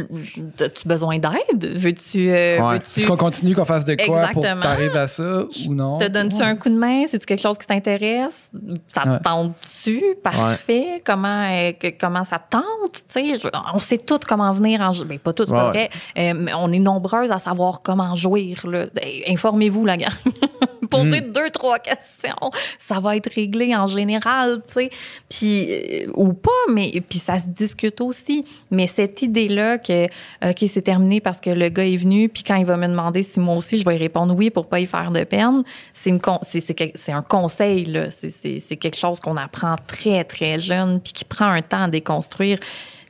as-tu 0.60 0.88
besoin 0.88 1.18
d'aide? 1.20 1.66
Veux-tu, 1.78 2.30
euh, 2.30 2.60
Ouais. 2.62 2.74
veux-tu 2.74 3.00
Est-ce 3.00 3.08
qu'on 3.08 3.18
continue 3.18 3.56
qu'on 3.56 3.66
fasse 3.66 3.86
de 3.86 3.96
quoi 3.96 4.06
pour 4.06 4.44
Exactement. 4.44 4.62
t'arriver 4.62 5.00
à 5.00 5.08
ça 5.08 5.44
ou 5.68 5.74
non? 5.74 5.98
Te 5.98 6.08
donnes-tu 6.08 6.42
un 6.42 6.56
coup 6.56 6.70
de 6.70 6.76
main? 6.78 7.06
C'est-tu 7.08 7.26
quelque 7.26 7.42
chose 7.42 7.58
qui 7.58 7.66
t'intéresse? 7.68 8.52
Ça 8.88 9.02
te 9.02 9.10
Ouais. 9.10 9.20
tente-tu? 9.24 10.04
Parfait. 10.24 11.02
Comment, 11.06 11.44
euh, 11.50 11.72
que- 11.74 11.92
comment 12.00 12.24
ça 12.24 12.38
te 12.40 12.52
tente? 12.58 12.64
Tu 12.94 13.02
sais, 13.08 13.38
je- 13.38 13.48
on 13.74 13.80
sait 13.80 13.98
toutes 13.98 14.26
comment 14.26 14.52
venir 14.54 14.82
en... 14.82 14.92
Ben, 15.06 15.20
pas 15.20 15.34
toutes, 15.34 15.48
c'est 15.48 15.54
pas 15.54 15.70
vrai. 15.70 15.90
Euh, 16.18 16.34
mais 16.36 16.54
on 16.54 16.72
est 16.72 16.80
nombreuses 16.80 17.32
à 17.32 17.40
savoir 17.40 17.82
comment 17.82 18.16
jouir. 18.16 18.62
Là. 18.68 18.86
Eh, 19.02 19.32
Informez-vous, 19.32 19.86
la 19.86 19.98
gang. 19.98 20.10
Posez 20.90 21.22
Hmm. 21.22 21.32
deux, 21.32 21.50
trois 21.52 21.80
questions. 21.80 22.52
Ça 22.78 23.00
va 23.00 23.16
être 23.16 23.30
réglé 23.34 23.76
en 23.76 23.88
général, 23.88 24.62
tu 24.68 24.74
sais. 24.74 24.90
Puis, 25.30 25.68
euh, 25.72 26.12
ou 26.16 26.34
pas, 26.34 26.50
mais 26.72 26.92
puis 27.08 27.20
ça 27.20 27.38
se 27.40 27.46
discute 27.48 28.02
aussi. 28.02 28.44
Mais 28.72 28.88
cette 28.88 29.22
idée-là 29.22 29.78
que, 29.78 30.06
OK, 30.06 30.66
c'est 30.68 30.82
terminé 30.82 31.22
parce 31.22 31.40
que 31.42 31.50
le 31.50 31.70
gars 31.70 31.86
est 31.86 31.98
venu, 31.98 32.30
puis 32.30 32.44
quand 32.44 32.56
il 32.56 32.66
va 32.66 32.78
me 32.78 32.88
demander 32.88 33.24
si 33.24 33.40
moi 33.40 33.56
aussi 33.56 33.78
je 33.78 33.86
vais 33.86 33.96
y 33.96 34.00
répondre 34.00 34.34
oui 34.36 34.50
pour 34.50 34.68
pas 34.68 34.80
y 34.80 34.86
faire 34.86 35.12
de 35.12 35.24
peine, 35.24 35.64
c'est 35.94 36.18
con- 36.20 36.40
un 37.10 37.22
conseil, 37.24 37.86
là. 37.86 38.08
C'est 38.12 38.78
quelque 38.78 38.98
chose 38.98 39.20
qu'on 39.20 39.38
apprend 39.38 39.76
très, 39.88 40.24
très 40.24 40.60
jeune, 40.60 41.00
puis 41.00 41.14
qui 41.14 41.26
prend 41.26 41.48
un 41.48 41.62
temps 41.62 41.84
à 41.84 41.88
déconstruire. 41.88 42.60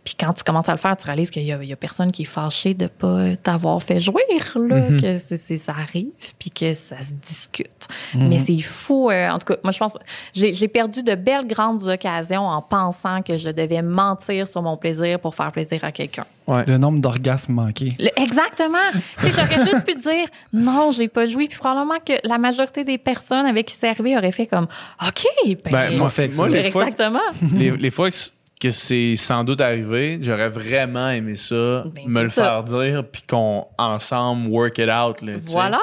Puis 0.09 0.15
quand 0.19 0.33
tu 0.33 0.43
commences 0.43 0.67
à 0.69 0.71
le 0.71 0.79
faire, 0.79 0.97
tu 0.97 1.05
réalises 1.05 1.29
qu'il 1.29 1.43
y, 1.43 1.51
a- 1.53 1.61
il 1.61 1.69
y 1.69 1.73
a 1.73 1.75
personne 1.75 2.11
qui 2.11 2.23
est 2.23 2.25
fâché 2.25 2.73
de 2.73 2.87
pas 2.87 3.35
t'avoir 3.35 3.81
fait 3.83 3.99
jouir, 3.99 4.17
là, 4.55 4.89
Mm-hmm. 4.89 5.37
que 5.47 5.57
ça 5.57 5.71
arrive, 5.73 6.07
puis 6.39 6.49
que 6.49 6.73
ça 6.73 6.95
se 7.03 7.11
discute. 7.13 7.87
Mm-hmm. 8.15 8.27
Mais 8.27 8.39
c'est 8.39 8.59
fou. 8.61 9.11
euh, 9.11 9.29
en 9.29 9.37
tout 9.37 9.53
cas, 9.53 9.59
moi, 9.63 9.71
je 9.71 9.77
pense, 9.77 9.97
j'ai 10.33 10.53
j'ai 10.55 10.67
perdu 10.67 11.03
de 11.03 11.13
belles 11.13 11.45
grandes 11.45 11.87
occasions 11.87 12.41
en 12.47 12.59
pensant 12.61 13.21
que 13.21 13.37
je 13.37 13.49
devais 13.51 13.83
mentir 13.83 14.47
sur 14.47 14.63
mon 14.63 14.77
plaisir 14.77 15.19
pour 15.19 15.35
faire 15.35 15.51
plaisir 15.51 15.83
à 15.83 15.91
quelqu'un. 15.91 16.25
Le 16.65 16.77
nombre 16.79 16.97
d'orgasmes 16.99 17.53
manqués. 17.53 17.93
Le- 17.99 18.09
exactement. 18.19 18.77
tu 19.19 19.27
sais, 19.27 19.31
j'aurais 19.33 19.65
juste 19.65 19.85
pu 19.85 19.93
dire 19.93 20.25
non, 20.51 20.89
j'ai 20.89 21.07
pas 21.07 21.27
joué. 21.27 21.47
Puis 21.47 21.59
probablement 21.59 21.99
que 22.03 22.13
la 22.23 22.39
majorité 22.39 22.83
des 22.83 22.97
personnes 22.97 23.45
avec 23.45 23.67
qui 23.67 23.75
c'est 23.79 23.89
arrivé 23.89 24.17
auraient 24.17 24.31
fait 24.31 24.47
comme 24.47 24.65
OK, 25.07 25.25
ben, 25.63 25.71
Ben, 25.71 25.97
moi, 25.99 26.09
fait 26.09 26.35
moi, 26.35 26.49
les 26.49 26.71
fois, 26.71 26.87
exactement. 26.87 27.19
les, 27.53 27.69
les 27.77 27.91
fois 27.91 28.09
que, 28.09 28.15
que 28.59 28.71
c'est 28.71 29.15
sans 29.15 29.43
doute 29.43 29.61
arrivé, 29.61 30.19
j'aurais 30.21 30.49
vraiment 30.49 31.09
aimé 31.09 31.35
ça, 31.35 31.83
Ben, 31.95 32.07
me 32.07 32.23
le 32.23 32.29
ça. 32.29 32.43
faire 32.43 32.63
dire, 32.63 33.03
puis 33.09 33.23
qu'on 33.27 33.65
ensemble 33.77 34.47
work 34.49 34.77
it 34.79 34.89
out. 34.89 35.21
Là. 35.21 35.33
Voilà. 35.47 35.79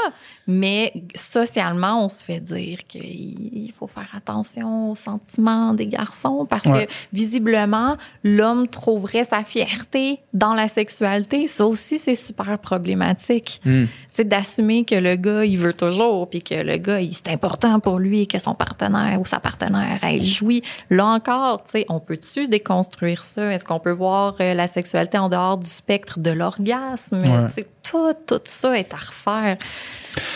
Mais 0.47 0.93
socialement, 1.15 2.05
on 2.05 2.09
se 2.09 2.25
fait 2.25 2.39
dire 2.41 2.87
qu'il 2.87 3.73
faut 3.77 3.87
faire 3.89 4.09
attention 4.17 4.91
aux 4.93 4.95
sentiments 4.95 5.75
des 5.75 5.87
garçons 5.87 6.47
parce 6.49 6.65
Ouais. 6.67 6.87
que 6.87 6.93
visiblement, 7.13 7.97
l'homme 8.23 8.69
trouverait 8.69 9.25
sa 9.25 9.43
fierté 9.45 10.21
dans 10.35 10.55
la 10.55 10.69
sexualité. 10.69 11.49
Ça 11.49 11.67
aussi, 11.67 11.99
c'est 11.99 12.15
super 12.15 12.59
problématique. 12.59 13.61
Hmm. 13.65 13.87
C'est 14.13 14.27
d'assumer 14.27 14.85
que 14.85 14.95
le 14.95 15.17
gars, 15.17 15.45
il 15.45 15.59
veut 15.59 15.75
toujours, 15.75 16.29
puis 16.31 16.43
que 16.43 16.55
le 16.55 16.77
gars, 16.79 17.01
c'est 17.11 17.29
important 17.29 17.81
pour 17.81 17.99
lui 17.99 18.27
que 18.27 18.39
son 18.39 18.55
partenaire 18.55 19.21
ou 19.21 19.27
sa 19.27 19.41
partenaire 19.41 20.03
ait 20.05 20.23
joui. 20.23 20.63
Là 20.91 21.07
encore, 21.07 21.65
tu 21.65 21.73
sais, 21.73 21.87
on 21.89 22.01
peut-tu 22.01 22.49
déconstruire 22.49 23.25
ça? 23.25 23.53
Est-ce 23.53 23.65
qu'on 23.65 23.81
peut 23.81 23.91
voir 23.91 24.35
euh, 24.41 24.55
la 24.55 24.69
sexualité 24.69 25.19
en 25.19 25.29
dehors 25.29 25.59
du 25.59 25.69
spectre 25.69 26.19
de 26.21 26.31
l'orgasme? 26.31 27.19
Ouais. 27.19 27.47
Tu 27.49 27.53
sais, 27.53 27.67
tout, 27.83 28.13
tout 28.27 28.41
ça 28.45 28.79
est 28.79 28.93
à 28.95 28.97
refaire. 28.97 29.57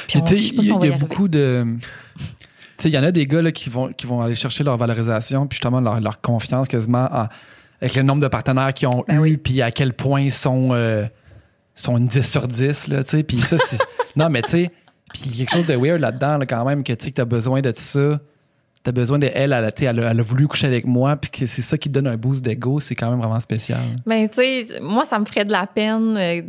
Puis 0.08 0.18
on- 0.20 0.26
je 0.26 0.34
y, 0.34 0.52
on 0.58 0.76
a- 0.76 0.78
va 0.78 0.86
il 0.86 0.88
y 0.88 0.90
y 0.90 0.92
a 0.92 0.94
arriver. 0.94 0.96
beaucoup 0.98 1.28
de. 1.28 1.66
sais, 2.78 2.88
il 2.88 2.94
y 2.94 2.98
en 2.98 3.02
a 3.02 3.10
des 3.12 3.26
gars 3.26 3.42
là, 3.42 3.52
qui, 3.52 3.68
vont, 3.70 3.92
qui 3.92 4.06
vont 4.06 4.20
aller 4.20 4.34
chercher 4.34 4.64
leur 4.64 4.76
valorisation, 4.76 5.46
puis 5.46 5.56
justement 5.56 5.80
leur, 5.80 6.00
leur 6.00 6.20
confiance 6.20 6.68
quasiment 6.68 7.08
en- 7.12 7.28
avec 7.82 7.94
le 7.94 8.02
nombre 8.02 8.20
de 8.22 8.28
partenaires 8.28 8.72
qu'ils 8.74 8.88
ont 8.88 9.04
Ben 9.08 9.16
eu, 9.16 9.18
oui. 9.20 9.36
puis 9.36 9.62
à 9.62 9.70
quel 9.70 9.92
point 9.94 10.20
ils 10.22 10.32
sont, 10.32 10.70
euh, 10.72 11.06
sont 11.74 11.96
une 11.96 12.06
10 12.08 12.30
sur 12.30 12.46
10. 12.46 12.88
Là, 12.88 13.00
puis 13.26 13.40
ça, 13.40 13.56
c'est. 13.58 13.78
non, 14.16 14.28
mais 14.30 14.42
tu 14.42 14.50
sais, 14.50 14.70
puis 15.12 15.22
il 15.26 15.30
y 15.38 15.42
a 15.42 15.46
quelque 15.46 15.52
chose 15.58 15.66
de 15.66 15.74
weird 15.76 16.00
là-dedans, 16.00 16.38
là, 16.38 16.46
quand 16.46 16.64
même, 16.64 16.84
que 16.84 16.92
tu 16.92 17.06
sais, 17.06 17.10
que 17.12 17.20
as 17.22 17.24
besoin 17.24 17.60
de 17.60 17.72
ça. 17.74 18.20
T'as 18.82 18.92
besoin 18.92 19.18
de 19.18 19.30
elle, 19.34 19.52
elle, 19.52 19.70
elle, 19.82 19.98
elle 19.98 20.20
a 20.20 20.22
voulu 20.22 20.48
coucher 20.48 20.66
avec 20.66 20.86
moi, 20.86 21.14
puis 21.16 21.30
que 21.30 21.44
c'est 21.44 21.60
ça 21.60 21.76
qui 21.76 21.90
te 21.90 21.94
donne 21.94 22.06
un 22.06 22.16
boost 22.16 22.40
d'ego, 22.42 22.80
c'est 22.80 22.94
quand 22.94 23.10
même 23.10 23.18
vraiment 23.18 23.38
spécial. 23.40 23.80
Ben, 24.06 24.26
tu 24.26 24.36
sais, 24.36 24.66
moi, 24.80 25.04
ça 25.04 25.18
me 25.18 25.26
ferait 25.26 25.44
de 25.44 25.52
la 25.52 25.66
peine 25.66 26.16
euh, 26.16 26.40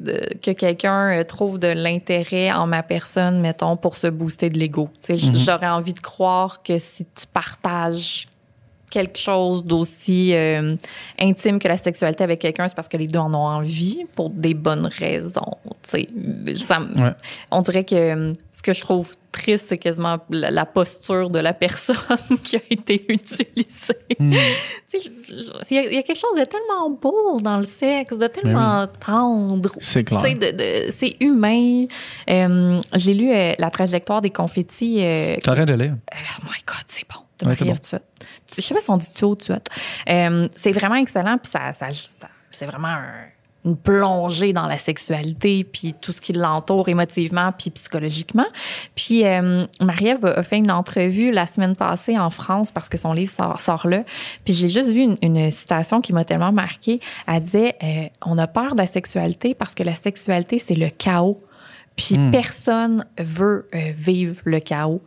que 0.42 0.52
quelqu'un 0.52 1.20
euh, 1.20 1.24
trouve 1.26 1.60
de 1.60 1.68
l'intérêt 1.68 2.50
en 2.54 2.68
ma 2.68 2.84
personne, 2.84 3.42
mettons, 3.42 3.76
pour 3.76 3.98
se 3.98 4.08
booster 4.08 4.50
de 4.50 4.58
l'ego. 4.58 4.90
Tu 5.02 5.08
sais, 5.08 5.18
j- 5.18 5.30
Mhm. 5.32 5.38
j'aurais 5.40 5.68
envie 5.68 5.92
de 5.94 6.00
croire 6.00 6.64
que 6.64 6.80
si 6.80 7.04
tu 7.04 7.28
partages 7.34 8.28
quelque 8.92 9.18
chose 9.18 9.64
d'aussi 9.66 10.32
euh, 10.36 10.76
intime 11.20 11.58
que 11.58 11.68
la 11.68 11.76
sexualité 11.78 12.24
avec 12.24 12.40
quelqu'un, 12.40 12.68
c'est 12.68 12.76
parce 12.76 12.88
que 12.88 12.98
les 12.98 13.08
deux 13.08 13.18
en 13.20 13.34
ont 13.34 13.38
envie 13.48 14.06
pour 14.16 14.30
des 14.30 14.54
bonnes 14.54 14.86
raisons. 14.86 15.58
Ça 15.84 15.98
Ouais. 16.82 17.14
on 17.50 17.62
dirait 17.62 17.84
que 17.86 17.96
euh, 17.96 18.34
ce 18.52 18.62
que 18.62 18.74
je 18.74 18.82
trouve 18.82 19.16
triste, 19.32 19.66
c'est 19.70 19.78
quasiment 19.78 20.20
la, 20.30 20.52
la 20.52 20.66
posture 20.66 21.30
de 21.30 21.40
la 21.40 21.54
personne 21.66 21.96
qui 22.44 22.58
a 22.58 22.62
été 22.70 23.04
utilisée. 23.08 23.96
Hmm. 24.20 24.34
Il 24.94 25.76
y, 25.76 25.80
a- 25.80 25.84
il 25.90 25.94
y 25.94 25.98
a 25.98 26.04
quelque 26.04 26.20
chose 26.20 26.38
de 26.38 26.44
tellement 26.46 26.90
beau 26.90 27.40
dans 27.42 27.58
le 27.58 27.64
sexe, 27.64 28.12
de 28.16 28.28
tellement 28.28 28.88
tendre. 29.04 29.72
C'est 29.80 30.04
clair. 30.04 30.22
C'est 30.92 31.16
humain. 31.22 31.86
Euh, 32.30 32.78
J'ai 32.96 33.14
lu 33.14 33.32
euh, 33.32 33.54
La 33.58 33.70
trajectoire 33.72 34.22
des 34.22 34.30
confettis. 34.32 34.98
euh, 35.02 35.38
Tu 35.44 35.50
arrêtes 35.50 35.68
de 35.70 35.74
lire. 35.76 35.96
Oh 36.14 36.44
my 36.46 36.60
God, 36.68 36.84
c'est 36.88 37.06
bon. 37.10 37.22
De 37.46 37.50
Ouais, 37.50 37.56
Marie-Ève 37.60 37.78
bon. 37.92 38.00
Je 38.56 38.62
sais 38.62 38.74
pas 38.74 38.82
si 38.82 38.90
on 38.90 38.98
dit 38.98 39.08
tu 39.14 39.26
ou 39.26 39.36
tu 39.36 39.52
euh, 39.52 40.48
C'est 40.56 40.72
vraiment 40.72 40.96
excellent. 40.96 41.38
Puis 41.38 41.52
ça, 41.52 41.74
ça, 41.74 41.90
ça- 41.92 42.28
c'est 42.50 42.66
vraiment 42.66 42.88
un- 42.90 43.26
une 43.64 43.78
plongée 43.78 44.54
dans 44.54 44.68
la 44.68 44.80
sexualité, 44.80 45.64
puis 45.64 45.94
tout 46.02 46.12
ce 46.14 46.20
qui 46.20 46.34
l'entoure 46.34 46.90
émotivement, 46.90 47.52
puis 47.52 47.70
psychologiquement. 47.70 48.48
Puis 48.96 49.24
euh, 49.24 49.68
Marie-Ève 49.80 50.26
a 50.26 50.42
fait 50.42 50.58
une 50.58 50.72
entrevue 50.72 51.32
la 51.32 51.46
semaine 51.46 51.76
passée 51.76 52.18
en 52.18 52.32
France 52.32 52.72
parce 52.72 52.90
que 52.90 52.98
son 52.98 53.14
livre 53.14 53.32
sort, 53.32 53.60
sort 53.60 53.88
là. 53.88 54.04
Puis 54.46 54.56
j'ai 54.56 54.68
juste 54.68 54.90
vu 54.90 55.02
une, 55.02 55.18
une 55.22 55.52
citation 55.52 56.02
qui 56.02 56.12
m'a 56.12 56.26
tellement 56.26 56.52
marquée. 56.52 57.00
Elle 57.28 57.44
disait 57.44 57.76
euh, 57.84 58.08
On 58.26 58.40
a 58.40 58.48
peur 58.48 58.74
de 58.74 58.80
la 58.82 58.88
sexualité 58.88 59.54
parce 59.54 59.76
que 59.76 59.84
la 59.84 59.94
sexualité, 59.94 60.58
c'est 60.58 60.74
le 60.74 60.90
chaos. 60.90 61.38
Puis 61.96 62.16
personne 62.32 63.06
veut 63.20 63.68
euh, 63.76 63.92
vivre 63.94 64.38
le 64.44 64.60
chaos. 64.60 65.04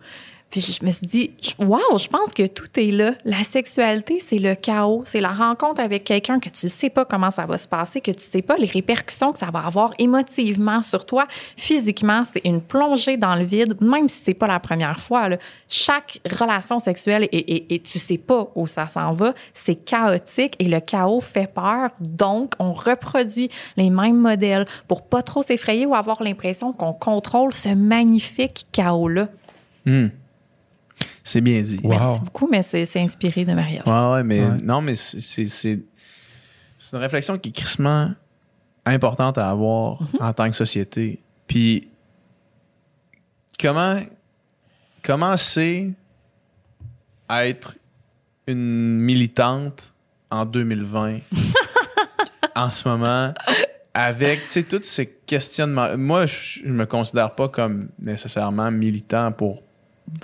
Je 0.61 0.85
me 0.85 0.91
suis 0.91 1.07
dit, 1.07 1.31
waouh, 1.59 1.99
je 1.99 2.09
pense 2.09 2.33
que 2.33 2.47
tout 2.47 2.69
est 2.77 2.91
là. 2.91 3.13
La 3.25 3.43
sexualité, 3.45 4.21
c'est 4.21 4.39
le 4.39 4.55
chaos, 4.55 5.03
c'est 5.05 5.21
la 5.21 5.33
rencontre 5.33 5.81
avec 5.81 6.05
quelqu'un 6.05 6.39
que 6.39 6.49
tu 6.49 6.69
sais 6.69 6.91
pas 6.91 7.05
comment 7.05 7.31
ça 7.31 7.47
va 7.47 7.59
se 7.59 7.67
passer, 7.67 8.01
que 8.01 8.11
tu 8.11 8.23
sais 8.23 8.43
pas 8.43 8.57
les 8.57 8.67
répercussions 8.67 9.33
que 9.33 9.39
ça 9.39 9.51
va 9.53 9.61
avoir 9.61 9.95
émotivement 9.99 10.83
sur 10.83 11.07
toi, 11.07 11.27
physiquement, 11.57 12.25
c'est 12.31 12.45
une 12.45 12.61
plongée 12.61 13.17
dans 13.17 13.35
le 13.35 13.45
vide, 13.45 13.77
même 13.81 14.09
si 14.09 14.23
c'est 14.23 14.35
pas 14.35 14.47
la 14.47 14.61
première 14.61 15.01
fois. 15.01 15.29
là. 15.29 15.39
Chaque 15.69 16.21
relation 16.31 16.79
sexuelle 16.79 17.29
et, 17.33 17.39
et, 17.39 17.75
et 17.75 17.81
tu 17.81 17.99
sais 17.99 18.19
pas 18.19 18.49
où 18.55 18.67
ça 18.67 18.87
s'en 18.87 19.13
va, 19.13 19.35
c'est 19.53 19.77
chaotique 19.77 20.55
et 20.59 20.65
le 20.65 20.81
chaos 20.81 21.21
fait 21.21 21.53
peur. 21.53 21.91
Donc, 22.01 22.55
on 22.59 22.73
reproduit 22.73 23.51
les 23.77 23.91
mêmes 23.91 24.19
modèles 24.19 24.67
pour 24.89 25.03
pas 25.03 25.23
trop 25.23 25.43
s'effrayer 25.43 25.87
ou 25.87 25.95
avoir 25.95 26.23
l'impression 26.23 26.73
qu'on 26.73 26.93
contrôle 26.93 27.53
ce 27.53 27.71
magnifique 27.71 28.67
chaos-là. 28.73 29.29
Hmm. 29.87 30.09
C'est 31.27 31.41
bien 31.41 31.63
dit. 31.63 31.81
Wow. 31.83 31.89
Merci 31.91 32.21
beaucoup, 32.21 32.47
mais 32.51 32.63
c'est 32.63 33.01
inspiré 33.01 33.45
de 33.47 33.55
Maria. 33.55 33.83
Ouais, 33.87 34.15
ouais, 34.17 34.23
mais 34.23 34.41
Ouais. 34.45 34.57
non, 34.63 34.83
mais 34.83 34.95
c'est- 34.95 35.21
c'est 35.23 35.47
c'est- 35.47 35.81
c'est 36.79 36.97
une 36.97 37.03
réflexion 37.03 37.39
qui 37.39 37.49
est 37.49 37.53
crissement 37.53 38.13
importante 38.85 39.39
à 39.39 39.49
avoir 39.49 40.01
en 40.21 40.33
tant 40.35 40.51
que 40.51 40.55
société. 40.57 41.21
Puis, 41.47 41.89
comment, 43.59 43.99
comment 45.03 45.37
c'est 45.39 45.91
être 47.31 47.77
une 48.47 49.01
militante 49.01 49.95
en 50.31 50.45
2020, 50.45 51.21
en 52.55 52.71
ce 52.71 52.87
moment, 52.87 53.33
avec, 53.95 54.41
tu 54.49 54.51
sais, 54.51 54.63
tous 54.63 54.83
ces 54.83 55.07
questionnements? 55.07 55.97
Moi, 55.97 56.27
je, 56.27 56.61
je 56.65 56.69
me 56.69 56.85
considère 56.85 57.35
pas 57.35 57.49
comme 57.49 57.89
nécessairement 57.99 58.71
militant 58.71 59.33
pour 59.33 59.63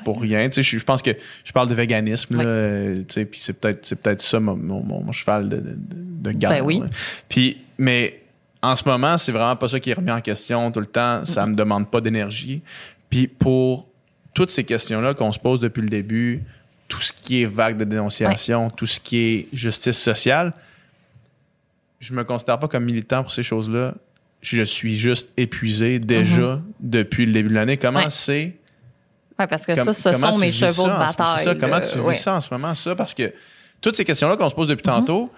pour 0.04 0.20
rien. 0.20 0.48
Tu 0.48 0.62
sais, 0.62 0.78
je, 0.78 0.84
pense 0.84 1.02
que 1.02 1.10
je 1.44 1.52
parle 1.52 1.68
de 1.68 1.74
véganisme, 1.74 2.36
Oui. 2.38 2.44
euh, 2.46 2.98
tu 3.00 3.14
sais, 3.14 3.24
puis 3.24 3.40
c'est 3.40 3.54
peut-être 3.54 3.84
c'est 3.86 4.00
peut-être 4.00 4.20
ça 4.20 4.38
mon, 4.40 4.56
mon- 4.56 4.82
mon- 4.82 5.02
mon 5.04 5.12
cheval 5.12 5.48
de, 5.48 5.56
de, 5.56 5.74
de 5.76 6.30
garde. 6.32 6.56
Ben 6.56 6.62
oui. 6.64 6.82
Puis, 7.28 7.58
mais 7.78 8.20
en 8.62 8.76
ce 8.76 8.86
moment, 8.88 9.16
c'est 9.18 9.32
vraiment 9.32 9.56
pas 9.56 9.68
ça 9.68 9.80
qui 9.80 9.90
est 9.90 9.94
remis 9.94 10.10
en 10.10 10.20
question 10.20 10.70
tout 10.70 10.80
le 10.80 10.86
temps. 10.86 11.24
Ça 11.24 11.46
me 11.46 11.54
demande 11.54 11.90
pas 11.90 12.00
d'énergie. 12.00 12.60
Puis 13.08 13.26
pour 13.26 13.88
toutes 14.34 14.50
ces 14.50 14.64
questions-là 14.64 15.14
qu'on 15.14 15.32
se 15.32 15.38
pose 15.38 15.60
depuis 15.60 15.82
le 15.82 15.88
début, 15.88 16.42
tout 16.86 17.00
ce 17.00 17.12
qui 17.12 17.42
est 17.42 17.46
vague 17.46 17.76
de 17.76 17.84
dénonciation, 17.84 18.68
tout 18.70 18.86
ce 18.86 19.00
qui 19.00 19.16
est 19.18 19.48
justice 19.52 19.98
sociale, 19.98 20.52
je 22.00 22.12
me 22.14 22.24
considère 22.24 22.58
pas 22.58 22.68
comme 22.68 22.84
militant 22.84 23.22
pour 23.22 23.32
ces 23.32 23.42
choses-là. 23.42 23.94
Je 24.42 24.62
suis 24.62 24.96
juste 24.96 25.30
épuisé 25.36 25.98
déjà 25.98 26.60
depuis 26.80 27.26
le 27.26 27.32
début 27.32 27.50
de 27.50 27.54
l'année. 27.54 27.76
Comment 27.76 28.00
Mm-hmm. 28.00 28.10
C'est 28.10 28.54
Oui, 29.40 29.46
parce 29.48 29.64
que 29.66 29.74
comme- 29.74 29.92
ça, 29.92 30.12
ce 30.12 30.18
sont 30.18 30.36
mes 30.36 30.52
chevaux 30.52 30.84
de 30.84 30.88
bataille. 30.90 31.44
ça, 31.44 31.54
comment 31.54 31.80
tu 31.80 31.98
vis 31.98 32.04
Ouais. 32.04 32.14
ça 32.14 32.34
en 32.36 32.40
ce 32.40 32.52
moment, 32.52 32.74
ça? 32.74 32.94
Parce 32.94 33.14
que 33.14 33.32
toutes 33.80 33.96
ces 33.96 34.04
questions-là 34.04 34.36
qu'on 34.36 34.48
se 34.48 34.54
pose 34.54 34.68
depuis 34.68 34.82
tantôt 34.82 35.30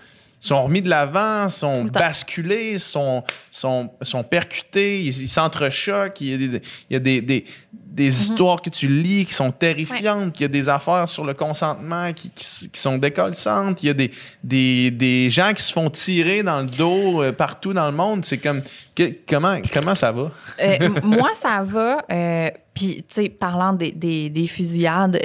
sont 0.43 0.64
remis 0.64 0.82
de 0.82 0.90
l'avant, 0.90 1.49
sont 1.49 1.84
basculées, 1.84 2.78
sont, 2.78 3.22
sont, 3.51 3.90
sont 4.03 4.24
percutées, 4.24 5.01
ils 5.03 5.12
s'entrechoquent. 5.28 6.20
Il 6.20 6.28
y 6.30 6.34
a 6.34 6.36
des, 6.36 6.61
il 6.90 6.93
y 6.93 6.97
a 6.97 6.99
des, 6.99 7.20
des, 7.20 7.45
des 7.72 8.20
histoires 8.22 8.61
que 8.61 8.68
tu 8.70 8.88
lis 8.88 9.24
qui 9.24 9.34
sont 9.34 9.53
terrifiantes. 9.53 10.38
Il 10.40 10.43
y 10.43 10.45
a 10.47 10.49
des 10.49 10.68
affaires 10.68 11.09
sur 11.09 11.24
le 11.24 11.34
consentement 11.34 12.12
qui, 12.12 12.30
qui, 12.30 12.68
sont 12.72 12.99
décollesantes. 12.99 13.82
Il 13.84 13.86
y 13.86 13.90
a 13.90 13.95
des, 13.95 14.11
des, 14.43 14.90
des 14.90 15.30
gens 15.30 15.53
qui 15.55 15.62
se 15.62 15.72
font 15.72 15.88
tirer 15.90 16.43
dans 16.43 16.61
le 16.61 16.66
dos 16.66 17.22
euh, 17.22 17.30
partout 17.32 17.72
dans 17.72 17.86
le 17.86 17.97
monde. 17.97 18.24
C'est 18.24 18.38
comme... 18.43 18.61
que- 18.97 19.12
comment, 19.28 19.59
comment 19.72 19.95
ça 19.95 20.11
va? 20.11 20.30
Euh, 20.61 20.88
moi, 21.05 21.30
ça 21.40 21.62
va. 21.62 22.05
euh, 22.11 22.51
Puis, 22.74 23.05
tu 23.09 23.22
sais, 23.22 23.28
parlant 23.28 23.74
des, 23.74 23.93
des, 23.93 24.28
des 24.28 24.47
fusillades, 24.49 25.20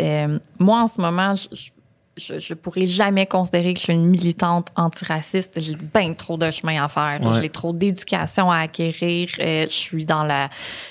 moi, 0.60 0.84
en 0.84 0.88
ce 0.88 1.02
moment, 1.02 1.34
je, 1.34 1.48
je, 2.18 2.40
je, 2.40 2.54
pourrais 2.54 2.86
jamais 2.86 3.26
considérer 3.26 3.74
que 3.74 3.80
je 3.80 3.86
suis 3.86 3.94
une 3.94 4.08
militante 4.08 4.70
antiraciste. 4.76 5.54
J'ai 5.58 5.76
bien 5.76 6.14
trop 6.14 6.38
de 6.38 6.50
chemin 6.52 6.84
à 6.84 6.88
faire. 6.88 7.20
Ouais. 7.22 7.42
J'ai 7.42 7.50
trop 7.50 7.74
d'éducation 7.74 8.52
à 8.52 8.60
acquérir. 8.60 9.30
Euh, 9.40 9.66
je 9.70 9.74
suis 9.74 10.06
dans 10.06 10.24
la 10.24 10.50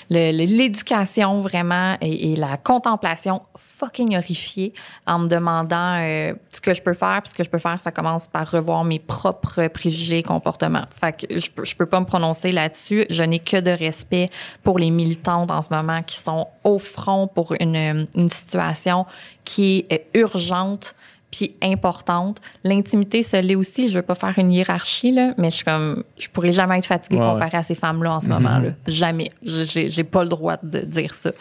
l'éducation 0.09 1.41
vraiment 1.41 1.97
et, 2.01 2.31
et 2.31 2.35
la 2.35 2.57
contemplation 2.57 3.41
fucking 3.55 4.15
horrifiée 4.15 4.73
en 5.05 5.19
me 5.19 5.27
demandant 5.27 5.97
euh, 5.99 6.33
ce 6.49 6.61
que 6.61 6.73
je 6.73 6.81
peux 6.81 6.93
faire. 6.93 7.21
Puis 7.23 7.31
ce 7.31 7.35
que 7.35 7.43
je 7.43 7.49
peux 7.49 7.57
faire, 7.57 7.79
ça 7.79 7.91
commence 7.91 8.27
par 8.27 8.49
revoir 8.49 8.83
mes 8.83 8.99
propres 8.99 9.67
préjugés 9.67 10.19
et 10.19 10.23
comportements. 10.23 10.85
Fait 10.91 11.13
que 11.13 11.39
je 11.39 11.49
je 11.63 11.75
peux 11.75 11.85
pas 11.85 11.99
me 11.99 12.05
prononcer 12.05 12.51
là-dessus. 12.51 13.05
Je 13.09 13.23
n'ai 13.23 13.39
que 13.39 13.57
de 13.57 13.71
respect 13.71 14.29
pour 14.63 14.79
les 14.79 14.89
militantes 14.89 15.51
en 15.51 15.61
ce 15.61 15.69
moment 15.71 16.01
qui 16.03 16.17
sont 16.17 16.47
au 16.63 16.79
front 16.79 17.27
pour 17.27 17.53
une, 17.59 18.07
une 18.15 18.29
situation 18.29 19.05
qui 19.43 19.85
est 19.89 20.07
euh, 20.15 20.21
urgente 20.21 20.95
puis 21.31 21.55
importante. 21.61 22.39
L'intimité, 22.63 23.21
ça 23.23 23.41
l'est 23.41 23.55
aussi. 23.55 23.89
Je 23.89 23.95
veux 23.95 24.01
pas 24.01 24.15
faire 24.15 24.33
une 24.37 24.51
hiérarchie, 24.53 25.11
là, 25.11 25.33
mais 25.37 25.49
je 25.49 25.55
suis 25.57 25.65
comme, 25.65 26.03
je 26.17 26.27
pourrais 26.29 26.51
jamais 26.51 26.77
être 26.79 26.85
fatiguée 26.85 27.17
Ouais, 27.17 27.25
comparée 27.25 27.57
à 27.57 27.63
ces 27.63 27.75
femmes-là 27.75 28.15
en 28.15 28.19
ce 28.19 28.29
moment-là. 28.29 28.69
Jamais. 28.87 29.29
Je- 29.45 29.63
J'ai 29.63 29.89
j'ai 29.89 30.03
pas 30.03 30.23
le 30.23 30.29
droit 30.29 30.57
de 30.63 30.79
dire 30.79 31.13
ça. 31.13 31.31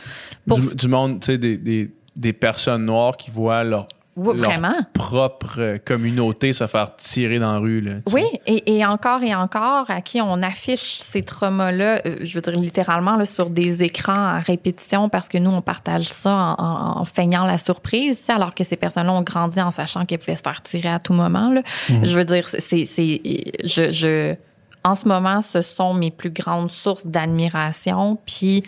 Pour- 0.47 0.59
Du, 0.59 0.75
du 0.75 0.89
monde, 0.89 1.21
tu 1.21 1.27
sais, 1.27 1.39
des, 1.39 1.57
des, 1.57 1.91
des 2.17 2.33
personnes 2.33 2.85
noires 2.87 3.17
qui 3.17 3.31
voient 3.31 3.63
leur, 3.63 3.87
Oui, 4.17 4.35
leur 4.39 4.47
vraiment? 4.51 4.75
propre 4.95 5.77
communauté 5.85 6.53
se 6.55 6.67
faire 6.67 6.97
tirer 6.97 7.39
dans 7.39 7.53
la 7.53 7.59
rue. 7.59 7.81
Là. 7.83 7.93
Oui, 8.15 8.25
et, 8.47 8.77
et 8.79 8.85
encore 8.87 9.23
et 9.23 9.35
encore, 9.35 9.91
à 9.91 10.01
qui 10.01 10.21
on 10.23 10.43
affiche 10.43 10.99
ces 11.03 11.23
traumas-là, 11.23 12.01
euh, 12.07 12.17
je 12.23 12.35
veux 12.35 12.41
dire 12.41 12.59
littéralement, 12.59 13.17
là, 13.17 13.27
sur 13.27 13.51
des 13.51 13.83
écrans 13.83 14.15
à 14.15 14.39
répétition 14.39 15.09
parce 15.11 15.29
que 15.29 15.37
nous, 15.39 15.51
on 15.51 15.61
partage 15.61 16.05
ça 16.05 16.35
en, 16.35 16.65
en- 16.65 17.01
en 17.01 17.05
feignant 17.05 17.45
la 17.45 17.59
surprise, 17.59 18.25
alors 18.31 18.55
que 18.55 18.65
ces 18.65 18.77
personnes-là 18.77 19.13
ont 19.13 19.23
grandi 19.23 19.61
en 19.61 19.71
sachant 19.71 20.05
qu'elles 20.07 20.19
pouvaient 20.19 20.37
se 20.37 20.43
faire 20.43 20.63
tirer 20.63 20.89
à 20.89 20.99
tout 20.99 21.13
moment. 21.13 21.51
Là. 21.53 21.61
Je 22.03 22.17
veux 22.17 22.25
dire, 22.25 22.49
c'est, 22.49 22.85
c'est, 22.87 23.21
je, 23.65 23.91
je, 23.93 24.35
en 24.83 24.95
ce 24.95 25.07
moment, 25.07 25.43
ce 25.43 25.61
sont 25.63 25.93
mes 25.95 26.11
plus 26.11 26.31
grandes 26.31 26.71
sources 26.71 27.07
d'admiration. 27.07 28.19
Puis, 28.25 28.63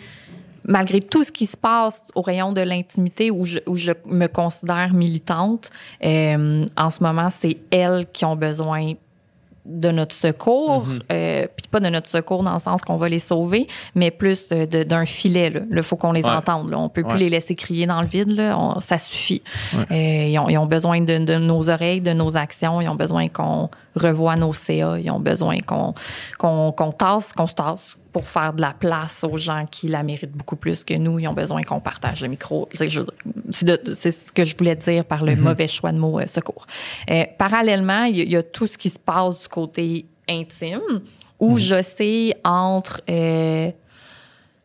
malgré 0.69 1.01
tout 1.01 1.23
ce 1.23 1.31
qui 1.31 1.47
se 1.47 1.57
passe 1.57 2.03
au 2.15 2.21
rayon 2.21 2.53
de 2.53 2.61
l'intimité 2.61 3.31
où 3.31 3.43
je, 3.43 3.59
où 3.67 3.75
je 3.75 3.91
me 4.05 4.27
considère 4.27 4.93
militante, 4.93 5.69
euh, 6.05 6.65
en 6.77 6.89
ce 6.91 7.03
moment, 7.03 7.29
c'est 7.29 7.57
elles 7.71 8.05
qui 8.13 8.23
ont 8.23 8.35
besoin 8.35 8.93
de 9.65 9.91
notre 9.91 10.15
secours, 10.15 10.87
euh, 11.11 11.45
puis 11.55 11.67
pas 11.69 11.79
de 11.79 11.89
notre 11.89 12.09
secours 12.09 12.41
dans 12.43 12.53
le 12.53 12.59
sens 12.59 12.81
qu'on 12.81 12.95
va 12.95 13.07
les 13.07 13.19
sauver, 13.19 13.67
mais 13.93 14.09
plus 14.09 14.49
d'un 14.49 15.05
filet. 15.05 15.51
Là. 15.51 15.59
Il 15.75 15.83
faut 15.83 15.95
qu'on 15.95 16.11
les 16.13 16.23
Ouais. 16.23 16.29
entende. 16.31 16.71
Là. 16.71 16.79
On 16.79 16.89
peut 16.89 17.03
plus 17.03 17.13
Ouais. 17.13 17.19
les 17.19 17.29
laisser 17.29 17.53
crier 17.53 17.85
dans 17.85 18.01
le 18.01 18.07
vide. 18.07 18.29
Là. 18.29 18.57
On- 18.57 18.79
ça 18.79 18.97
suffit. 18.97 19.43
Ouais. 19.75 19.85
Euh, 19.91 20.27
ils, 20.29 20.39
ont, 20.39 20.49
ils 20.49 20.57
ont 20.57 20.65
besoin 20.65 21.01
de, 21.01 21.19
de 21.23 21.35
nos 21.35 21.69
oreilles, 21.69 22.01
de 22.01 22.13
nos 22.13 22.35
actions. 22.35 22.81
Ils 22.81 22.89
ont 22.89 22.95
besoin 22.95 23.27
qu'on 23.27 23.69
revoie 23.95 24.35
nos 24.37 24.53
CA. 24.53 24.97
Ils 24.97 25.11
ont 25.11 25.19
besoin 25.19 25.57
qu'on 25.59 25.93
qu'on 26.39 26.71
qu'on 26.71 26.91
tasse, 26.91 27.31
qu'on 27.33 27.45
se 27.47 27.53
tasse 27.53 27.95
pour 28.19 28.27
faire 28.27 28.51
de 28.51 28.59
la 28.59 28.73
place 28.77 29.23
aux 29.23 29.37
gens 29.37 29.65
qui 29.71 29.87
la 29.87 30.03
méritent 30.03 30.33
beaucoup 30.33 30.57
plus 30.57 30.83
que 30.83 30.93
nous. 30.93 31.19
Ils 31.19 31.27
ont 31.29 31.33
besoin 31.33 31.61
qu'on 31.61 31.79
partage 31.79 32.21
le 32.21 32.27
micro. 32.27 32.67
C'est 32.73 32.89
ce 32.89 34.31
que 34.33 34.43
je 34.43 34.57
voulais 34.57 34.75
dire 34.75 35.05
par 35.05 35.23
le 35.23 35.37
mauvais 35.37 35.69
choix 35.69 35.93
de 35.93 35.97
mot 35.99 36.19
euh, 36.19 36.27
secours. 36.27 36.67
Euh, 37.09 37.23
parallèlement, 37.37 38.03
il 38.03 38.17
y, 38.17 38.21
a- 38.21 38.23
il 38.25 38.31
y 38.31 38.35
a 38.35 38.43
tout 38.43 38.67
ce 38.67 38.77
qui 38.77 38.89
se 38.89 38.99
passe 38.99 39.41
du 39.43 39.47
côté 39.47 40.05
intime 40.29 40.81
où 41.39 41.57
je 41.57 41.81
sais 41.81 42.33
entre 42.43 42.99
euh, 43.09 43.71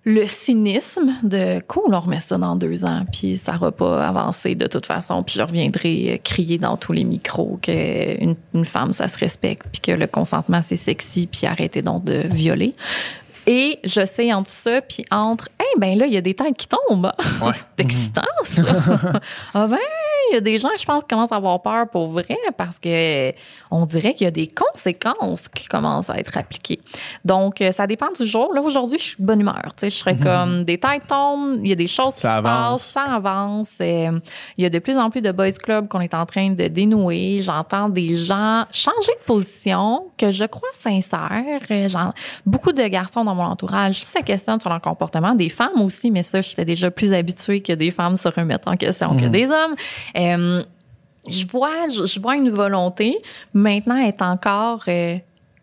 le 0.06 0.26
cynisme 0.26 1.12
de 1.22 1.60
cool, 1.66 1.94
on 1.94 2.00
remet 2.00 2.20
ça 2.20 2.36
dans 2.36 2.56
deux 2.56 2.84
ans, 2.84 3.06
puis 3.10 3.38
ça 3.38 3.52
va 3.52 3.70
pas 3.72 4.06
avancer 4.06 4.54
de 4.54 4.66
toute 4.66 4.84
façon, 4.84 5.22
puis 5.22 5.36
je 5.38 5.42
reviendrai 5.42 6.12
euh, 6.12 6.18
crier 6.22 6.58
dans 6.58 6.76
tous 6.76 6.92
les 6.92 7.04
micros 7.04 7.58
que 7.62 8.20
une, 8.22 8.34
une 8.52 8.64
femme 8.66 8.92
ça 8.92 9.08
se 9.08 9.16
respecte, 9.16 9.62
puis 9.72 9.80
que 9.80 9.92
le 9.92 10.06
consentement 10.06 10.60
c'est 10.60 10.76
sexy, 10.76 11.26
puis 11.26 11.46
arrêtez 11.46 11.80
donc 11.80 12.04
de 12.04 12.24
violer. 12.30 12.74
Et 13.46 13.78
je 13.84 14.04
sais 14.06 14.32
entre 14.32 14.50
ça, 14.50 14.80
puis 14.80 15.04
entre, 15.10 15.48
eh 15.60 15.78
ben 15.78 15.98
là, 15.98 16.06
il 16.06 16.14
y 16.14 16.16
a 16.16 16.20
des 16.20 16.34
têtes 16.34 16.56
qui 16.56 16.68
tombent. 16.68 17.12
Ouais. 17.42 17.52
C'est 17.76 17.84
excitant, 17.84 18.22
ça. 18.42 18.62
ah 19.54 19.66
ben, 19.66 19.78
il 20.34 20.36
y 20.36 20.38
a 20.38 20.40
des 20.40 20.58
gens, 20.58 20.68
je 20.78 20.84
pense, 20.84 21.02
qui 21.02 21.08
commencent 21.08 21.32
à 21.32 21.36
avoir 21.36 21.60
peur 21.62 21.88
pour 21.88 22.08
vrai 22.08 22.36
parce 22.56 22.78
que 22.78 23.32
on 23.70 23.86
dirait 23.86 24.14
qu'il 24.14 24.24
y 24.24 24.28
a 24.28 24.30
des 24.30 24.46
conséquences 24.48 25.48
qui 25.48 25.66
commencent 25.66 26.10
à 26.10 26.18
être 26.18 26.36
appliquées. 26.36 26.80
Donc, 27.24 27.60
euh, 27.60 27.72
ça 27.72 27.86
dépend 27.86 28.08
du 28.18 28.26
jour. 28.26 28.52
Là, 28.54 28.60
aujourd'hui, 28.62 28.98
je 28.98 29.04
suis 29.04 29.16
de 29.18 29.24
bonne 29.26 29.40
humeur. 29.40 29.62
Tu 29.76 29.80
sais, 29.80 29.90
je 29.90 29.96
serais 29.96 30.16
comme 30.16 30.64
des 30.64 30.78
têtes 30.78 31.06
tombent, 31.08 31.58
il 31.62 31.68
y 31.68 31.72
a 31.72 31.76
des 31.76 31.86
choses 31.86 32.14
qui 32.14 32.20
Ça 32.20 32.34
se 32.34 32.38
avance. 32.46 32.92
passent, 32.92 33.06
ça 33.06 33.14
avance. 33.14 33.70
Euh, 33.80 34.18
il 34.58 34.62
y 34.64 34.66
a 34.66 34.70
de 34.70 34.78
plus 34.78 34.96
en 34.98 35.10
plus 35.10 35.20
de 35.20 35.32
boys 35.32 35.50
clubs 35.52 35.88
qu'on 35.88 36.00
est 36.00 36.14
en 36.14 36.26
train 36.26 36.50
de 36.50 36.66
dénouer. 36.68 37.40
J'entends 37.42 37.88
des 37.88 38.14
gens 38.14 38.64
changer 38.70 39.12
de 39.20 39.24
position 39.26 40.06
que 40.18 40.30
je 40.30 40.44
crois 40.44 40.68
sincères. 40.72 41.58
Euh, 41.70 41.88
j'en- 41.88 42.12
beaucoup 42.46 42.72
de 42.72 42.82
garçons 42.86 43.24
dans 43.24 43.34
mon 43.34 43.44
entourage 43.44 44.04
se 44.04 44.18
questionnent 44.20 44.60
sur 44.60 44.70
leur 44.70 44.80
comportement, 44.80 45.34
des 45.34 45.48
femmes 45.48 45.80
aussi, 45.80 46.10
mais 46.10 46.22
ça, 46.22 46.40
j'étais 46.40 46.64
déjà 46.64 46.90
plus 46.90 47.12
habituée 47.12 47.60
que 47.60 47.72
des 47.72 47.90
femmes 47.90 48.16
se 48.16 48.28
remettent 48.28 48.66
en 48.68 48.76
question 48.76 49.16
que 49.16 49.26
des 49.26 49.50
hommes. 49.50 49.74
Euh, 50.32 50.62
je 51.28 51.46
vois, 51.46 51.88
je, 51.88 52.06
je 52.06 52.20
vois 52.20 52.36
une 52.36 52.50
volonté 52.50 53.16
maintenant 53.54 53.96
être 53.96 54.22
encore 54.22 54.82
euh, 54.88 55.16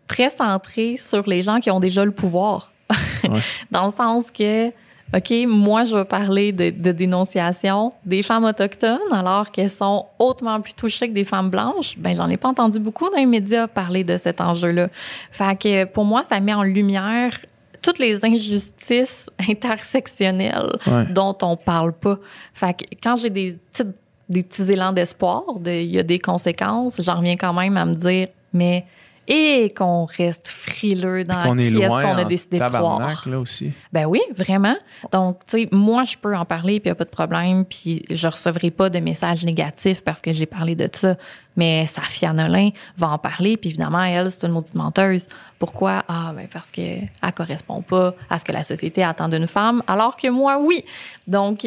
très 0.08 0.28
centrée 0.30 0.96
sur 0.98 1.28
les 1.28 1.42
gens 1.42 1.60
qui 1.60 1.70
ont 1.70 1.80
déjà 1.80 2.04
le 2.04 2.10
pouvoir. 2.12 2.72
Dans 3.70 3.86
le 3.86 3.92
sens 3.92 4.30
que, 4.30 4.68
OK, 5.14 5.32
moi, 5.46 5.84
je 5.84 5.94
vais 5.96 6.04
parler 6.04 6.52
de, 6.52 6.70
de 6.70 6.90
dénonciation 6.92 7.92
des 8.04 8.22
femmes 8.22 8.44
autochtones 8.44 8.98
alors 9.12 9.50
qu'elles 9.50 9.70
sont 9.70 10.06
hautement 10.18 10.60
plus 10.60 10.74
touchées 10.74 11.08
que 11.08 11.14
des 11.14 11.24
femmes 11.24 11.48
blanches. 11.50 11.96
Ben, 11.98 12.16
j'en 12.16 12.28
ai 12.28 12.36
pas 12.36 12.48
entendu 12.48 12.78
beaucoup 12.80 13.08
dans 13.10 13.16
les 13.18 13.26
médias 13.26 13.66
parler 13.68 14.04
de 14.04 14.16
cet 14.16 14.40
enjeu-là. 14.40 14.88
Fait 15.30 15.56
que 15.58 15.84
pour 15.84 16.04
moi, 16.04 16.24
ça 16.24 16.40
met 16.40 16.54
en 16.54 16.62
lumière 16.64 17.38
toutes 17.82 17.98
les 17.98 18.24
injustices 18.24 19.28
intersectionnelles 19.48 20.72
Ouais. 20.86 21.06
dont 21.10 21.36
on 21.42 21.56
parle 21.56 21.92
pas. 21.92 22.18
Fait 22.54 22.74
que 22.74 22.84
quand 23.02 23.16
j'ai 23.16 23.30
des 23.30 23.58
petites 23.70 23.94
des 24.32 24.42
petits 24.42 24.70
élans 24.72 24.92
d'espoir, 24.92 25.42
de- 25.60 25.70
il 25.70 25.90
y 25.90 25.98
a 25.98 26.02
des 26.02 26.18
conséquences, 26.18 27.00
j'en 27.02 27.18
reviens 27.18 27.36
quand 27.36 27.52
même 27.52 27.76
à 27.76 27.84
me 27.84 27.94
dire, 27.94 28.28
mais 28.52 28.84
et 29.28 29.72
qu'on 29.78 30.04
reste 30.04 30.48
frileux 30.48 31.22
dans 31.22 31.54
est 31.56 31.62
qui 31.62 31.76
est-ce 31.80 31.88
qu'on 31.88 32.16
a 32.18 32.24
décidé 32.24 32.58
de 32.58 32.64
croire. 32.66 33.22
là 33.28 33.38
aussi. 33.38 33.70
Ben 33.92 34.04
oui, 34.04 34.20
vraiment. 34.36 34.74
Donc, 35.12 35.38
tu 35.46 35.60
sais, 35.62 35.68
moi, 35.70 36.02
je 36.02 36.16
peux 36.16 36.34
en 36.36 36.44
parler, 36.44 36.80
puis 36.80 36.88
il 36.88 36.90
n'y 36.90 36.92
a 36.92 36.96
pas 36.96 37.04
de 37.04 37.08
problème, 37.10 37.64
puis 37.64 38.04
je 38.10 38.26
recevrai 38.26 38.72
pas 38.72 38.90
de 38.90 38.98
messages 38.98 39.44
négatifs 39.44 40.02
parce 40.02 40.20
que 40.20 40.32
j'ai 40.32 40.44
parlé 40.46 40.74
de 40.74 40.88
ça. 40.92 41.14
Mais 41.56 41.86
Safia 41.86 42.32
Nolin 42.32 42.70
va 42.96 43.10
en 43.10 43.18
parler, 43.18 43.56
puis 43.56 43.70
évidemment, 43.70 44.02
elle, 44.02 44.28
c'est 44.32 44.44
une 44.44 44.52
maudite 44.54 44.74
menteuse. 44.74 45.28
Pourquoi? 45.60 46.02
Ah, 46.08 46.32
ben 46.34 46.48
parce 46.52 46.72
qu'elle 46.72 47.08
correspond 47.36 47.80
pas 47.80 48.14
à 48.28 48.38
ce 48.38 48.44
que 48.44 48.50
la 48.52 48.64
société 48.64 49.04
attend 49.04 49.28
d'une 49.28 49.46
femme, 49.46 49.84
alors 49.86 50.16
que 50.16 50.26
moi, 50.28 50.58
oui. 50.60 50.84
Donc, 51.28 51.64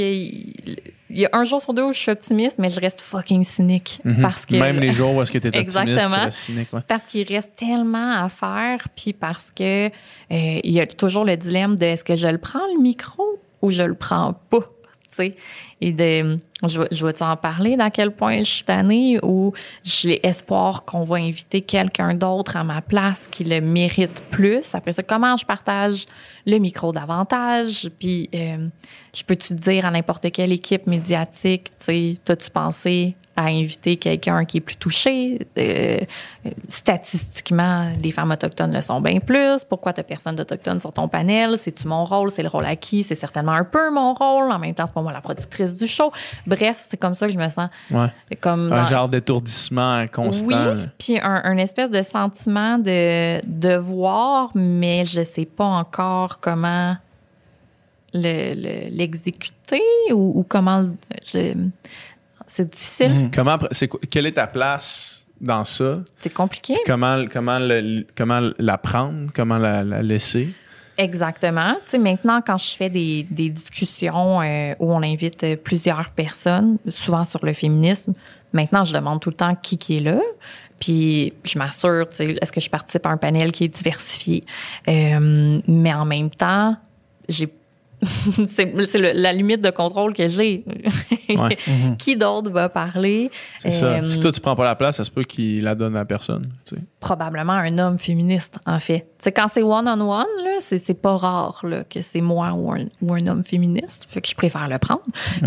il 1.10 1.20
y 1.20 1.26
a 1.26 1.30
un 1.34 1.44
jour 1.44 1.62
sur 1.62 1.74
deux 1.74 1.84
où 1.84 1.94
je 1.94 2.00
suis 2.00 2.12
optimiste, 2.12 2.58
mais 2.58 2.70
je 2.70 2.80
reste 2.80 3.00
fucking 3.02 3.44
cynique. 3.44 4.02
Mhm. 4.04 4.22
Parce 4.22 4.46
que 4.46 4.56
Même 4.56 4.80
les 4.80 4.92
jours 4.94 5.14
où 5.16 5.22
est-ce 5.22 5.32
que 5.32 5.38
tu 5.38 5.48
es 5.48 5.58
optimiste, 5.58 5.78
Exactement. 5.80 6.26
tu 6.26 6.32
cynique. 6.36 6.74
ouais. 6.74 6.82
parce 6.88 7.04
qu'il 7.06 7.28
reste 7.28 7.56
tellement 7.56 8.24
à 8.24 8.28
faire, 8.30 8.88
puis 8.96 9.14
parce 9.14 9.52
que 9.56 9.88
euh, 9.88 9.90
il 10.30 10.72
y 10.72 10.80
a 10.82 10.88
toujours 10.88 11.24
le 11.26 11.38
dilemme 11.38 11.76
de 11.76 11.86
est-ce 11.86 12.04
que 12.04 12.16
je 12.16 12.28
le 12.28 12.38
prends 12.40 12.66
le 12.76 12.82
micro 12.82 13.24
ou 13.62 13.72
je 13.72 13.84
le 13.84 13.94
prends 13.96 14.34
pas, 14.50 14.60
Et 15.82 15.92
de, 15.92 16.40
je 16.64 17.06
vais-tu 17.06 17.24
en 17.24 17.36
parler 17.36 17.76
dans 17.76 17.90
quel 17.90 18.12
point 18.12 18.40
je 18.40 18.50
suis 18.50 18.64
tannée 18.64 19.20
ou 19.22 19.54
j'ai 19.84 20.26
espoir 20.26 20.86
qu'on 20.86 21.04
va 21.04 21.18
inviter 21.18 21.62
quelqu'un 21.62 22.14
d'autre 22.14 22.58
à 22.58 22.64
ma 22.64 22.82
place 22.82 23.28
qui 23.30 23.44
le 23.44 23.60
mérite 23.62 24.24
plus? 24.30 24.74
Après 24.74 24.94
ça, 24.94 25.04
comment 25.04 25.36
je 25.36 25.46
partage 25.46 26.06
le 26.46 26.58
micro 26.58 26.92
davantage? 26.92 27.90
Puis, 28.00 28.30
euh, 28.34 28.68
je 29.14 29.24
peux-tu 29.24 29.54
dire 29.54 29.86
à 29.86 29.92
n'importe 29.92 30.32
quelle 30.32 30.52
équipe 30.52 30.88
médiatique, 30.88 31.72
tu 31.80 31.86
sais, 31.86 32.18
t'as-tu 32.24 32.50
pensé 32.50 33.16
à 33.38 33.46
inviter 33.48 33.98
quelqu'un 33.98 34.46
qui 34.46 34.58
est 34.58 34.62
plus 34.62 34.78
touché? 34.78 35.46
Euh, 35.58 35.98
statistiquement, 36.68 37.92
les 38.02 38.12
femmes 38.12 38.32
autochtones 38.32 38.74
le 38.74 38.82
sont 38.82 39.02
bien 39.02 39.20
plus. 39.20 39.64
Pourquoi 39.68 39.94
t'as 39.94 40.04
personne 40.04 40.36
d'autochtone 40.36 40.80
sur 40.80 40.94
ton 40.94 41.08
panel? 41.08 41.58
C'est-tu 41.58 41.88
mon 41.88 42.06
rôle? 42.06 42.30
C'est 42.32 42.44
le 42.44 42.50
rôle 42.50 42.66
à 42.66 42.76
qui? 42.76 43.04
C'est 43.04 43.16
certainement 43.16 43.54
un 43.54 43.64
peu 43.64 43.92
mon 43.92 44.14
rôle. 44.14 44.52
En 44.52 44.60
même 44.60 44.74
temps, 44.74 44.86
c'est 44.88 44.94
pas 44.94 45.02
moi 45.02 45.12
la 45.12 45.22
productrice 45.22 45.76
du 45.76 45.88
show. 45.88 46.12
Bref, 46.48 46.84
c'est 46.88 46.98
comme 46.98 47.16
ça 47.16 47.28
que 47.28 47.34
je 47.34 47.38
me 47.38 47.50
sens. 47.50 47.70
Ouais. 47.92 48.08
Comme 48.40 48.72
Un 48.72 48.86
genre 48.88 49.10
d'étourdissement 49.10 50.06
constant. 50.14 50.48
oui, 50.76 50.84
puis 50.98 51.20
un, 51.20 51.42
un 51.44 51.58
espèce 51.58 51.90
de 51.92 52.02
sentiment 52.02 52.78
de 52.78 53.42
devoir, 53.46 54.52
mais 54.56 55.04
je 55.06 55.24
sais 55.24 55.46
pas 55.46 55.66
encore 55.66 56.40
comment 56.40 56.96
le- 58.14 58.54
le- 58.56 58.90
l'exécuter 58.96 59.82
ou, 60.12 60.40
ou 60.40 60.44
comment 60.48 60.82
le- 60.82 60.94
je- 61.26 61.54
c'est 62.56 62.70
difficile, 62.72 63.30
Comment, 63.34 63.58
c'est 63.72 63.88
quoi- 63.88 64.00
quelle 64.10 64.26
est 64.26 64.34
ta 64.34 64.48
place 64.48 65.26
dans 65.42 65.64
ça? 65.64 66.00
c'est 66.22 66.34
compliqué. 66.34 66.76
Comment, 66.86 67.26
comment, 67.32 67.58
le- 67.60 68.06
comment 68.16 68.50
la 68.58 68.78
prendre? 68.78 69.32
Comment 69.36 69.58
la, 69.58 69.84
la 69.84 70.02
laisser? 70.02 70.50
Exactement. 70.98 71.74
Tu 71.86 71.92
sais, 71.92 71.98
maintenant, 71.98 72.42
quand 72.42 72.58
je 72.58 72.74
fais 72.76 72.90
des, 72.90 73.26
des 73.30 73.50
discussions 73.50 74.42
euh, 74.42 74.74
où 74.80 74.94
on 74.94 75.04
invite 75.04 75.44
euh, 75.44 75.56
plusieurs 75.58 76.10
personnes, 76.12 76.78
souvent 76.88 77.26
sur 77.26 77.46
le 77.46 77.52
féminisme, 77.52 78.14
maintenant, 78.54 78.86
je 78.86 78.94
demande 78.94 79.20
tout 79.20 79.30
le 79.30 79.36
temps 79.36 79.56
qui 79.56 79.78
qui 79.78 79.98
est 79.98 80.02
là. 80.02 80.20
Puis 80.80 81.34
je 81.44 81.58
m'assure, 81.60 82.08
tu 82.10 82.16
sais, 82.16 82.38
est-ce 82.42 82.52
que 82.52 82.62
je 82.62 82.70
participe 82.70 83.06
à 83.06 83.10
un 83.10 83.18
panel 83.18 83.52
qui 83.52 83.66
est 83.66 83.70
diversifié? 83.70 84.44
Euh, 84.88 85.60
mais 85.68 85.94
en 85.94 86.06
même 86.06 86.30
temps, 86.30 86.78
j'ai 87.28 87.50
c'est 88.48 88.74
c'est 88.86 88.98
le- 89.00 89.14
la 89.22 89.34
limite 89.34 89.62
de 89.62 89.70
contrôle 89.72 90.14
que 90.14 90.28
j'ai. 90.28 90.64
Ouais. 91.30 91.58
Qui 91.98 92.16
d'autre 92.16 92.50
va 92.50 92.70
parler? 92.70 93.32
C'est 93.60 93.72
ça. 93.72 93.86
Euh, 93.86 94.06
Si 94.06 94.20
toi, 94.20 94.32
tu 94.32 94.40
prends 94.40 94.56
pas 94.56 94.66
la 94.66 94.76
place, 94.76 94.98
ça 94.98 95.04
se 95.04 95.12
peut 95.12 95.22
qu'il 95.22 95.64
la 95.64 95.76
donne 95.76 95.96
à 95.96 96.06
personne. 96.06 96.50
tu 96.66 96.76
sais. 96.76 96.82
probablement 97.00 97.54
un 97.54 97.78
homme 97.78 97.98
féministe, 97.98 98.60
en 98.66 98.80
fait. 98.80 99.08
C'est 99.20 99.32
quand 99.32 99.48
c'est 99.48 99.64
one-on-one, 99.64 100.26
là, 100.44 100.58
c'est, 100.60 101.02
pas 101.02 101.18
rare 101.18 101.62
là, 101.64 101.84
que 101.84 102.02
c'est 102.04 102.22
moi 102.22 102.52
ou 102.54 102.72
un, 102.72 102.86
ou 103.02 103.14
un 103.14 103.26
homme 103.26 103.44
féministe. 103.44 104.08
Fait 104.10 104.22
que 104.22 104.28
je 104.28 104.36
préfère 104.36 104.68
le 104.68 104.78
prendre. 104.78 105.02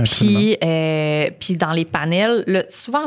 Puis, 0.05 0.57
euh, 0.65 1.31
puis 1.39 1.57
dans 1.57 1.71
les 1.71 1.85
panels, 1.85 2.43
là, 2.49 2.65
souvent, 2.69 3.07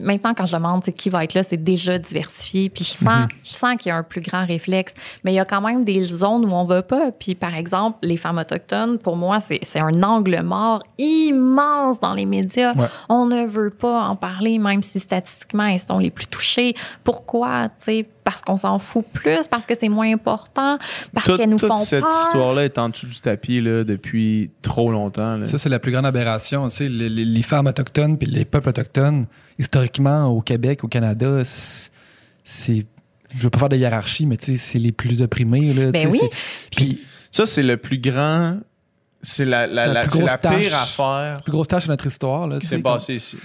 maintenant, 0.00 0.32
quand 0.34 0.46
je 0.46 0.56
demande 0.56 0.82
qui 0.82 1.10
va 1.10 1.24
être 1.24 1.34
là, 1.34 1.42
c'est 1.42 1.62
déjà 1.62 1.98
diversifié. 1.98 2.70
Puis 2.70 2.84
je 2.84 2.92
sens, 2.92 3.28
je 3.44 3.50
sens 3.50 3.76
qu'il 3.78 3.90
y 3.90 3.92
a 3.92 3.96
un 3.96 4.02
plus 4.02 4.20
grand 4.22 4.46
réflexe. 4.46 4.94
Mais 5.22 5.32
il 5.32 5.36
y 5.36 5.38
a 5.38 5.44
quand 5.44 5.60
même 5.60 5.84
des 5.84 6.02
zones 6.02 6.44
où 6.46 6.54
on 6.54 6.64
va 6.64 6.82
pas. 6.82 7.10
Puis 7.12 7.34
par 7.34 7.54
exemple, 7.54 7.98
les 8.02 8.16
femmes 8.16 8.38
autochtones, 8.38 8.98
pour 8.98 9.16
moi, 9.16 9.40
c'est, 9.40 9.60
c'est 9.62 9.80
un 9.80 10.02
angle 10.02 10.40
mort 10.42 10.82
immense 10.98 12.00
dans 12.08 12.14
les 12.14 12.26
médias. 12.26 12.74
Ouais. 12.74 12.86
On 13.08 13.26
ne 13.26 13.44
veut 13.46 13.70
pas 13.70 14.04
en 14.08 14.16
parler, 14.16 14.58
même 14.58 14.82
si 14.82 14.98
statistiquement, 14.98 15.66
elles 15.66 15.80
sont 15.80 15.98
les 15.98 16.10
plus 16.10 16.26
touchées. 16.26 16.74
Pourquoi? 17.04 17.68
Tu 17.68 17.74
sais, 17.84 18.08
parce 18.24 18.42
qu'on 18.42 18.56
s'en 18.56 18.78
fout 18.78 19.04
plus, 19.12 19.46
parce 19.48 19.66
que 19.66 19.74
c'est 19.78 19.88
moins 19.88 20.12
important, 20.12 20.78
parce 21.14 21.26
qu'elles 21.36 21.48
nous 21.48 21.58
toute 21.58 21.68
font 21.68 21.76
cette 21.76 22.00
peur. 22.02 22.10
histoire-là 22.10 22.64
est 22.64 22.76
en 22.78 22.88
dessous 22.88 23.06
du 23.06 23.20
tapis 23.20 23.60
là, 23.60 23.84
depuis 23.84 24.50
trop 24.62 24.90
longtemps. 24.90 25.36
là. 25.36 25.44
Ça, 25.44 25.58
c'est 25.58 25.68
la 25.68 25.78
plus 25.78 25.92
grande 25.92 26.06
aberration. 26.06 26.66
Tu 26.68 26.74
sais, 26.74 26.88
les, 26.88 27.08
les- 27.08 27.24
les 27.24 27.42
femmes 27.42 27.66
autochtones 27.66 28.18
puis 28.18 28.26
les 28.28 28.44
peuples 28.44 28.68
autochtones, 28.68 29.26
historiquement, 29.58 30.26
au 30.26 30.40
Québec, 30.40 30.82
au 30.84 30.88
Canada, 30.88 31.42
c'est. 31.44 32.86
Je 33.36 33.42
veux 33.42 33.50
pas 33.50 33.58
faire 33.58 33.68
de 33.68 33.76
hiérarchie, 33.76 34.24
mais 34.26 34.36
tu 34.36 34.46
sais, 34.52 34.56
c'est 34.56 34.78
les 34.78 34.92
plus 34.92 35.20
opprimés. 35.20 35.72
Là, 35.74 35.90
Ben 35.90 36.08
oui. 36.10 36.20
Puis, 36.74 37.02
Ça, 37.30 37.44
c'est 37.44 37.62
le 37.62 37.76
plus 37.76 37.98
grand 37.98 38.58
C'est 39.22 39.44
la, 39.44 39.66
la, 39.66 39.86
La 39.86 39.92
la- 39.92 40.00
plus 40.02 40.10
c'est 40.10 40.18
grosse 40.18 40.30
la 40.30 40.38
pire 40.38 40.50
tâche. 40.50 40.72
affaire 40.72 41.40
Plus 41.42 41.52
grosse 41.52 41.68
tâche 41.68 41.84
de 41.86 41.90
notre 41.90 42.06
histoire. 42.06 42.46
Là, 42.46 42.58
qui 42.60 42.66
s'est 42.66 42.80
comme- 42.80 42.98
ici. 43.08 43.36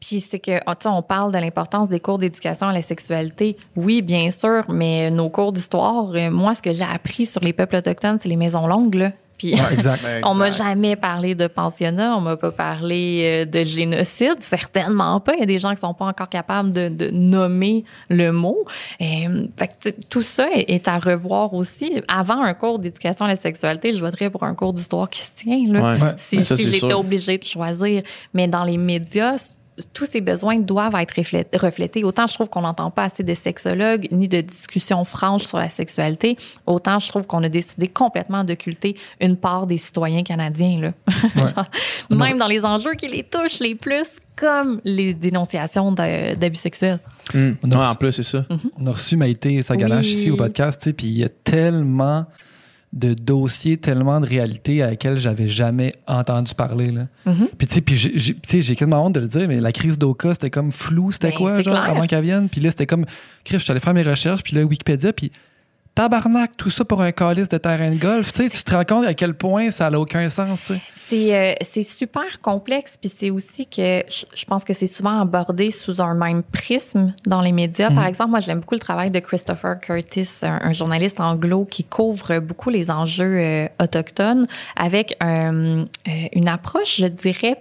Puis 0.00 0.20
c'est 0.20 0.38
que, 0.38 0.60
ah, 0.66 0.74
tu 0.76 0.82
sais, 0.84 0.88
on 0.88 1.02
parle 1.02 1.32
de 1.32 1.38
l'importance 1.38 1.88
des 1.88 1.98
cours 1.98 2.18
d'éducation 2.18 2.68
à 2.68 2.72
la 2.72 2.82
sexualité. 2.82 3.56
Oui, 3.74 4.02
bien 4.02 4.30
sûr, 4.30 4.64
mais 4.68 5.10
nos 5.10 5.30
cours 5.30 5.52
d'histoire, 5.52 6.10
euh, 6.14 6.30
moi, 6.30 6.54
ce 6.54 6.60
que 6.62 6.72
j'ai 6.74 6.84
appris 6.84 7.24
sur 7.26 7.40
les 7.40 7.52
peuples 7.54 7.76
autochtones, 7.76 8.18
c'est 8.20 8.28
les 8.28 8.36
maisons 8.36 8.66
longues, 8.66 8.94
là. 8.96 9.12
Puis 9.44 9.54
Ouais, 9.54 9.74
exact. 9.74 10.10
On 10.24 10.34
m'a 10.34 10.50
jamais 10.50 10.96
parlé 10.96 11.34
de 11.34 11.46
pensionnat, 11.46 12.16
on 12.16 12.20
m'a 12.20 12.36
pas 12.36 12.50
parlé 12.50 13.20
euh, 13.24 13.44
de 13.44 13.62
génocide, 13.62 14.36
certainement 14.40 15.20
pas. 15.20 15.34
Il 15.34 15.40
y 15.40 15.42
a 15.42 15.46
des 15.46 15.58
gens 15.58 15.74
qui 15.74 15.80
sont 15.80 15.94
pas 15.94 16.06
encore 16.06 16.28
capables 16.28 16.72
de, 16.72 16.88
de 16.88 17.10
nommer 17.10 17.84
le 18.08 18.32
mot. 18.32 18.64
Euh, 19.00 19.46
fait 19.56 19.68
que, 19.68 19.90
tout 20.08 20.22
ça 20.22 20.48
est, 20.54 20.70
est 20.70 20.88
à 20.88 20.98
revoir 20.98 21.52
aussi. 21.52 22.02
Avant 22.08 22.40
un 22.40 22.54
cours 22.54 22.78
d'éducation 22.78 23.26
à 23.26 23.28
la 23.28 23.36
sexualité, 23.36 23.92
je 23.92 24.00
voterais 24.00 24.30
pour 24.30 24.44
un 24.44 24.54
cours 24.54 24.72
d'histoire 24.72 25.10
qui 25.10 25.20
se 25.20 25.32
tient. 25.34 25.62
Là 25.68 25.82
Ouais. 25.84 25.98
Si, 26.16 26.44
si 26.44 26.56
j'étais 26.56 26.94
obligée 26.94 27.36
de 27.36 27.44
choisir. 27.44 28.02
Mais 28.32 28.48
dans 28.48 28.64
les 28.64 28.78
médias, 28.78 29.36
tous 29.92 30.04
ces 30.08 30.20
besoins 30.20 30.58
doivent 30.60 30.94
être 30.96 31.14
reflét- 31.16 31.56
reflétés. 31.58 32.04
Autant 32.04 32.26
je 32.26 32.34
trouve 32.34 32.48
qu'on 32.48 32.60
n'entend 32.62 32.90
pas 32.90 33.04
assez 33.04 33.22
de 33.24 33.34
sexologues 33.34 34.06
ni 34.12 34.28
de 34.28 34.40
discussions 34.40 35.04
franches 35.04 35.44
sur 35.44 35.58
la 35.58 35.68
sexualité, 35.68 36.36
autant 36.66 36.98
je 37.00 37.08
trouve 37.08 37.26
qu'on 37.26 37.42
a 37.42 37.48
décidé 37.48 37.88
complètement 37.88 38.44
d'occulter 38.44 38.96
une 39.20 39.36
part 39.36 39.66
des 39.66 39.76
citoyens 39.76 40.22
canadiens. 40.22 40.80
Là. 40.80 40.92
Genre, 41.34 41.66
Même 42.10 42.38
dans 42.38 42.46
les 42.46 42.64
enjeux 42.64 42.94
qui 42.94 43.08
les 43.08 43.24
touchent 43.24 43.60
les 43.60 43.74
plus, 43.74 44.20
comme 44.36 44.80
les 44.84 45.12
dénonciations 45.14 45.92
d'abus 45.92 46.56
sexuels. 46.56 47.00
Hum. 47.34 47.56
On 47.62 47.70
a 47.72 47.76
Ouais, 47.76 47.82
reçu- 47.82 47.90
en 47.90 47.94
plus, 47.96 48.12
c'est 48.12 48.22
ça. 48.22 48.44
On 48.78 48.86
a 48.86 48.92
reçu 48.92 49.16
Maïté 49.16 49.60
Oui. 50.00 50.06
ici 50.06 50.30
au 50.30 50.36
podcast, 50.36 50.80
tu 50.80 50.84
sais, 50.84 50.92
puis 50.92 51.06
il 51.06 51.18
y 51.18 51.24
a 51.24 51.28
tellement 51.28 52.26
de 52.94 53.12
dossiers, 53.12 53.76
tellement 53.76 54.20
de 54.20 54.26
réalités 54.26 54.80
à 54.82 54.86
laquelles 54.86 55.18
j'avais 55.18 55.48
jamais 55.48 55.92
entendu 56.06 56.54
parler. 56.54 56.92
Là. 56.92 57.08
Mhm. 57.26 57.48
Puis 57.58 57.66
tu 57.66 57.74
sais, 57.74 57.80
puis 57.80 57.96
j'ai- 57.96 58.16
j'ai 58.16 58.34
tu 58.34 58.40
sais, 58.46 58.62
j'ai 58.62 58.76
quasiment 58.76 59.04
honte 59.04 59.14
de 59.16 59.20
le 59.20 59.26
dire, 59.26 59.48
mais 59.48 59.60
la 59.60 59.72
crise 59.72 59.98
d'Oka, 59.98 60.32
c'était 60.32 60.48
comme 60.50 60.70
flou, 60.70 61.10
c'était 61.10 61.30
Ben, 61.30 61.36
quoi, 61.36 61.60
genre, 61.60 61.74
clair. 61.74 61.90
avant 61.90 62.06
qu'elle 62.06 62.22
vienne? 62.24 62.48
Puis 62.48 62.60
là, 62.60 62.70
c'était 62.70 62.86
comme, 62.86 63.04
Chris, 63.44 63.58
je 63.58 63.64
suis 63.64 63.70
allé 63.72 63.80
faire 63.80 63.94
mes 63.94 64.04
recherches, 64.04 64.44
puis 64.44 64.54
là, 64.54 64.62
Wikipédia, 64.62 65.12
puis 65.12 65.32
tabarnak, 65.94 66.56
tout 66.56 66.70
ça 66.70 66.84
pour 66.84 67.02
un 67.02 67.12
calice 67.12 67.48
de 67.48 67.58
terrain 67.58 67.90
de 67.90 67.98
golf. 67.98 68.32
Tu 68.32 68.42
sais, 68.42 68.50
tu 68.50 68.62
te 68.62 68.74
rends 68.74 68.84
compte 68.84 69.06
à 69.06 69.14
quel 69.14 69.34
point 69.34 69.70
ça 69.70 69.90
n'a 69.90 69.98
aucun 69.98 70.28
sens, 70.28 70.60
tu 70.60 70.66
sais. 70.74 70.80
C'est 71.06 71.36
euh, 71.36 71.54
c'est 71.60 71.82
super 71.82 72.40
complexe, 72.40 72.96
puis 72.96 73.12
c'est 73.14 73.30
aussi 73.30 73.66
que 73.66 74.02
je, 74.08 74.44
pense 74.46 74.64
que 74.64 74.72
c'est 74.72 74.86
souvent 74.86 75.20
abordé 75.20 75.70
sous 75.70 76.00
un 76.00 76.14
même 76.14 76.42
prisme 76.42 77.12
dans 77.26 77.42
les 77.42 77.52
médias. 77.52 77.90
Par 77.90 78.06
exemple, 78.06 78.30
moi, 78.30 78.40
j'aime 78.40 78.60
beaucoup 78.60 78.74
le 78.74 78.80
travail 78.80 79.10
de 79.10 79.18
Christopher 79.18 79.78
Curtis, 79.78 80.28
un, 80.42 80.60
un 80.62 80.72
journaliste 80.72 81.20
anglo 81.20 81.66
qui 81.66 81.84
couvre 81.84 82.38
beaucoup 82.38 82.70
les 82.70 82.90
enjeux 82.90 83.38
euh, 83.38 83.68
autochtones 83.80 84.46
avec 84.76 85.16
euh, 85.22 85.84
euh, 86.08 86.10
une 86.32 86.48
approche, 86.48 87.00
je 87.00 87.06
dirais, 87.06 87.60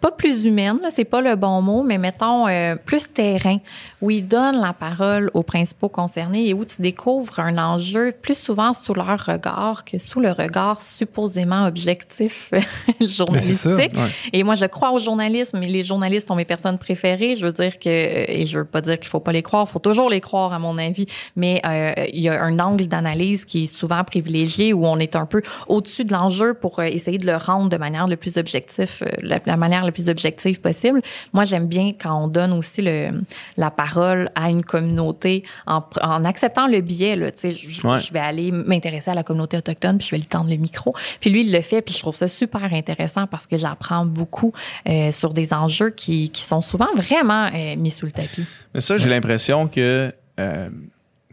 pas 0.00 0.10
plus 0.10 0.46
humaine, 0.46 0.78
c'est 0.90 1.04
pas 1.04 1.20
le 1.20 1.36
bon 1.36 1.60
mot, 1.60 1.82
mais 1.82 1.98
mettons 1.98 2.48
euh, 2.48 2.74
plus 2.74 3.12
terrain, 3.12 3.58
où 4.00 4.10
il 4.10 4.26
donne 4.26 4.60
la 4.60 4.72
parole 4.72 5.30
aux 5.34 5.42
principaux 5.42 5.88
concernés 5.88 6.48
et 6.48 6.54
où 6.54 6.64
tu 6.64 6.80
découvres 6.80 7.38
un 7.40 7.58
enjeu 7.58 8.12
plus 8.12 8.38
souvent 8.38 8.72
sous 8.72 8.94
leur 8.94 9.26
regard 9.26 9.84
que 9.84 9.98
sous 9.98 10.20
le 10.20 10.30
regard 10.30 10.82
supposément 10.82 11.66
objectif 11.66 12.50
journalistique. 13.00 13.76
Ben, 13.76 13.90
ça, 13.94 14.02
ouais. 14.04 14.10
Et 14.32 14.42
moi, 14.42 14.54
je 14.54 14.66
crois 14.66 14.92
au 14.92 14.98
journalisme, 14.98 15.60
les 15.60 15.84
journalistes 15.84 16.28
sont 16.28 16.36
mes 16.36 16.44
personnes 16.44 16.78
préférées. 16.78 17.34
Je 17.34 17.44
veux 17.44 17.52
dire 17.52 17.78
que, 17.78 17.88
et 17.88 18.46
je 18.46 18.58
veux 18.58 18.64
pas 18.64 18.80
dire 18.80 18.98
qu'il 18.98 19.08
faut 19.08 19.20
pas 19.20 19.32
les 19.32 19.42
croire, 19.42 19.68
faut 19.68 19.78
toujours 19.78 20.08
les 20.08 20.20
croire 20.20 20.52
à 20.52 20.58
mon 20.58 20.78
avis, 20.78 21.06
mais 21.36 21.60
euh, 21.66 21.92
il 22.12 22.20
y 22.20 22.28
a 22.28 22.42
un 22.42 22.58
angle 22.58 22.86
d'analyse 22.86 23.44
qui 23.44 23.64
est 23.64 23.66
souvent 23.66 24.02
privilégié 24.04 24.72
où 24.72 24.86
on 24.86 24.98
est 24.98 25.16
un 25.16 25.26
peu 25.26 25.42
au-dessus 25.68 26.04
de 26.04 26.12
l'enjeu 26.12 26.54
pour 26.54 26.78
euh, 26.78 26.84
essayer 26.84 27.18
de 27.18 27.26
le 27.26 27.36
rendre 27.36 27.68
de 27.68 27.76
manière 27.76 28.06
le 28.06 28.16
plus 28.16 28.38
objectif, 28.38 29.02
euh, 29.02 29.10
la, 29.22 29.40
la 29.44 29.56
manière 29.56 29.89
plus 29.92 30.08
objective 30.08 30.60
possible. 30.60 31.00
Moi, 31.32 31.44
j'aime 31.44 31.66
bien 31.66 31.92
quand 31.98 32.24
on 32.24 32.28
donne 32.28 32.52
aussi 32.52 32.82
le, 32.82 33.22
la 33.56 33.70
parole 33.70 34.30
à 34.34 34.48
une 34.48 34.62
communauté 34.62 35.44
en, 35.66 35.82
en 36.02 36.24
acceptant 36.24 36.66
le 36.66 36.80
biais. 36.80 37.16
Là, 37.16 37.30
je, 37.42 37.86
Ouais. 37.86 37.98
je 37.98 38.12
vais 38.12 38.18
aller 38.18 38.50
m'intéresser 38.52 39.10
à 39.10 39.14
la 39.14 39.22
communauté 39.22 39.56
autochtone, 39.56 39.98
puis 39.98 40.06
je 40.06 40.10
vais 40.12 40.18
lui 40.18 40.26
tendre 40.26 40.50
le 40.50 40.56
micro. 40.56 40.94
Puis 41.20 41.30
lui, 41.30 41.42
il 41.42 41.52
le 41.52 41.60
fait, 41.62 41.82
puis 41.82 41.94
je 41.94 42.00
trouve 42.00 42.16
ça 42.16 42.28
super 42.28 42.72
intéressant 42.74 43.26
parce 43.26 43.46
que 43.46 43.56
j'apprends 43.56 44.04
beaucoup 44.06 44.52
euh, 44.88 45.10
sur 45.12 45.32
des 45.32 45.52
enjeux 45.52 45.90
qui, 45.90 46.30
qui 46.30 46.42
sont 46.42 46.60
souvent 46.60 46.88
vraiment 46.94 47.50
euh, 47.54 47.76
mis 47.76 47.90
sous 47.90 48.06
le 48.06 48.12
tapis. 48.12 48.44
Mais 48.74 48.80
ça, 48.80 48.96
j'ai 48.98 49.08
l'impression 49.08 49.66
que, 49.68 50.12
euh, 50.38 50.68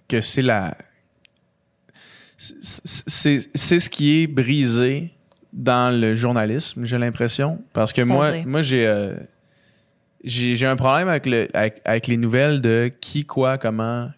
que 0.07 0.21
c'est 0.21 0.41
la. 0.41 0.75
c'est 2.37 3.79
ce 3.79 3.89
qui 3.89 4.21
est 4.21 4.27
brisé 4.27 5.11
dans 5.57 5.93
le 5.93 6.15
journalisme, 6.15 6.85
j'ai 6.85 6.97
l'impression. 6.97 7.59
Parce 7.73 7.91
que 7.91 8.01
moi, 8.03 8.31
moi 8.45 8.61
j'ai 8.61 8.87
euh, 8.87 9.15
j'ai 10.23 10.65
un 10.65 10.75
problème 10.75 11.07
avec, 11.07 11.25
le, 11.25 11.49
avec, 11.53 11.81
avec 11.83 12.07
les 12.07 12.17
nouvelles 12.17 12.61
de 12.61 12.91
qui, 13.01 13.25
quoi, 13.25 13.57
comment, 13.57 14.09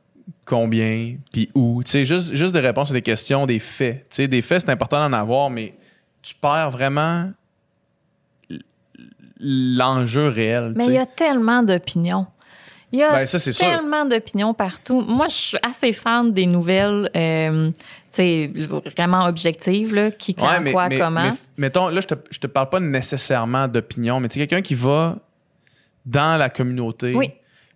combien, 0.46 1.16
puis 1.32 1.50
où. 1.56 1.82
Tu 1.84 1.92
sais, 1.92 2.06
juste, 2.06 2.34
juste 2.34 2.54
des 2.54 2.60
réponses 2.60 2.92
à 2.92 2.94
des 2.94 3.02
questions, 3.02 3.46
des 3.46 3.60
faits. 3.60 4.08
Tu 4.10 4.16
sais, 4.16 4.28
des 4.28 4.42
faits, 4.42 4.62
c'est 4.66 4.72
important 4.72 5.00
d'en 5.00 5.16
avoir, 5.16 5.50
mais 5.50 5.76
tu 6.22 6.36
perds 6.36 6.72
vraiment 6.72 7.32
l'enjeu 9.40 10.28
réel. 10.28 10.74
Mais 10.76 10.86
il 10.86 10.94
y 10.94 10.98
a 10.98 11.06
tellement 11.06 11.64
d'opinions. 11.64 12.28
Il 12.92 13.00
y 13.00 13.04
a 13.04 13.12
Ben, 13.12 13.26
ça, 13.28 13.38
tellement 13.54 14.04
d'opinions 14.06 14.54
partout. 14.54 15.02
Moi, 15.02 15.28
je 15.28 15.36
suis 15.36 15.58
assez 15.68 15.94
fan 15.94 16.34
des 16.34 16.48
nouvelles, 16.48 17.10
euh, 17.16 17.70
tu 18.12 18.52
vraiment 18.98 19.26
objectives, 19.28 19.94
là, 19.94 20.10
qui 20.12 20.34
quand, 20.34 20.48
Ouais, 20.50 20.60
mais, 20.60 20.72
quoi, 20.72 20.90
mais- 20.90 20.98
comment. 20.98 21.24
mais 21.24 21.38
mettons, 21.58 21.90
là, 21.90 22.02
je 22.02 22.08
te, 22.08 22.16
je 22.32 22.40
te 22.40 22.48
parle 22.48 22.70
pas 22.70 22.80
nécessairement 22.80 23.68
d'opinion, 23.68 24.20
mais 24.20 24.28
tu 24.28 24.40
quelqu'un 24.40 24.62
qui 24.62 24.74
va 24.74 25.18
dans 26.06 26.38
la 26.40 26.50
communauté, 26.50 27.14
Oui. 27.14 27.32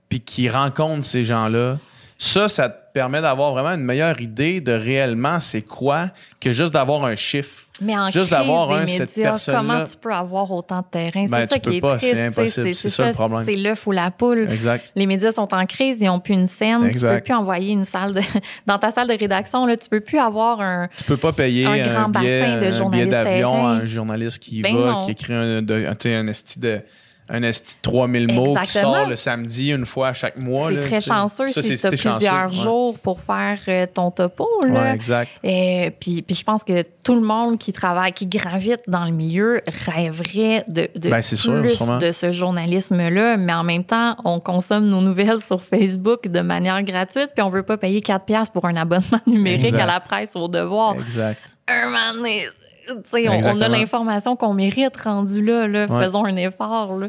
puis 0.10 0.20
qui 0.22 0.50
rencontre 0.50 1.06
ces 1.06 1.24
gens-là, 1.24 1.78
ça, 2.18 2.48
ça 2.48 2.70
te 2.70 2.94
permet 2.94 3.22
d'avoir 3.22 3.52
vraiment 3.52 3.70
une 3.76 3.84
meilleure 3.84 4.20
idée 4.22 4.62
de 4.62 4.72
réellement 4.72 5.40
c'est 5.40 5.62
quoi 5.62 6.10
que 6.40 6.54
juste 6.54 6.74
d'avoir 6.74 7.06
un 7.06 7.16
chiffre. 7.16 7.66
Mais 7.84 7.98
en 7.98 8.06
Juste 8.06 8.18
crise 8.18 8.30
d'avoir 8.30 8.72
un, 8.72 8.88
cette 8.88 9.16
médias, 9.16 9.44
comment 9.46 9.84
tu 9.84 9.98
peux 9.98 10.14
avoir 10.14 10.52
autant 10.52 10.80
de 10.80 10.86
terrain? 10.90 11.26
Ben, 11.28 11.48
c'est 11.48 11.56
ça 11.56 11.60
tu 11.60 11.62
qui 11.62 11.70
peux 11.70 11.76
est 11.76 11.82
pas, 11.82 11.98
triste. 11.98 12.14
c'est 12.16 12.26
impossible. 12.26 12.74
C'est 12.74 12.90
ça, 12.90 13.08
le 13.08 13.14
problème. 13.14 13.46
C'est 13.46 13.56
l'œuf 13.56 13.88
ou 13.88 13.92
la 13.92 14.12
poule. 14.12 14.48
Exact. 14.52 14.86
Les 14.96 15.06
médias 15.06 15.32
sont 15.32 15.54
en 15.54 15.66
crise, 15.66 15.98
ils 16.02 16.06
n'ont 16.06 16.20
plus 16.20 16.34
une 16.34 16.48
scène. 16.48 16.86
Exact. 16.86 17.10
Tu 17.10 17.16
peux 17.18 17.24
plus 17.24 17.34
envoyer 17.34 17.72
une 17.72 17.86
salle 17.86 18.14
de... 18.14 18.22
dans 18.66 18.80
ta 18.80 18.92
salle 18.92 19.08
de 19.08 19.18
rédaction. 19.18 19.66
Là, 19.66 19.78
tu 19.78 19.90
peux 19.90 20.02
plus 20.02 20.20
avoir 20.20 20.62
un. 20.62 20.88
Tu 20.98 21.04
peux 21.04 21.18
pas 21.18 21.34
payer 21.34 21.66
Un 21.66 21.72
un, 21.72 21.78
grand 21.82 22.10
billet, 22.10 22.40
bassin 22.40 22.52
de 22.54 22.56
un 22.56 22.60
billet 22.60 22.72
journalistes 22.72 23.10
d'avion 23.12 23.68
à 23.68 23.70
un 23.72 23.86
journaliste 23.86 24.40
qui 24.40 24.62
Ben 24.62 24.76
va, 24.76 24.92
non. 24.92 25.06
qui 25.06 25.12
écrit 25.12 25.34
un, 25.34 25.62
de, 25.62 25.86
un, 25.86 26.20
un 26.20 26.28
esti 26.28 26.60
de 26.60 26.82
un 27.30 27.44
esti 27.44 27.76
de 27.76 27.82
3000 27.82 28.34
mots 28.34 28.56
qui 28.64 28.72
sort 28.72 29.08
le 29.08 29.16
samedi 29.16 29.72
une 29.72 29.86
fois 29.86 30.10
à 30.10 30.14
chaque 30.14 30.40
mois. 30.42 30.70
T'es 30.70 30.82
très 30.82 31.02
chanceux 31.02 31.48
Ça, 31.48 31.62
si 31.62 31.78
tu 31.78 31.88
as 31.88 31.92
chanceux, 31.92 32.10
plusieurs 32.10 32.52
ouais. 32.52 32.64
jours 32.64 33.00
pour 33.00 33.22
faire 33.22 33.60
euh, 33.68 33.86
ton 33.92 34.12
topo. 34.12 34.48
Là. 34.66 34.74
Ouais, 34.74 34.94
exact. 34.94 35.32
Euh, 35.44 35.90
puis, 36.00 36.22
puis 36.22 36.36
je 36.36 36.44
pense 36.44 36.64
que 36.64 36.84
tout 37.04 37.16
le 37.16 37.22
monde 37.22 37.58
qui 37.58 37.72
travaille, 37.72 38.14
qui 38.14 38.28
gravite 38.28 38.82
dans 38.88 39.06
le 39.06 39.12
milieu, 39.12 39.62
rêverait 39.68 40.66
de, 40.68 40.90
de 40.96 41.10
Ben, 41.10 41.22
sûr, 41.22 41.62
plus 41.62 41.80
de 42.00 42.12
ce 42.12 42.32
journalisme-là. 42.32 43.38
Mais 43.38 43.54
en 43.54 43.64
même 43.64 43.84
temps, 43.84 44.16
on 44.26 44.40
consomme 44.40 44.88
nos 44.88 45.02
nouvelles 45.02 45.40
sur 45.46 45.62
Facebook 45.62 46.28
de 46.28 46.42
manière 46.42 46.84
gratuite, 46.84 47.30
puis 47.34 47.44
on 47.44 47.50
veut 47.50 47.64
pas 47.64 47.78
payer 47.78 48.02
4 48.02 48.26
piastres 48.26 48.54
pour 48.54 48.66
un 48.66 48.76
abonnement 48.76 49.22
numérique 49.28 49.66
Exact. 49.68 49.82
à 49.82 49.86
la 49.86 50.00
presse 50.00 50.36
au 50.36 50.48
devoir. 50.48 50.96
Exact. 50.96 51.56
Un 51.68 51.86
moment 51.86 52.14
donné, 52.16 52.46
on- 52.90 53.34
on, 53.58 53.62
a 53.62 53.68
l'information 53.70 54.36
qu'on 54.36 54.54
mérite 54.54 54.96
rendu 54.98 55.42
là. 55.44 55.68
là. 55.68 55.86
Ouais. 55.88 56.04
Faisons 56.04 56.26
un 56.26 56.36
effort. 56.36 56.98
Là. 56.98 57.08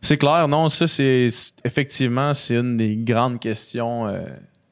C'est 0.00 0.16
clair, 0.18 0.48
non, 0.48 0.68
ça, 0.68 0.86
c'est 0.86 1.28
c'est- 1.30 1.54
effectivement, 1.64 2.34
c'est 2.34 2.56
une 2.56 2.76
des 2.76 2.96
grandes 2.96 3.38
questions 3.38 4.06
euh, 4.06 4.20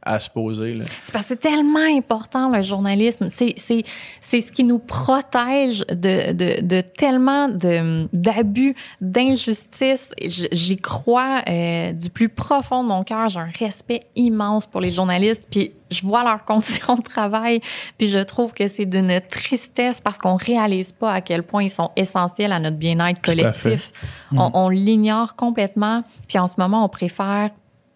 à 0.02 0.18
se 0.18 0.30
poser. 0.30 0.74
Là. 0.74 0.84
C'est 1.04 1.12
parce 1.12 1.26
que 1.26 1.28
c'est 1.30 1.40
tellement 1.40 1.96
important, 1.96 2.48
le 2.48 2.62
journalisme. 2.62 3.28
C'est, 3.30 3.54
c'est, 3.58 3.84
c'est 4.20 4.40
ce 4.40 4.50
qui 4.50 4.64
nous 4.64 4.78
protège 4.78 5.80
de, 5.88 6.32
de, 6.32 6.62
de 6.62 6.80
tellement 6.80 7.48
de, 7.48 8.08
d'abus, 8.12 8.74
d'injustices. 9.00 10.10
J'y 10.20 10.76
crois 10.78 11.42
euh, 11.48 11.92
du 11.92 12.08
plus 12.08 12.30
profond 12.30 12.82
de 12.82 12.88
mon 12.88 13.04
cœur. 13.04 13.28
J'ai 13.28 13.40
un 13.40 13.50
respect 13.58 14.00
immense 14.16 14.66
pour 14.66 14.80
les 14.80 14.90
journalistes. 14.90 15.46
Puis 15.50 15.72
je 15.90 16.06
vois 16.06 16.24
leurs 16.24 16.44
conditions 16.46 16.94
de 16.94 17.02
travail. 17.02 17.60
Puis 17.98 18.08
je 18.08 18.20
trouve 18.20 18.52
que 18.52 18.68
c'est 18.68 18.86
d'une 18.86 19.20
tristesse 19.20 20.00
parce 20.00 20.16
qu'on 20.16 20.36
réalise 20.36 20.92
pas 20.92 21.12
à 21.12 21.20
quel 21.20 21.42
point 21.42 21.64
ils 21.64 21.70
sont 21.70 21.90
essentiels 21.96 22.52
à 22.52 22.58
notre 22.58 22.78
bien-être 22.78 23.20
collectif. 23.20 23.92
On, 24.32 24.50
on 24.54 24.68
l'ignore 24.70 25.36
complètement. 25.36 26.04
Puis 26.26 26.38
en 26.38 26.46
ce 26.46 26.54
moment, 26.56 26.84
on 26.84 26.88
préfère 26.88 27.50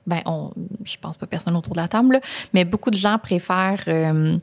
ben, 0.06 0.20
on, 0.26 0.50
je 0.84 0.96
pense 1.00 1.16
pas 1.16 1.26
personne 1.26 1.56
autour 1.56 1.74
de 1.74 1.80
la 1.80 1.88
table, 1.88 2.14
là, 2.14 2.20
mais 2.52 2.64
beaucoup 2.64 2.90
de 2.90 2.96
gens 2.96 3.18
préfèrent 3.18 3.84
euh, 3.88 4.38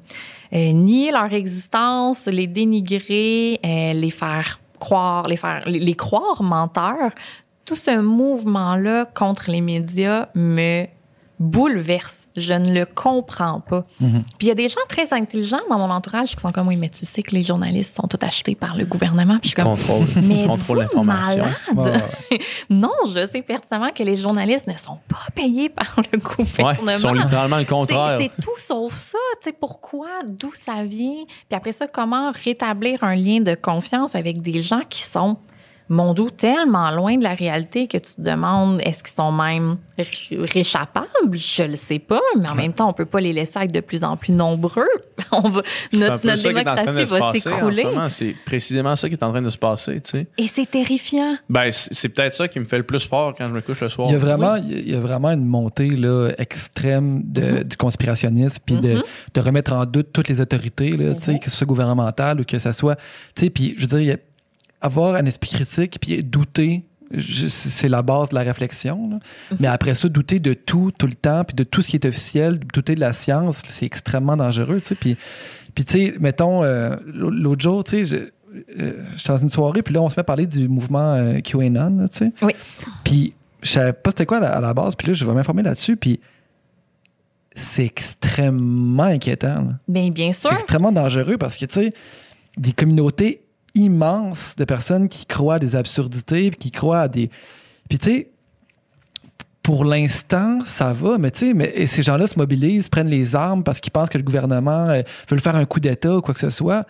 euh, 0.53 0.71
nier 0.71 1.11
leur 1.11 1.33
existence, 1.33 2.27
les 2.27 2.47
dénigrer, 2.47 3.59
euh, 3.63 3.93
les 3.93 4.11
faire 4.11 4.59
croire, 4.79 5.27
les 5.27 5.37
faire, 5.37 5.63
les, 5.67 5.79
les 5.79 5.93
croire 5.93 6.41
menteurs. 6.41 7.11
Tout 7.65 7.75
ce 7.75 7.99
mouvement-là 7.99 9.05
contre 9.05 9.51
les 9.51 9.61
médias 9.61 10.29
me 10.33 10.85
bouleverse. 11.39 12.20
Je 12.37 12.53
ne 12.53 12.73
le 12.73 12.85
comprends 12.85 13.59
pas. 13.59 13.85
Mhm. 13.99 14.23
Puis 14.37 14.45
il 14.45 14.47
y 14.47 14.51
a 14.51 14.55
des 14.55 14.67
gens 14.69 14.79
très 14.87 15.13
intelligents 15.13 15.59
dans 15.69 15.77
mon 15.77 15.89
entourage 15.91 16.35
qui 16.35 16.41
sont 16.41 16.51
comme 16.51 16.67
oui, 16.69 16.77
mais 16.77 16.89
tu 16.89 17.05
sais 17.05 17.23
que 17.23 17.31
les 17.31 17.43
journalistes 17.43 17.95
sont 17.95 18.07
tous 18.07 18.23
achetés 18.25 18.55
par 18.55 18.75
le 18.77 18.85
gouvernement. 18.85 19.37
Puis 19.39 19.49
je 19.51 19.55
suis 19.55 19.55
comme 19.55 19.71
Contrôle, 19.71 20.05
mais 20.23 20.45
contrôle 20.47 20.79
l'information. 20.79 21.45
Ouais. 21.75 21.91
Non, 22.69 22.91
je 23.07 23.25
sais 23.27 23.41
pertinemment 23.41 23.89
que 23.93 24.03
les 24.03 24.15
journalistes 24.15 24.67
ne 24.67 24.75
sont 24.77 24.97
pas 25.07 25.25
payés 25.35 25.69
par 25.69 25.93
le 25.97 26.17
Ouais, 26.17 26.23
gouvernement. 26.45 26.91
ils 26.93 26.99
sont 26.99 27.13
littéralement 27.13 27.57
le 27.57 27.63
C'est- 27.63 27.69
contraire. 27.69 28.17
C'est 28.19 28.41
tout 28.41 28.57
sauf 28.57 28.93
ça. 28.95 29.17
Tu 29.41 29.49
sais, 29.49 29.55
pourquoi, 29.59 30.07
d'où 30.25 30.51
ça 30.53 30.83
vient? 30.83 31.25
Puis 31.49 31.55
après 31.57 31.71
ça, 31.73 31.87
comment 31.87 32.31
rétablir 32.31 33.03
un 33.03 33.15
lien 33.15 33.41
de 33.41 33.55
confiance 33.55 34.15
avec 34.15 34.41
des 34.41 34.61
gens 34.61 34.81
qui 34.89 35.01
sont, 35.01 35.37
mon 35.93 36.13
doux, 36.13 36.29
tellement 36.29 36.89
loin 36.91 37.17
de 37.17 37.23
la 37.23 37.33
réalité 37.33 37.87
que 37.87 37.97
tu 37.97 38.15
te 38.15 38.21
demandes 38.21 38.79
est-ce 38.81 39.03
qu'ils 39.03 39.13
sont 39.13 39.31
même 39.31 39.77
ré- 39.97 40.05
réchappables? 40.55 41.07
Je 41.33 41.63
le 41.63 41.75
sais 41.75 41.99
pas, 41.99 42.21
mais 42.39 42.47
en 42.49 42.55
même 42.55 42.73
temps, 42.73 42.89
on 42.89 42.93
peut 42.93 43.05
pas 43.05 43.19
les 43.19 43.33
laisser 43.33 43.59
être 43.59 43.73
de 43.73 43.79
plus 43.81 44.03
en 44.03 44.17
plus 44.17 44.31
nombreux. 44.33 44.87
On 45.31 45.47
va, 45.49 45.61
notre 45.93 46.25
notre 46.25 46.43
démocratie 46.43 47.05
va 47.05 47.31
ce 47.33 47.39
s'écrouler. 47.39 47.83
C'est 48.09 48.35
précisément 48.45 48.95
ça 48.95 49.07
qui 49.07 49.15
est 49.15 49.23
en 49.23 49.31
train 49.31 49.41
de 49.41 49.49
se 49.49 49.57
passer, 49.57 50.01
tu 50.01 50.09
sais. 50.09 50.27
Et 50.37 50.47
c'est 50.47 50.69
terrifiant. 50.69 51.35
Ben, 51.49 51.69
c'est 51.71 52.09
peut-être 52.09 52.33
ça 52.33 52.47
qui 52.47 52.59
me 52.59 52.65
fait 52.65 52.77
le 52.77 52.83
plus 52.83 53.05
peur 53.07 53.33
quand 53.37 53.47
je 53.47 53.53
me 53.53 53.61
couche 53.61 53.79
le 53.81 53.89
soir. 53.89 54.07
Il 54.09 54.13
y 54.13 54.15
a 54.15 54.19
vraiment, 54.19 54.55
il 54.55 54.89
y 54.89 54.95
a 54.95 54.99
vraiment 54.99 55.29
une 55.31 55.45
montée 55.45 55.89
là, 55.89 56.29
extrême 56.37 57.21
de, 57.25 57.63
du 57.63 57.77
conspirationnisme, 57.77 58.61
puis 58.65 58.75
de, 58.75 59.03
de 59.33 59.41
remettre 59.41 59.73
en 59.73 59.85
doute 59.85 60.07
toutes 60.13 60.27
les 60.27 60.41
autorités, 60.41 60.91
là, 60.97 61.13
tu 61.13 61.21
sais, 61.21 61.39
que 61.39 61.49
ce 61.49 61.57
soit 61.57 61.67
gouvernemental 61.67 62.41
ou 62.41 62.43
que 62.43 62.59
ce 62.59 62.71
soit. 62.71 62.95
Tu 63.35 63.43
sais, 63.45 63.49
puis 63.49 63.73
je 63.77 63.81
veux 63.81 63.87
dire, 63.87 63.99
il 63.99 64.07
y 64.07 64.11
a- 64.11 64.17
avoir 64.81 65.15
un 65.15 65.25
esprit 65.25 65.49
critique, 65.49 65.97
puis 66.01 66.23
douter, 66.23 66.83
c'est 67.17 67.89
la 67.89 68.01
base 68.01 68.29
de 68.29 68.35
la 68.35 68.41
réflexion. 68.41 69.09
là. 69.09 69.19
Mais 69.59 69.67
après 69.67 69.95
ça, 69.95 70.07
douter 70.09 70.39
de 70.39 70.53
tout, 70.53 70.91
tout 70.97 71.07
le 71.07 71.13
temps, 71.13 71.43
puis 71.43 71.55
de 71.55 71.63
tout 71.63 71.81
ce 71.81 71.89
qui 71.89 71.97
est 71.97 72.05
officiel, 72.05 72.59
douter 72.73 72.95
de 72.95 72.99
la 73.01 73.13
science, 73.13 73.61
c'est 73.67 73.85
extrêmement 73.85 74.37
dangereux, 74.37 74.79
tu 74.81 74.87
sais. 74.87 74.95
Puis, 74.95 75.17
puis 75.75 75.85
tu 75.85 75.91
sais, 75.93 76.13
mettons, 76.19 76.63
euh, 76.63 76.95
l'autre 77.05 77.61
jour, 77.61 77.83
tu 77.83 78.05
sais, 78.05 78.05
je- 78.05 78.15
euh, 78.81 79.03
j'étais 79.15 79.29
dans 79.29 79.37
une 79.37 79.49
soirée, 79.49 79.81
puis 79.81 79.93
là, 79.93 80.01
on 80.01 80.09
se 80.09 80.15
met 80.15 80.21
à 80.21 80.23
parler 80.23 80.47
du 80.47 80.67
mouvement 80.67 81.13
euh, 81.13 81.39
QAnon, 81.39 81.97
là, 82.01 82.07
tu 82.09 82.17
sais. 82.17 82.31
Oui. 82.41 82.53
Puis 83.03 83.33
je 83.61 83.69
savais 83.69 83.93
pas 83.93 84.09
c'était 84.11 84.25
quoi 84.25 84.37
à 84.37 84.41
la, 84.41 84.55
à 84.57 84.61
la 84.61 84.73
base, 84.73 84.95
puis 84.95 85.07
là, 85.07 85.13
je 85.13 85.23
vais 85.25 85.33
m'informer 85.33 85.63
là-dessus, 85.63 85.95
puis 85.97 86.19
c'est 87.53 87.85
extrêmement 87.85 89.03
inquiétant. 89.03 89.55
là. 89.55 89.79
Bien, 89.87 90.09
bien 90.09 90.31
sûr. 90.31 90.49
C'est 90.49 90.55
extrêmement 90.55 90.91
dangereux 90.91 91.37
parce 91.37 91.57
que, 91.57 91.65
tu 91.65 91.73
sais, 91.73 91.93
des 92.57 92.71
communautés 92.71 93.41
immenses 93.75 94.55
de 94.55 94.65
personnes 94.65 95.07
qui 95.09 95.25
croient 95.25 95.55
à 95.55 95.59
des 95.59 95.75
absurdités, 95.75 96.51
qui 96.51 96.71
croient 96.71 97.01
à 97.01 97.07
des. 97.07 97.29
Puis, 97.89 97.99
tu 97.99 98.13
sais, 98.13 98.31
pour 99.63 99.85
l'instant, 99.85 100.59
ça 100.65 100.93
va, 100.93 101.17
mais 101.17 101.31
tu 101.31 101.39
sais, 101.39 101.53
mais 101.53 101.85
ces 101.85 102.03
gens-là 102.03 102.27
se 102.27 102.37
mobilisent, 102.37 102.89
prennent 102.89 103.09
les 103.09 103.35
armes 103.35 103.63
parce 103.63 103.79
qu'ils 103.79 103.91
pensent 103.91 104.09
que 104.09 104.17
le 104.17 104.23
gouvernement 104.23 104.89
euh, 104.89 105.01
veut 105.29 105.37
faire 105.37 105.55
un 105.55 105.65
coup 105.65 105.79
d'État 105.79 106.17
ou 106.17 106.21
quoi 106.21 106.33
que 106.33 106.39
ce 106.39 106.49
soit. 106.49 106.85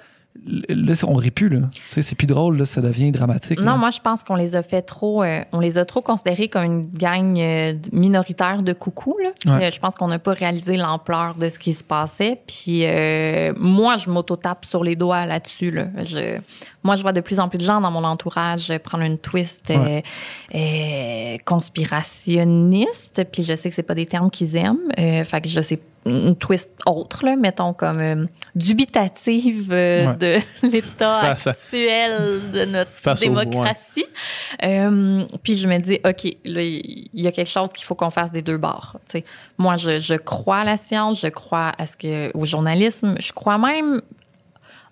Là, 0.69 0.93
on 1.07 1.15
rit 1.15 1.29
plus, 1.29 1.49
là. 1.49 1.59
C'est 1.87 2.15
plus 2.15 2.25
drôle, 2.25 2.57
là, 2.57 2.65
ça 2.65 2.81
devient 2.81 3.11
dramatique. 3.11 3.59
là. 3.59 3.65
Non, 3.65 3.77
moi, 3.77 3.89
je 3.91 3.99
pense 3.99 4.23
qu'on 4.23 4.35
les 4.35 4.55
a 4.55 4.63
fait 4.63 4.81
trop. 4.81 5.21
euh, 5.23 5.41
on 5.51 5.59
les 5.59 5.77
a 5.77 5.85
trop 5.85 6.01
considérés 6.01 6.47
comme 6.47 6.63
une 6.63 6.89
gang 6.89 7.37
euh, 7.37 7.73
minoritaire 7.91 8.61
de 8.63 8.73
coucou. 8.73 9.17
Là. 9.21 9.31
Puis, 9.39 9.49
Ouais. 9.51 9.65
euh, 9.67 9.71
je 9.71 9.79
pense 9.79 9.93
qu'on 9.95 10.07
n'a 10.07 10.19
pas 10.19 10.31
réalisé 10.33 10.77
l'ampleur 10.77 11.35
de 11.35 11.47
ce 11.49 11.59
qui 11.59 11.73
se 11.73 11.83
passait. 11.83 12.39
Puis 12.47 12.85
moi, 13.57 13.97
je 13.97 14.09
m'auto-tape 14.09 14.65
sur 14.65 14.83
les 14.83 14.95
doigts 14.95 15.25
là-dessus. 15.25 15.69
Là. 15.69 15.87
Je, 16.03 16.39
moi, 16.83 16.95
je 16.95 17.01
vois 17.03 17.13
de 17.13 17.21
plus 17.21 17.39
en 17.39 17.47
plus 17.49 17.57
de 17.59 17.63
gens 17.63 17.79
dans 17.81 17.91
mon 17.91 18.03
entourage 18.03 18.71
prendre 18.83 19.03
une 19.03 19.17
twist 19.19 19.69
Ouais. 19.69 20.03
conspirationniste. 21.45 23.23
Puis 23.31 23.43
je 23.43 23.55
sais 23.55 23.69
que 23.69 23.75
c'est 23.75 23.83
pas 23.83 23.95
des 23.95 24.05
termes 24.05 24.31
qu'ils 24.31 24.55
aiment. 24.55 24.91
Fait 24.97 25.41
que 25.41 25.49
je 25.49 25.61
sais 25.61 25.79
une 26.05 26.35
twist 26.35 26.69
autre, 26.87 27.25
là, 27.25 27.35
mettons 27.35 27.73
comme 27.73 27.99
euh, 27.99 28.25
dubitative 28.55 29.69
euh, 29.71 30.07
Ouais. 30.07 30.15
de 30.17 30.37
l'état 30.67 31.19
à- 31.19 31.31
actuel 31.31 32.41
de 32.51 32.65
notre 32.65 32.91
Face 32.91 33.19
démocratie. 33.19 34.05
Euh, 34.63 35.23
puis 35.43 35.55
je 35.55 35.67
me 35.67 35.77
dis, 35.79 35.99
OK, 36.05 36.23
là, 36.45 36.61
il 36.63 37.09
y 37.13 37.27
a 37.27 37.31
quelque 37.31 37.49
chose 37.49 37.69
qu'il 37.73 37.85
faut 37.85 37.95
qu'on 37.95 38.09
fasse 38.09 38.31
des 38.31 38.41
deux 38.41 38.57
bords. 38.57 38.97
Tu 39.07 39.19
sais, 39.19 39.25
moi, 39.57 39.77
je, 39.77 39.99
je 39.99 40.15
crois 40.15 40.59
à 40.59 40.63
la 40.63 40.77
science, 40.77 41.21
je 41.21 41.27
crois 41.27 41.73
à 41.77 41.85
ce 41.85 41.95
que, 41.95 42.35
au 42.35 42.45
journalisme, 42.45 43.15
je 43.19 43.31
crois 43.33 43.57
même 43.57 44.01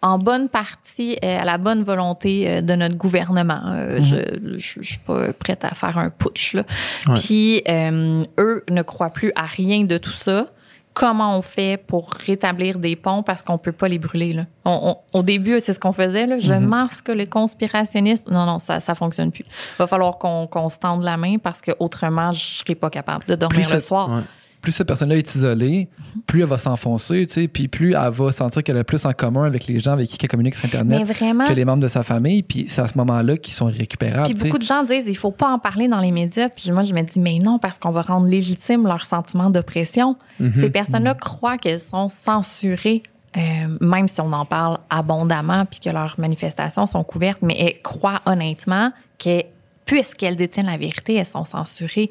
en 0.01 0.17
bonne 0.17 0.47
partie 0.47 1.17
à 1.21 1.43
la 1.43 1.57
bonne 1.57 1.83
volonté 1.83 2.61
de 2.61 2.73
notre 2.75 2.95
gouvernement. 2.95 3.61
Euh, 3.65 3.97
Je 4.01 4.15
je- 4.59 4.79
je 4.81 4.87
suis 4.87 4.99
pas 4.99 5.33
prête 5.33 5.65
à 5.65 5.71
faire 5.75 5.97
un 5.97 6.09
putsch. 6.09 6.53
Là. 6.53 6.63
Ouais. 7.07 7.15
Puis 7.15 7.63
eux 7.67 8.63
ne 8.69 8.81
croient 8.81 9.09
plus 9.09 9.33
à 9.35 9.41
rien 9.45 9.83
de 9.83 9.97
tout 9.97 10.11
ça. 10.11 10.47
Comment 10.93 11.37
on 11.37 11.41
fait 11.41 11.81
pour 11.87 12.11
rétablir 12.11 12.77
des 12.79 12.95
ponts 12.95 13.23
parce 13.23 13.41
qu'on 13.41 13.57
peut 13.57 13.71
pas 13.71 13.87
les 13.87 13.99
brûler 13.99 14.33
là. 14.33 14.43
On- 14.65 14.95
on- 15.13 15.17
au 15.19 15.23
début, 15.23 15.59
c'est 15.61 15.73
ce 15.73 15.79
qu'on 15.79 15.93
faisait 15.93 16.25
là. 16.25 16.39
Je 16.39 16.53
masque 16.53 17.07
les 17.09 17.27
conspirationnistes. 17.27 18.29
Non, 18.29 18.45
non, 18.45 18.59
ça 18.59 18.79
ça 18.79 18.95
fonctionne 18.95 19.31
plus. 19.31 19.45
Va 19.77 19.87
falloir 19.87 20.17
qu'on 20.17 20.69
se 20.69 20.77
tende 20.79 21.03
la 21.03 21.15
main 21.15 21.37
parce 21.37 21.61
que 21.61 21.71
autrement, 21.79 22.31
je 22.31 22.39
serai 22.39 22.75
pas 22.75 22.89
capable 22.89 23.25
de 23.25 23.35
dormir 23.35 23.61
Plus 23.61 23.73
le 23.73 23.79
soir. 23.79 24.09
Ouais. 24.11 24.21
Plus 24.61 24.71
cette 24.73 24.87
personne-là 24.87 25.15
est 25.17 25.35
isolée, 25.35 25.87
plus 26.27 26.41
elle 26.41 26.47
va 26.47 26.57
s'enfoncer, 26.57 27.25
tu 27.27 27.33
sais, 27.33 27.47
puis 27.47 27.67
plus 27.67 27.93
elle 27.93 28.11
va 28.11 28.31
sentir 28.31 28.63
qu'elle 28.63 28.77
a 28.77 28.83
plus 28.83 29.05
en 29.05 29.13
commun 29.13 29.45
avec 29.45 29.67
les 29.67 29.79
gens 29.79 29.93
avec 29.93 30.07
qui 30.09 30.17
elle 30.21 30.27
communique 30.29 30.55
sur 30.55 30.65
Internet 30.65 31.03
vraiment. 31.07 31.47
que 31.47 31.53
les 31.53 31.65
membres 31.65 31.81
de 31.83 31.87
sa 31.87 32.03
famille, 32.03 32.43
puis 32.43 32.65
c'est 32.67 32.81
à 32.81 32.87
ce 32.87 32.97
moment-là 32.97 33.37
qu'ils 33.37 33.53
sont 33.53 33.67
récupérables. 33.67 34.33
Puis 34.33 34.43
beaucoup 34.43 34.57
de 34.57 34.65
gens 34.65 34.83
disent 34.83 35.05
il 35.07 35.15
faut 35.17 35.31
pas 35.31 35.49
en 35.49 35.59
parler 35.59 35.87
dans 35.87 35.99
les 36.01 36.11
médias. 36.11 36.49
Puis 36.49 36.71
moi 36.71 36.83
je 36.83 36.93
me 36.93 37.01
dis 37.03 37.19
mais 37.19 37.39
non 37.39 37.57
parce 37.59 37.79
qu'on 37.79 37.91
va 37.91 38.01
rendre 38.01 38.27
légitime 38.27 38.85
leur 38.85 39.05
sentiment 39.05 39.49
d'oppression. 39.49 40.17
Ces 40.55 40.69
personnes-là 40.69 41.13
croient 41.15 41.57
qu'elles 41.57 41.79
sont 41.79 42.09
censurées. 42.09 43.03
euh, 43.37 43.77
même 43.79 44.07
si 44.07 44.19
on 44.21 44.31
en 44.33 44.43
parle 44.45 44.79
abondamment 44.89 45.65
puis 45.65 45.79
que 45.79 45.89
leurs 45.91 46.15
manifestations 46.19 46.85
sont 46.87 47.03
couvertes, 47.03 47.39
mais 47.43 47.55
elles 47.59 47.81
croient 47.83 48.21
honnêtement 48.25 48.91
que 49.19 49.43
puisqu'elles 49.85 50.35
détiennent 50.35 50.65
la 50.65 50.77
vérité, 50.77 51.15
elles 51.15 51.25
sont 51.25 51.45
censurées. 51.45 52.09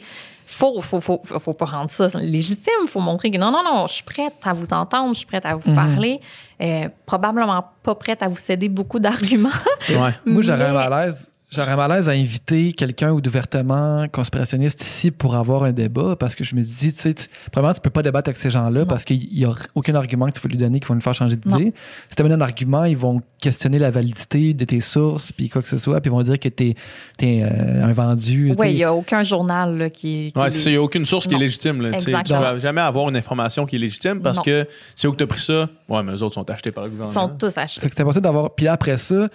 Faut, 0.50 0.80
faut, 0.80 0.98
faut, 1.00 1.20
faut 1.24 1.52
pas 1.52 1.66
rendre 1.66 1.90
ça 1.90 2.06
légitime. 2.14 2.86
Faut 2.86 3.00
montrer 3.00 3.30
que 3.30 3.36
non, 3.36 3.50
non, 3.50 3.62
non, 3.62 3.86
je 3.86 3.92
suis 3.94 4.02
prête 4.02 4.32
à 4.42 4.54
vous 4.54 4.72
entendre, 4.72 5.12
je 5.12 5.18
suis 5.18 5.26
prête 5.26 5.44
à 5.44 5.54
vous 5.54 5.74
parler. 5.74 6.20
Euh, 6.62 6.88
probablement 7.04 7.62
pas 7.82 7.94
prête 7.94 8.22
à 8.22 8.28
vous 8.28 8.38
céder 8.38 8.70
beaucoup 8.70 8.98
d'arguments. 8.98 9.50
Ouais. 9.90 10.14
Moi, 10.24 10.40
j'aurais 10.42 10.64
un 10.64 10.68
Mais- 10.72 10.88
malaise. 10.88 11.30
J'aurais 11.50 11.76
malaise 11.76 12.10
à 12.10 12.12
inviter 12.12 12.72
quelqu'un 12.72 13.10
ou 13.12 13.22
d'ouvertement 13.22 14.06
conspirationniste 14.12 14.82
ici 14.82 15.10
pour 15.10 15.34
avoir 15.34 15.62
un 15.62 15.72
débat 15.72 16.14
parce 16.14 16.34
que 16.34 16.44
je 16.44 16.54
me 16.54 16.60
dis, 16.60 16.92
tu 16.92 17.00
sais, 17.00 17.14
tu- 17.14 17.24
premièrement, 17.50 17.72
tu 17.74 17.80
peux 17.80 17.88
pas 17.88 18.02
débattre 18.02 18.28
avec 18.28 18.38
ces 18.38 18.50
gens-là 18.50 18.84
parce 18.84 19.02
qu'il 19.04 19.32
y 19.32 19.46
a 19.46 19.52
aucun 19.74 19.94
argument 19.94 20.26
que 20.26 20.32
tu 20.32 20.40
veux 20.42 20.50
lui 20.50 20.58
donner 20.58 20.78
qui 20.78 20.86
va 20.86 20.94
nous 20.94 21.00
faire 21.00 21.14
changer 21.14 21.36
d'idée. 21.36 21.72
Si 22.10 22.16
tu 22.16 22.20
amènes 22.22 22.34
un 22.34 22.42
argument, 22.42 22.84
ils 22.84 22.98
vont 22.98 23.22
questionner 23.40 23.78
la 23.78 23.90
validité 23.90 24.52
de 24.52 24.64
tes 24.66 24.80
sources 24.80 25.32
puis 25.32 25.48
quoi 25.48 25.62
que 25.62 25.68
ce 25.68 25.78
soit, 25.78 26.02
puis 26.02 26.10
ils 26.10 26.12
vont 26.12 26.20
dire 26.20 26.38
que 26.38 26.50
t'es 26.50 26.74
es, 27.22 27.42
un 27.42 27.94
vendu. 27.94 28.52
tu. 28.54 28.60
Oui, 28.62 28.72
il 28.72 28.76
n'y 28.76 28.84
a 28.84 28.92
aucun 28.92 29.22
journal 29.22 29.78
là, 29.78 29.88
qui, 29.88 30.32
qui 30.34 30.38
Ouais, 30.38 30.50
les-. 30.50 30.62
Il 30.66 30.70
n'y 30.72 30.76
a 30.76 30.82
aucune 30.82 31.06
source 31.06 31.26
qui 31.26 31.34
est 31.34 31.38
légitime. 31.38 31.80
Là, 31.80 31.92
tu 31.92 32.04
tu 32.04 32.10
Exactement. 32.10 32.40
vas 32.40 32.58
jamais 32.60 32.82
avoir 32.82 33.08
une 33.08 33.16
information 33.16 33.64
qui 33.64 33.76
est 33.76 33.78
légitime 33.78 34.20
parce 34.20 34.36
Non. 34.36 34.42
que 34.42 34.66
c'est 34.94 35.08
où 35.08 35.12
que 35.12 35.16
tu 35.16 35.24
as 35.24 35.26
pris 35.26 35.40
ça. 35.40 35.70
Ouais, 35.88 36.02
mais 36.02 36.12
eux 36.12 36.22
autres 36.22 36.34
sont 36.34 36.50
achetés 36.50 36.72
par 36.72 36.84
le 36.84 36.90
Ils 36.90 36.98
gouvernement. 36.98 37.28
sont 37.30 37.34
tous 37.36 37.56
achetés. 37.56 37.80
Fait 37.80 37.88
que 37.88 37.94
c'est 37.96 38.02
impossible 38.02 38.24
d'avoir. 38.24 38.50
Puis 38.54 38.68
après 38.68 38.98
ça, 38.98 39.28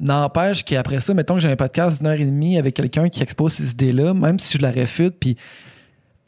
n'empêche 0.00 0.64
qu'après 0.64 1.00
ça, 1.00 1.14
mettons 1.14 1.34
que 1.34 1.40
j'ai 1.40 1.50
un 1.50 1.56
podcast 1.56 1.98
d'une 1.98 2.06
heure 2.08 2.20
et 2.20 2.24
demie 2.24 2.58
avec 2.58 2.74
quelqu'un 2.74 3.08
qui 3.08 3.22
expose 3.22 3.52
ces 3.52 3.70
idées-là, 3.70 4.14
même 4.14 4.38
si 4.38 4.56
je 4.56 4.62
la 4.62 4.70
réfute, 4.70 5.16
puis 5.20 5.36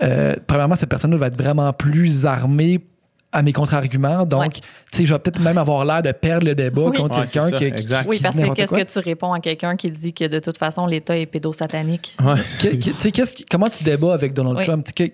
euh, 0.03 0.35
premièrement, 0.47 0.77
cette 0.77 0.89
personne-là 0.89 1.17
va 1.17 1.29
être 1.29 1.41
vraiment 1.41 1.73
plus 1.73 2.27
armée 2.27 2.85
à 3.33 3.43
mes 3.43 3.53
contre-arguments. 3.53 4.25
Donc, 4.27 4.41
Ouais. 4.41 4.49
tu 4.51 4.61
sais, 4.99 5.07
je 5.07 5.13
vais 5.15 5.19
peut-être 5.19 5.41
même 5.41 5.57
avoir 5.59 5.85
l'air 5.85 6.03
de 6.03 6.13
perdre 6.13 6.47
le 6.47 6.55
débat 6.55 6.83
Oui. 6.83 6.97
contre 6.99 7.19
Ouais, 7.21 7.25
quelqu'un 7.27 7.51
qui, 7.51 7.73
qui, 7.85 7.95
Oui, 8.07 8.21
parce 8.23 8.35
que 8.37 8.53
qu'est-ce 8.55 8.71
que 8.73 8.93
tu 8.93 8.99
réponds 8.99 9.33
à 9.33 9.41
quelqu'un 9.41 9.77
qui 9.77 9.91
dit 9.91 10.13
que 10.13 10.27
de 10.29 10.39
toute 10.39 10.59
façon, 10.59 10.87
l'État 10.87 11.17
est 11.17 11.27
pédosatanique? 11.27 12.17
Ouais. 12.23 12.35
Tu 12.61 12.93
sais, 12.99 13.45
comment 13.51 13.69
tu 13.71 13.83
débats 13.85 14.13
avec 14.15 14.35
Donald 14.35 14.59
Oui. 14.59 14.65
Trump? 14.65 14.87
Tu 14.95 15.13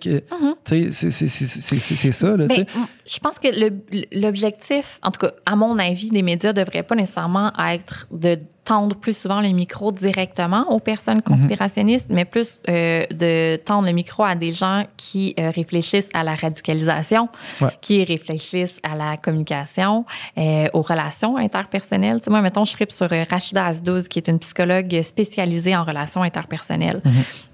sais, 0.64 0.88
c'est- 0.90 1.10
c'est- 1.10 1.28
c'est 1.28 1.44
c'est- 1.46 1.78
c'est- 1.78 1.96
c'est 1.96 2.12
ça, 2.12 2.36
là, 2.36 2.48
tu 2.48 2.56
Ben, 2.64 2.66
je 3.06 3.18
pense 3.20 3.38
que 3.38 3.48
le- 3.48 3.80
l'objectif, 4.20 4.98
en 5.02 5.10
tout 5.10 5.20
cas, 5.20 5.32
à 5.46 5.56
mon 5.56 5.78
avis, 5.78 6.10
des 6.10 6.22
médias 6.22 6.52
devrait 6.52 6.82
pas 6.82 6.94
nécessairement 6.94 7.52
être 7.70 8.06
de 8.10 8.38
tendre 8.68 8.94
plus 8.96 9.16
souvent 9.16 9.40
le 9.40 9.48
micro 9.48 9.90
directement 9.92 10.70
aux 10.70 10.78
personnes 10.78 11.22
conspirationnistes, 11.22 12.08
mais 12.10 12.26
plus 12.26 12.60
euh, 12.68 13.06
de 13.10 13.56
tendre 13.56 13.86
le 13.86 13.94
micro 13.94 14.24
à 14.24 14.34
des 14.34 14.52
gens 14.52 14.84
qui 14.98 15.34
euh, 15.38 15.50
réfléchissent 15.50 16.10
à 16.12 16.22
la 16.22 16.34
radicalisation, 16.34 17.28
Ouais. 17.62 17.70
qui 17.80 18.04
réfléchissent 18.04 18.78
à 18.82 18.94
la 18.94 19.16
communication, 19.16 20.04
euh, 20.36 20.68
aux 20.74 20.82
relations 20.82 21.38
interpersonnelles. 21.38 22.18
Tu 22.18 22.24
sais, 22.24 22.30
moi, 22.30 22.42
mettons, 22.42 22.66
je 22.66 22.72
tripe 22.74 22.92
sur 22.92 23.10
euh, 23.10 23.24
Rachida 23.30 23.64
Azdouz, 23.64 24.06
qui 24.06 24.18
est 24.18 24.28
une 24.28 24.38
psychologue 24.38 25.00
spécialisée 25.02 25.74
en 25.74 25.82
relations 25.82 26.22
interpersonnelles. 26.22 27.00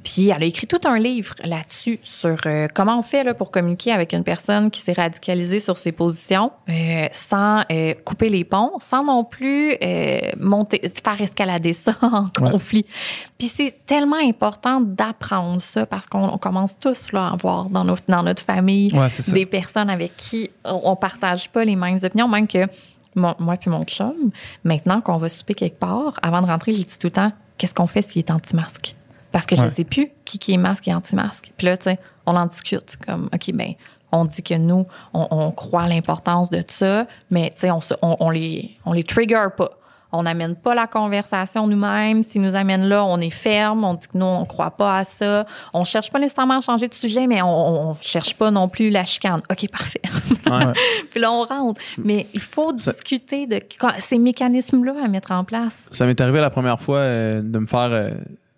Puis 0.05 0.28
elle 0.28 0.43
a 0.43 0.47
écrit 0.47 0.66
tout 0.66 0.81
un 0.85 0.98
livre 0.98 1.35
là-dessus 1.43 1.98
sur 2.02 2.36
euh, 2.47 2.68
comment 2.74 2.98
on 2.98 3.02
fait 3.02 3.24
là, 3.24 3.32
pour 3.35 3.51
communiquer 3.51 3.90
avec 3.90 4.12
une 4.12 4.22
personne 4.22 4.70
qui 4.70 4.81
s'est 4.82 4.93
radicalisée 4.93 5.59
sur 5.59 5.78
ses 5.78 5.93
positions 5.93 6.52
euh, 6.68 7.06
sans 7.10 7.62
euh, 7.72 7.94
couper 8.05 8.28
les 8.28 8.44
ponts, 8.44 8.72
sans 8.81 9.02
non 9.02 9.24
plus 9.24 9.72
euh, 9.82 10.20
monter, 10.39 10.82
faire 11.02 11.20
escalader 11.20 11.72
ça 11.72 11.97
en 12.02 12.26
Ouais. 12.40 12.51
conflit. 12.51 12.85
Puis 13.39 13.48
c'est 13.48 13.74
tellement 13.86 14.16
important 14.22 14.81
d'apprendre 14.81 15.60
ça 15.60 15.86
parce 15.86 16.06
qu'on 16.06 16.24
on 16.28 16.39
commence 16.39 16.78
tous 16.78 17.12
là, 17.12 17.28
à 17.32 17.36
voir 17.36 17.70
dans 17.70 17.85
notre, 17.85 18.02
dans 18.06 18.22
notre 18.22 18.43
famille 18.43 18.93
Ouais, 18.97 19.09
des 19.32 19.47
personnes 19.47 19.89
avec 19.90 20.16
qui 20.16 20.51
on 20.64 20.81
on 20.85 20.97
partage 20.97 21.48
pas 21.51 21.64
les 21.64 21.76
mêmes 21.76 21.98
opinions, 22.02 22.28
même 22.28 22.47
que 22.47 22.66
mon- 23.14 23.35
moi 23.39 23.56
puis 23.56 23.70
mon 23.70 23.85
chum, 23.85 24.12
maintenant 24.64 25.01
qu'on 25.01 25.16
va 25.16 25.28
souper 25.31 25.55
quelque 25.55 25.78
part, 25.78 26.18
avant 26.22 26.43
de 26.43 26.47
rentrer, 26.47 26.72
j'ai 26.74 26.85
dit 26.85 26.98
tout 26.98 27.06
le 27.06 27.12
temps, 27.12 27.32
qu'est-ce 27.56 27.72
qu'on 27.74 27.86
fait 27.86 28.02
s'il 28.02 28.18
est 28.18 28.31
anti-masque? 28.31 28.94
Parce 29.35 29.47
que 29.47 29.56
je 29.56 29.61
Ouais. 29.62 29.66
ne 29.66 29.73
sais 29.74 29.85
plus 29.85 30.09
qui, 30.24 30.39
qui 30.39 30.55
est 30.55 30.56
masque 30.59 30.86
et 30.89 30.94
anti-masque. 30.94 31.52
Puis 31.56 31.66
là, 31.66 31.77
tu 31.77 31.85
sais, 31.85 31.98
on 32.24 32.36
en 32.36 32.47
discute. 32.47 32.97
Comme, 33.05 33.28
OK, 33.35 33.51
ben, 33.52 33.73
on 34.12 34.24
dit 34.24 34.43
que 34.44 34.55
nous, 34.55 34.86
on, 35.12 35.27
on 35.31 35.51
croit 35.51 35.89
l'importance 35.89 36.48
de 36.51 36.62
ça, 36.69 37.06
mais 37.31 37.51
tu 37.56 37.62
sais, 37.62 37.70
on, 37.73 37.81
on, 38.02 38.16
on 38.20 38.31
les, 38.31 38.70
on 38.86 38.93
les 38.93 39.02
trigger 39.02 39.48
pas. 39.56 39.70
On 40.16 40.23
n'amène 40.23 40.55
pas 40.55 40.77
la 40.77 40.86
conversation 40.86 41.66
nous-mêmes. 41.66 42.23
S'ils 42.23 42.40
nous 42.40 42.55
amènent 42.55 42.85
là, 42.86 43.05
on 43.05 43.19
est 43.19 43.31
ferme. 43.31 43.82
On 43.82 43.94
dit 43.94 44.06
que 44.06 44.16
nous, 44.16 44.24
on 44.24 44.43
ne 44.43 44.44
croit 44.47 44.70
pas 44.70 44.98
à 44.98 45.05
ça. 45.05 45.44
On 45.73 45.82
cherche 45.82 46.12
pas 46.12 46.20
nécessairement 46.20 46.59
à 46.59 46.61
changer 46.61 46.86
de 46.86 46.94
sujet, 46.94 47.27
mais 47.27 47.43
on 47.43 47.89
ne 47.90 47.94
cherche 48.01 48.36
pas 48.36 48.52
non 48.52 48.69
plus 48.69 48.90
la 48.90 49.02
chicane. 49.05 49.40
OK, 49.51 49.69
parfait. 49.73 50.01
Ouais. 50.47 50.73
Puis 51.11 51.19
là, 51.20 51.32
on 51.32 51.43
rentre. 51.44 51.81
Mais 51.98 52.28
il 52.32 52.39
faut 52.40 52.73
Ça- 52.78 52.93
discuter 52.93 53.48
de 53.48 53.61
ces 53.98 54.19
mécanismes-là 54.19 54.94
à 55.05 55.09
mettre 55.09 55.32
en 55.32 55.43
place. 55.43 55.85
Ça 55.90 56.06
m'est 56.06 56.20
arrivé 56.20 56.40
la 56.40 56.51
première 56.51 56.81
fois 56.81 56.98
euh, 56.98 57.43
de 57.43 57.59
me 57.59 57.66
faire 57.66 57.90
euh, 57.90 58.12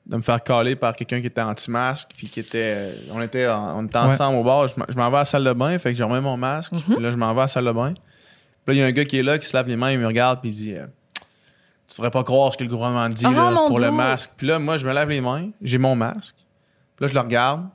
de 0.07 0.16
me 0.16 0.23
faire 0.23 0.43
caler 0.43 0.77
par 0.77 0.95
quelqu'un 0.95 1.20
qui 1.20 1.27
était 1.27 1.41
anti-masque 1.43 2.11
puis 2.16 2.28
qui 2.28 2.39
était 2.41 2.74
euh, 2.77 2.95
on 3.12 3.20
était 3.23 3.49
en- 3.49 3.78
on 3.81 3.85
était 3.87 3.97
ensemble 3.99 4.39
au 4.39 4.45
bar, 4.45 4.66
je 4.69 4.74
m'en- 4.78 4.87
je 4.89 4.97
m'en 4.97 5.11
vais 5.11 5.16
à 5.16 5.20
la 5.20 5.24
salle 5.24 5.45
de 5.45 5.53
bain, 5.53 5.77
fait 5.78 5.93
que 5.93 5.99
je 5.99 6.05
remets 6.05 6.20
mon 6.20 6.37
masque, 6.37 6.73
puis 6.74 7.01
là 7.03 7.11
je 7.11 7.16
m'en 7.16 7.33
vais 7.35 7.41
à 7.41 7.45
la 7.45 7.49
salle 7.49 7.65
de 7.65 7.73
bain. 7.73 7.93
Puis 7.95 8.03
là 8.69 8.73
il 8.74 8.78
y 8.78 8.83
a 8.83 8.87
un 8.87 8.93
gars 8.93 9.05
qui 9.05 9.19
est 9.19 9.23
là 9.23 9.39
qui 9.39 9.47
se 9.47 9.57
lave 9.57 9.66
les 9.69 9.77
mains, 9.77 9.91
il 9.93 9.99
me 9.99 10.07
regarde 10.07 10.41
puis 10.41 10.51
il 10.51 10.55
dit 10.55 10.74
euh, 10.74 10.87
tu 11.89 11.97
devrais 11.97 12.11
pas 12.11 12.23
croire 12.24 12.53
ce 12.53 12.59
que 12.59 12.65
le 12.65 12.70
gouvernement 12.70 13.09
dit 13.09 13.24
là, 13.24 13.51
mon 13.51 13.69
pour 13.69 13.78
le 13.81 13.91
masque. 13.97 14.33
Puis 14.37 14.47
là 14.47 14.59
moi 14.61 14.77
je 14.77 14.87
me 14.87 14.93
lave 14.93 15.09
les 15.09 15.20
mains, 15.20 15.51
j'ai 15.62 15.78
mon 15.78 15.95
masque. 15.97 16.37
Puis 16.97 17.05
là 17.05 17.09
je 17.09 17.15
le 17.15 17.20
regarde. 17.20 17.66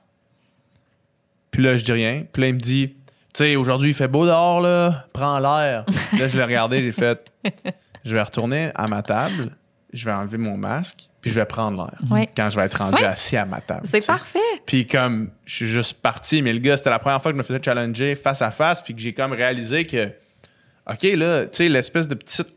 Puis 1.52 1.62
là 1.64 1.76
je 1.76 1.84
dis 1.84 1.92
rien, 1.92 2.24
puis 2.32 2.42
là 2.44 2.48
il 2.50 2.56
me 2.56 2.60
dit 2.60 2.90
tu 3.34 3.46
sais 3.46 3.56
aujourd'hui 3.56 3.90
il 3.92 3.94
fait 3.94 4.08
beau 4.08 4.26
dehors 4.26 4.62
là, 4.62 5.06
prends 5.14 5.40
l'air. 5.40 5.86
Puis 5.86 6.18
là 6.20 6.28
je 6.28 6.38
l'ai 6.38 6.44
regardé, 6.44 6.82
j'ai 6.82 6.92
fait 6.94 7.30
je 8.06 8.14
vais 8.14 8.22
retourner 8.22 8.72
à 8.76 8.88
ma 8.88 9.04
table, 9.04 9.52
je 9.94 10.06
vais 10.06 10.12
enlever 10.12 10.38
mon 10.38 10.58
masque, 10.58 11.10
puis 11.22 11.32
je 11.32 11.40
vais 11.40 11.46
prendre 11.46 11.78
l'air. 11.78 12.12
Ouais. 12.12 12.30
Quand 12.36 12.50
je 12.50 12.60
vais 12.60 12.66
être 12.66 12.78
rendu 12.78 13.04
assis 13.04 13.38
à 13.38 13.46
ma 13.46 13.62
table. 13.62 13.82
C'est 13.86 14.00
tu 14.00 14.06
sais. 14.06 14.12
parfait. 14.12 14.40
Puis 14.66 14.88
comme 14.88 15.30
je 15.46 15.56
suis 15.56 15.68
juste 15.68 16.02
parti, 16.02 16.42
mais 16.42 16.54
le 16.54 16.60
gars, 16.60 16.78
c'était 16.78 16.90
la 16.90 17.00
première 17.00 17.22
fois 17.22 17.32
que 17.32 17.36
je 17.36 17.38
me 17.38 17.44
faisais 17.44 17.62
challenger 17.64 18.16
face 18.16 18.42
à 18.42 18.52
face, 18.52 18.82
puis 18.82 18.96
que 18.96 19.02
j'ai 19.02 19.14
comme 19.14 19.34
réalisé 19.34 19.86
que, 19.86 20.08
OK, 20.88 21.04
là, 21.04 21.44
tu 21.44 21.50
sais, 21.52 21.70
l'espèce 21.70 22.08
de 22.08 22.16
petite 22.16 22.48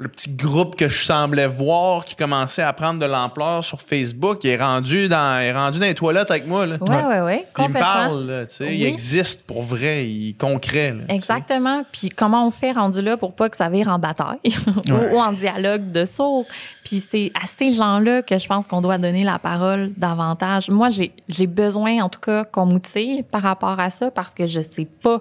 le 0.00 0.08
petit 0.08 0.30
groupe 0.34 0.76
que 0.76 0.88
je 0.88 1.04
semblais 1.04 1.46
voir 1.46 2.04
qui 2.04 2.16
commençait 2.16 2.62
à 2.62 2.72
prendre 2.72 2.98
de 2.98 3.04
l'ampleur 3.06 3.62
sur 3.62 3.80
Facebook, 3.80 4.42
il 4.44 4.50
est 4.50 4.56
rendu 4.56 5.08
dans, 5.08 5.40
il 5.40 5.46
est 5.46 5.52
rendu 5.52 5.78
dans 5.78 5.84
les 5.86 5.94
toilettes 5.94 6.30
avec 6.30 6.46
moi. 6.46 6.66
Là. 6.66 6.76
Oui, 6.80 6.88
oui, 6.88 7.16
oui. 7.24 7.42
Il 7.58 7.68
me 7.68 7.78
parle, 7.78 8.26
là, 8.26 8.46
tu 8.46 8.54
sais, 8.56 8.74
il 8.74 8.84
existe 8.84 9.46
pour 9.46 9.62
vrai, 9.62 10.08
il 10.08 10.30
est 10.30 10.40
concret. 10.40 10.92
là, 10.92 11.00
tu 11.00 11.06
sais. 11.08 11.14
Exactement. 11.14 11.84
Puis 11.92 12.08
comment 12.08 12.46
on 12.46 12.50
fait 12.50 12.72
rendu 12.72 13.02
là 13.02 13.16
pour 13.16 13.34
pas 13.34 13.48
que 13.48 13.56
ça 13.56 13.68
vire 13.68 13.88
en 13.88 13.98
bataille 13.98 14.38
ou, 14.88 14.90
Ouais. 14.92 15.12
ou 15.14 15.18
en 15.18 15.32
dialogue 15.32 15.90
de 15.92 16.04
sourds? 16.04 16.46
Puis 16.84 17.04
c'est 17.08 17.30
à 17.40 17.46
ces 17.46 17.72
gens-là 17.72 18.22
que 18.22 18.38
je 18.38 18.46
pense 18.48 18.66
qu'on 18.66 18.80
doit 18.80 18.98
donner 18.98 19.22
la 19.22 19.38
parole 19.38 19.90
davantage. 19.96 20.70
Moi, 20.70 20.88
j'ai 20.88 21.12
j'ai 21.28 21.46
besoin, 21.46 22.00
en 22.02 22.08
tout 22.08 22.20
cas, 22.20 22.44
qu'on 22.44 22.66
m'outille 22.66 23.22
par 23.22 23.42
rapport 23.42 23.78
à 23.78 23.90
ça 23.90 24.10
parce 24.10 24.32
que 24.34 24.46
je 24.46 24.60
sais 24.60 24.88
pas, 25.02 25.18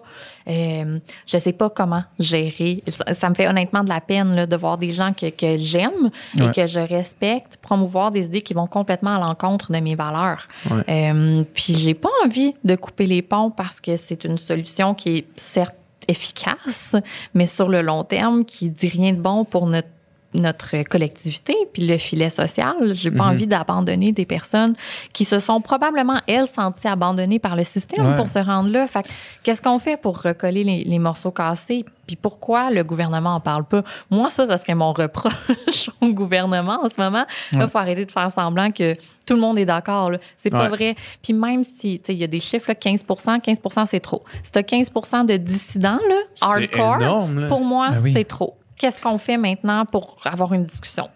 euh, 0.47 0.99
je 1.25 1.37
sais 1.37 1.53
pas 1.53 1.69
comment 1.69 2.03
gérer. 2.19 2.83
Ça, 2.87 3.13
ça 3.13 3.29
me 3.29 3.35
fait 3.35 3.47
honnêtement 3.47 3.83
de 3.83 3.89
la 3.89 4.01
peine 4.01 4.35
là, 4.35 4.45
de 4.45 4.55
voir 4.55 4.77
des 4.77 4.91
gens 4.91 5.13
que, 5.13 5.29
que 5.29 5.57
j'aime 5.57 6.09
Ouais. 6.39 6.47
et 6.47 6.51
que 6.51 6.67
je 6.67 6.79
respecte 6.79 7.57
promouvoir 7.57 8.11
des 8.11 8.25
idées 8.25 8.41
qui 8.41 8.53
vont 8.53 8.67
complètement 8.67 9.15
à 9.15 9.19
l'encontre 9.19 9.71
de 9.71 9.79
mes 9.79 9.95
valeurs. 9.95 10.47
Ouais. 10.69 10.83
Euh, 10.89 11.43
puis 11.53 11.75
j'ai 11.75 11.93
pas 11.93 12.09
envie 12.25 12.53
de 12.63 12.75
couper 12.75 13.05
les 13.05 13.21
ponts 13.21 13.51
parce 13.51 13.81
que 13.81 13.95
c'est 13.95 14.23
une 14.23 14.37
solution 14.37 14.93
qui 14.93 15.17
est 15.17 15.27
certes 15.35 15.75
efficace, 16.07 16.95
mais 17.33 17.45
sur 17.45 17.69
le 17.69 17.81
long 17.81 18.03
terme, 18.03 18.43
qui 18.45 18.69
dit 18.69 18.87
rien 18.87 19.13
de 19.13 19.19
bon 19.21 19.45
pour 19.45 19.67
notre 19.67 19.87
notre 20.33 20.83
collectivité 20.83 21.55
puis 21.73 21.87
le 21.87 21.97
filet 21.97 22.29
social. 22.29 22.75
J'ai 22.93 23.09
pas 23.11 23.23
Mhm. 23.25 23.29
envie 23.31 23.47
d'abandonner 23.47 24.11
des 24.11 24.25
personnes 24.25 24.75
qui 25.13 25.25
se 25.25 25.39
sont 25.39 25.59
probablement 25.61 26.21
elles 26.27 26.47
senties 26.47 26.87
abandonnées 26.87 27.39
par 27.39 27.55
le 27.55 27.63
système 27.63 28.05
Ouais. 28.05 28.15
pour 28.15 28.29
se 28.29 28.39
rendre 28.39 28.69
là. 28.69 28.85
Fait 28.87 29.01
que 29.03 29.09
qu'est-ce 29.43 29.61
qu'on 29.61 29.79
fait 29.79 29.97
pour 29.97 30.21
recoller 30.21 30.63
les, 30.63 30.83
les 30.83 30.99
morceaux 30.99 31.31
cassés? 31.31 31.83
Puis 32.05 32.15
pourquoi 32.15 32.71
le 32.71 32.83
gouvernement 32.83 33.35
en 33.35 33.39
parle 33.39 33.63
pas? 33.65 33.83
Moi 34.11 34.29
ça 34.29 34.45
ça 34.45 34.57
serait 34.57 34.75
mon 34.75 34.93
reproche 34.93 35.89
au 36.01 36.07
gouvernement 36.13 36.79
en 36.83 36.89
ce 36.89 36.99
moment. 37.01 37.25
Là 37.51 37.59
Ouais. 37.59 37.67
faut 37.67 37.77
arrêter 37.79 38.05
de 38.05 38.11
faire 38.11 38.31
semblant 38.31 38.69
que 38.71 38.95
tout 39.25 39.33
le 39.35 39.41
monde 39.41 39.57
est 39.59 39.65
d'accord. 39.65 40.11
C'est 40.37 40.49
pas 40.51 40.63
Ouais. 40.63 40.69
vrai. 40.69 40.95
Puis 41.23 41.33
même 41.33 41.63
si 41.63 41.99
tu 41.99 42.05
sais 42.05 42.13
il 42.13 42.19
y 42.19 42.23
a 42.23 42.27
des 42.27 42.39
chiffres 42.39 42.65
là, 42.69 42.75
15 42.75 43.03
15 43.43 43.59
c'est 43.87 43.99
trop. 43.99 44.23
Si 44.43 44.51
tu 44.51 44.63
15 44.63 44.91
de 45.25 45.37
dissidents 45.37 45.99
là, 46.07 46.15
hardcore, 46.41 46.95
énorme, 47.01 47.39
là. 47.41 47.47
pour 47.47 47.61
moi, 47.63 47.89
Ben 47.91 48.01
oui. 48.03 48.13
c'est 48.13 48.25
trop. 48.25 48.55
Qu'est-ce 48.79 48.99
qu'on 48.99 49.19
fait 49.19 49.37
maintenant 49.37 49.85
pour 49.85 50.17
avoir 50.23 50.53
une 50.53 50.65
discussion? 50.65 51.07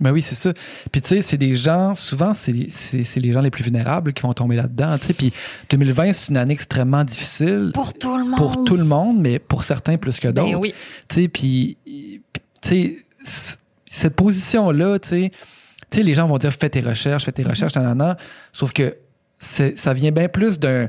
Ben 0.00 0.12
oui, 0.12 0.22
c'est 0.22 0.34
ça. 0.34 0.54
Puis 0.90 1.02
tu 1.02 1.08
sais, 1.08 1.20
c'est 1.20 1.36
des 1.36 1.54
gens, 1.54 1.94
souvent, 1.94 2.32
c'est 2.32 2.52
les 2.52 3.32
gens 3.32 3.42
les 3.42 3.50
plus 3.50 3.62
vulnérables 3.62 4.14
qui 4.14 4.22
vont 4.22 4.32
tomber 4.32 4.56
là-dedans. 4.56 4.96
Puis 5.18 5.30
2020, 5.68 6.14
c'est 6.14 6.30
une 6.30 6.38
année 6.38 6.54
extrêmement 6.54 7.04
difficile 7.04 7.72
Pour 7.74 7.92
tout 7.92 8.16
le 8.16 8.24
monde. 8.24 8.36
pour 8.36 8.64
tout 8.64 8.76
le 8.78 8.84
monde, 8.84 9.20
mais 9.20 9.38
pour 9.38 9.62
certains 9.62 9.98
plus 9.98 10.18
que 10.18 10.28
d'autres. 10.28 10.52
Ben 10.52 10.56
oui. 10.56 10.72
Tu 11.06 11.14
sais, 11.14 11.28
puis, 11.28 11.76
tu 12.62 12.96
sais, 13.22 13.58
cette 13.84 14.16
position-là, 14.16 14.98
tu 15.00 15.08
sais, 15.08 15.32
tu 15.90 15.98
sais, 15.98 16.02
les 16.02 16.14
gens 16.14 16.26
vont 16.26 16.38
dire 16.38 16.52
fais 16.52 16.70
tes 16.70 16.80
recherches, 16.80 17.24
fais 17.24 17.32
tes 17.32 17.42
recherches, 17.42 17.74
nanana. 17.74 18.16
Sauf 18.54 18.72
que 18.72 18.96
ça 19.38 19.92
vient 19.92 20.12
bien 20.12 20.28
plus 20.28 20.58
d'un 20.58 20.88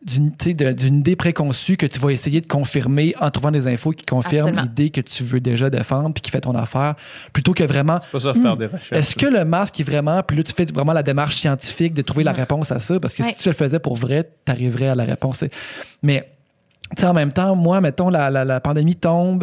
d'une 0.00 0.98
idée 0.98 1.16
préconçue 1.16 1.76
que 1.76 1.84
tu 1.84 1.98
vas 1.98 2.10
essayer 2.10 2.40
de 2.40 2.46
confirmer 2.46 3.14
en 3.20 3.30
trouvant 3.32 3.50
des 3.50 3.66
infos 3.66 3.90
qui 3.90 4.06
confirment 4.06 4.60
l'idée 4.62 4.90
que 4.90 5.00
tu 5.00 5.24
veux 5.24 5.40
déjà 5.40 5.70
défendre 5.70 6.14
puis 6.14 6.22
qui 6.22 6.30
fait 6.30 6.40
ton 6.40 6.54
affaire 6.54 6.94
plutôt 7.32 7.52
que 7.52 7.64
vraiment 7.64 7.98
C'est 8.02 8.10
pas 8.12 8.20
ça 8.20 8.32
faire 8.34 8.56
des 8.56 8.66
recherches. 8.66 8.92
est-ce 8.92 9.16
que 9.16 9.26
le 9.26 9.44
masque 9.44 9.80
est 9.80 9.84
vraiment. 9.84 10.22
Puis 10.22 10.36
là, 10.36 10.44
tu 10.44 10.52
fais 10.52 10.66
vraiment 10.66 10.92
la 10.92 11.02
démarche 11.02 11.36
scientifique 11.36 11.94
de 11.94 12.02
trouver 12.02 12.22
la 12.22 12.32
réponse 12.32 12.70
à 12.70 12.78
ça, 12.78 13.00
parce 13.00 13.12
que 13.12 13.24
Ouais. 13.24 13.32
si 13.32 13.42
tu 13.42 13.48
le 13.48 13.54
faisais 13.56 13.80
pour 13.80 13.96
vrai, 13.96 14.30
tu 14.46 14.52
arriverais 14.52 14.88
à 14.88 14.94
la 14.94 15.04
réponse. 15.04 15.42
Mais, 16.02 16.28
tu 16.96 17.00
sais, 17.02 17.06
en 17.08 17.12
même 17.14 17.32
temps, 17.32 17.56
moi, 17.56 17.80
mettons, 17.80 18.08
la, 18.08 18.30
la, 18.30 18.44
la 18.44 18.60
pandémie 18.60 18.94
tombe, 18.96 19.42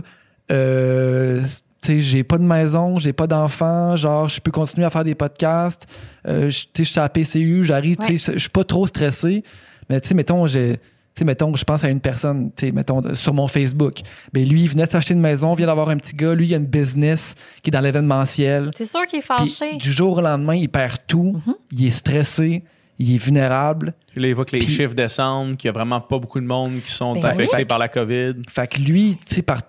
euh, 0.52 1.42
tu 1.82 1.88
sais, 1.88 2.00
j'ai 2.00 2.24
pas 2.24 2.38
de 2.38 2.44
maison, 2.44 2.98
j'ai 2.98 3.14
pas 3.14 3.28
d'enfant, 3.28 3.96
genre, 3.96 4.30
je 4.30 4.40
peux 4.40 4.52
continuer 4.52 4.86
à 4.86 4.90
faire 4.90 5.04
des 5.04 5.16
podcasts, 5.16 5.86
euh, 6.28 6.50
je- 6.50 6.64
tu 6.64 6.70
sais, 6.78 6.84
je 6.86 6.90
suis 6.92 7.00
à 7.00 7.04
la 7.04 7.10
PCU, 7.10 7.64
j'arrive, 7.64 7.98
tu 7.98 8.18
sais, 8.18 8.34
je 8.34 8.40
suis 8.40 8.50
pas 8.50 8.64
trop 8.64 8.88
stressé, 8.88 9.44
mais 9.90 10.00
tu 10.02 10.08
sais, 10.10 10.14
mettons, 10.16 10.46
j'ai. 10.48 10.78
Tu 10.78 11.20
sais, 11.20 11.26
mettons, 11.26 11.56
je 11.56 11.64
pense 11.64 11.82
à 11.86 11.90
une 11.90 12.02
personne, 12.02 12.52
tu 12.58 12.66
sais, 12.66 12.72
mettons, 12.74 13.02
sur 13.14 13.34
mon 13.34 13.48
Facebook. 13.48 14.00
Ben, 14.34 14.46
lui, 14.46 14.64
il 14.64 14.70
venait 14.70 14.86
de 14.86 14.90
s'acheter 14.92 15.14
une 15.14 15.22
maison, 15.22 15.54
vient 15.54 15.68
d'avoir 15.68 15.88
un 15.90 15.96
petit 15.96 16.14
gars. 16.14 16.36
Lui, 16.36 16.48
il 16.48 16.54
a 16.54 16.58
une 16.58 16.66
business 16.66 17.36
qui 17.64 17.70
est 17.70 17.72
dans 17.72 17.80
l'événementiel. 17.80 18.72
C'est 18.78 18.86
sûr 18.86 19.06
qu'il 19.08 19.20
est 19.20 19.22
Puis, 19.22 19.48
fâché. 19.50 19.78
du 19.78 19.92
jour 19.94 20.18
au 20.18 20.22
lendemain, 20.22 20.56
il 20.56 20.68
perd 20.68 20.98
tout. 21.08 21.42
Mhm. 21.48 21.56
Il 21.72 21.86
est 21.88 21.92
stressé. 21.92 22.64
Il 23.00 23.14
est 23.14 23.18
vulnérable. 23.18 23.94
Puis 24.12 24.22
là, 24.22 24.28
il 24.28 24.36
voit 24.36 24.44
que 24.46 24.54
les 24.58 24.60
Puis- 24.60 24.74
chiffres 24.74 24.94
descendent, 24.94 25.56
qu'il 25.58 25.68
y 25.68 25.70
a 25.70 25.74
vraiment 25.74 26.02
pas 26.02 26.18
beaucoup 26.20 26.40
de 26.42 26.46
monde 26.46 26.82
qui 26.86 26.92
sont 26.92 27.14
Ben 27.14 27.26
affectés 27.26 27.58
oui. 27.58 27.66
par 27.66 27.78
la 27.80 27.88
COVID. 27.88 28.34
Fait 28.50 28.68
que 28.68 28.80
lui, 28.82 29.18
tu 29.26 29.36
sais, 29.36 29.42
par. 29.42 29.62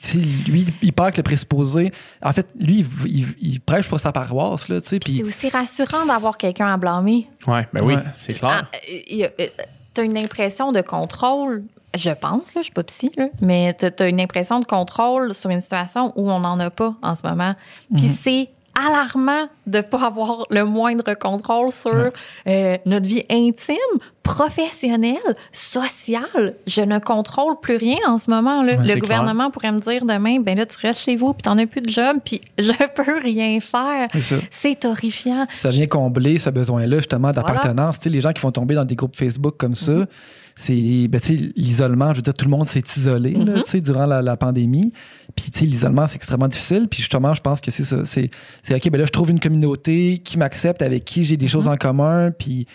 Tu 0.00 0.18
lui, 0.18 0.64
il 0.82 0.92
part 0.92 1.06
avec 1.06 1.16
le 1.18 1.22
présupposé. 1.22 1.92
En 2.22 2.32
fait, 2.32 2.46
lui, 2.58 2.80
il, 3.04 3.16
il- 3.18 3.34
il 3.52 3.60
prêche 3.60 3.88
pour 3.88 4.00
sa 4.00 4.12
paroisse, 4.12 4.68
là, 4.68 4.80
tu 4.80 4.88
sais. 4.88 4.98
Puis 5.00 5.12
Puis, 5.12 5.18
c'est 5.18 5.24
aussi 5.24 5.48
rassurant 5.50 6.06
d'avoir 6.06 6.36
quelqu'un 6.38 6.72
à 6.72 6.76
blâmer. 6.76 7.28
Ouais, 7.46 7.66
ben 7.72 7.84
oui, 7.84 7.94
Ouais. 7.94 8.02
c'est 8.18 8.34
clair. 8.34 8.70
Ah, 8.72 8.76
euh, 9.12 9.46
T'as 9.94 10.04
une 10.04 10.16
impression 10.16 10.72
de 10.72 10.80
contrôle, 10.80 11.64
je 11.94 12.08
pense, 12.10 12.54
là, 12.54 12.60
je 12.60 12.64
suis 12.64 12.72
pas 12.72 12.82
psy, 12.84 13.10
là, 13.18 13.26
mais 13.42 13.74
t'as 13.74 13.90
t'as 13.90 14.08
une 14.08 14.20
impression 14.22 14.58
de 14.60 14.64
contrôle 14.64 15.34
sur 15.34 15.50
une 15.50 15.60
situation 15.60 16.14
où 16.16 16.30
on 16.30 16.40
n'en 16.40 16.58
a 16.60 16.70
pas 16.70 16.94
en 17.02 17.14
ce 17.14 17.26
moment. 17.26 17.54
Puis 17.94 18.04
Mhm. 18.06 18.14
c'est 18.18 18.48
alarmant 18.78 19.48
de 19.66 19.80
pas 19.80 20.06
avoir 20.06 20.46
le 20.50 20.64
moindre 20.64 21.14
contrôle 21.14 21.70
sur 21.70 22.10
euh, 22.46 22.78
notre 22.86 23.06
vie 23.06 23.24
intime, 23.30 23.76
professionnelle, 24.22 25.36
sociale. 25.52 26.54
Je 26.66 26.82
ne 26.82 26.98
contrôle 26.98 27.60
plus 27.60 27.76
rien 27.76 27.98
en 28.06 28.18
ce 28.18 28.30
moment. 28.30 28.62
Là. 28.62 28.72
Ouais, 28.72 28.82
le 28.82 28.88
c'est 28.88 28.98
gouvernement 28.98 29.50
pourrait 29.50 29.72
me 29.72 29.80
dire 29.80 30.04
demain, 30.04 30.40
ben 30.40 30.56
là, 30.56 30.66
tu 30.66 30.76
restes 30.78 31.00
chez 31.00 31.16
vous, 31.16 31.32
puis 31.34 31.42
t'en 31.42 31.58
as 31.58 31.66
plus 31.66 31.80
de 31.80 31.88
job, 31.88 32.18
puis 32.24 32.40
je 32.58 32.72
peux 32.94 33.20
rien 33.22 33.60
faire. 33.60 34.08
c'est. 34.18 34.40
C'est 34.50 34.84
horrifiant. 34.84 35.46
Puis 35.48 35.58
ça 35.58 35.70
vient 35.70 35.86
combler 35.86 36.38
ce 36.38 36.50
besoin-là, 36.50 36.96
justement, 36.96 37.32
d'appartenance. 37.32 37.98
Tu 37.98 38.04
sais, 38.04 38.10
les 38.10 38.20
gens 38.20 38.32
qui 38.32 38.40
vont 38.40 38.52
tomber 38.52 38.74
dans 38.74 38.84
des 38.84 38.96
groupes 38.96 39.16
Facebook 39.16 39.56
comme 39.58 39.74
ça, 39.74 40.06
c'est 40.54 41.08
ben, 41.08 41.20
tu 41.20 41.36
sais, 41.36 41.52
l'isolement. 41.56 42.12
Je 42.12 42.18
veux 42.18 42.22
dire, 42.22 42.34
tout 42.34 42.44
le 42.44 42.50
monde 42.50 42.66
s'est 42.66 42.82
isolé 42.96 43.34
tu 43.34 43.62
sais, 43.66 43.80
durant 43.80 44.06
la, 44.06 44.22
la 44.22 44.36
pandémie. 44.36 44.92
Puis 45.36 45.50
tu 45.50 45.60
sais, 45.60 45.66
l'isolement, 45.66 46.06
c'est 46.06 46.16
extrêmement 46.16 46.48
difficile. 46.48 46.88
Puis 46.88 47.00
justement, 47.00 47.34
je 47.34 47.40
pense 47.40 47.60
que 47.60 47.70
c'est 47.70 47.84
ça. 47.84 48.04
C'est, 48.04 48.30
c'est 48.62 48.74
OK, 48.74 48.90
ben 48.90 48.98
là, 48.98 49.06
je 49.06 49.10
trouve 49.12 49.30
une 49.30 49.40
communauté 49.40 50.18
qui 50.18 50.38
m'accepte, 50.38 50.82
avec 50.82 51.04
qui 51.04 51.24
j'ai 51.24 51.36
des 51.36 51.48
choses 51.48 51.66
Mhm. 51.66 51.72
en 51.72 51.76
commun. 51.76 52.30
Puis, 52.30 52.66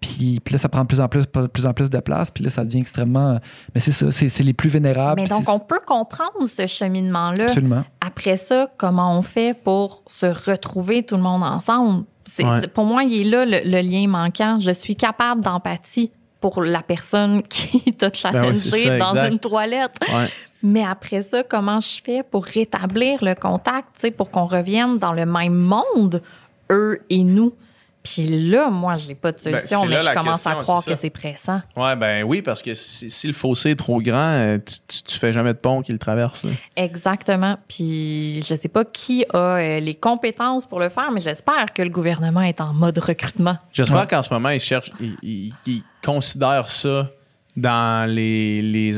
puis, 0.00 0.40
puis 0.44 0.52
là, 0.54 0.58
ça 0.58 0.68
prend 0.68 0.82
de 0.82 0.86
plus 0.86 1.00
en 1.00 1.08
plus, 1.08 1.22
de 1.30 1.46
plus 1.46 1.66
en 1.66 1.72
plus 1.74 1.90
de 1.90 1.98
place. 1.98 2.30
Puis 2.30 2.42
là, 2.44 2.50
ça 2.50 2.64
devient 2.64 2.80
extrêmement. 2.80 3.38
Mais 3.74 3.80
c'est 3.80 3.92
ça, 3.92 4.10
c'est, 4.10 4.28
c'est 4.28 4.42
les 4.42 4.52
plus 4.54 4.68
vénérables. 4.70 5.20
Mais 5.20 5.28
donc, 5.28 5.48
on 5.48 5.58
peut 5.58 5.80
comprendre 5.86 6.46
ce 6.46 6.66
cheminement-là. 6.66 7.44
Absolument. 7.44 7.84
Après 8.00 8.36
ça, 8.36 8.68
comment 8.78 9.16
on 9.18 9.22
fait 9.22 9.54
pour 9.54 10.02
se 10.06 10.26
retrouver 10.26 11.02
tout 11.04 11.16
le 11.16 11.22
monde 11.22 11.42
ensemble? 11.42 12.04
C'est- 12.24 12.44
Ouais. 12.44 12.60
c'est- 12.62 12.68
Pour 12.68 12.84
moi, 12.84 13.04
il 13.04 13.20
est 13.26 13.30
là 13.30 13.44
le, 13.44 13.60
le 13.64 13.80
lien 13.80 14.06
manquant. 14.08 14.58
Je 14.58 14.70
suis 14.70 14.96
capable 14.96 15.42
d'empathie 15.42 16.10
pour 16.42 16.62
la 16.62 16.82
personne 16.82 17.42
qui 17.48 17.80
t'a 17.94 18.12
challengé 18.12 18.70
Ben 18.70 18.98
ça, 18.98 18.98
dans 18.98 19.14
exact. 19.14 19.32
une 19.32 19.38
toilette. 19.38 19.94
Ouais. 20.02 20.28
Mais 20.62 20.84
après 20.84 21.22
ça, 21.22 21.42
comment 21.42 21.80
je 21.80 22.02
fais 22.04 22.22
pour 22.22 22.44
rétablir 22.44 23.24
le 23.24 23.34
contact, 23.34 24.10
pour 24.16 24.30
qu'on 24.30 24.44
revienne 24.44 24.98
dans 24.98 25.12
le 25.12 25.24
même 25.24 25.54
monde, 25.54 26.22
eux 26.70 27.00
et 27.08 27.24
nous? 27.24 27.54
Puis 28.02 28.26
là, 28.50 28.68
moi, 28.68 28.96
j'ai 28.96 29.14
pas 29.14 29.30
de 29.30 29.38
solution, 29.38 29.82
Ben, 29.82 29.86
c'est 29.86 29.94
mais 29.94 30.00
je 30.00 30.18
commence 30.18 30.46
à 30.46 30.54
croire 30.56 30.84
que 30.84 30.94
c'est 30.96 31.08
pressant. 31.10 31.62
Ouais, 31.76 31.94
ben 31.94 32.24
oui, 32.24 32.42
parce 32.42 32.60
que 32.60 32.74
si, 32.74 33.08
si 33.08 33.26
le 33.28 33.32
fossé 33.32 33.70
est 33.70 33.76
trop 33.76 34.00
grand, 34.00 34.18
euh, 34.18 34.58
tu, 34.58 34.74
tu, 34.88 35.02
tu 35.04 35.18
fais 35.18 35.32
jamais 35.32 35.52
de 35.52 35.58
pont 35.58 35.82
qui 35.82 35.92
le 35.92 35.98
traverse. 35.98 36.42
là. 36.42 36.50
Exactement. 36.76 37.58
Puis 37.68 38.42
je 38.42 38.54
sais 38.56 38.68
pas 38.68 38.84
qui 38.84 39.24
a 39.32 39.36
euh, 39.56 39.78
les 39.80 39.94
compétences 39.94 40.66
pour 40.66 40.80
le 40.80 40.88
faire, 40.88 41.12
mais 41.12 41.20
j'espère 41.20 41.72
que 41.72 41.82
le 41.82 41.90
gouvernement 41.90 42.40
est 42.42 42.60
en 42.60 42.72
mode 42.72 42.98
recrutement. 42.98 43.56
J'espère 43.72 44.00
Ouais. 44.00 44.06
qu'en 44.08 44.22
ce 44.22 44.32
moment, 44.32 44.48
ils 44.48 44.60
cherchent, 44.60 44.90
ils, 45.00 45.16
ils- 45.22 45.54
ils 45.66 45.82
considèrent 46.04 46.68
ça 46.68 47.08
dans 47.56 48.08
les, 48.10 48.62
les, 48.62 48.92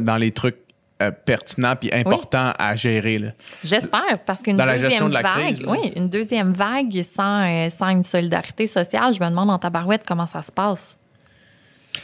dans 0.00 0.16
les 0.18 0.32
trucs 0.32 0.56
euh, 1.00 1.10
pertinents 1.10 1.76
puis 1.76 1.90
importants 1.92 2.52
à 2.58 2.76
gérer. 2.76 3.18
Là. 3.18 3.28
J'espère, 3.64 4.18
parce 4.26 4.42
qu'une 4.42 4.56
Dans 4.56 4.64
la 4.64 4.72
deuxième 4.72 4.90
gestion 4.90 5.08
de 5.08 5.14
la 5.14 5.22
vague, 5.22 5.54
crise, 5.54 5.64
oui, 5.66 5.92
une 5.96 6.08
deuxième 6.08 6.52
vague 6.52 7.02
sans, 7.02 7.42
euh, 7.42 7.70
sans 7.70 7.88
une 7.88 8.02
solidarité 8.02 8.66
sociale, 8.66 9.14
je 9.14 9.22
me 9.22 9.28
demande 9.28 9.50
en 9.50 9.58
tabarouette 9.58 10.02
comment 10.06 10.26
ça 10.26 10.42
se 10.42 10.52
passe. 10.52 10.96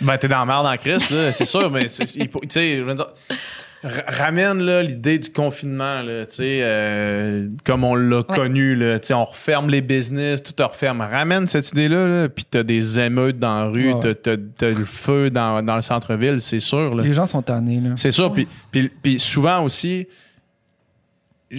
Ben, 0.00 0.18
t'es 0.18 0.28
dans 0.28 0.40
la 0.40 0.44
merde 0.44 0.66
en 0.66 0.76
crise, 0.76 1.08
là, 1.10 1.32
c'est 1.32 1.44
sûr, 1.44 1.70
mais 1.70 1.86
tu 1.86 2.06
sais, 2.06 2.82
ramène 3.84 4.60
l'idée 4.82 5.18
du 5.18 5.30
confinement, 5.30 6.02
là, 6.02 6.24
euh, 6.40 7.48
comme 7.64 7.84
on 7.84 7.94
l'a 7.94 8.18
Ouais. 8.18 8.24
connu, 8.34 8.74
là, 8.74 8.98
on 9.10 9.24
referme 9.24 9.68
les 9.70 9.80
business, 9.82 10.42
tout 10.42 10.54
referme. 10.62 11.00
Ramène 11.02 11.46
cette 11.46 11.70
idée-là, 11.70 12.08
là, 12.08 12.28
puis 12.28 12.44
t'as 12.44 12.62
des 12.62 12.98
émeutes 12.98 13.38
dans 13.38 13.60
la 13.62 13.68
rue, 13.68 13.92
Ouais, 13.92 14.08
t'as- 14.12 14.68
le 14.70 14.84
feu 14.84 15.30
dans, 15.30 15.62
dans 15.62 15.76
le 15.76 15.82
centre-ville, 15.82 16.40
c'est 16.40 16.60
sûr. 16.60 16.94
Là. 16.94 17.02
Les 17.02 17.12
gens 17.12 17.26
sont 17.26 17.42
tannés. 17.42 17.80
C'est 17.96 18.10
sûr. 18.10 18.32
Puis, 18.72 19.18
souvent 19.18 19.62
aussi, 19.62 20.06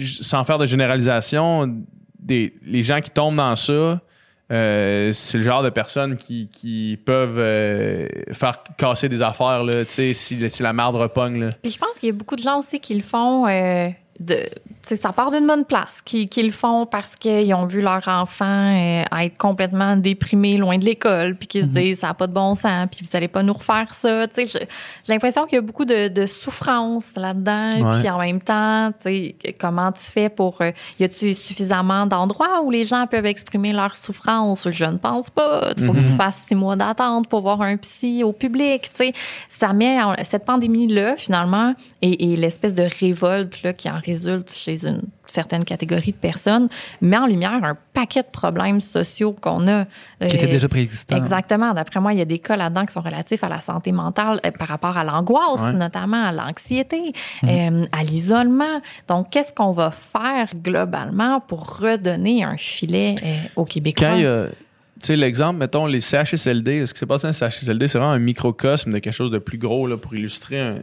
sans 0.04 0.44
faire 0.44 0.58
de 0.58 0.66
généralisation, 0.66 1.82
des, 2.20 2.54
les 2.66 2.82
gens 2.82 3.00
qui 3.00 3.10
tombent 3.10 3.36
dans 3.36 3.56
ça, 3.56 4.00
euh, 4.50 5.12
c'est 5.12 5.38
le 5.38 5.44
genre 5.44 5.62
de 5.62 5.70
personnes 5.70 6.16
qui, 6.16 6.48
qui 6.52 6.98
peuvent 7.04 7.38
euh, 7.38 8.08
faire 8.32 8.62
casser 8.76 9.08
des 9.08 9.20
affaires, 9.22 9.62
là, 9.64 9.84
si, 9.86 10.14
si 10.14 10.62
la 10.62 10.72
marde 10.72 10.96
repogne. 10.96 11.40
Là. 11.40 11.48
Puis 11.62 11.72
je 11.72 11.78
pense 11.78 11.98
qu'il 11.98 12.08
y 12.08 12.10
a 12.10 12.14
beaucoup 12.14 12.36
de 12.36 12.42
gens 12.42 12.58
aussi 12.58 12.80
qui 12.80 12.94
le 12.94 13.02
font. 13.02 13.46
euh, 13.46 13.90
de, 14.20 14.48
ça 14.82 15.12
part 15.12 15.30
d'une 15.30 15.46
bonne 15.46 15.64
place, 15.64 16.00
qui, 16.04 16.28
qui 16.28 16.42
le 16.42 16.50
font 16.50 16.86
parce 16.86 17.14
qu'ils 17.14 17.52
ont 17.54 17.66
vu 17.66 17.80
leur 17.80 18.06
enfant 18.08 18.44
euh, 18.46 19.04
être 19.20 19.38
complètement 19.38 19.96
déprimé 19.96 20.56
loin 20.56 20.76
de 20.78 20.84
l'école, 20.84 21.36
puis 21.36 21.46
qu'ils 21.46 21.62
se 21.62 21.66
disent 21.66 21.98
ça 22.00 22.08
n'a 22.08 22.14
pas 22.14 22.26
de 22.26 22.32
bon 22.32 22.54
sens, 22.54 22.88
puis 22.90 23.04
vous 23.08 23.16
allez 23.16 23.28
pas 23.28 23.42
nous 23.42 23.52
refaire 23.52 23.94
ça. 23.94 24.26
Tu 24.28 24.46
sais, 24.46 24.46
je- 24.46 24.64
j'ai 25.04 25.12
l'impression 25.12 25.44
qu'il 25.46 25.56
y 25.56 25.58
a 25.58 25.62
beaucoup 25.62 25.84
de, 25.84 26.08
de 26.08 26.26
souffrance 26.26 27.04
là-dedans, 27.16 27.70
Ouais. 27.92 28.00
puis 28.00 28.10
en 28.10 28.18
même 28.18 28.40
temps, 28.40 28.90
tu 28.92 29.02
sais, 29.02 29.36
comment 29.58 29.92
tu 29.92 30.02
fais 30.04 30.28
pour 30.28 30.60
euh, 30.62 30.72
y 30.98 31.04
a-tu 31.04 31.32
suffisamment 31.34 32.06
d'endroits 32.06 32.62
où 32.62 32.70
les 32.70 32.84
gens 32.84 33.06
peuvent 33.06 33.26
exprimer 33.26 33.72
leur 33.72 33.94
souffrance? 33.94 34.68
Je 34.70 34.84
ne 34.84 34.96
pense 34.96 35.30
pas. 35.30 35.72
Il 35.76 35.86
faut 35.86 35.92
que 35.92 35.98
tu 35.98 36.04
fasses 36.16 36.42
six 36.48 36.54
mois 36.54 36.74
d'attente 36.76 37.28
pour 37.28 37.40
voir 37.42 37.62
un 37.62 37.76
psy 37.76 38.22
au 38.24 38.32
public. 38.32 38.82
Tu 38.84 38.90
sais, 38.94 39.12
ça 39.48 39.72
met 39.72 39.98
cette 40.24 40.44
pandémie-là, 40.44 41.16
finalement, 41.16 41.74
et, 42.02 42.32
et 42.32 42.36
l'espèce 42.36 42.74
de 42.74 42.82
révolte 43.00 43.62
là, 43.62 43.72
qui 43.72 43.88
en 43.90 44.00
résulte 44.08 44.52
chez 44.52 44.86
une 44.86 45.02
certaine 45.26 45.64
catégorie 45.64 46.12
de 46.12 46.16
personnes, 46.16 46.68
met 47.00 47.16
en 47.18 47.26
lumière 47.26 47.52
un 47.62 47.76
paquet 47.92 48.22
de 48.22 48.28
problèmes 48.32 48.80
sociaux 48.80 49.34
qu'on 49.40 49.68
a. 49.68 49.84
Qui 50.20 50.36
étaient 50.36 50.46
Euh, 50.46 50.50
déjà 50.50 50.68
préexistants. 50.68 51.16
Exactement. 51.16 51.74
D'après 51.74 52.00
moi, 52.00 52.12
il 52.14 52.18
y 52.18 52.22
a 52.22 52.24
des 52.24 52.38
cas 52.38 52.56
là-dedans 52.56 52.86
qui 52.86 52.92
sont 52.92 53.00
relatifs 53.00 53.44
à 53.44 53.48
la 53.48 53.60
santé 53.60 53.92
mentale 53.92 54.40
euh, 54.46 54.50
par 54.50 54.68
rapport 54.68 54.96
à 54.96 55.04
l'angoisse, 55.04 55.60
Ouais. 55.62 55.72
notamment 55.74 56.24
à 56.24 56.32
l'anxiété, 56.32 57.12
Mhm. 57.42 57.48
euh, 57.82 57.86
à 57.92 58.02
l'isolement. 58.04 58.80
Donc, 59.08 59.30
qu'est-ce 59.30 59.52
qu'on 59.52 59.72
va 59.72 59.90
faire 59.90 60.48
globalement 60.56 61.40
pour 61.40 61.78
redonner 61.78 62.42
un 62.44 62.56
filet 62.56 63.14
euh, 63.22 63.36
aux 63.56 63.64
Québécois? 63.64 64.08
Quand 64.08 64.16
il 64.16 64.22
y 64.22 64.26
a, 64.26 64.46
tu 64.48 64.54
sais, 65.02 65.16
l'exemple, 65.16 65.58
mettons, 65.58 65.86
les 65.86 66.00
CHSLD, 66.00 66.86
ce 66.86 66.92
qui 66.94 66.98
s'est 67.00 67.06
passé 67.06 67.22
dans 67.24 67.28
les 67.28 67.34
CHSLD, 67.34 67.86
c'est 67.86 67.98
vraiment 67.98 68.12
un 68.12 68.18
microcosme 68.18 68.92
de 68.92 68.98
quelque 68.98 69.14
chose 69.14 69.30
de 69.30 69.38
plus 69.38 69.58
gros 69.58 69.86
là, 69.86 69.96
pour 69.96 70.14
illustrer. 70.14 70.58
Un... 70.60 70.76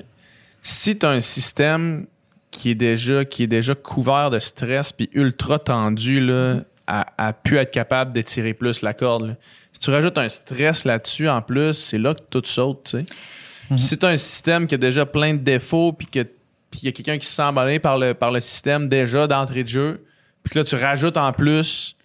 Si 0.62 0.98
tu 0.98 1.06
as 1.06 1.10
un 1.10 1.20
système 1.20 2.06
qui 2.56 2.72
est 2.72 2.76
déjà, 2.76 3.26
qui 3.26 3.44
est 3.44 3.48
déjà 3.48 3.76
couvert 3.76 4.30
de 4.30 4.40
stress 4.40 4.92
puis 4.92 5.10
ultra 5.14 5.60
tendu, 5.60 6.20
là, 6.20 6.62
à, 6.88 7.06
à 7.18 7.34
pu 7.34 7.58
être 7.58 7.72
capable 7.72 8.14
d'étirer 8.14 8.54
plus 8.54 8.82
la 8.82 8.94
corde. 8.94 9.28
là. 9.28 9.36
Si 9.74 9.80
tu 9.80 9.90
rajoutes 9.90 10.18
un 10.18 10.30
stress 10.30 10.86
là-dessus 10.86 11.28
en 11.28 11.42
plus, 11.42 11.74
c'est 11.74 11.98
là 11.98 12.14
que 12.16 12.22
tout 12.30 12.42
saute, 12.46 12.84
tu 12.86 13.00
sais. 13.00 13.06
Puis 13.70 13.80
Si 13.80 13.98
tu 13.98 14.06
as 14.06 14.10
un 14.10 14.18
système 14.18 14.68
qui 14.68 14.76
a 14.76 14.78
déjà 14.78 15.06
plein 15.06 15.34
de 15.34 15.40
défauts 15.40 15.92
puis 15.92 16.08
que 16.08 16.24
puis 16.72 16.82
il 16.84 16.86
y 16.86 16.90
a 16.90 16.92
quelqu'un 16.92 17.18
qui 17.18 17.26
se 17.26 17.34
sent 17.34 17.42
emballé 17.42 17.80
par 17.80 17.98
le, 17.98 18.14
par 18.14 18.32
le 18.32 18.40
système 18.40 18.90
déjà 18.90 19.28
d'entrée 19.28 19.64
de 19.64 19.70
jeu, 19.70 20.06
puis 20.44 20.52
que 20.54 20.60
là, 20.60 20.66
tu 20.66 20.76
rajoutes 20.76 21.16
en 21.16 21.32
plus 21.32 21.96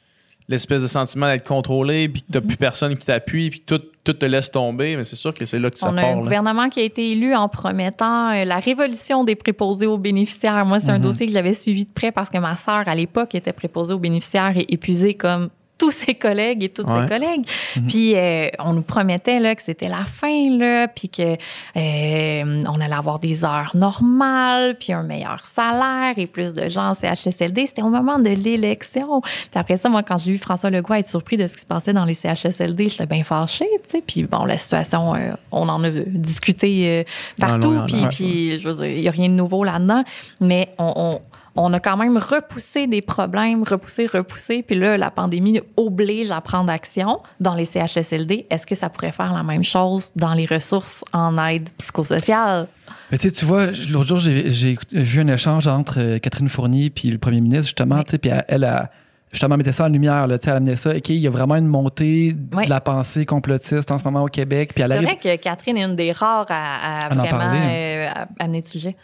l'espèce 0.50 0.82
de 0.82 0.88
sentiment 0.88 1.26
d'être 1.28 1.46
contrôlé, 1.46 2.08
puis 2.08 2.22
que 2.22 2.32
t'as 2.32 2.40
plus 2.40 2.56
personne 2.56 2.96
qui 2.96 3.06
t'appuie, 3.06 3.50
puis 3.50 3.62
tout, 3.64 3.80
tout 4.02 4.12
te 4.12 4.26
laisse 4.26 4.50
tomber, 4.50 4.96
mais 4.96 5.04
c'est 5.04 5.16
sûr 5.16 5.32
que 5.32 5.46
c'est 5.46 5.60
là 5.60 5.70
que 5.70 5.78
ça 5.78 5.88
On 5.88 5.96
a 5.96 6.00
part. 6.02 6.10
un 6.10 6.16
là. 6.16 6.22
gouvernement 6.22 6.68
qui 6.68 6.80
a 6.80 6.82
été 6.82 7.12
élu 7.12 7.34
en 7.34 7.48
promettant 7.48 8.32
euh, 8.32 8.44
la 8.44 8.58
révolution 8.58 9.22
des 9.22 9.36
préposés 9.36 9.86
aux 9.86 9.96
bénéficiaires. 9.96 10.66
Moi, 10.66 10.80
c'est 10.80 10.90
un 10.90 10.98
dossier 10.98 11.26
que 11.26 11.32
j'avais 11.32 11.54
suivi 11.54 11.84
de 11.84 11.90
près 11.90 12.10
parce 12.10 12.28
que 12.28 12.38
ma 12.38 12.56
sœur, 12.56 12.82
à 12.88 12.94
l'époque, 12.96 13.34
était 13.36 13.52
préposée 13.52 13.94
aux 13.94 13.98
bénéficiaires 14.00 14.56
et 14.56 14.66
épuisée 14.68 15.14
comme 15.14 15.50
tous 15.80 15.90
ses 15.90 16.14
collègues 16.14 16.62
et 16.62 16.68
toutes 16.68 16.86
Ouais. 16.86 17.02
ses 17.02 17.08
collègues. 17.08 17.46
Puis 17.88 18.14
euh, 18.14 18.48
on 18.58 18.74
nous 18.74 18.82
promettait 18.82 19.40
là 19.40 19.54
que 19.54 19.62
c'était 19.62 19.88
la 19.88 20.04
fin 20.04 20.56
là, 20.58 20.86
puis 20.88 21.08
que 21.08 21.32
euh, 21.32 22.62
on 22.68 22.80
allait 22.80 22.94
avoir 22.94 23.18
des 23.18 23.44
heures 23.44 23.72
normales, 23.74 24.76
puis 24.78 24.92
un 24.92 25.02
meilleur 25.02 25.44
salaire 25.46 26.14
et 26.18 26.26
plus 26.26 26.52
de 26.52 26.68
gens 26.68 26.90
en 26.90 26.94
CHSLD. 26.94 27.66
C'était 27.66 27.82
au 27.82 27.88
moment 27.88 28.18
de 28.18 28.28
l'élection. 28.28 29.20
Puis 29.22 29.50
après 29.54 29.76
ça, 29.78 29.88
moi, 29.88 30.02
quand 30.02 30.18
j'ai 30.18 30.32
vu 30.32 30.38
François 30.38 30.70
Legault 30.70 30.94
être 30.94 31.08
surpris 31.08 31.36
de 31.38 31.46
ce 31.46 31.56
qui 31.56 31.62
se 31.62 31.66
passait 31.66 31.92
dans 31.94 32.04
les 32.04 32.14
CHSLD, 32.14 32.88
j'étais 32.88 33.06
bien 33.06 33.24
fâchée, 33.24 33.68
tu 33.84 33.90
sais. 33.90 34.02
Puis 34.06 34.24
bon, 34.24 34.44
la 34.44 34.58
situation, 34.58 35.14
euh, 35.14 35.32
on 35.50 35.68
en 35.68 35.82
a 35.82 35.90
discuté 35.90 36.88
euh, 37.00 37.04
partout, 37.40 37.80
puis 37.86 38.06
puis 38.10 38.58
je 38.58 38.68
veux 38.68 38.74
dire, 38.74 38.86
il 38.96 39.02
y 39.02 39.08
a 39.08 39.12
rien 39.12 39.28
de 39.28 39.34
nouveau 39.34 39.64
là-dedans, 39.64 40.04
mais 40.40 40.68
on, 40.78 40.92
on 40.96 41.20
on 41.56 41.72
a 41.72 41.80
quand 41.80 41.96
même 41.96 42.16
repoussé 42.16 42.86
des 42.86 43.02
problèmes, 43.02 43.62
repoussé, 43.64 44.06
repoussé. 44.06 44.62
Puis 44.62 44.76
là, 44.76 44.96
la 44.96 45.10
pandémie 45.10 45.60
oblige 45.76 46.30
à 46.30 46.40
prendre 46.40 46.70
action 46.70 47.20
dans 47.40 47.54
les 47.54 47.64
CHSLD. 47.64 48.46
Est-ce 48.50 48.66
que 48.66 48.74
ça 48.74 48.88
pourrait 48.88 49.12
faire 49.12 49.32
la 49.32 49.42
même 49.42 49.64
chose 49.64 50.10
dans 50.16 50.34
les 50.34 50.46
ressources 50.46 51.04
en 51.12 51.36
aide 51.48 51.68
psychosociale? 51.78 52.68
Mais 53.10 53.18
tu 53.18 53.28
sais, 53.28 53.34
tu 53.34 53.44
vois, 53.44 53.66
l'autre 53.90 54.06
jour, 54.08 54.18
j'ai 54.20 54.78
vu 54.92 55.20
un 55.20 55.28
échange 55.28 55.66
entre 55.66 55.98
euh, 56.00 56.18
Catherine 56.18 56.48
Fournier 56.48 56.90
puis 56.90 57.10
le 57.10 57.18
premier 57.18 57.40
ministre, 57.40 57.64
justement, 57.66 57.96
Oui. 58.10 58.18
puis 58.18 58.30
elle, 58.30 58.44
elle 58.48 58.64
a 58.64 58.90
justement 59.32 59.56
mettait 59.56 59.72
ça 59.72 59.84
en 59.84 59.88
lumière, 59.88 60.26
là, 60.28 60.38
elle 60.42 60.52
amenait 60.52 60.76
ça, 60.76 60.90
OK, 60.90 61.08
il 61.10 61.16
y 61.16 61.26
a 61.26 61.30
vraiment 61.30 61.54
une 61.56 61.66
montée 61.66 62.34
Oui. 62.54 62.64
de 62.64 62.70
la 62.70 62.80
pensée 62.80 63.26
complotiste 63.26 63.90
en 63.90 63.98
ce 63.98 64.04
moment 64.04 64.22
au 64.24 64.28
Québec, 64.28 64.72
C'est 64.76 64.82
arrive, 64.82 65.02
vrai 65.02 65.16
que 65.16 65.36
Catherine 65.36 65.76
est 65.76 65.84
une 65.84 65.96
des 65.96 66.12
rares 66.12 66.46
à, 66.48 67.04
à 67.04 67.06
À 67.06 67.12
en 67.12 67.14
vraiment 67.18 67.38
hein. 67.40 67.68
euh, 67.70 68.08
à- 68.08 68.28
amener 68.44 68.60
le 68.60 68.66
sujet. 68.66 68.96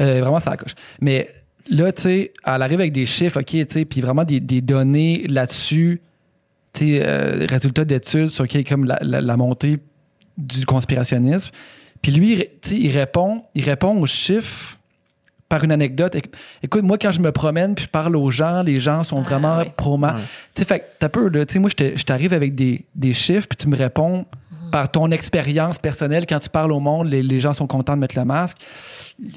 euh, 0.00 0.20
vraiment, 0.20 0.40
ça 0.40 0.56
coche. 0.56 0.74
Mais 1.00 1.28
là, 1.70 1.92
tu 1.92 2.02
sais, 2.02 2.32
elle 2.44 2.62
arrive 2.62 2.80
avec 2.80 2.92
des 2.92 3.06
chiffres, 3.06 3.40
OK, 3.40 3.46
tu 3.46 3.66
sais, 3.68 3.84
puis 3.84 4.00
vraiment 4.00 4.24
des, 4.24 4.40
des 4.40 4.60
données 4.60 5.24
là-dessus, 5.28 6.00
tu 6.72 6.80
sais, 6.98 7.02
euh, 7.06 7.46
résultats 7.48 7.84
d'études 7.84 8.28
sur 8.28 8.44
OK, 8.44 8.64
comme 8.68 8.84
la, 8.84 8.98
la- 9.02 9.20
la 9.20 9.36
montée 9.36 9.76
du 10.38 10.66
conspirationnisme. 10.66 11.50
Puis 12.02 12.12
lui, 12.12 12.32
il- 12.32 12.46
tu 12.62 12.70
sais, 12.70 12.76
il 12.76 12.90
répond, 12.96 13.42
il 13.54 13.64
répond 13.64 13.96
aux 14.00 14.06
chiffres 14.06 14.76
par 15.48 15.64
une 15.64 15.72
anecdote. 15.72 16.14
Éc- 16.14 16.32
Écoute, 16.62 16.82
moi, 16.82 16.96
quand 16.96 17.10
je 17.10 17.20
me 17.20 17.32
promène 17.32 17.74
puis 17.74 17.84
je 17.86 17.90
parle 17.90 18.14
aux 18.16 18.30
gens, 18.30 18.62
les 18.62 18.76
gens 18.80 19.02
sont 19.04 19.18
Ah, 19.18 19.22
vraiment 19.28 19.58
ouais. 19.58 19.72
pro 19.76 19.96
ma- 19.96 20.14
Ouais. 20.14 20.20
Tu 20.54 20.62
sais, 20.62 20.64
fait 20.64 20.78
que 20.80 20.84
t'as 21.00 21.08
peu, 21.08 21.28
là. 21.28 21.44
Tu 21.44 21.54
sais, 21.54 21.58
moi, 21.58 21.68
je 21.70 21.74
te- 21.76 21.96
je 21.96 22.04
t'arrive 22.04 22.32
avec 22.32 22.54
des, 22.54 22.84
des 22.94 23.12
chiffres 23.12 23.48
puis 23.48 23.56
tu 23.56 23.68
me 23.68 23.76
réponds 23.76 24.26
par 24.70 24.90
ton 24.90 25.10
expérience 25.10 25.78
personnelle. 25.78 26.26
Quand 26.26 26.38
tu 26.38 26.48
parles 26.48 26.72
au 26.72 26.80
monde, 26.80 27.08
les, 27.08 27.40
gens 27.40 27.52
sont 27.52 27.66
contents 27.66 27.94
de 27.94 28.00
mettre 28.00 28.16
le 28.18 28.24
masque. 28.24 28.58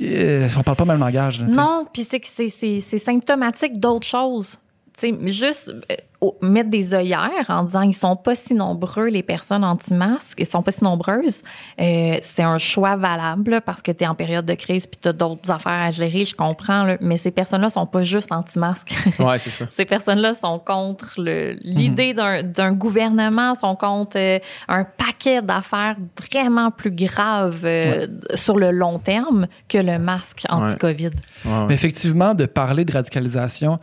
Euh, 0.01 0.47
on 0.57 0.63
parle 0.63 0.77
pas 0.77 0.83
le 0.85 0.91
même 0.91 0.99
langage. 0.99 1.41
Non, 1.41 1.85
puis 1.91 2.05
c'est 2.09 2.19
que 2.19 2.27
c'est- 2.33 2.49
c'est 2.49 2.79
c'est 2.81 2.99
symptomatique 2.99 3.79
d'autres 3.79 4.07
choses. 4.07 4.57
Tu 4.97 5.09
sais, 5.09 5.31
juste 5.31 5.69
euh, 5.91 5.95
mettre 6.41 6.69
des 6.69 6.93
œillères 6.93 7.49
en 7.49 7.63
disant 7.63 7.81
ils 7.81 7.93
sont 7.93 8.15
pas 8.15 8.35
si 8.35 8.53
nombreux 8.53 9.07
les 9.07 9.23
personnes 9.23 9.63
anti-masques, 9.63 10.35
ils 10.39 10.45
sont 10.45 10.61
pas 10.63 10.71
si 10.71 10.83
nombreuses, 10.83 11.41
euh, 11.81 12.17
c'est 12.21 12.43
un 12.43 12.57
choix 12.57 12.95
valable 12.95 13.51
là, 13.51 13.61
parce 13.61 13.81
que 13.81 13.91
tu 13.91 14.03
es 14.03 14.07
en 14.07 14.15
période 14.15 14.45
de 14.45 14.53
crise 14.53 14.87
puis 14.87 14.99
tu 15.01 15.07
as 15.09 15.13
d'autres 15.13 15.49
affaires 15.51 15.71
à 15.73 15.91
gérer, 15.91 16.25
je 16.25 16.35
comprends, 16.35 16.83
là, 16.83 16.97
mais 17.01 17.17
ces 17.17 17.31
personnes-là 17.31 17.69
sont 17.69 17.85
pas 17.85 18.01
juste 18.01 18.31
anti-masques. 18.31 18.95
Ouais, 19.19 19.37
c'est 19.39 19.49
ça. 19.51 19.65
Ces 19.71 19.85
personnes-là 19.85 20.33
sont 20.33 20.59
contre 20.59 21.13
le- 21.17 21.57
l'idée 21.61 22.13
d'un- 22.13 22.43
d'un 22.43 22.71
gouvernement, 22.73 23.55
sont 23.55 23.75
contre 23.75 24.17
euh, 24.17 24.39
un 24.67 24.83
paquet 24.83 25.41
d'affaires 25.41 25.95
vraiment 26.19 26.71
plus 26.71 26.91
graves 26.91 27.61
euh, 27.63 28.07
sur 28.35 28.57
le 28.57 28.71
long 28.71 28.99
terme 28.99 29.47
que 29.69 29.77
le 29.77 29.99
masque 29.99 30.43
anti-COVID. 30.49 31.11
Ouais, 31.45 31.51
ouais. 31.51 31.65
Mais 31.67 31.73
effectivement, 31.73 32.33
de 32.33 32.45
parler 32.45 32.85
de 32.85 32.91
radicalisation 32.91 33.79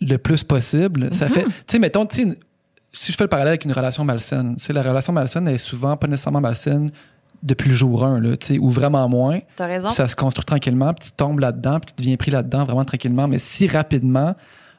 le 0.00 0.16
plus 0.16 0.44
possible, 0.44 1.08
ça 1.12 1.28
fait. 1.28 1.44
Tu 1.44 1.50
sais, 1.68 1.78
mettons, 1.78 2.06
si 2.92 3.12
je 3.12 3.16
fais 3.16 3.24
le 3.24 3.28
parallèle 3.28 3.48
avec 3.52 3.64
une 3.64 3.72
relation 3.72 4.04
malsaine, 4.04 4.54
c'est 4.58 4.72
la 4.72 4.82
relation 4.82 5.12
malsaine 5.12 5.46
elle 5.48 5.54
est 5.54 5.58
souvent 5.58 5.96
pas 5.96 6.06
nécessairement 6.06 6.40
malsaine 6.40 6.90
depuis 7.42 7.68
le 7.68 7.74
jour 7.76 8.04
1, 8.04 8.20
là, 8.20 8.36
tu 8.36 8.46
sais, 8.46 8.58
ou 8.58 8.68
vraiment 8.70 9.08
moins. 9.08 9.38
T'as 9.56 9.66
raison. 9.66 9.90
Ça 9.90 10.08
se 10.08 10.16
construit 10.16 10.44
tranquillement, 10.44 10.92
puis 10.94 11.08
tu 11.10 11.12
tombes 11.16 11.38
là-dedans, 11.38 11.78
puis 11.78 11.92
tu 11.94 12.02
deviens 12.02 12.16
pris 12.16 12.30
là-dedans 12.32 12.64
vraiment 12.64 12.84
tranquillement. 12.84 13.28
Mais 13.28 13.38
si 13.38 13.68
rapidement, 13.68 14.34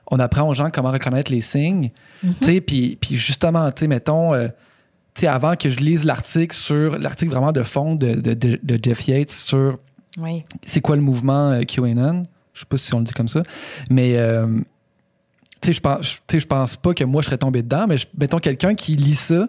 on 0.08 0.20
apprend 0.20 0.48
aux 0.50 0.54
gens 0.54 0.70
comment 0.70 0.92
reconnaître 0.92 1.32
les 1.32 1.40
signes, 1.42 1.92
tu 2.22 2.30
sais, 2.42 2.60
puis, 2.62 2.98
puis 3.00 3.16
justement, 3.16 3.72
tu 3.72 3.82
sais, 3.82 3.88
mettons, 3.88 4.34
euh, 4.34 4.48
tu 5.14 5.22
sais, 5.22 5.28
avant 5.28 5.56
que 5.56 5.70
je 5.70 5.80
lise 5.80 6.04
l'article 6.04 6.54
sur, 6.56 6.98
l'article 7.00 7.32
vraiment 7.32 7.52
de 7.54 7.64
fond 7.64 7.96
de, 7.96 8.16
de, 8.16 8.34
de- 8.34 8.60
de 8.62 8.80
Jeff 8.84 9.08
Yates 9.08 9.30
sur 9.32 9.78
Oui. 10.18 10.44
c'est 10.66 10.82
quoi 10.82 10.96
le 10.98 11.02
mouvement 11.02 11.52
euh, 11.52 11.62
QAnon. 11.62 12.24
Je 12.54 12.62
sais 12.62 12.66
pas 12.68 12.78
si 12.78 12.94
on 12.94 13.00
le 13.00 13.06
dit 13.06 13.14
comme 13.14 13.30
ça. 13.30 13.44
Mais, 13.90 14.18
euh, 14.18 14.48
tu 15.62 15.68
sais, 15.68 15.74
je 15.74 15.82
pense, 15.82 16.22
je- 16.32 16.46
pense 16.46 16.76
pas 16.76 16.94
que 16.94 17.04
moi, 17.04 17.22
je 17.22 17.28
serais 17.28 17.38
tombé 17.38 17.62
dedans, 17.62 17.86
mais 17.88 17.98
mettons 18.18 18.40
quelqu'un 18.40 18.76
qui 18.76 18.96
lit 18.96 19.16
ça, 19.16 19.48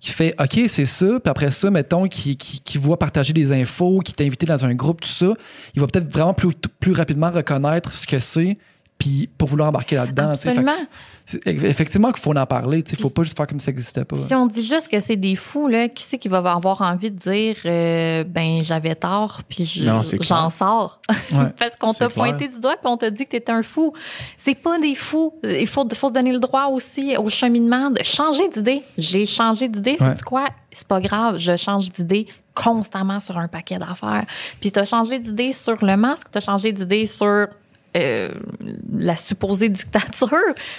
qui 0.00 0.10
fait 0.10 0.34
OK, 0.38 0.60
c'est 0.68 0.86
ça, 0.86 1.06
puis 1.06 1.30
après 1.30 1.50
ça, 1.50 1.70
mettons, 1.70 2.06
qui, 2.06 2.36
qui, 2.36 2.78
voit 2.78 2.98
partager 2.98 3.32
des 3.32 3.52
infos, 3.52 4.00
qui 4.00 4.12
est 4.16 4.24
invité 4.26 4.44
dans 4.46 4.64
un 4.64 4.74
groupe, 4.74 5.00
tout 5.00 5.08
ça, 5.08 5.32
il 5.74 5.80
va 5.80 5.86
peut-être 5.86 6.12
vraiment 6.12 6.34
plus, 6.34 6.50
plus 6.80 6.92
rapidement 6.92 7.30
reconnaître 7.30 7.92
ce 7.92 8.06
que 8.06 8.18
c'est, 8.18 8.58
puis 8.98 9.28
pour 9.38 9.48
vouloir 9.48 9.68
embarquer 9.68 9.96
là-dedans. 9.96 10.32
tu 10.34 10.38
sais. 10.40 10.54
Fait 10.54 10.62
que 10.62 10.68
Absolument. 10.68 10.86
c'est- 11.26 11.46
Effectivement 11.46 12.12
qu'il 12.12 12.22
faut 12.22 12.34
en 12.36 12.46
parler, 12.46 12.82
tu 12.82 12.96
sais, 12.96 13.02
faut 13.02 13.10
pas 13.10 13.22
juste 13.24 13.36
faire 13.36 13.46
comme 13.46 13.58
si 13.58 13.66
ça 13.66 13.70
n'existait 13.72 14.04
pas. 14.04 14.16
Si 14.16 14.34
on 14.34 14.46
dit 14.46 14.64
juste 14.64 14.88
que 14.88 14.98
c'est 15.00 15.16
des 15.16 15.36
fous, 15.36 15.68
là, 15.68 15.88
qui 15.88 16.02
c'est 16.08 16.18
qui 16.18 16.28
va 16.28 16.38
avoir 16.38 16.80
envie 16.82 17.10
de 17.10 17.18
dire 17.18 17.56
euh, 17.66 18.24
ben 18.24 18.62
j'avais 18.62 18.94
tort 18.94 19.42
puis 19.48 19.64
je- 19.64 19.84
Non, 19.84 20.02
c'est 20.02 20.22
j'en 20.22 20.48
clair. 20.48 20.50
sors? 20.58 21.00
Ouais. 21.32 21.46
parce 21.58 21.76
qu'on 21.76 21.92
t'a 21.92 22.08
pointé 22.08 22.48
du 22.48 22.58
doigt 22.60 22.76
puis 22.76 22.86
on 22.86 22.96
t'a 22.96 23.10
dit 23.10 23.24
que 23.24 23.30
t'étais 23.32 23.52
un 23.52 23.62
fou. 23.62 23.92
C'est 24.38 24.54
pas 24.54 24.78
des 24.78 24.94
fous. 24.94 25.34
Il 25.44 25.66
faut, 25.66 25.86
faut 25.92 26.08
se 26.08 26.12
donner 26.12 26.32
le 26.32 26.40
droit 26.40 26.66
aussi 26.66 27.16
au 27.16 27.28
cheminement 27.28 27.90
de 27.90 28.02
changer 28.02 28.48
d'idée. 28.48 28.82
J'ai 28.96 29.26
changé 29.26 29.68
d'idée. 29.68 29.96
Ouais. 30.00 30.14
C'est 30.16 30.24
quoi? 30.24 30.48
C'est 30.72 30.86
pas 30.88 31.00
grave. 31.00 31.36
Je 31.38 31.56
change 31.56 31.90
d'idée 31.90 32.26
constamment 32.54 33.20
sur 33.20 33.36
un 33.36 33.48
paquet 33.48 33.76
d'affaires. 33.78 34.24
Puis 34.60 34.72
t'as 34.72 34.84
changé 34.86 35.18
d'idée 35.18 35.52
sur 35.52 35.84
le 35.84 35.96
masque. 35.96 36.28
T'as 36.32 36.40
changé 36.40 36.72
d'idée 36.72 37.04
sur 37.06 37.48
euh, 37.96 38.30
la 38.96 39.16
supposée 39.16 39.68
dictature, 39.68 40.28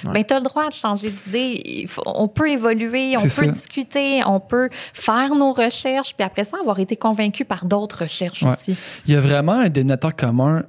ben 0.03 0.23
tu 0.23 0.33
as 0.33 0.37
le 0.39 0.43
droit 0.45 0.67
de 0.67 0.73
changer 0.73 1.11
d'idée. 1.11 1.87
On 2.05 2.27
peut 2.27 2.49
évoluer, 2.49 3.15
on 3.17 3.23
peut 3.23 3.29
ça. 3.29 3.45
discuter, 3.47 4.21
on 4.25 4.39
peut 4.39 4.69
faire 4.93 5.35
nos 5.35 5.53
recherches, 5.53 6.13
puis 6.15 6.23
après 6.25 6.43
ça, 6.45 6.57
avoir 6.59 6.79
été 6.79 6.95
convaincu 6.95 7.45
par 7.45 7.65
d'autres 7.65 8.03
recherches 8.03 8.43
Ouais. 8.43 8.51
aussi. 8.51 8.75
Il 9.05 9.13
y 9.13 9.17
a 9.17 9.21
vraiment 9.21 9.53
un 9.53 9.69
dénominateur 9.69 10.15
commun 10.15 10.63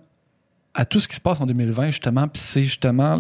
à 0.75 0.85
tout 0.85 1.01
ce 1.01 1.09
qui 1.09 1.16
se 1.16 1.20
passe 1.20 1.41
en 1.41 1.47
2020, 1.47 1.91
justement, 1.91 2.29
puis 2.29 2.41
c'est 2.43 2.65
justement 2.65 3.19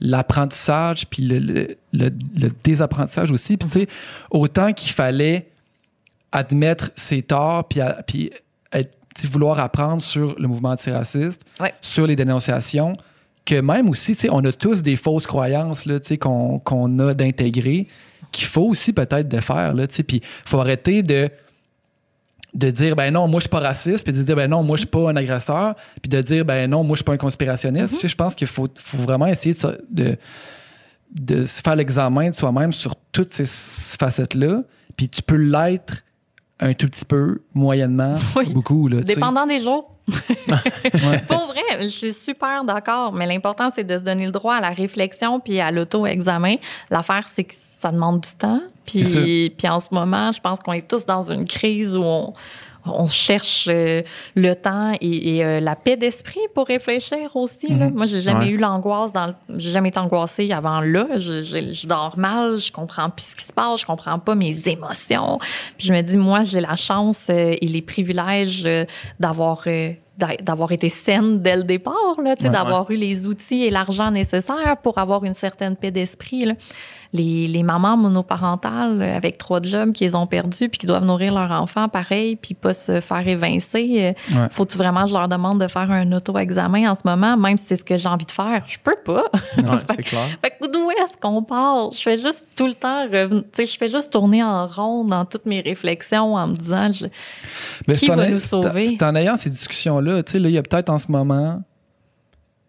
l'apprentissage, 0.00 1.06
puis 1.06 1.22
le, 1.22 1.38
le- 1.38 1.76
le- 1.92 2.10
le 2.36 2.50
désapprentissage 2.64 3.30
aussi. 3.30 3.56
Puis, 3.56 3.68
tu 3.68 3.80
sais, 3.80 3.86
autant 4.30 4.72
qu'il 4.72 4.90
fallait 4.92 5.48
admettre 6.32 6.90
ses 6.96 7.22
torts, 7.22 7.68
puis, 7.68 7.80
puis 8.06 8.30
vouloir 9.24 9.58
apprendre 9.60 10.00
sur 10.02 10.34
le 10.38 10.48
mouvement 10.48 10.70
antiraciste, 10.70 11.44
Ouais. 11.60 11.72
sur 11.80 12.06
les 12.06 12.16
dénonciations, 12.16 12.96
que 13.44 13.60
même 13.60 13.88
aussi, 13.88 14.16
on 14.30 14.44
a 14.44 14.52
tous 14.52 14.82
des 14.82 14.96
fausses 14.96 15.26
croyances 15.26 15.84
qu'on 16.20 16.98
a 16.98 17.14
d'intégrer, 17.14 17.88
qu'il 18.30 18.46
faut 18.46 18.62
aussi 18.68 18.92
peut-être 18.92 19.28
de 19.28 19.40
faire. 19.40 19.74
Puis 20.06 20.16
il 20.16 20.22
faut 20.44 20.60
arrêter 20.60 21.02
de 21.02 21.30
de 22.54 22.70
dire 22.70 22.94
ben 22.94 23.10
non 23.10 23.28
moi 23.28 23.40
je 23.40 23.44
suis 23.44 23.48
pas 23.48 23.60
raciste 23.60 24.04
puis 24.04 24.12
de 24.12 24.22
dire 24.22 24.36
ben 24.36 24.46
non 24.46 24.62
moi 24.62 24.76
je 24.76 24.80
suis 24.80 24.86
pas 24.86 25.08
un 25.10 25.16
agresseur 25.16 25.74
puis 26.02 26.10
de 26.10 26.20
dire 26.20 26.44
ben 26.44 26.68
non 26.68 26.84
moi 26.84 26.96
je 26.96 26.98
suis 26.98 27.04
pas 27.04 27.14
un 27.14 27.16
conspirationniste 27.16 27.94
sais, 27.94 28.08
je 28.08 28.14
pense 28.14 28.34
qu'il 28.34 28.46
faut, 28.46 28.68
faut 28.78 28.98
vraiment 28.98 29.24
essayer 29.26 29.54
de, 29.54 29.80
de 29.90 30.16
de 31.18 31.46
se 31.46 31.62
faire 31.62 31.76
l'examen 31.76 32.28
de 32.28 32.34
soi-même 32.34 32.70
sur 32.72 32.94
toutes 33.10 33.32
ces 33.32 33.46
facettes 33.46 34.34
là 34.34 34.62
puis 34.94 35.08
tu 35.08 35.22
peux 35.22 35.36
l'être 35.36 36.04
un 36.62 36.72
tout 36.74 36.88
petit 36.88 37.04
peu 37.04 37.42
moyennement 37.54 38.14
Oui. 38.36 38.50
beaucoup 38.50 38.88
là. 38.88 39.00
Dépendant 39.02 39.46
des 39.46 39.60
jours. 39.60 39.90
Ouais. 40.84 41.22
Pour 41.28 41.46
vrai, 41.46 41.62
je 41.82 41.86
suis 41.86 42.12
super 42.12 42.64
d'accord, 42.64 43.12
mais 43.12 43.26
l'important, 43.26 43.70
c'est 43.70 43.84
de 43.84 43.96
se 43.96 44.02
donner 44.02 44.26
le 44.26 44.32
droit 44.32 44.56
à 44.56 44.60
la 44.60 44.70
réflexion 44.70 45.40
puis 45.40 45.60
à 45.60 45.70
l'auto-examen. 45.70 46.56
L'affaire, 46.90 47.26
c'est 47.28 47.44
que 47.44 47.54
ça 47.54 47.90
demande 47.90 48.20
du 48.20 48.30
temps. 48.36 48.60
Puis, 48.84 49.54
puis 49.56 49.68
en 49.68 49.78
ce 49.78 49.88
moment, 49.92 50.32
je 50.32 50.40
pense 50.40 50.58
qu'on 50.58 50.72
est 50.72 50.86
tous 50.86 51.06
dans 51.06 51.32
une 51.32 51.46
crise 51.46 51.96
où 51.96 52.02
on, 52.02 52.34
on 52.84 53.06
cherche 53.06 53.68
euh, 53.70 54.02
le 54.34 54.54
temps 54.54 54.92
et, 55.00 55.36
et, 55.36 55.44
euh, 55.44 55.60
la 55.60 55.76
paix 55.76 55.96
d'esprit 55.96 56.40
pour 56.54 56.66
réfléchir 56.66 57.34
aussi. 57.36 57.68
là. 57.68 57.86
Mhm. 57.88 57.94
Moi, 57.94 58.06
j'ai 58.06 58.20
jamais 58.20 58.46
Ouais. 58.46 58.50
eu 58.52 58.56
l'angoisse 58.56 59.12
dans 59.12 59.26
le- 59.28 59.34
j'ai 59.58 59.70
jamais 59.70 59.90
été 59.90 59.98
angoissée 60.00 60.50
avant 60.52 60.80
là. 60.80 61.06
Je, 61.16 61.42
je- 61.42 61.72
je 61.72 61.86
dors 61.86 62.18
mal, 62.18 62.58
je 62.58 62.72
comprends 62.72 63.08
plus 63.10 63.26
ce 63.26 63.36
qui 63.36 63.44
se 63.44 63.52
passe, 63.52 63.80
je 63.82 63.86
comprends 63.86 64.18
pas 64.18 64.34
mes 64.34 64.68
émotions. 64.68 65.38
Puis 65.78 65.86
je 65.86 65.92
me 65.94 66.00
dis, 66.02 66.16
moi, 66.16 66.42
j'ai 66.42 66.60
la 66.60 66.74
chance 66.74 67.28
euh, 67.30 67.54
et 67.60 67.66
les 67.66 67.82
privilèges 67.82 68.64
euh, 68.66 68.84
d'avoir 69.20 69.62
euh, 69.68 69.92
d'a- 70.18 70.36
d'avoir 70.42 70.72
été 70.72 70.88
saine 70.90 71.40
dès 71.40 71.56
le 71.56 71.62
départ, 71.64 71.94
là, 72.22 72.36
tu 72.36 72.42
sais, 72.42 72.48
Ouais. 72.48 72.52
d'avoir 72.52 72.90
eu 72.90 72.96
les 72.96 73.26
outils 73.26 73.62
et 73.64 73.70
l'argent 73.70 74.10
nécessaires 74.10 74.76
pour 74.82 74.98
avoir 74.98 75.24
une 75.24 75.32
certaine 75.34 75.74
paix 75.76 75.90
d'esprit. 75.90 76.46
Les, 77.14 77.46
les 77.46 77.62
mamans 77.62 77.96
monoparentales 77.98 79.02
avec 79.02 79.36
trois 79.36 79.60
jobs 79.60 79.92
qui 79.92 80.04
les 80.04 80.14
ont 80.14 80.26
perdus 80.26 80.68
puis 80.70 80.78
qui 80.78 80.86
doivent 80.86 81.04
nourrir 81.04 81.34
leurs 81.34 81.50
enfants 81.50 81.88
pareil 81.88 82.36
puis 82.36 82.54
pas 82.54 82.72
se 82.72 83.00
faire 83.00 83.26
évincer. 83.28 84.14
euh, 84.32 84.34
Ouais. 84.34 84.48
Faut-tu 84.50 84.78
vraiment 84.78 85.02
que 85.02 85.08
je 85.10 85.14
leur 85.14 85.28
demande 85.28 85.60
de 85.60 85.68
faire 85.68 85.90
un 85.90 86.10
auto-examen 86.12 86.90
en 86.90 86.94
ce 86.94 87.02
moment, 87.04 87.36
même 87.36 87.58
si 87.58 87.66
c'est 87.66 87.76
ce 87.76 87.84
que 87.84 87.96
j'ai 87.98 88.08
envie 88.08 88.24
de 88.24 88.30
faire? 88.32 88.62
Je 88.66 88.78
peux 88.82 88.96
pas. 89.04 89.24
Ouais, 89.58 89.78
c'est 89.94 90.02
clair. 90.02 90.28
Fait 90.42 90.54
d'où 90.72 90.90
est-ce 90.90 91.16
qu'on 91.20 91.42
part? 91.42 91.92
Je 91.92 92.00
fais 92.00 92.16
juste 92.16 92.46
tout 92.56 92.66
le 92.66 92.74
temps 92.74 93.06
tu 93.10 93.42
sais, 93.52 93.66
je 93.66 93.76
fais 93.76 93.88
juste 93.88 94.12
tourner 94.12 94.42
en 94.42 94.66
rond 94.66 95.04
dans 95.04 95.24
toutes 95.24 95.44
mes 95.46 95.60
réflexions 95.60 96.34
en 96.34 96.46
me 96.46 96.56
disant, 96.56 96.90
je- 96.92 97.06
Mais 97.88 97.94
Qui 97.94 98.10
en 98.10 98.16
va 98.16 98.28
nous 98.30 98.40
sauver? 98.40 98.86
C'est 98.86 99.02
en 99.04 99.14
ayant 99.16 99.36
ces 99.36 99.50
discussions-là, 99.50 100.22
tu 100.22 100.32
sais, 100.32 100.38
là, 100.38 100.48
il 100.48 100.54
y 100.54 100.58
a 100.58 100.62
peut-être 100.62 100.88
en 100.90 100.98
ce 100.98 101.10
moment 101.10 101.60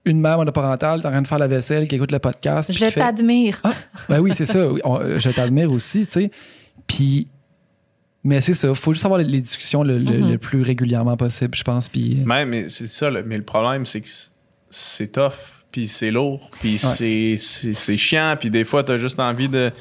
une 0.06 0.20
mère 0.20 0.38
monoparentale 0.38 1.00
en 1.00 1.02
train 1.12 1.22
de 1.22 1.28
faire 1.28 1.40
la 1.40 1.48
vaisselle, 1.48 1.88
qui 1.88 1.96
écoute 1.96 2.12
le 2.12 2.20
podcast. 2.20 2.72
je 2.74 2.78
fait, 2.86 2.92
t'admire. 3.00 3.60
Ah, 3.64 3.74
ben 4.10 4.20
oui, 4.20 4.32
c'est 4.36 4.46
ça. 4.46 4.68
On- 4.84 5.18
je 5.18 5.30
t'admire 5.30 5.72
aussi, 5.72 6.06
tu 6.06 6.12
sais. 6.12 6.32
Puis, 6.88 7.28
mais 8.24 8.42
c'est 8.42 8.54
ça. 8.54 8.74
faut 8.74 8.94
juste 8.94 9.06
avoir 9.06 9.20
les, 9.20 9.26
les 9.26 9.40
discussions 9.42 9.84
le, 9.84 9.98
le- 9.98 10.20
Mhm. 10.20 10.32
le 10.32 10.38
plus 10.38 10.62
régulièrement 10.62 11.16
possible, 11.18 11.56
je 11.56 11.64
pense. 11.64 11.88
Puis, 11.90 12.22
euh, 12.22 12.26
Même, 12.26 12.50
mais 12.50 12.70
c'est 12.70 12.88
ça, 12.88 13.10
le- 13.10 13.24
mais 13.24 13.38
le 13.38 13.44
problème, 13.44 13.86
c'est 13.86 14.02
que 14.02 14.08
c'est 14.70 15.12
tough, 15.12 15.32
puis 15.72 15.88
c'est 15.88 16.12
lourd, 16.12 16.50
puis 16.60 16.78
c'est- 16.78 17.36
c'est 17.38 17.74
c'est 17.74 17.98
chiant, 17.98 18.36
puis 18.40 18.50
des 18.50 18.64
fois, 18.64 18.84
t'as 18.84 18.98
juste 18.98 19.20
envie 19.20 19.48
de, 19.50 19.72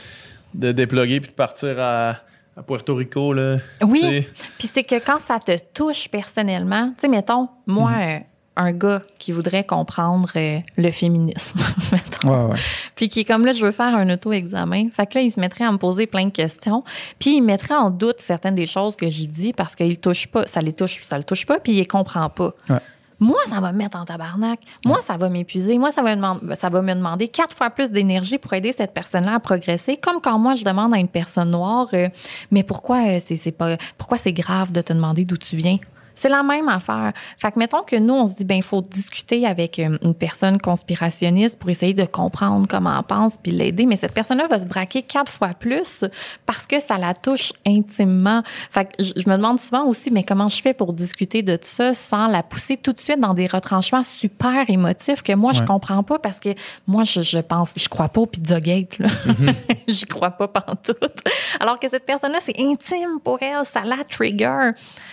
de 0.55 0.70
déploguer 0.73 1.20
puis 1.20 1.31
de 1.31 1.35
partir 1.35 1.77
à, 1.81 2.16
à 2.57 2.62
Puerto 2.66 2.94
Rico, 2.94 3.32
là. 3.32 3.59
Oui. 3.82 4.01
tu 4.01 4.07
sais. 4.07 4.28
Puis 4.59 4.70
c'est 4.73 4.85
que 4.85 4.97
quand 5.05 5.19
ça 5.20 5.39
te 5.39 5.57
touche 5.74 6.09
personnellement, 6.09 6.90
tu 6.90 7.01
sais, 7.01 7.09
mettons, 7.09 7.49
moi, 7.66 7.90
Mhm. 7.90 8.01
euh, 8.01 8.19
un 8.57 8.73
gars 8.73 9.03
qui 9.19 9.33
voudrait 9.33 9.65
comprendre 9.65 10.29
euh, 10.37 10.59
le 10.77 10.91
féminisme, 10.91 11.59
mettons, 11.93 12.29
ouais, 12.29 12.53
ouais. 12.53 12.61
puis 12.95 13.09
qui 13.09 13.20
est 13.20 13.24
comme 13.24 13.45
là, 13.45 13.53
je 13.53 13.65
veux 13.65 13.73
faire 13.73 13.95
un 13.95 14.09
auto-examen. 14.11 14.89
Fait 14.91 15.07
que 15.07 15.19
là, 15.19 15.23
il 15.23 15.31
se 15.31 15.41
mettrait 15.41 15.65
à 15.65 15.73
me 15.73 15.79
poser 15.79 16.07
plein 16.07 16.27
de 16.27 16.33
questions, 16.33 16.85
puis 17.19 17.37
il 17.37 17.43
mettrait 17.43 17.74
en 17.74 17.91
doute 17.91 18.20
certaines 18.20 18.55
des 18.55 18.66
choses 18.66 18.97
que 18.97 19.09
j'ai 19.09 19.27
dit 19.27 19.53
parce 19.53 19.74
qu'il 19.74 19.99
touche 19.99 20.27
pas, 20.27 20.47
ça 20.47 20.61
les 20.61 20.73
touche, 20.73 21.01
ça 21.03 21.16
le 21.16 21.24
touche 21.24 21.47
pas, 21.47 21.59
puis 21.59 21.73
il 21.73 21.79
les 21.79 21.87
comprend 21.87 22.29
pas. 22.29 22.53
Ouais. 22.69 22.81
Moi, 23.23 23.39
ça 23.49 23.61
va 23.61 23.70
me 23.70 23.79
mettre 23.79 23.97
en 23.97 24.05
tabarnak. 24.05 24.59
Moi, 24.85 25.01
ça 25.01 25.16
va 25.16 25.29
m'épuiser. 25.29 25.79
Moi, 25.79 25.93
ça 25.93 26.03
va, 26.03 26.16
ça 26.57 26.70
va 26.70 26.83
me 26.83 26.93
demander 26.93 27.29
quatre 27.29 27.57
fois 27.57 27.70
plus 27.70 27.93
d'énergie 27.93 28.37
pour 28.37 28.53
aider 28.53 28.73
cette 28.73 28.93
personne-là 28.93 29.37
à 29.37 29.39
progresser. 29.39 29.97
Comme 29.97 30.20
quand 30.20 30.41
moi, 30.41 30.57
je 30.57 30.65
demande 30.65 30.93
à 30.93 30.99
une 30.99 31.07
personne 31.07 31.53
noire, 31.53 31.87
euh, 31.95 32.09
mais 32.51 32.65
pourquoi 32.65 33.07
euh, 33.07 33.20
c'est 33.24 33.37
c'est 33.37 33.53
pas, 33.53 33.77
pourquoi 33.97 34.19
c'est 34.19 34.33
grave 34.33 34.73
de 34.73 34.81
te 34.81 34.93
demander 34.93 35.24
d'où 35.24 35.37
tu 35.37 35.55
viens? 35.55 35.79
C'est 36.15 36.29
la 36.29 36.43
même 36.43 36.69
affaire. 36.69 37.13
Fait 37.39 37.51
que 37.53 37.59
mettons 37.59 37.83
que 37.83 37.97
nous, 37.97 38.15
on 38.15 38.27
se 38.27 38.35
dit, 38.35 38.45
ben, 38.45 38.57
il 38.57 38.63
faut 38.63 38.83
discuter 38.83 39.47
avec 39.47 39.79
euh, 39.79 39.97
une 40.03 40.15
personne 40.15 40.59
conspirationniste 40.61 41.59
pour 41.59 41.71
essayer 41.71 41.95
de 41.95 42.05
comprendre 42.05 42.67
comment 42.69 42.97
elle 42.97 43.05
pense 43.05 43.37
puis 43.37 43.53
l'aider. 43.53 43.87
Mais 43.87 43.97
cette 43.97 44.13
personne-là 44.13 44.47
va 44.49 44.59
se 44.61 44.67
braquer 44.67 45.03
quatre 45.03 45.31
fois 45.33 45.51
plus 45.55 46.05
parce 46.47 46.67
que 46.67 46.81
ça 46.81 46.99
la 46.99 47.15
touche 47.15 47.53
intimement. 47.67 48.43
Fait 48.71 48.85
que 48.87 49.03
je 49.03 49.13
je 49.23 49.29
me 49.31 49.37
demande 49.37 49.61
souvent 49.61 49.85
aussi, 49.85 50.11
mais 50.11 50.25
comment 50.25 50.49
je 50.49 50.61
fais 50.61 50.75
pour 50.75 50.93
discuter 50.93 51.43
de 51.43 51.55
tout 51.57 51.63
ça 51.67 51.95
sans 51.95 52.27
la 52.27 52.43
pousser 52.43 52.77
tout 52.77 52.93
de 52.93 52.99
suite 52.99 53.21
dans 53.21 53.35
des 53.35 53.47
retranchements 53.47 54.03
super 54.03 54.69
émotifs 54.69 55.23
que 55.23 55.33
moi, 55.35 55.53
je 55.53 55.61
Ouais. 55.61 55.67
comprends 55.67 56.03
pas 56.03 56.19
parce 56.19 56.41
que 56.41 56.49
moi, 56.89 57.05
je, 57.05 57.23
je 57.23 57.39
pense, 57.39 57.73
je 57.79 57.89
crois 57.89 58.09
pas 58.09 58.21
au 58.23 58.27
Pizzagate, 58.27 58.99
là. 58.99 59.07
J'y 59.89 60.07
crois 60.07 60.31
pas 60.33 60.49
pantoute. 60.49 61.23
Alors 61.61 61.79
que 61.79 61.89
cette 61.89 62.05
personne-là, 62.05 62.39
c'est 62.41 62.59
intime 62.59 63.21
pour 63.23 63.39
elle, 63.43 63.65
ça 63.65 63.83
la 63.85 64.03
trigger. 64.11 64.71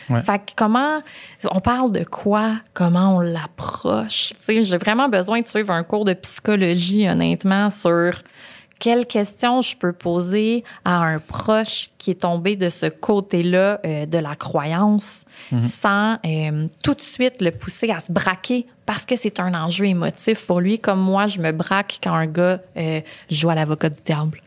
Ouais. 0.10 0.22
Fait 0.24 0.40
que 0.40 0.52
comment, 0.56 0.99
on 1.52 1.60
parle 1.60 1.92
de 1.92 2.04
quoi, 2.04 2.58
comment 2.74 3.18
on 3.18 3.20
l'approche? 3.22 4.34
J'ai 4.48 4.78
vraiment 4.78 5.10
besoin 5.10 5.42
de 5.42 5.48
suivre 5.48 5.72
un 5.72 5.84
cours 5.84 6.06
de 6.06 6.14
psychologie, 6.14 7.08
honnêtement, 7.08 7.70
sur 7.70 8.14
quelles 8.80 9.06
questions 9.06 9.62
je 9.62 9.76
peux 9.76 9.94
poser 9.94 10.64
à 10.86 11.04
un 11.04 11.20
proche 11.20 11.92
qui 11.98 12.12
est 12.12 12.22
tombé 12.22 12.56
de 12.56 12.70
ce 12.70 12.88
côté-là 12.88 13.80
euh, 13.86 14.06
de 14.06 14.18
la 14.18 14.36
croyance 14.36 15.26
sans 15.62 16.18
euh, 16.26 16.68
tout 16.82 16.94
de 16.94 17.02
suite 17.02 17.42
le 17.42 17.52
pousser 17.52 17.90
à 17.92 18.00
se 18.00 18.12
braquer 18.12 18.66
parce 18.86 19.06
que 19.06 19.16
c'est 19.16 19.40
un 19.40 19.54
enjeu 19.54 19.86
émotif 19.86 20.46
pour 20.46 20.62
lui, 20.62 20.80
comme 20.80 21.00
moi, 21.00 21.28
je 21.28 21.40
me 21.40 21.52
braque 21.52 22.00
quand 22.02 22.14
un 22.14 22.26
gars 22.26 22.62
euh, 22.78 23.02
joue 23.30 23.50
à 23.50 23.56
l'avocat 23.56 23.90
du 23.90 24.02
diable. 24.02 24.42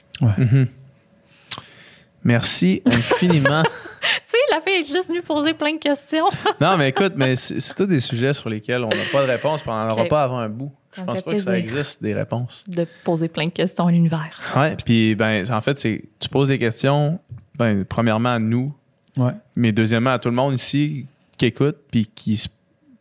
Merci 2.25 2.83
infiniment. 2.87 3.63
Tu 4.27 4.33
sais, 4.33 4.37
la 4.51 4.61
fille 4.61 4.81
est 4.83 4.85
juste 4.93 5.09
venue 5.09 5.23
poser 5.23 5.55
plein 5.55 5.75
de 5.75 5.79
questions. 5.79 6.25
non, 6.61 6.77
mais 6.77 6.89
écoute, 6.89 7.13
mais 7.17 7.37
c'est 7.37 7.75
tous 7.75 7.87
des 7.87 8.01
sujets 8.01 8.33
sur 8.33 8.49
lesquels 8.51 8.83
on 8.85 8.89
n'a 8.89 9.05
pas 9.13 9.23
de 9.25 9.31
réponse, 9.31 9.63
puis 9.63 9.71
on 9.71 9.75
n'en 9.75 9.91
aura 9.91 10.05
pas 10.07 10.25
avant 10.25 10.39
un 10.39 10.49
bout. 10.49 10.73
Je 10.93 11.01
Ça 11.01 11.07
pense 11.07 11.23
pas 11.23 11.33
que 11.33 11.39
ça 11.39 11.59
existe 11.59 12.03
des 12.03 12.13
réponses. 12.13 12.65
de 12.69 12.87
poser 13.05 13.29
plein 13.29 13.47
de 13.47 13.51
questions 13.53 13.87
à 13.87 13.93
l'univers. 13.93 14.41
Ouais, 14.57 14.77
puis 14.85 15.15
ben 15.15 15.43
en 15.51 15.61
fait, 15.61 15.79
c'est 15.79 16.03
tu 16.21 16.29
poses 16.29 16.49
des 16.49 16.59
questions 16.59 17.19
ben 17.57 17.85
premièrement 17.85 18.35
à 18.35 18.39
nous, 18.39 18.75
Ouais. 19.17 19.33
mais 19.57 19.73
deuxièmement 19.73 20.11
à 20.11 20.19
tout 20.19 20.29
le 20.31 20.35
monde 20.35 20.55
ici 20.55 21.07
qui 21.39 21.47
écoute 21.47 21.77
puis 21.91 22.07
qui 22.15 22.43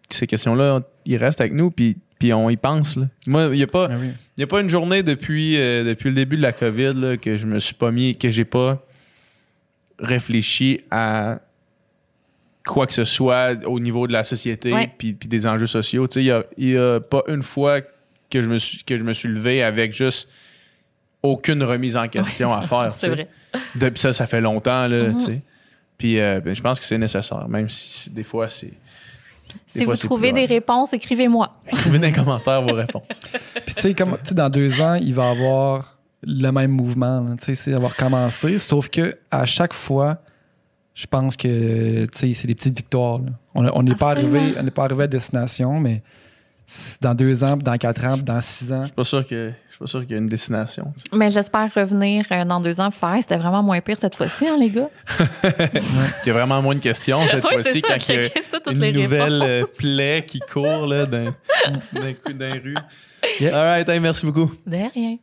ces 0.09 0.27
questions-là, 0.27 0.81
ils 1.05 1.17
restent 1.17 1.41
avec 1.41 1.53
nous 1.53 1.71
puis 1.71 1.97
puis 2.19 2.31
on 2.33 2.49
y 2.51 2.57
pense 2.57 2.97
là. 2.97 3.07
Moi, 3.25 3.49
il 3.51 3.57
y 3.59 3.63
a 3.63 3.67
pas 3.67 3.87
Ah 3.91 3.95
oui. 3.99 4.09
il 4.37 4.41
y 4.41 4.43
a 4.43 4.47
pas 4.47 4.61
une 4.61 4.69
journée 4.69 5.01
depuis 5.03 5.57
euh, 5.59 5.83
depuis 5.83 6.09
le 6.09 6.15
début 6.15 6.37
de 6.37 6.41
la 6.43 6.51
Covid 6.53 6.93
là, 6.95 7.17
que 7.17 7.35
je 7.37 7.45
me 7.47 7.59
suis 7.59 7.73
pas 7.75 7.91
mis 7.91 8.15
que 8.17 8.29
j'ai 8.29 8.45
pas 8.45 8.85
réfléchi 10.01 10.81
à 10.91 11.39
quoi 12.65 12.85
que 12.87 12.93
ce 12.93 13.05
soit 13.05 13.53
au 13.65 13.79
niveau 13.79 14.07
de 14.07 14.13
la 14.13 14.23
société 14.23 14.73
Ouais. 14.73 14.91
puis, 14.97 15.13
puis 15.13 15.27
des 15.29 15.47
enjeux 15.47 15.67
sociaux. 15.67 16.07
Tu 16.07 16.15
sais, 16.15 16.21
il 16.21 16.25
y 16.27 16.31
a, 16.31 16.43
y 16.57 16.77
a 16.77 16.99
pas 16.99 17.23
une 17.27 17.43
fois 17.43 17.81
que 18.29 18.41
je 18.41 18.49
me 18.49 18.57
suis, 18.57 18.83
que 18.83 18.97
je 18.97 19.03
me 19.03 19.13
suis 19.13 19.29
levé 19.29 19.63
avec 19.63 19.93
juste 19.93 20.29
aucune 21.23 21.63
remise 21.63 21.97
en 21.97 22.07
question 22.07 22.53
à 22.53 22.61
faire. 22.63 22.93
C'est 22.97 23.09
vrai. 23.09 23.27
Depuis 23.75 23.99
ça, 23.99 24.13
ça 24.13 24.25
fait 24.27 24.41
longtemps, 24.41 24.87
là, 24.87 25.09
Mhm. 25.09 25.17
tu 25.17 25.25
sais. 25.25 25.41
Puis 25.97 26.19
euh, 26.19 26.39
ben, 26.39 26.55
je 26.55 26.61
pense 26.61 26.79
que 26.79 26.85
c'est 26.85 26.97
nécessaire, 26.97 27.47
même 27.47 27.69
si, 27.69 28.09
des 28.09 28.23
fois 28.23 28.49
c'est. 28.49 28.73
Si 29.67 29.83
fois, 29.83 29.93
vous 29.93 29.99
trouvez 29.99 30.31
des 30.31 30.45
réponses, 30.45 30.93
écrivez-moi. 30.93 31.53
Écrivez 31.71 31.99
dans 31.99 32.07
les 32.07 32.13
commentaires 32.13 32.61
vos 32.63 32.73
réponses. 32.73 33.03
Puis 33.65 33.75
tu 33.75 33.81
sais, 33.81 33.93
comme 33.93 34.17
tu 34.23 34.29
sais, 34.29 34.33
dans 34.33 34.49
deux 34.49 34.81
ans, 34.81 34.95
il 34.95 35.13
va 35.13 35.29
avoir 35.29 35.97
le 36.23 36.51
même 36.51 36.71
mouvement. 36.71 37.21
là. 37.21 37.35
Tu 37.37 37.45
sais, 37.45 37.55
c'est 37.55 37.73
avoir 37.73 37.95
commencé. 37.95 38.59
Sauf 38.59 38.89
que 38.89 39.15
à 39.29 39.45
chaque 39.45 39.73
fois, 39.73 40.17
je 40.93 41.05
pense 41.07 41.35
que 41.37 42.05
tu 42.05 42.17
sais, 42.17 42.33
c'est 42.33 42.47
des 42.47 42.55
petites 42.55 42.77
victoires. 42.77 43.19
là. 43.19 43.71
On 43.75 43.83
n'est 43.83 43.95
pas 43.95 44.11
arrivé, 44.11 44.53
on 44.59 44.63
n'est 44.63 44.71
pas 44.71 44.85
arrivé 44.85 45.03
à 45.03 45.07
destination, 45.07 45.79
mais 45.79 46.03
dans 47.01 47.13
deux 47.15 47.43
ans, 47.43 47.57
dans 47.57 47.77
quatre 47.77 48.05
ans, 48.05 48.17
dans 48.17 48.39
six 48.41 48.71
ans. 48.71 48.81
Je 48.81 48.85
suis 48.87 48.95
pas 48.95 49.03
sûr 49.03 49.27
que 49.27 49.49
je 49.49 49.71
suis 49.71 49.79
pas 49.79 49.87
sûr 49.87 50.01
qu'il 50.01 50.11
y 50.11 50.13
a 50.13 50.17
une 50.19 50.27
destination. 50.27 50.93
tu 50.95 51.01
sais. 51.01 51.17
Mais 51.17 51.29
j'espère 51.31 51.73
revenir 51.73 52.23
euh, 52.31 52.45
dans 52.45 52.61
deux 52.61 52.79
ans 52.79 52.91
faire. 52.91 53.17
C'était 53.19 53.37
vraiment 53.37 53.63
moins 53.63 53.81
pire 53.81 53.97
cette 53.99 54.15
fois-ci, 54.15 54.47
hein, 54.47 54.57
les 54.59 54.69
gars? 54.69 54.89
Il 55.43 56.27
y 56.27 56.29
a 56.29 56.33
vraiment 56.33 56.61
moins 56.61 56.75
de 56.75 56.79
questions 56.79 57.19
cette 57.29 57.43
Oui, 57.49 57.53
fois-ci 57.61 57.81
quand 57.81 57.95
il 58.09 58.15
y 58.79 58.83
a 58.83 58.87
une 58.87 59.01
nouvelle 59.01 59.41
euh, 59.43 59.63
plaie 59.77 60.23
qui 60.25 60.39
court 60.39 60.85
là, 60.87 61.05
d'un 61.05 61.31
d'un 61.93 62.13
coup 62.13 62.31
d'un 62.33 62.53
rue. 62.53 62.75
Yeah. 63.39 63.57
All 63.57 63.65
right, 63.77 63.89
hey, 63.89 63.99
merci 63.99 64.25
beaucoup. 64.25 64.51
De 64.65 64.77
rien. 64.93 65.17